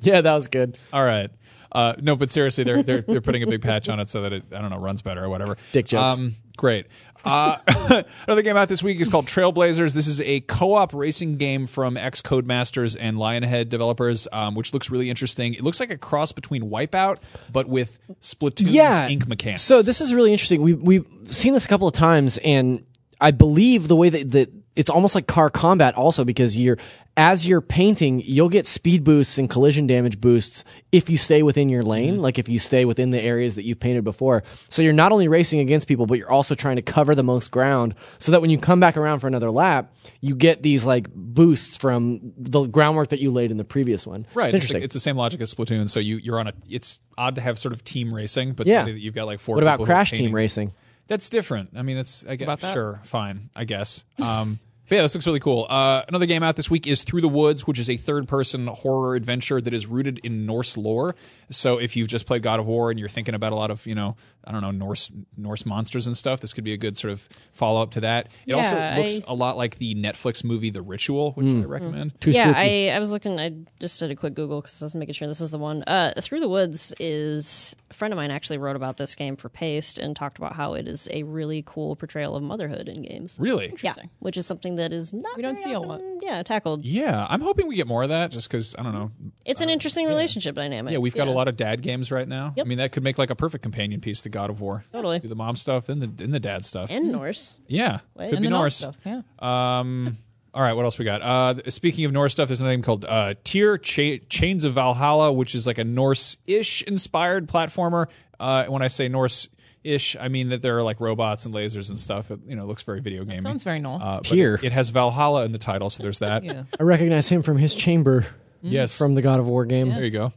Yeah, 0.00 0.20
that 0.20 0.32
was 0.32 0.46
good. 0.48 0.78
All 0.92 1.04
right. 1.04 1.30
Uh, 1.72 1.94
no, 2.00 2.16
but 2.16 2.30
seriously, 2.30 2.64
they're 2.64 2.82
they're 2.82 3.02
they're 3.02 3.20
putting 3.20 3.42
a 3.42 3.46
big 3.46 3.60
patch 3.60 3.88
on 3.88 4.00
it 4.00 4.08
so 4.08 4.22
that 4.22 4.32
it 4.32 4.44
I 4.52 4.60
don't 4.62 4.70
know 4.70 4.78
runs 4.78 5.02
better 5.02 5.24
or 5.24 5.28
whatever. 5.28 5.56
Dick 5.72 5.86
jokes. 5.86 6.18
Um, 6.18 6.34
great. 6.56 6.86
Uh, 7.26 7.58
another 8.26 8.42
game 8.42 8.56
out 8.56 8.68
this 8.68 8.82
week 8.82 9.00
is 9.00 9.08
called 9.08 9.26
Trailblazers. 9.26 9.94
This 9.94 10.06
is 10.06 10.20
a 10.20 10.40
co-op 10.40 10.94
racing 10.94 11.36
game 11.36 11.66
from 11.66 11.96
ex 11.96 12.22
Codemasters 12.22 12.96
and 12.98 13.16
Lionhead 13.16 13.68
developers, 13.68 14.28
um, 14.32 14.54
which 14.54 14.72
looks 14.72 14.90
really 14.90 15.10
interesting. 15.10 15.54
It 15.54 15.62
looks 15.62 15.80
like 15.80 15.90
a 15.90 15.98
cross 15.98 16.32
between 16.32 16.70
Wipeout 16.70 17.18
but 17.52 17.68
with 17.68 17.98
Splatoon's 18.20 18.72
yeah. 18.72 19.08
ink 19.08 19.28
mechanics. 19.28 19.62
So 19.62 19.82
this 19.82 20.00
is 20.00 20.14
really 20.14 20.32
interesting. 20.32 20.62
We 20.62 20.74
we've 20.74 21.06
seen 21.24 21.52
this 21.52 21.64
a 21.64 21.68
couple 21.68 21.88
of 21.88 21.94
times, 21.94 22.38
and 22.38 22.84
I 23.20 23.30
believe 23.30 23.88
the 23.88 23.96
way 23.96 24.08
that 24.08 24.30
that 24.32 24.52
it's 24.76 24.90
almost 24.90 25.14
like 25.14 25.26
car 25.26 25.50
combat 25.50 25.94
also 25.94 26.24
because 26.24 26.56
you're 26.56 26.76
as 27.18 27.48
you're 27.48 27.62
painting, 27.62 28.20
you'll 28.26 28.50
get 28.50 28.66
speed 28.66 29.02
boosts 29.02 29.38
and 29.38 29.48
collision 29.48 29.86
damage 29.86 30.20
boosts 30.20 30.64
if 30.92 31.08
you 31.08 31.16
stay 31.16 31.42
within 31.42 31.70
your 31.70 31.80
lane, 31.82 32.20
like 32.20 32.38
if 32.38 32.46
you 32.46 32.58
stay 32.58 32.84
within 32.84 33.08
the 33.08 33.18
areas 33.18 33.54
that 33.54 33.64
you've 33.64 33.80
painted 33.80 34.04
before. 34.04 34.42
So 34.68 34.82
you're 34.82 34.92
not 34.92 35.12
only 35.12 35.26
racing 35.26 35.60
against 35.60 35.88
people, 35.88 36.04
but 36.04 36.18
you're 36.18 36.30
also 36.30 36.54
trying 36.54 36.76
to 36.76 36.82
cover 36.82 37.14
the 37.14 37.22
most 37.22 37.50
ground 37.50 37.94
so 38.18 38.32
that 38.32 38.42
when 38.42 38.50
you 38.50 38.58
come 38.58 38.80
back 38.80 38.98
around 38.98 39.20
for 39.20 39.28
another 39.28 39.50
lap, 39.50 39.94
you 40.20 40.34
get 40.34 40.62
these 40.62 40.84
like 40.84 41.08
boosts 41.14 41.78
from 41.78 42.20
the 42.36 42.66
groundwork 42.66 43.08
that 43.08 43.20
you 43.20 43.30
laid 43.30 43.50
in 43.50 43.56
the 43.56 43.64
previous 43.64 44.06
one. 44.06 44.26
Right, 44.34 44.48
It's 44.48 44.54
it's, 44.56 44.64
interesting. 44.64 44.82
it's 44.82 44.92
the 44.94 45.00
same 45.00 45.16
logic 45.16 45.40
as 45.40 45.54
Splatoon. 45.54 45.88
So 45.88 46.00
you 46.00 46.18
you're 46.18 46.38
on 46.38 46.48
a. 46.48 46.52
It's 46.68 46.98
odd 47.16 47.36
to 47.36 47.40
have 47.40 47.58
sort 47.58 47.72
of 47.72 47.82
team 47.82 48.12
racing, 48.14 48.52
but 48.52 48.66
Yeah. 48.66 48.84
the 48.84 48.90
you've 48.92 49.14
got 49.14 49.26
like 49.26 49.40
four. 49.40 49.54
what 49.54 49.62
about 49.64 49.74
people 49.78 49.86
who 49.86 49.92
are 49.92 49.94
Crash 49.94 50.10
Team 50.10 50.34
Racing? 50.34 50.72
That's 51.08 51.30
different. 51.30 51.70
I 51.76 51.80
mean, 51.82 51.96
that's 51.96 52.26
I 52.26 52.34
guess 52.36 52.44
About 52.46 52.60
that? 52.60 52.72
sure, 52.74 53.00
fine, 53.04 53.48
I 53.56 53.64
guess. 53.64 54.04
Um, 54.20 54.58
but 54.88 54.96
yeah, 54.96 55.02
this 55.02 55.14
looks 55.14 55.26
really 55.26 55.40
cool. 55.40 55.66
Uh, 55.68 56.02
another 56.08 56.26
game 56.26 56.42
out 56.42 56.56
this 56.56 56.70
week 56.70 56.86
is 56.86 57.02
Through 57.02 57.20
the 57.20 57.28
Woods, 57.28 57.66
which 57.66 57.78
is 57.78 57.90
a 57.90 57.96
third-person 57.96 58.66
horror 58.68 59.14
adventure 59.14 59.60
that 59.60 59.74
is 59.74 59.86
rooted 59.86 60.18
in 60.20 60.46
Norse 60.46 60.76
lore. 60.76 61.14
So 61.50 61.78
if 61.78 61.96
you've 61.96 62.08
just 62.08 62.26
played 62.26 62.42
God 62.42 62.60
of 62.60 62.66
War 62.66 62.90
and 62.90 62.98
you're 62.98 63.08
thinking 63.08 63.34
about 63.34 63.52
a 63.52 63.56
lot 63.56 63.70
of 63.70 63.86
you 63.86 63.94
know 63.94 64.16
I 64.46 64.52
don't 64.52 64.62
know 64.62 64.70
Norse 64.70 65.10
Norse 65.36 65.66
monsters 65.66 66.06
and 66.06 66.16
stuff, 66.16 66.40
this 66.40 66.52
could 66.52 66.64
be 66.64 66.72
a 66.72 66.76
good 66.76 66.96
sort 66.96 67.12
of 67.12 67.28
follow 67.52 67.82
up 67.82 67.90
to 67.92 68.00
that. 68.00 68.28
It 68.46 68.52
also 68.52 68.76
looks 68.96 69.20
I- 69.20 69.24
a 69.32 69.34
lot 69.34 69.56
like 69.56 69.78
the 69.78 69.94
Netflix 69.94 70.44
movie 70.44 70.70
The 70.70 70.82
Ritual, 70.82 71.32
which 71.32 71.46
Hmm. 71.46 71.62
I 71.62 71.64
recommend. 71.64 72.20
Too 72.20 72.30
yeah. 72.30 72.52
I, 72.54 72.90
I 72.94 72.98
was 72.98 73.12
looking. 73.12 73.38
I 73.40 73.52
just 73.80 73.98
did 74.00 74.10
a 74.10 74.16
quick 74.16 74.34
Google 74.34 74.60
because 74.60 74.82
I 74.82 74.86
was 74.86 74.94
making 74.94 75.14
sure 75.14 75.26
this 75.28 75.40
is 75.40 75.50
the 75.50 75.58
one. 75.58 75.82
Uh, 75.84 76.12
Through 76.20 76.40
the 76.40 76.48
Woods 76.48 76.94
is 77.00 77.74
a 77.90 77.94
friend 77.94 78.12
of 78.12 78.16
mine 78.16 78.30
actually 78.30 78.58
wrote 78.58 78.76
about 78.76 78.96
this 78.96 79.14
game 79.14 79.36
for 79.36 79.48
Paste 79.48 79.98
and 79.98 80.14
talked 80.16 80.38
about 80.38 80.54
how 80.54 80.74
it 80.74 80.86
is 80.88 81.08
a 81.12 81.22
really 81.22 81.62
cool 81.66 81.96
portrayal 81.96 82.36
of 82.36 82.42
motherhood 82.42 82.88
in 82.88 83.02
games. 83.02 83.36
Really? 83.40 83.72
Yeah, 83.82 83.94
which 84.20 84.36
is 84.36 84.46
something 84.46 84.76
that 84.76 84.92
is 84.92 85.12
not 85.12 85.36
We 85.36 85.42
don't 85.42 85.54
very 85.54 85.64
see 85.64 85.72
a 85.72 85.80
lot. 85.80 86.00
Yeah, 86.20 86.42
tackled. 86.42 86.84
Yeah, 86.84 87.26
I'm 87.28 87.40
hoping 87.40 87.66
we 87.68 87.76
get 87.76 87.86
more 87.86 88.02
of 88.02 88.08
that, 88.10 88.30
just 88.30 88.48
because 88.48 88.74
I 88.78 88.82
don't 88.82 88.92
know. 88.94 89.10
It's 89.44 89.60
an 89.60 89.70
interesting 89.70 90.06
relationship 90.06 90.54
dynamic. 90.54 90.90
Uh, 90.90 90.94
Yeah, 90.94 90.98
we've 90.98 91.14
got 91.14 91.28
a 91.28 91.32
lot 91.32 91.48
of 91.48 91.56
dad 91.56 91.82
games 91.82 92.10
right 92.10 92.26
now. 92.28 92.52
Yep. 92.56 92.66
I 92.66 92.68
mean, 92.68 92.78
that 92.78 92.92
could 92.92 93.02
make 93.02 93.18
like 93.18 93.30
a 93.30 93.36
perfect 93.36 93.62
companion 93.62 94.00
piece 94.00 94.22
to 94.22 94.28
God 94.36 94.50
of 94.50 94.60
War. 94.60 94.84
Totally. 94.92 95.18
Do 95.18 95.28
the 95.28 95.34
mom 95.34 95.56
stuff, 95.56 95.86
then 95.86 95.98
the 96.00 96.06
then 96.06 96.30
the 96.30 96.40
dad 96.40 96.64
stuff. 96.64 96.90
and 96.90 97.10
Norse. 97.10 97.54
yeah, 97.66 98.00
Wait, 98.14 98.26
could 98.30 98.34
And 98.38 98.42
be 98.42 98.46
the 98.48 98.50
Norse. 98.50 98.82
Norse 98.82 98.96
stuff. 98.96 99.22
Yeah. 99.40 99.78
Um, 99.78 100.18
all 100.54 100.62
right, 100.62 100.72
what 100.74 100.84
else 100.84 100.98
we 100.98 101.04
got? 101.04 101.20
Uh, 101.22 101.70
speaking 101.70 102.04
of 102.06 102.12
Norse 102.12 102.32
stuff, 102.32 102.48
there's 102.48 102.60
another 102.60 102.74
game 102.76 102.82
called 102.82 103.04
uh, 103.06 103.34
Tyr 103.44 103.76
Cha- 103.78 104.24
Chains 104.30 104.64
of 104.64 104.72
Valhalla, 104.74 105.32
which 105.32 105.54
is 105.54 105.66
like 105.66 105.76
a 105.78 105.84
Norse-ish 105.84 106.82
inspired 106.84 107.46
platformer. 107.48 108.06
Uh, 108.40 108.64
when 108.66 108.80
I 108.82 108.88
say 108.88 109.08
Norse-ish, 109.08 110.16
I 110.18 110.28
mean 110.28 110.48
that 110.50 110.62
there 110.62 110.78
are 110.78 110.82
like 110.82 110.98
robots 111.00 111.44
and 111.46 111.54
lasers 111.54 111.90
and 111.90 111.98
stuff. 112.00 112.30
It, 112.30 112.40
you 112.46 112.56
know, 112.56 112.64
looks 112.66 112.82
very 112.84 113.00
video 113.00 113.24
gamey. 113.24 113.42
Sounds 113.42 113.64
very 113.64 113.80
Norse. 113.80 114.02
Uh, 114.02 114.16
but 114.18 114.24
Tyr. 114.24 114.54
It, 114.56 114.64
it 114.64 114.72
has 114.72 114.88
Valhalla 114.90 115.44
in 115.44 115.52
the 115.52 115.58
title, 115.58 115.90
so 115.90 116.02
there's 116.02 116.20
that. 116.20 116.42
yeah. 116.50 116.64
I 116.80 116.82
recognize 116.82 117.28
him 117.28 117.42
from 117.42 117.58
his 117.58 117.74
chamber 117.74 118.24
Yes, 118.62 118.96
from 118.98 119.14
the 119.14 119.22
God 119.22 119.38
of 119.40 119.46
War 119.48 119.64
game. 119.66 119.90
There 119.90 120.04
you 120.04 120.10
go. 120.10 120.32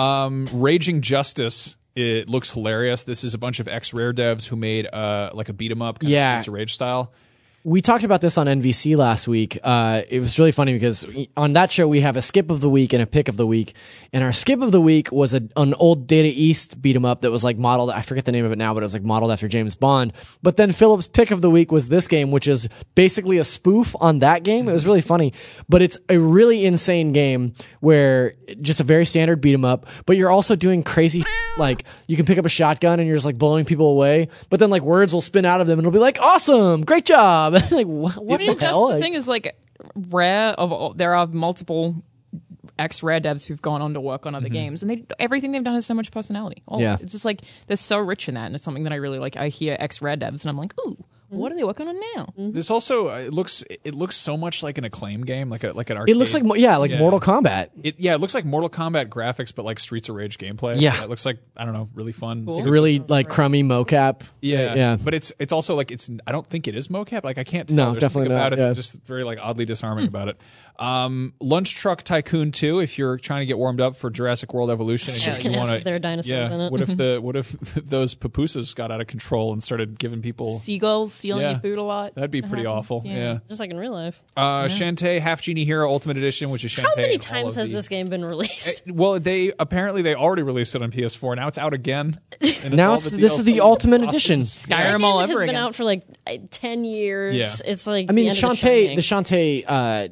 Um, 0.00 0.46
Raging 0.52 1.00
Justice. 1.02 1.76
It 1.96 2.28
looks 2.28 2.50
hilarious. 2.52 3.04
This 3.04 3.22
is 3.24 3.34
a 3.34 3.38
bunch 3.38 3.60
of 3.60 3.68
ex 3.68 3.94
Rare 3.94 4.12
devs 4.12 4.46
who 4.48 4.56
made 4.56 4.86
uh 4.92 5.30
like 5.32 5.48
a 5.48 5.52
beat 5.52 5.70
'em 5.70 5.80
up, 5.82 5.98
kind 6.00 6.10
Yeah. 6.10 6.32
of 6.38 6.42
Streets 6.44 6.48
of 6.48 6.54
Rage 6.54 6.74
style. 6.74 7.12
We 7.66 7.80
talked 7.80 8.04
about 8.04 8.20
this 8.20 8.36
on 8.36 8.46
NVC 8.46 8.94
last 8.94 9.26
week. 9.26 9.58
Uh, 9.64 10.02
it 10.10 10.20
was 10.20 10.38
really 10.38 10.52
funny 10.52 10.74
because 10.74 11.06
on 11.34 11.54
that 11.54 11.72
show 11.72 11.88
we 11.88 12.02
have 12.02 12.14
a 12.14 12.20
skip 12.20 12.50
of 12.50 12.60
the 12.60 12.68
week 12.68 12.92
and 12.92 13.00
a 13.02 13.06
pick 13.06 13.26
of 13.26 13.38
the 13.38 13.46
week, 13.46 13.72
and 14.12 14.22
our 14.22 14.32
skip 14.32 14.60
of 14.60 14.70
the 14.70 14.82
week 14.82 15.10
was 15.10 15.32
a, 15.32 15.40
an 15.56 15.72
old 15.72 16.06
Data 16.06 16.28
East 16.28 16.82
beat 16.82 16.94
'em 16.94 17.06
up 17.06 17.22
that 17.22 17.30
was 17.30 17.42
like 17.42 17.56
modeled. 17.56 17.88
I 17.88 18.02
forget 18.02 18.26
the 18.26 18.32
name 18.32 18.44
of 18.44 18.52
it 18.52 18.58
now, 18.58 18.74
but 18.74 18.82
it 18.82 18.84
was 18.84 18.92
like 18.92 19.02
modeled 19.02 19.32
after 19.32 19.48
James 19.48 19.74
Bond. 19.76 20.12
But 20.42 20.58
then 20.58 20.72
Philip's 20.72 21.08
pick 21.08 21.30
of 21.30 21.40
the 21.40 21.48
week 21.48 21.72
was 21.72 21.88
this 21.88 22.06
game, 22.06 22.30
which 22.30 22.48
is 22.48 22.68
basically 22.94 23.38
a 23.38 23.44
spoof 23.44 23.96
on 23.98 24.18
that 24.18 24.42
game. 24.42 24.68
It 24.68 24.72
was 24.72 24.84
really 24.86 25.00
funny, 25.00 25.32
but 25.66 25.80
it's 25.80 25.96
a 26.10 26.18
really 26.18 26.66
insane 26.66 27.12
game 27.12 27.54
where 27.80 28.34
just 28.60 28.80
a 28.80 28.84
very 28.84 29.06
standard 29.06 29.40
beat 29.40 29.54
'em 29.54 29.64
up, 29.64 29.86
but 30.04 30.18
you're 30.18 30.30
also 30.30 30.54
doing 30.54 30.82
crazy 30.82 31.24
like 31.56 31.84
you 32.08 32.16
can 32.16 32.26
pick 32.26 32.36
up 32.36 32.44
a 32.44 32.48
shotgun 32.50 32.98
and 33.00 33.06
you're 33.06 33.16
just 33.16 33.24
like 33.24 33.38
blowing 33.38 33.64
people 33.64 33.86
away, 33.86 34.28
but 34.50 34.60
then 34.60 34.68
like 34.68 34.82
words 34.82 35.14
will 35.14 35.22
spin 35.22 35.46
out 35.46 35.62
of 35.62 35.66
them 35.66 35.78
and 35.78 35.86
it'll 35.86 35.96
be 35.96 35.98
like 35.98 36.18
awesome, 36.20 36.82
great 36.82 37.06
job. 37.06 37.53
like 37.70 37.86
what, 37.86 38.22
what 38.24 38.38
the 38.38 38.56
hell? 38.60 38.88
the 38.88 38.94
Like, 38.94 39.02
thing 39.02 39.14
is 39.14 39.28
like 39.28 39.56
rare 39.94 40.50
of 40.50 40.72
all, 40.72 40.94
there 40.94 41.14
are 41.14 41.26
multiple 41.26 42.02
ex 42.78 43.02
rare 43.02 43.20
devs 43.20 43.46
who've 43.46 43.62
gone 43.62 43.82
on 43.82 43.94
to 43.94 44.00
work 44.00 44.26
on 44.26 44.34
other 44.34 44.46
mm-hmm. 44.46 44.54
games 44.54 44.82
and 44.82 44.90
they 44.90 45.04
everything 45.18 45.52
they've 45.52 45.64
done 45.64 45.74
has 45.74 45.86
so 45.86 45.94
much 45.94 46.10
personality. 46.10 46.62
All 46.66 46.80
Yeah. 46.80 46.96
It's 47.00 47.12
just 47.12 47.24
like 47.24 47.42
they're 47.66 47.76
so 47.76 47.98
rich 47.98 48.28
in 48.28 48.34
that 48.34 48.46
and 48.46 48.54
it's 48.54 48.64
something 48.64 48.84
that 48.84 48.92
I 48.92 48.96
really 48.96 49.18
like. 49.18 49.36
I 49.36 49.48
hear 49.48 49.76
ex 49.78 50.02
rare 50.02 50.16
devs 50.16 50.42
and 50.42 50.46
I'm 50.46 50.56
like, 50.56 50.74
ooh, 50.80 51.02
What 51.36 51.52
are 51.52 51.54
they 51.54 51.64
working 51.64 51.88
on 51.88 51.98
now? 52.14 52.32
This 52.36 52.70
also 52.70 53.08
uh, 53.08 53.14
it 53.18 53.32
looks 53.32 53.62
it 53.84 53.94
looks 53.94 54.16
so 54.16 54.36
much 54.36 54.62
like 54.62 54.78
an 54.78 54.84
acclaim 54.84 55.22
game, 55.22 55.50
like 55.50 55.64
a 55.64 55.72
like 55.72 55.90
an 55.90 55.96
arcade. 55.96 56.14
It 56.14 56.18
looks 56.18 56.34
like 56.34 56.44
mo- 56.44 56.54
yeah, 56.54 56.76
like 56.76 56.90
Yeah. 56.90 56.98
Mortal 56.98 57.20
Kombat. 57.20 57.70
it. 57.82 57.96
Yeah, 57.98 58.14
it 58.14 58.20
looks 58.20 58.34
like 58.34 58.44
Mortal 58.44 58.70
Kombat 58.70 59.06
graphics, 59.08 59.54
but 59.54 59.64
like 59.64 59.78
Streets 59.78 60.08
of 60.08 60.16
Rage 60.16 60.38
gameplay. 60.38 60.80
Yeah. 60.80 61.02
it 61.02 61.08
looks 61.08 61.24
like 61.26 61.38
I 61.56 61.64
don't 61.64 61.74
know, 61.74 61.88
really 61.94 62.12
fun. 62.12 62.46
Like 62.46 62.64
really 62.66 62.98
like 63.00 63.28
crummy 63.28 63.62
mocap. 63.62 64.22
Yeah, 64.40 64.74
yeah. 64.74 64.96
But 65.02 65.14
it's 65.14 65.32
it's 65.38 65.52
also 65.52 65.74
like 65.74 65.90
it's. 65.90 66.08
I 66.26 66.32
don't 66.32 66.46
think 66.46 66.68
it 66.68 66.74
is 66.76 66.88
mocap. 66.88 67.24
Like 67.24 67.38
I 67.38 67.44
can't 67.44 67.68
tell. 67.68 67.76
No, 67.76 67.84
There's 67.92 68.00
definitely 68.00 68.34
not, 68.34 68.52
about 68.52 68.58
yeah. 68.58 68.72
Just 68.72 68.94
very 69.04 69.24
like 69.24 69.38
oddly 69.40 69.64
disarming 69.64 70.06
about 70.08 70.28
it. 70.28 70.40
Um, 70.78 71.34
Lunch 71.40 71.74
Truck 71.76 72.02
Tycoon 72.02 72.50
Two. 72.50 72.80
If 72.80 72.98
you're 72.98 73.16
trying 73.16 73.40
to 73.40 73.46
get 73.46 73.58
warmed 73.58 73.80
up 73.80 73.96
for 73.96 74.10
Jurassic 74.10 74.52
World 74.52 74.70
Evolution, 74.70 75.12
and 75.12 75.22
just 75.22 75.42
gonna 75.42 75.56
ask 75.58 75.66
wanna- 75.68 75.76
if 75.78 75.84
there 75.84 75.94
are 75.94 75.98
dinosaurs 76.00 76.50
yeah, 76.50 76.54
in 76.54 76.60
it. 76.60 76.72
What 76.72 76.80
if 76.80 76.88
the 76.96 77.18
what 77.22 77.36
if 77.36 77.50
those 77.74 78.14
pupusas 78.14 78.74
got 78.74 78.90
out 78.90 79.00
of 79.00 79.06
control 79.06 79.52
and 79.52 79.62
started 79.62 79.98
giving 79.98 80.20
people? 80.20 80.58
Seagulls 80.58 81.12
stealing 81.12 81.42
Yeah. 81.42 81.50
your 81.52 81.60
food 81.60 81.78
a 81.78 81.82
lot. 81.82 82.14
That'd 82.16 82.30
be 82.32 82.42
pretty 82.42 82.66
awful. 82.66 83.02
Yeah. 83.04 83.38
Just 83.48 83.60
like 83.60 83.70
in 83.70 83.76
real 83.76 83.92
life. 83.92 84.22
Uh, 84.36 84.64
Shantae 84.64 85.20
Half 85.20 85.42
Genie 85.42 85.64
Hero 85.64 85.88
Ultimate 85.88 86.16
Edition, 86.18 86.50
which 86.50 86.64
is 86.64 86.72
Shantae. 86.74 86.84
How 86.88 86.96
many 86.96 87.18
times 87.18 87.54
has 87.54 87.68
the- 87.68 87.74
this 87.74 87.88
game 87.88 88.08
been 88.08 88.24
released? 88.24 88.82
Well, 88.86 89.20
they 89.20 89.52
apparently 89.58 90.02
they 90.02 90.14
already 90.14 90.42
released 90.42 90.74
it 90.74 90.82
on 90.82 90.90
PS4. 90.90 91.36
Now 91.36 91.46
it's 91.48 91.58
out 91.58 91.74
again. 91.74 92.18
And 92.64 92.74
Now 92.76 92.90
all 92.90 92.94
it's, 92.96 93.10
this 93.10 93.38
is 93.38 93.44
the 93.44 93.60
ultimate 93.60 94.00
Awesome. 94.00 94.08
edition. 94.08 94.40
Skyrim 94.40 95.04
all 95.04 95.20
It 95.20 95.28
has 95.28 95.36
over 95.36 95.46
been 95.46 95.54
out 95.54 95.74
for 95.74 95.84
like 95.84 96.02
uh, 96.26 96.38
ten 96.50 96.82
years. 96.84 97.34
Yeah. 97.36 97.70
It's 97.70 97.86
like 97.86 98.06
I 98.08 98.12
mean, 98.12 98.28
the 98.28 98.32
the, 98.34 98.46
end 98.46 98.58
Shantae, 98.58 98.94
the 98.94 99.02
Shantae 99.02 99.64
uh, 99.68 100.08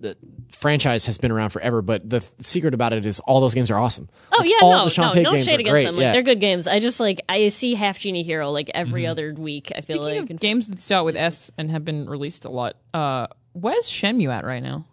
the 0.00 0.16
franchise 0.50 1.06
has 1.06 1.16
been 1.18 1.30
around 1.30 1.50
forever, 1.50 1.80
but 1.82 2.08
the 2.08 2.20
th- 2.20 2.30
secret 2.38 2.74
about 2.74 2.92
it 2.92 3.06
is 3.06 3.18
all 3.20 3.40
those 3.40 3.54
games 3.54 3.70
are 3.70 3.78
awesome. 3.78 4.08
Oh 4.32 4.38
Like, 4.40 4.48
yeah, 4.50 4.56
all 4.62 4.72
no, 4.72 4.84
the 4.84 4.90
Shantae 4.90 5.14
no, 5.16 5.22
no 5.22 5.32
games 5.32 5.44
shade 5.44 5.60
against 5.60 5.70
great. 5.72 5.84
them. 5.84 5.96
Like 5.96 6.02
yeah. 6.02 6.12
they're 6.12 6.22
good 6.22 6.40
games. 6.40 6.66
I 6.66 6.80
just 6.80 7.00
like 7.00 7.22
I 7.28 7.48
see 7.48 7.74
Half 7.74 7.98
Genie 8.00 8.22
Hero 8.22 8.50
like 8.50 8.70
every 8.74 9.02
Mm-hmm. 9.02 9.10
other 9.10 9.34
week. 9.34 9.72
I 9.74 9.80
feel 9.80 10.04
Speaking 10.04 10.20
like 10.22 10.30
of 10.30 10.40
games 10.40 10.68
that 10.68 10.80
start 10.82 11.04
with 11.06 11.16
S 11.16 11.50
and 11.56 11.70
have 11.70 11.84
been 11.84 12.08
released 12.10 12.44
a 12.44 12.50
lot, 12.50 12.76
uh, 12.92 13.28
where's 13.54 13.86
Shenmue 13.86 14.30
at 14.30 14.44
right 14.44 14.62
now? 14.62 14.84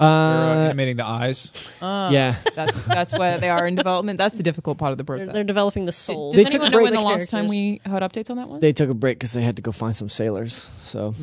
Uh, 0.00 0.36
They're, 0.36 0.46
uh, 0.46 0.64
animating 0.66 0.96
the 0.96 1.04
eyes. 1.06 1.50
yeah. 1.82 2.36
That's 2.54 2.84
that's 2.84 3.12
where 3.18 3.38
they 3.38 3.48
are 3.48 3.66
in 3.66 3.74
development. 3.74 4.16
That's 4.18 4.36
the 4.36 4.44
difficult 4.44 4.78
part 4.78 4.92
of 4.92 4.98
the 4.98 5.02
they're, 5.02 5.16
process. 5.16 5.32
they're 5.34 5.42
developing 5.42 5.86
the 5.86 5.92
soul. 5.92 6.30
Does 6.30 6.36
They 6.36 6.44
took 6.44 6.62
anyone 6.62 6.68
a 6.68 6.70
know 6.70 6.76
break 6.76 6.84
when 6.84 6.92
the 6.92 6.98
with 7.00 7.18
last 7.20 7.30
time 7.30 7.48
we 7.48 7.80
heard 7.84 8.02
updates 8.04 8.30
on 8.30 8.36
that 8.36 8.48
one? 8.48 8.60
They 8.60 8.72
took 8.72 8.90
a 8.90 8.94
break 8.94 9.18
because 9.18 9.32
they 9.32 9.42
had 9.42 9.56
to 9.56 9.62
go 9.62 9.72
find 9.72 9.96
some 9.96 10.08
sailors. 10.08 10.70
So, 10.78 11.16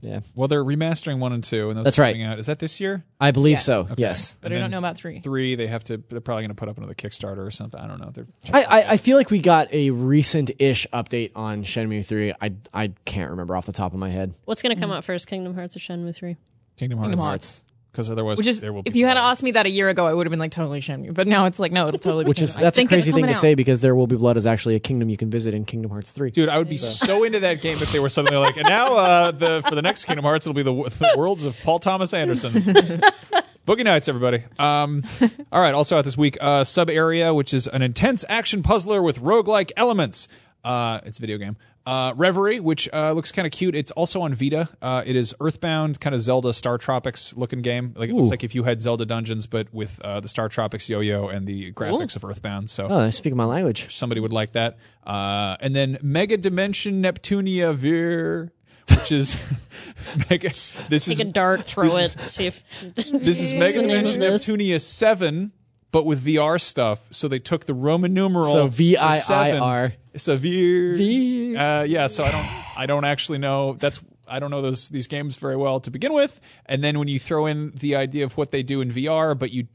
yeah, 0.00 0.20
Well, 0.34 0.48
they're 0.48 0.64
remastering 0.64 1.18
one 1.18 1.32
and 1.32 1.42
two, 1.42 1.68
and 1.68 1.78
those 1.78 1.84
That's 1.84 1.98
are 1.98 2.02
right. 2.02 2.12
coming 2.12 2.26
out. 2.26 2.38
Is 2.38 2.46
that 2.46 2.58
this 2.58 2.80
year? 2.80 3.04
I 3.20 3.30
believe 3.30 3.52
Yes. 3.54 3.64
so. 3.64 3.86
Yes. 3.96 4.38
but 4.40 4.52
I 4.52 4.54
And 4.54 4.62
don't 4.62 4.70
then 4.70 4.70
know 4.72 4.78
about 4.86 4.96
three. 4.96 5.20
Three, 5.20 5.54
they 5.54 5.66
have 5.66 5.84
to. 5.84 5.96
They're 6.08 6.20
probably 6.20 6.42
going 6.42 6.50
to 6.50 6.54
put 6.54 6.68
up 6.68 6.76
another 6.78 6.94
Kickstarter 6.94 7.46
or 7.46 7.50
something. 7.50 7.80
I 7.80 7.86
don't 7.86 8.00
know. 8.00 8.10
They're 8.12 8.26
I, 8.52 8.62
I, 8.64 8.90
I 8.92 8.96
feel 8.98 9.16
like 9.16 9.30
we 9.30 9.40
got 9.40 9.72
a 9.72 9.90
recent-ish 9.90 10.86
update 10.92 11.32
on 11.34 11.64
Shenmue 11.64 12.04
3. 12.04 12.34
I, 12.40 12.52
I 12.72 12.92
can't 13.04 13.30
remember 13.30 13.56
off 13.56 13.66
the 13.66 13.72
top 13.72 13.92
of 13.92 13.98
my 13.98 14.10
head. 14.10 14.34
What's 14.44 14.62
going 14.62 14.74
to 14.74 14.78
mm. 14.78 14.82
come 14.82 14.92
out 14.92 15.04
first? 15.04 15.26
Kingdom 15.26 15.54
Hearts 15.54 15.76
or 15.76 15.80
Shenmue 15.80 16.14
Three? 16.14 16.36
Kingdom 16.76 16.98
Hearts. 16.98 17.10
Kingdom 17.10 17.26
Hearts. 17.26 17.64
Because 17.96 18.10
otherwise, 18.10 18.36
Which 18.36 18.46
is, 18.46 18.60
there 18.60 18.74
will 18.74 18.82
be 18.82 18.90
if 18.90 18.94
you 18.94 19.06
had 19.06 19.16
asked 19.16 19.42
me 19.42 19.52
that 19.52 19.64
a 19.64 19.70
year 19.70 19.88
ago, 19.88 20.06
I 20.06 20.12
would 20.12 20.26
have 20.26 20.30
been 20.30 20.38
like 20.38 20.50
totally 20.50 20.80
Shenmue. 20.80 21.14
But 21.14 21.26
now 21.26 21.46
it's 21.46 21.58
like, 21.58 21.72
no, 21.72 21.88
it'll 21.88 21.98
totally 21.98 22.24
be 22.24 22.28
Which 22.28 22.42
is 22.42 22.50
Kingdom. 22.50 22.64
That's 22.64 22.78
a 22.78 22.84
crazy 22.84 23.10
thing 23.10 23.24
to 23.24 23.30
out. 23.30 23.36
say 23.36 23.54
because 23.54 23.80
There 23.80 23.96
Will 23.96 24.06
Be 24.06 24.16
Blood 24.16 24.36
is 24.36 24.44
actually 24.44 24.74
a 24.74 24.80
kingdom 24.80 25.08
you 25.08 25.16
can 25.16 25.30
visit 25.30 25.54
in 25.54 25.64
Kingdom 25.64 25.90
Hearts 25.90 26.12
3. 26.12 26.30
Dude, 26.30 26.50
I 26.50 26.58
would 26.58 26.68
be 26.68 26.76
so 26.76 27.24
into 27.24 27.40
that 27.40 27.62
game 27.62 27.78
if 27.80 27.90
they 27.92 27.98
were 27.98 28.10
suddenly 28.10 28.36
like, 28.36 28.58
and 28.58 28.68
now 28.68 28.96
uh, 28.96 29.30
the 29.30 29.62
for 29.66 29.74
the 29.74 29.80
next 29.80 30.04
Kingdom 30.04 30.26
Hearts, 30.26 30.46
it'll 30.46 30.54
be 30.54 30.62
the, 30.62 30.74
the 30.98 31.14
worlds 31.16 31.46
of 31.46 31.58
Paul 31.62 31.78
Thomas 31.78 32.12
Anderson. 32.12 32.52
Boogie 33.66 33.84
Nights, 33.84 34.08
everybody. 34.08 34.44
Um, 34.58 35.02
all 35.50 35.62
right, 35.62 35.72
also 35.72 35.96
out 35.96 36.04
this 36.04 36.18
week, 36.18 36.36
uh, 36.42 36.64
Sub 36.64 36.90
Area, 36.90 37.32
which 37.32 37.54
is 37.54 37.66
an 37.66 37.80
intense 37.80 38.26
action 38.28 38.62
puzzler 38.62 39.02
with 39.02 39.22
roguelike 39.22 39.72
elements. 39.74 40.28
Uh, 40.62 41.00
it's 41.04 41.16
a 41.16 41.20
video 41.22 41.38
game. 41.38 41.56
Uh, 41.86 42.12
Reverie, 42.16 42.58
which 42.58 42.88
uh, 42.92 43.12
looks 43.12 43.30
kind 43.30 43.46
of 43.46 43.52
cute. 43.52 43.76
It's 43.76 43.92
also 43.92 44.20
on 44.22 44.34
Vita. 44.34 44.68
Uh, 44.82 45.04
it 45.06 45.14
is 45.14 45.34
Earthbound, 45.40 46.00
kind 46.00 46.14
of 46.16 46.20
Zelda 46.20 46.52
Star 46.52 46.78
Tropics 46.78 47.36
looking 47.36 47.62
game. 47.62 47.94
Like 47.96 48.10
it 48.10 48.14
looks 48.14 48.30
like 48.30 48.42
if 48.42 48.54
you 48.56 48.64
had 48.64 48.80
Zelda 48.82 49.06
Dungeons, 49.06 49.46
but 49.46 49.72
with 49.72 50.00
uh, 50.00 50.18
the 50.18 50.28
Star 50.28 50.48
Tropics 50.48 50.90
yo-yo 50.90 51.28
and 51.28 51.46
the 51.46 51.72
graphics 51.72 52.16
of 52.16 52.24
Earthbound. 52.24 52.68
So 52.70 52.88
Oh, 52.90 52.98
I 52.98 53.10
speak 53.10 53.34
my 53.36 53.44
language. 53.44 53.94
somebody 53.94 54.20
would 54.20 54.32
like 54.32 54.52
that. 54.52 54.78
Uh, 55.06 55.56
and 55.60 55.76
then 55.76 55.96
Mega 56.02 56.36
Dimension 56.36 57.00
Neptunia 57.00 57.72
Vir, 57.74 58.50
which 58.90 59.12
is 59.12 59.36
Mega. 60.30 60.48
This 60.48 61.06
is 61.08 61.18
Take 61.18 61.28
a 61.28 61.30
dart, 61.30 61.62
throw 61.64 61.84
this 61.88 62.16
it, 62.16 62.20
is- 62.26 62.32
see 62.32 62.46
if 62.46 62.80
this 62.96 63.40
is 63.40 63.54
Mega 63.54 63.80
Dimension 63.82 64.22
of. 64.22 64.32
Neptunia 64.34 64.80
Seven, 64.80 65.52
but 65.96 66.04
with 66.04 66.22
VR 66.22 66.60
stuff. 66.60 67.08
So 67.10 67.26
they 67.26 67.38
took 67.38 67.64
the 67.64 67.72
Roman 67.72 68.12
numeral. 68.12 68.52
So 68.52 68.68
for 68.68 69.14
seven. 69.14 69.60
V-I-I-R. 69.60 69.94
So 70.16 70.36
Vir. 70.36 70.94
Vir. 70.94 71.58
Uh, 71.58 71.84
yeah. 71.84 72.06
So 72.06 72.22
I 72.22 72.30
don't. 72.30 72.46
I 72.76 72.84
don't 72.84 73.06
actually 73.06 73.38
know. 73.38 73.78
That's. 73.80 73.98
I 74.28 74.38
don't 74.38 74.50
know 74.50 74.60
those 74.60 74.90
these 74.90 75.06
games 75.06 75.36
very 75.36 75.56
well 75.56 75.80
to 75.80 75.90
begin 75.90 76.12
with, 76.12 76.38
and 76.66 76.84
then 76.84 76.98
when 76.98 77.08
you 77.08 77.18
throw 77.18 77.46
in 77.46 77.70
the 77.76 77.96
idea 77.96 78.26
of 78.26 78.36
what 78.36 78.50
they 78.50 78.62
do 78.62 78.82
in 78.82 78.90
VR, 78.90 79.38
but 79.38 79.52
you 79.52 79.68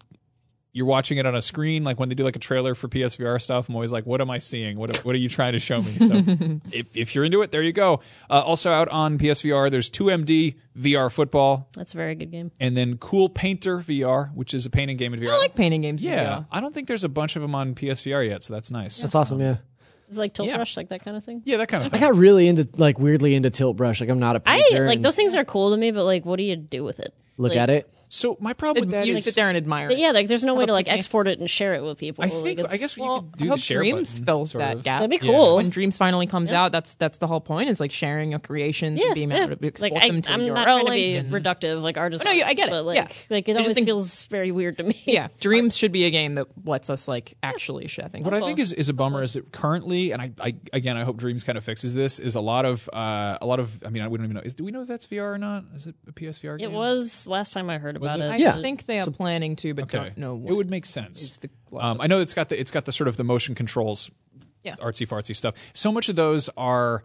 you're 0.73 0.85
watching 0.85 1.17
it 1.17 1.25
on 1.25 1.35
a 1.35 1.41
screen, 1.41 1.83
like 1.83 1.99
when 1.99 2.07
they 2.07 2.15
do 2.15 2.23
like 2.23 2.37
a 2.37 2.39
trailer 2.39 2.73
for 2.75 2.87
PSVR 2.87 3.41
stuff, 3.41 3.67
I'm 3.67 3.75
always 3.75 3.91
like, 3.91 4.05
what 4.05 4.21
am 4.21 4.29
I 4.31 4.37
seeing? 4.37 4.77
What, 4.77 5.03
what 5.03 5.13
are 5.13 5.17
you 5.17 5.27
trying 5.27 5.51
to 5.51 5.59
show 5.59 5.81
me? 5.81 5.97
So 5.97 6.13
if, 6.71 6.95
if 6.95 7.13
you're 7.13 7.25
into 7.25 7.41
it, 7.41 7.51
there 7.51 7.61
you 7.61 7.73
go. 7.73 8.01
Uh, 8.29 8.41
also 8.41 8.71
out 8.71 8.87
on 8.87 9.17
PSVR, 9.17 9.69
there's 9.69 9.89
2MD 9.89 10.55
VR 10.77 11.11
football 11.11 11.67
that's 11.75 11.93
a 11.93 11.97
very 11.97 12.15
good 12.15 12.31
game. 12.31 12.51
and 12.61 12.77
then 12.77 12.97
Cool 12.97 13.27
Painter 13.27 13.79
VR, 13.79 14.33
which 14.33 14.53
is 14.53 14.65
a 14.65 14.69
painting 14.69 14.95
game 14.95 15.13
in 15.13 15.19
VR. 15.19 15.31
I 15.31 15.37
like 15.39 15.55
painting 15.55 15.81
games. 15.81 16.03
in 16.03 16.09
yeah, 16.11 16.23
VR. 16.37 16.45
I 16.51 16.61
don't 16.61 16.73
think 16.73 16.87
there's 16.87 17.03
a 17.03 17.09
bunch 17.09 17.35
of 17.35 17.41
them 17.41 17.53
on 17.53 17.75
PSVR 17.75 18.27
yet, 18.29 18.41
so 18.43 18.53
that's 18.53 18.71
nice. 18.71 18.97
That's 19.01 19.13
awesome, 19.15 19.41
yeah. 19.41 19.57
It's 20.07 20.17
like 20.17 20.33
Tilt 20.33 20.47
Yeah. 20.47 20.55
Brush, 20.55 20.77
like 20.77 20.89
that 20.89 21.03
kind 21.03 21.15
of 21.17 21.23
thing. 21.25 21.41
yeah, 21.45 21.57
that 21.57 21.67
kind 21.67 21.85
of 21.85 21.93
I 21.93 21.99
got 21.99 22.15
really 22.15 22.47
into, 22.47 22.67
like, 22.77 22.97
weirdly 22.97 23.35
into 23.35 23.49
Tilt 23.49 23.75
Brush. 23.75 23.99
Like, 23.99 24.09
I'm 24.09 24.19
not 24.19 24.37
a 24.37 24.41
I 24.45 24.61
painter. 24.61 24.85
like 24.87 24.97
and 24.97 25.05
those 25.05 25.15
things 25.17 25.35
are 25.35 25.43
cool 25.45 25.71
to 25.71 25.77
me, 25.77 25.91
but 25.91 26.05
like, 26.05 26.25
what 26.25 26.37
do 26.37 26.43
you 26.43 26.55
do 26.55 26.83
with 26.85 26.99
it? 26.99 27.13
Look 27.37 27.49
like- 27.51 27.59
at 27.59 27.69
it. 27.69 27.89
So 28.13 28.35
my 28.41 28.51
problem 28.51 28.81
with 28.81 28.91
that 28.91 29.07
you 29.07 29.13
is 29.13 29.23
sit 29.23 29.35
there 29.35 29.47
and 29.47 29.55
admire 29.55 29.89
it. 29.89 29.97
yeah, 29.97 30.11
like 30.11 30.27
there's 30.27 30.43
no 30.43 30.53
way 30.53 30.65
to 30.65 30.73
like 30.73 30.85
picnic. 30.85 30.97
export 30.99 31.29
it 31.29 31.39
and 31.39 31.49
share 31.49 31.73
it 31.75 31.81
with 31.81 31.97
people. 31.97 32.25
I 32.25 32.27
think 32.27 32.59
it's- 32.59 32.73
I 32.73 32.77
guess 32.77 32.97
you 32.97 33.03
Well, 33.03 33.21
could 33.21 33.37
do 33.37 33.45
I 33.45 33.47
the 33.47 33.49
hope 33.51 33.59
share 33.59 33.77
Dreams 33.79 34.19
button, 34.19 34.25
fills 34.25 34.51
that 34.51 34.75
of. 34.75 34.83
gap. 34.83 34.99
That'd 34.99 35.17
be 35.21 35.25
Yeah. 35.25 35.31
cool. 35.31 35.55
When 35.55 35.69
Dreams 35.69 35.97
finally 35.97 36.27
comes 36.27 36.51
out, 36.51 36.73
that's 36.73 36.95
that's 36.95 37.19
the 37.19 37.27
whole 37.27 37.39
point. 37.39 37.69
Is 37.69 37.79
like 37.79 37.91
sharing 37.93 38.31
your 38.31 38.39
creations 38.41 38.99
yeah, 38.99 39.05
and 39.07 39.15
being 39.15 39.31
yeah. 39.31 39.45
able 39.45 39.55
to 39.55 39.65
export 39.65 39.93
like 39.93 40.03
I, 40.03 40.07
them 40.09 40.21
to 40.23 40.31
I'm 40.31 40.41
your 40.41 40.55
not 40.55 40.63
trying 40.65 40.85
to 40.85 40.91
own 40.91 40.95
be 40.97 41.15
and- 41.15 41.31
reductive, 41.31 41.81
like 41.81 41.97
artist. 41.97 42.25
No, 42.25 42.31
I 42.31 42.53
get 42.53 42.67
it. 42.67 42.71
But 42.71 42.83
like, 42.85 42.95
Yeah. 42.97 43.07
like 43.29 43.47
it 43.47 43.51
I 43.53 43.59
just 43.59 43.63
always 43.63 43.73
think- 43.75 43.87
feels 43.87 44.25
very 44.27 44.51
weird 44.51 44.77
to 44.79 44.83
me. 44.83 45.01
Yeah, 45.05 45.29
Dreams 45.39 45.77
should 45.77 45.93
be 45.93 46.03
a 46.03 46.09
game 46.09 46.35
that 46.35 46.47
lets 46.65 46.89
us 46.89 47.07
like 47.07 47.35
actually 47.41 47.87
share 47.87 48.09
things. 48.09 48.25
What 48.25 48.33
I 48.33 48.41
think 48.41 48.59
is, 48.59 48.73
is 48.73 48.89
a 48.89 48.93
bummer 48.93 49.23
is 49.23 49.33
that 49.33 49.51
currently, 49.53 50.11
and 50.11 50.21
I, 50.21 50.31
I 50.39 50.55
again 50.73 50.97
I 50.97 51.05
hope 51.05 51.15
Dreams 51.17 51.45
kind 51.45 51.57
of 51.57 51.63
fixes 51.63 51.93
this. 51.95 52.19
Is 52.19 52.35
a 52.35 52.41
lot 52.41 52.65
of 52.65 52.89
uh, 52.91 53.37
a 53.41 53.45
lot 53.45 53.61
of 53.61 53.79
I 53.85 53.89
mean 53.89 54.03
we 54.09 54.17
don't 54.17 54.25
even 54.25 54.35
know. 54.35 54.41
Is, 54.43 54.53
do 54.53 54.65
we 54.65 54.71
know 54.71 54.81
if 54.81 54.89
that's 54.89 55.07
VR 55.07 55.33
or 55.33 55.37
not? 55.37 55.63
Is 55.75 55.87
it 55.87 55.95
a 56.09 56.11
PSVR 56.11 56.57
game? 56.59 56.71
It 56.71 56.73
was 56.73 57.25
last 57.25 57.53
time 57.53 57.69
I 57.69 57.77
heard 57.77 57.95
about 57.95 58.00
it? 58.01 58.19
it. 58.19 58.21
I 58.31 58.35
Yeah. 58.37 58.61
think 58.61 58.85
they 58.85 58.99
are 58.99 59.09
planning 59.11 59.55
to, 59.57 59.73
but 59.73 59.83
Okay. 59.83 59.97
don't 59.97 60.17
know. 60.17 60.35
What 60.35 60.51
It 60.51 60.55
would 60.55 60.69
make 60.69 60.85
sense. 60.85 61.37
the 61.37 61.49
Um, 61.77 62.01
I 62.01 62.07
know 62.07 62.19
it's 62.19 62.33
got 62.33 62.49
the 62.49 62.59
it's 62.59 62.71
got 62.71 62.85
the 62.85 62.91
sort 62.91 63.07
of 63.07 63.15
the 63.17 63.23
motion 63.23 63.55
controls, 63.55 64.09
Yeah. 64.63 64.75
artsy 64.77 65.07
fartsy 65.07 65.35
stuff. 65.35 65.55
So 65.73 65.91
much 65.91 66.09
of 66.09 66.15
those 66.15 66.49
are, 66.57 67.03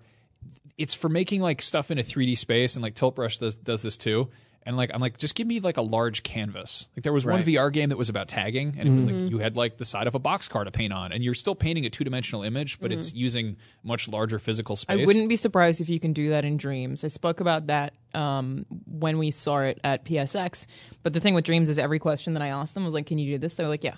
it's 0.76 0.94
for 0.94 1.08
making 1.08 1.40
like 1.42 1.62
stuff 1.62 1.90
in 1.90 1.98
a 1.98 2.02
3D 2.02 2.34
space, 2.36 2.74
and 2.74 2.82
like 2.82 2.94
Tilt 2.94 3.14
Brush 3.14 3.38
does 3.38 3.54
does 3.54 3.82
this 3.82 3.96
too. 3.96 4.28
And 4.66 4.76
like 4.76 4.90
I'm 4.92 5.00
like, 5.00 5.16
just 5.16 5.34
give 5.36 5.46
me 5.46 5.60
like 5.60 5.76
a 5.76 5.82
large 5.82 6.24
canvas. 6.24 6.88
Like 6.96 7.04
there 7.04 7.12
was 7.12 7.24
one 7.24 7.36
Right. 7.36 7.44
VR 7.46 7.72
game 7.72 7.88
that 7.90 7.96
was 7.96 8.08
about 8.08 8.26
tagging, 8.28 8.74
and 8.76 8.88
it 8.88 8.94
was 8.94 9.06
like 9.06 9.30
you 9.30 9.38
had 9.38 9.56
like 9.56 9.78
the 9.78 9.84
side 9.84 10.06
of 10.08 10.14
a 10.16 10.20
boxcar 10.20 10.64
to 10.64 10.70
paint 10.72 10.92
on, 10.92 11.12
and 11.12 11.22
you're 11.22 11.34
still 11.34 11.54
painting 11.54 11.86
a 11.86 11.90
two 11.90 12.02
dimensional 12.04 12.42
image, 12.42 12.80
but 12.80 12.90
it's 12.92 13.14
using 13.14 13.56
much 13.84 14.08
larger 14.08 14.38
physical 14.40 14.74
space. 14.76 15.00
I 15.00 15.06
wouldn't 15.06 15.28
be 15.28 15.36
surprised 15.36 15.80
if 15.80 15.88
you 15.88 16.00
can 16.00 16.12
do 16.12 16.30
that 16.30 16.44
in 16.44 16.56
Dreams. 16.56 17.04
I 17.04 17.08
spoke 17.08 17.40
about 17.40 17.68
that 17.68 17.94
um, 18.12 18.66
when 18.86 19.18
we 19.18 19.30
saw 19.30 19.60
it 19.60 19.78
at 19.84 20.04
PSX. 20.04 20.66
But 21.02 21.12
the 21.12 21.20
thing 21.20 21.34
with 21.34 21.44
Dreams 21.44 21.70
is 21.70 21.78
every 21.78 21.98
question 22.00 22.34
that 22.34 22.42
I 22.42 22.48
asked 22.48 22.74
them 22.74 22.84
was 22.84 22.92
like, 22.92 23.06
"Can 23.06 23.18
you 23.18 23.34
do 23.34 23.38
this?" 23.38 23.54
They 23.54 23.62
were 23.62 23.70
like, 23.70 23.84
"Yeah." 23.84 23.94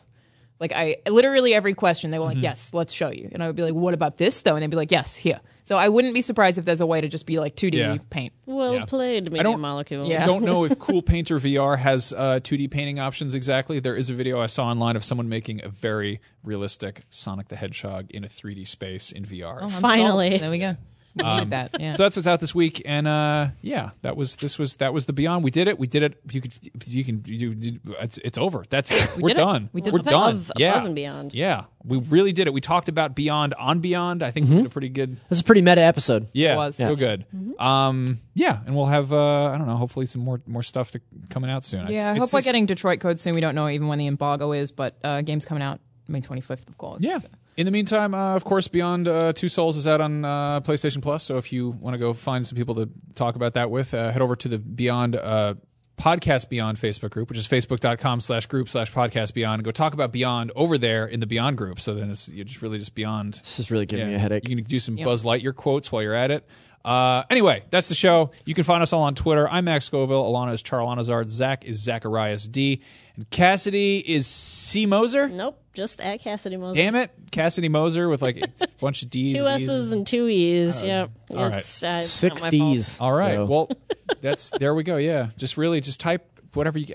Like 0.61 0.73
I 0.73 0.97
literally 1.09 1.55
every 1.55 1.73
question 1.75 2.11
they 2.11 2.19
were 2.19 2.25
like, 2.27 2.35
Mm-hmm. 2.37 2.45
"Yes, 2.45 2.75
let's 2.75 2.93
show 2.93 3.11
you." 3.11 3.31
And 3.33 3.43
I 3.43 3.47
would 3.47 3.57
be 3.57 3.62
like, 3.62 3.75
"What 3.75 3.95
about 3.95 4.19
this 4.19 4.43
though?" 4.43 4.55
And 4.57 4.62
they'd 4.62 4.69
be 4.71 4.77
like, 4.77 4.93
"Yes, 4.93 5.16
here." 5.16 5.41
So 5.69 5.77
I 5.77 5.91
wouldn't 5.91 6.14
be 6.14 6.23
surprised 6.23 6.57
if 6.57 6.64
there's 6.64 6.81
a 6.81 6.87
way 6.87 7.03
to 7.03 7.09
just 7.09 7.27
be 7.27 7.39
like 7.39 7.55
2D 7.55 7.75
Yeah. 7.77 7.99
paint. 8.09 8.33
Well 8.47 8.73
Yeah. 8.75 8.85
played, 8.87 9.25
Media 9.25 9.43
don't- 9.43 9.61
Molecule. 9.61 10.09
Yeah. 10.09 10.23
I 10.23 10.27
don't 10.27 10.43
know 10.45 10.64
if 10.64 10.79
Cool 10.79 11.03
Painter 11.03 11.39
VR 11.39 11.77
has 11.79 12.11
uh, 12.16 12.41
2D 12.43 12.71
painting 12.71 12.99
options 12.99 13.35
exactly. 13.35 13.79
There 13.79 13.95
is 13.95 14.09
a 14.09 14.14
video 14.14 14.41
I 14.41 14.47
saw 14.47 14.64
online 14.64 14.97
of 14.97 15.05
someone 15.05 15.29
making 15.29 15.62
a 15.62 15.69
very 15.69 16.23
realistic 16.43 17.03
Sonic 17.11 17.49
the 17.49 17.57
Hedgehog 17.57 18.11
in 18.12 18.25
a 18.25 18.29
3D 18.29 18.66
space 18.66 19.12
in 19.12 19.27
VR. 19.27 19.62
I'm 19.64 19.69
Finally. 19.69 20.31
solved. 20.31 20.43
there 20.43 20.51
we 20.51 20.59
go. 20.59 20.77
We 21.25 21.35
needed 21.35 21.51
that. 21.51 21.71
Yeah. 21.79 21.89
Um, 21.89 21.93
So 21.95 22.03
that's 22.05 22.16
what's 22.16 22.27
out 22.27 22.41
this 22.41 22.55
week, 22.55 22.83
and 22.85 23.07
uh, 23.09 23.49
yeah, 23.62 23.91
that 24.03 24.16
was 24.16 24.37
this 24.37 24.59
was 24.59 24.77
that 24.77 24.93
was 24.95 25.07
the 25.07 25.12
Beyond. 25.12 25.45
We 25.45 25.51
did 25.51 25.69
it. 25.69 25.79
We 25.79 25.87
did 25.87 26.03
it. 26.03 26.21
You 26.31 26.41
could 26.41 26.53
you 26.87 27.05
can 27.05 27.23
you, 27.27 27.51
you- 27.51 27.81
it's 28.01 28.19
it's 28.19 28.39
over. 28.39 28.64
That's 28.69 28.91
it. 28.91 29.16
We're 29.16 29.29
did 29.29 29.39
it. 29.39 29.41
done. 29.41 29.71
We 29.73 29.81
did 29.81 29.93
We're 29.93 30.01
the 30.01 30.11
done. 30.11 30.31
Above- 30.37 30.53
yeah, 30.57 30.73
above 30.75 30.85
and 30.87 30.95
beyond. 30.95 31.35
Yeah, 31.35 31.64
we 31.85 31.99
really 32.09 32.33
did 32.33 32.47
it. 32.47 32.53
We 32.53 32.61
talked 32.61 32.89
about 32.89 33.14
Beyond 33.14 33.55
on 33.55 33.81
Beyond. 33.81 34.23
I 34.23 34.31
think 34.31 34.47
Mm-hmm. 34.47 34.55
we 34.57 34.62
did 34.62 34.66
a 34.66 34.71
pretty 34.71 34.89
good. 34.91 35.16
This 35.29 35.39
is 35.39 35.41
a 35.41 35.45
pretty 35.45 35.62
meta 35.62 35.81
episode. 35.83 36.29
Yeah, 36.33 36.55
it 36.55 36.57
was. 36.57 36.77
so 36.77 36.91
Yeah. 36.91 36.95
good. 36.95 37.25
Um, 37.59 38.21
yeah, 38.35 38.61
and 38.66 38.77
we'll 38.77 38.87
have 38.87 39.12
uh, 39.12 39.47
I 39.47 39.59
don't 39.59 39.66
know, 39.66 39.77
hopefully 39.77 40.07
some 40.07 40.23
more 40.23 40.41
more 40.47 40.62
stuff 40.62 40.93
to 40.93 41.01
coming 41.31 41.51
out 41.51 41.64
soon. 41.64 41.83
It's- 41.83 41.93
yeah, 42.05 42.09
I 42.11 42.12
it's 42.12 42.19
hope 42.21 42.33
we're 42.33 42.39
just- 42.39 42.47
getting 42.47 42.66
Detroit 42.66 43.01
Code 43.01 43.19
soon. 43.19 43.35
We 43.35 43.41
don't 43.41 43.55
know 43.55 43.69
even 43.69 43.89
when 43.89 43.99
the 43.99 44.07
embargo 44.07 44.53
is, 44.53 44.71
but 44.73 44.97
uh, 45.03 45.23
game's 45.23 45.45
coming 45.45 45.62
out 45.62 45.81
May 46.07 46.21
25th, 46.21 46.69
of 46.69 46.79
course. 46.79 47.01
Yeah. 47.03 47.19
So 47.19 47.29
In 47.59 47.65
the 47.65 47.73
meantime, 47.73 48.15
uh, 48.15 48.37
of 48.37 48.45
course, 48.45 48.69
Beyond 48.69 49.09
uh, 49.09 49.33
Two 49.33 49.49
Souls 49.49 49.77
is 49.77 49.89
out 49.89 50.01
on 50.01 50.25
uh, 50.25 50.61
PlayStation 50.61 51.03
Plus. 51.03 51.25
So 51.25 51.39
if 51.39 51.53
you 51.53 51.71
want 51.71 51.95
to 51.95 51.99
go 51.99 52.13
find 52.13 52.47
some 52.47 52.57
people 52.57 52.77
to 52.77 52.89
talk 53.17 53.35
about 53.35 53.55
that 53.55 53.69
with, 53.69 53.95
uh, 53.95 54.13
head 54.13 54.23
over 54.23 54.37
to 54.37 54.47
the 54.47 54.61
Beyond 54.61 55.17
uh, 55.17 55.55
Podcast 55.97 56.51
Beyond 56.51 56.79
Facebook 56.79 57.11
group, 57.11 57.29
which 57.29 57.37
is 57.37 57.49
facebook.com 57.49 58.21
slash 58.21 58.47
group 58.47 58.69
slash 58.69 58.93
podcast 58.93 59.35
beyond, 59.35 59.59
and 59.59 59.65
go 59.65 59.73
talk 59.73 59.93
about 59.93 60.13
Beyond 60.13 60.53
over 60.55 60.79
there 60.79 61.05
in 61.05 61.19
the 61.19 61.27
Beyond 61.27 61.59
group. 61.59 61.81
So 61.81 61.95
then 61.95 62.11
it's 62.11 62.29
you're 62.29 62.45
just 62.45 62.63
really 62.63 62.79
just 62.79 62.95
Beyond. 62.95 63.35
This 63.35 63.59
is 63.59 63.73
really 63.73 63.87
giving 63.87 64.07
me 64.07 64.15
a 64.15 64.21
headache. 64.21 64.49
You 64.49 64.55
can 64.55 64.65
do 64.65 64.79
some 64.79 64.95
Buzz 64.95 65.25
Lightyear 65.25 65.53
quotes 65.53 65.91
while 65.91 66.01
you're 66.01 66.15
at 66.15 66.31
it. 66.31 66.47
Uh, 66.85 67.25
anyway, 67.29 67.65
that's 67.71 67.89
the 67.89 67.97
show. 67.97 68.31
You 68.45 68.55
can 68.55 68.63
find 68.63 68.85
us 68.85 68.93
all 68.93 69.03
on 69.03 69.17
Twitter. 69.17 69.49
I'm 69.49 69.65
Max 69.65 69.87
Scoville. 69.87 70.33
Alana 70.33 70.53
is 70.53 70.63
Charalanahzard. 70.63 71.29
Zach 71.29 71.65
is 71.65 71.83
Zacharias 71.83 72.47
D. 72.47 72.83
And 73.19 73.29
Cassidy 73.31 73.99
is 73.99 74.29
C. 74.29 74.87
Moser. 74.87 75.29
Nope, 75.29 75.61
just 75.75 76.01
at 76.01 76.21
Cassidy 76.21 76.57
Moser. 76.57 76.75
Damn 76.77 76.95
it. 76.95 77.11
Cassidy 77.33 77.69
Moser 77.69 78.09
with 78.09 78.23
like 78.23 78.37
a 78.61 78.69
bunch 78.81 79.03
of 79.03 79.11
D's. 79.11 79.37
Two 79.37 79.45
and 79.47 79.61
E's. 79.61 79.69
S's 79.69 79.93
and 79.93 80.07
two 80.07 80.29
E's. 80.29 80.85
yep. 80.85 81.11
all 81.31 81.37
right. 81.49 81.59
It's, 81.59 81.83
uh, 81.83 81.97
it's 81.99 82.07
Six 82.11 82.45
not 82.45 82.53
my 82.53 82.59
fault. 82.59 82.73
D's. 82.75 83.01
All 83.01 83.12
right. 83.12 83.35
So- 83.35 83.45
Well, 83.47 83.71
that's 84.21 84.51
there 84.61 84.73
we 84.73 84.85
go. 84.85 84.99
Yeah. 84.99 85.31
Just 85.37 85.57
really 85.57 85.81
just 85.81 85.99
type 85.99 86.25
whatever 86.55 86.79
you 86.79 86.95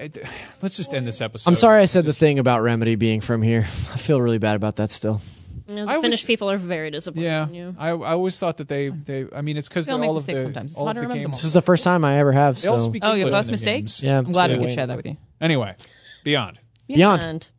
Let's 0.62 0.78
just 0.78 0.94
end 0.94 1.06
this 1.06 1.20
episode. 1.20 1.50
I'm 1.52 1.56
sorry 1.56 1.82
I 1.82 1.86
said 1.88 2.06
the 2.06 2.14
thing 2.14 2.40
about 2.40 2.62
Remedy 2.62 2.96
being 2.96 3.20
from 3.20 3.42
here. 3.42 3.60
I 3.64 3.98
feel 3.98 4.22
really 4.22 4.40
bad 4.40 4.56
about 4.56 4.78
that 4.78 4.92
still. 4.92 5.20
You 5.68 5.76
know, 5.76 5.88
I 5.90 5.96
Finnish 5.96 6.22
was- 6.22 6.26
people 6.26 6.50
are 6.50 6.58
very 6.58 6.90
disappointed 6.90 7.26
Yeah. 7.26 7.48
in 7.50 7.54
you. 7.54 7.76
I, 7.78 7.90
I 7.90 8.12
always 8.14 8.40
thought 8.40 8.58
that 8.58 8.70
they, 8.70 8.88
they 8.90 9.26
I 9.36 9.42
mean 9.42 9.58
it's 9.58 9.68
because 9.68 9.88
They'll 9.88 9.96
all 9.96 10.02
make 10.02 10.10
of 10.10 10.16
mistakes 10.16 10.38
the 10.40 10.44
sometimes. 10.46 10.72
It's 10.72 10.78
all 10.80 10.86
hard 10.86 10.96
of 10.98 11.04
to 11.04 11.08
the 11.08 11.08
remember 11.10 11.22
them 11.24 11.32
games. 11.32 11.38
This 11.40 11.46
is 11.48 11.54
the 11.54 11.62
first 11.62 11.84
time 11.84 12.06
I 12.06 12.20
ever 12.20 12.32
have. 12.32 12.62
They 12.62 12.70
all 12.70 12.80
So 12.80 12.86
speak 12.90 13.04
Oh, 13.06 13.10
your 13.10 13.28
English 13.28 13.34
first 13.34 13.50
in 13.50 13.52
mistake? 13.52 13.82
games. 13.84 14.04
Yeah, 14.04 14.18
I'm 14.20 14.24
glad 14.32 14.50
we 14.52 14.56
so- 14.56 14.62
could 14.62 14.74
share 14.74 14.88
that 14.88 14.96
with 14.98 15.06
you. 15.06 15.18
Anyway, 15.42 15.76
Beyond. 16.24 16.60
Beyond. 16.88 17.50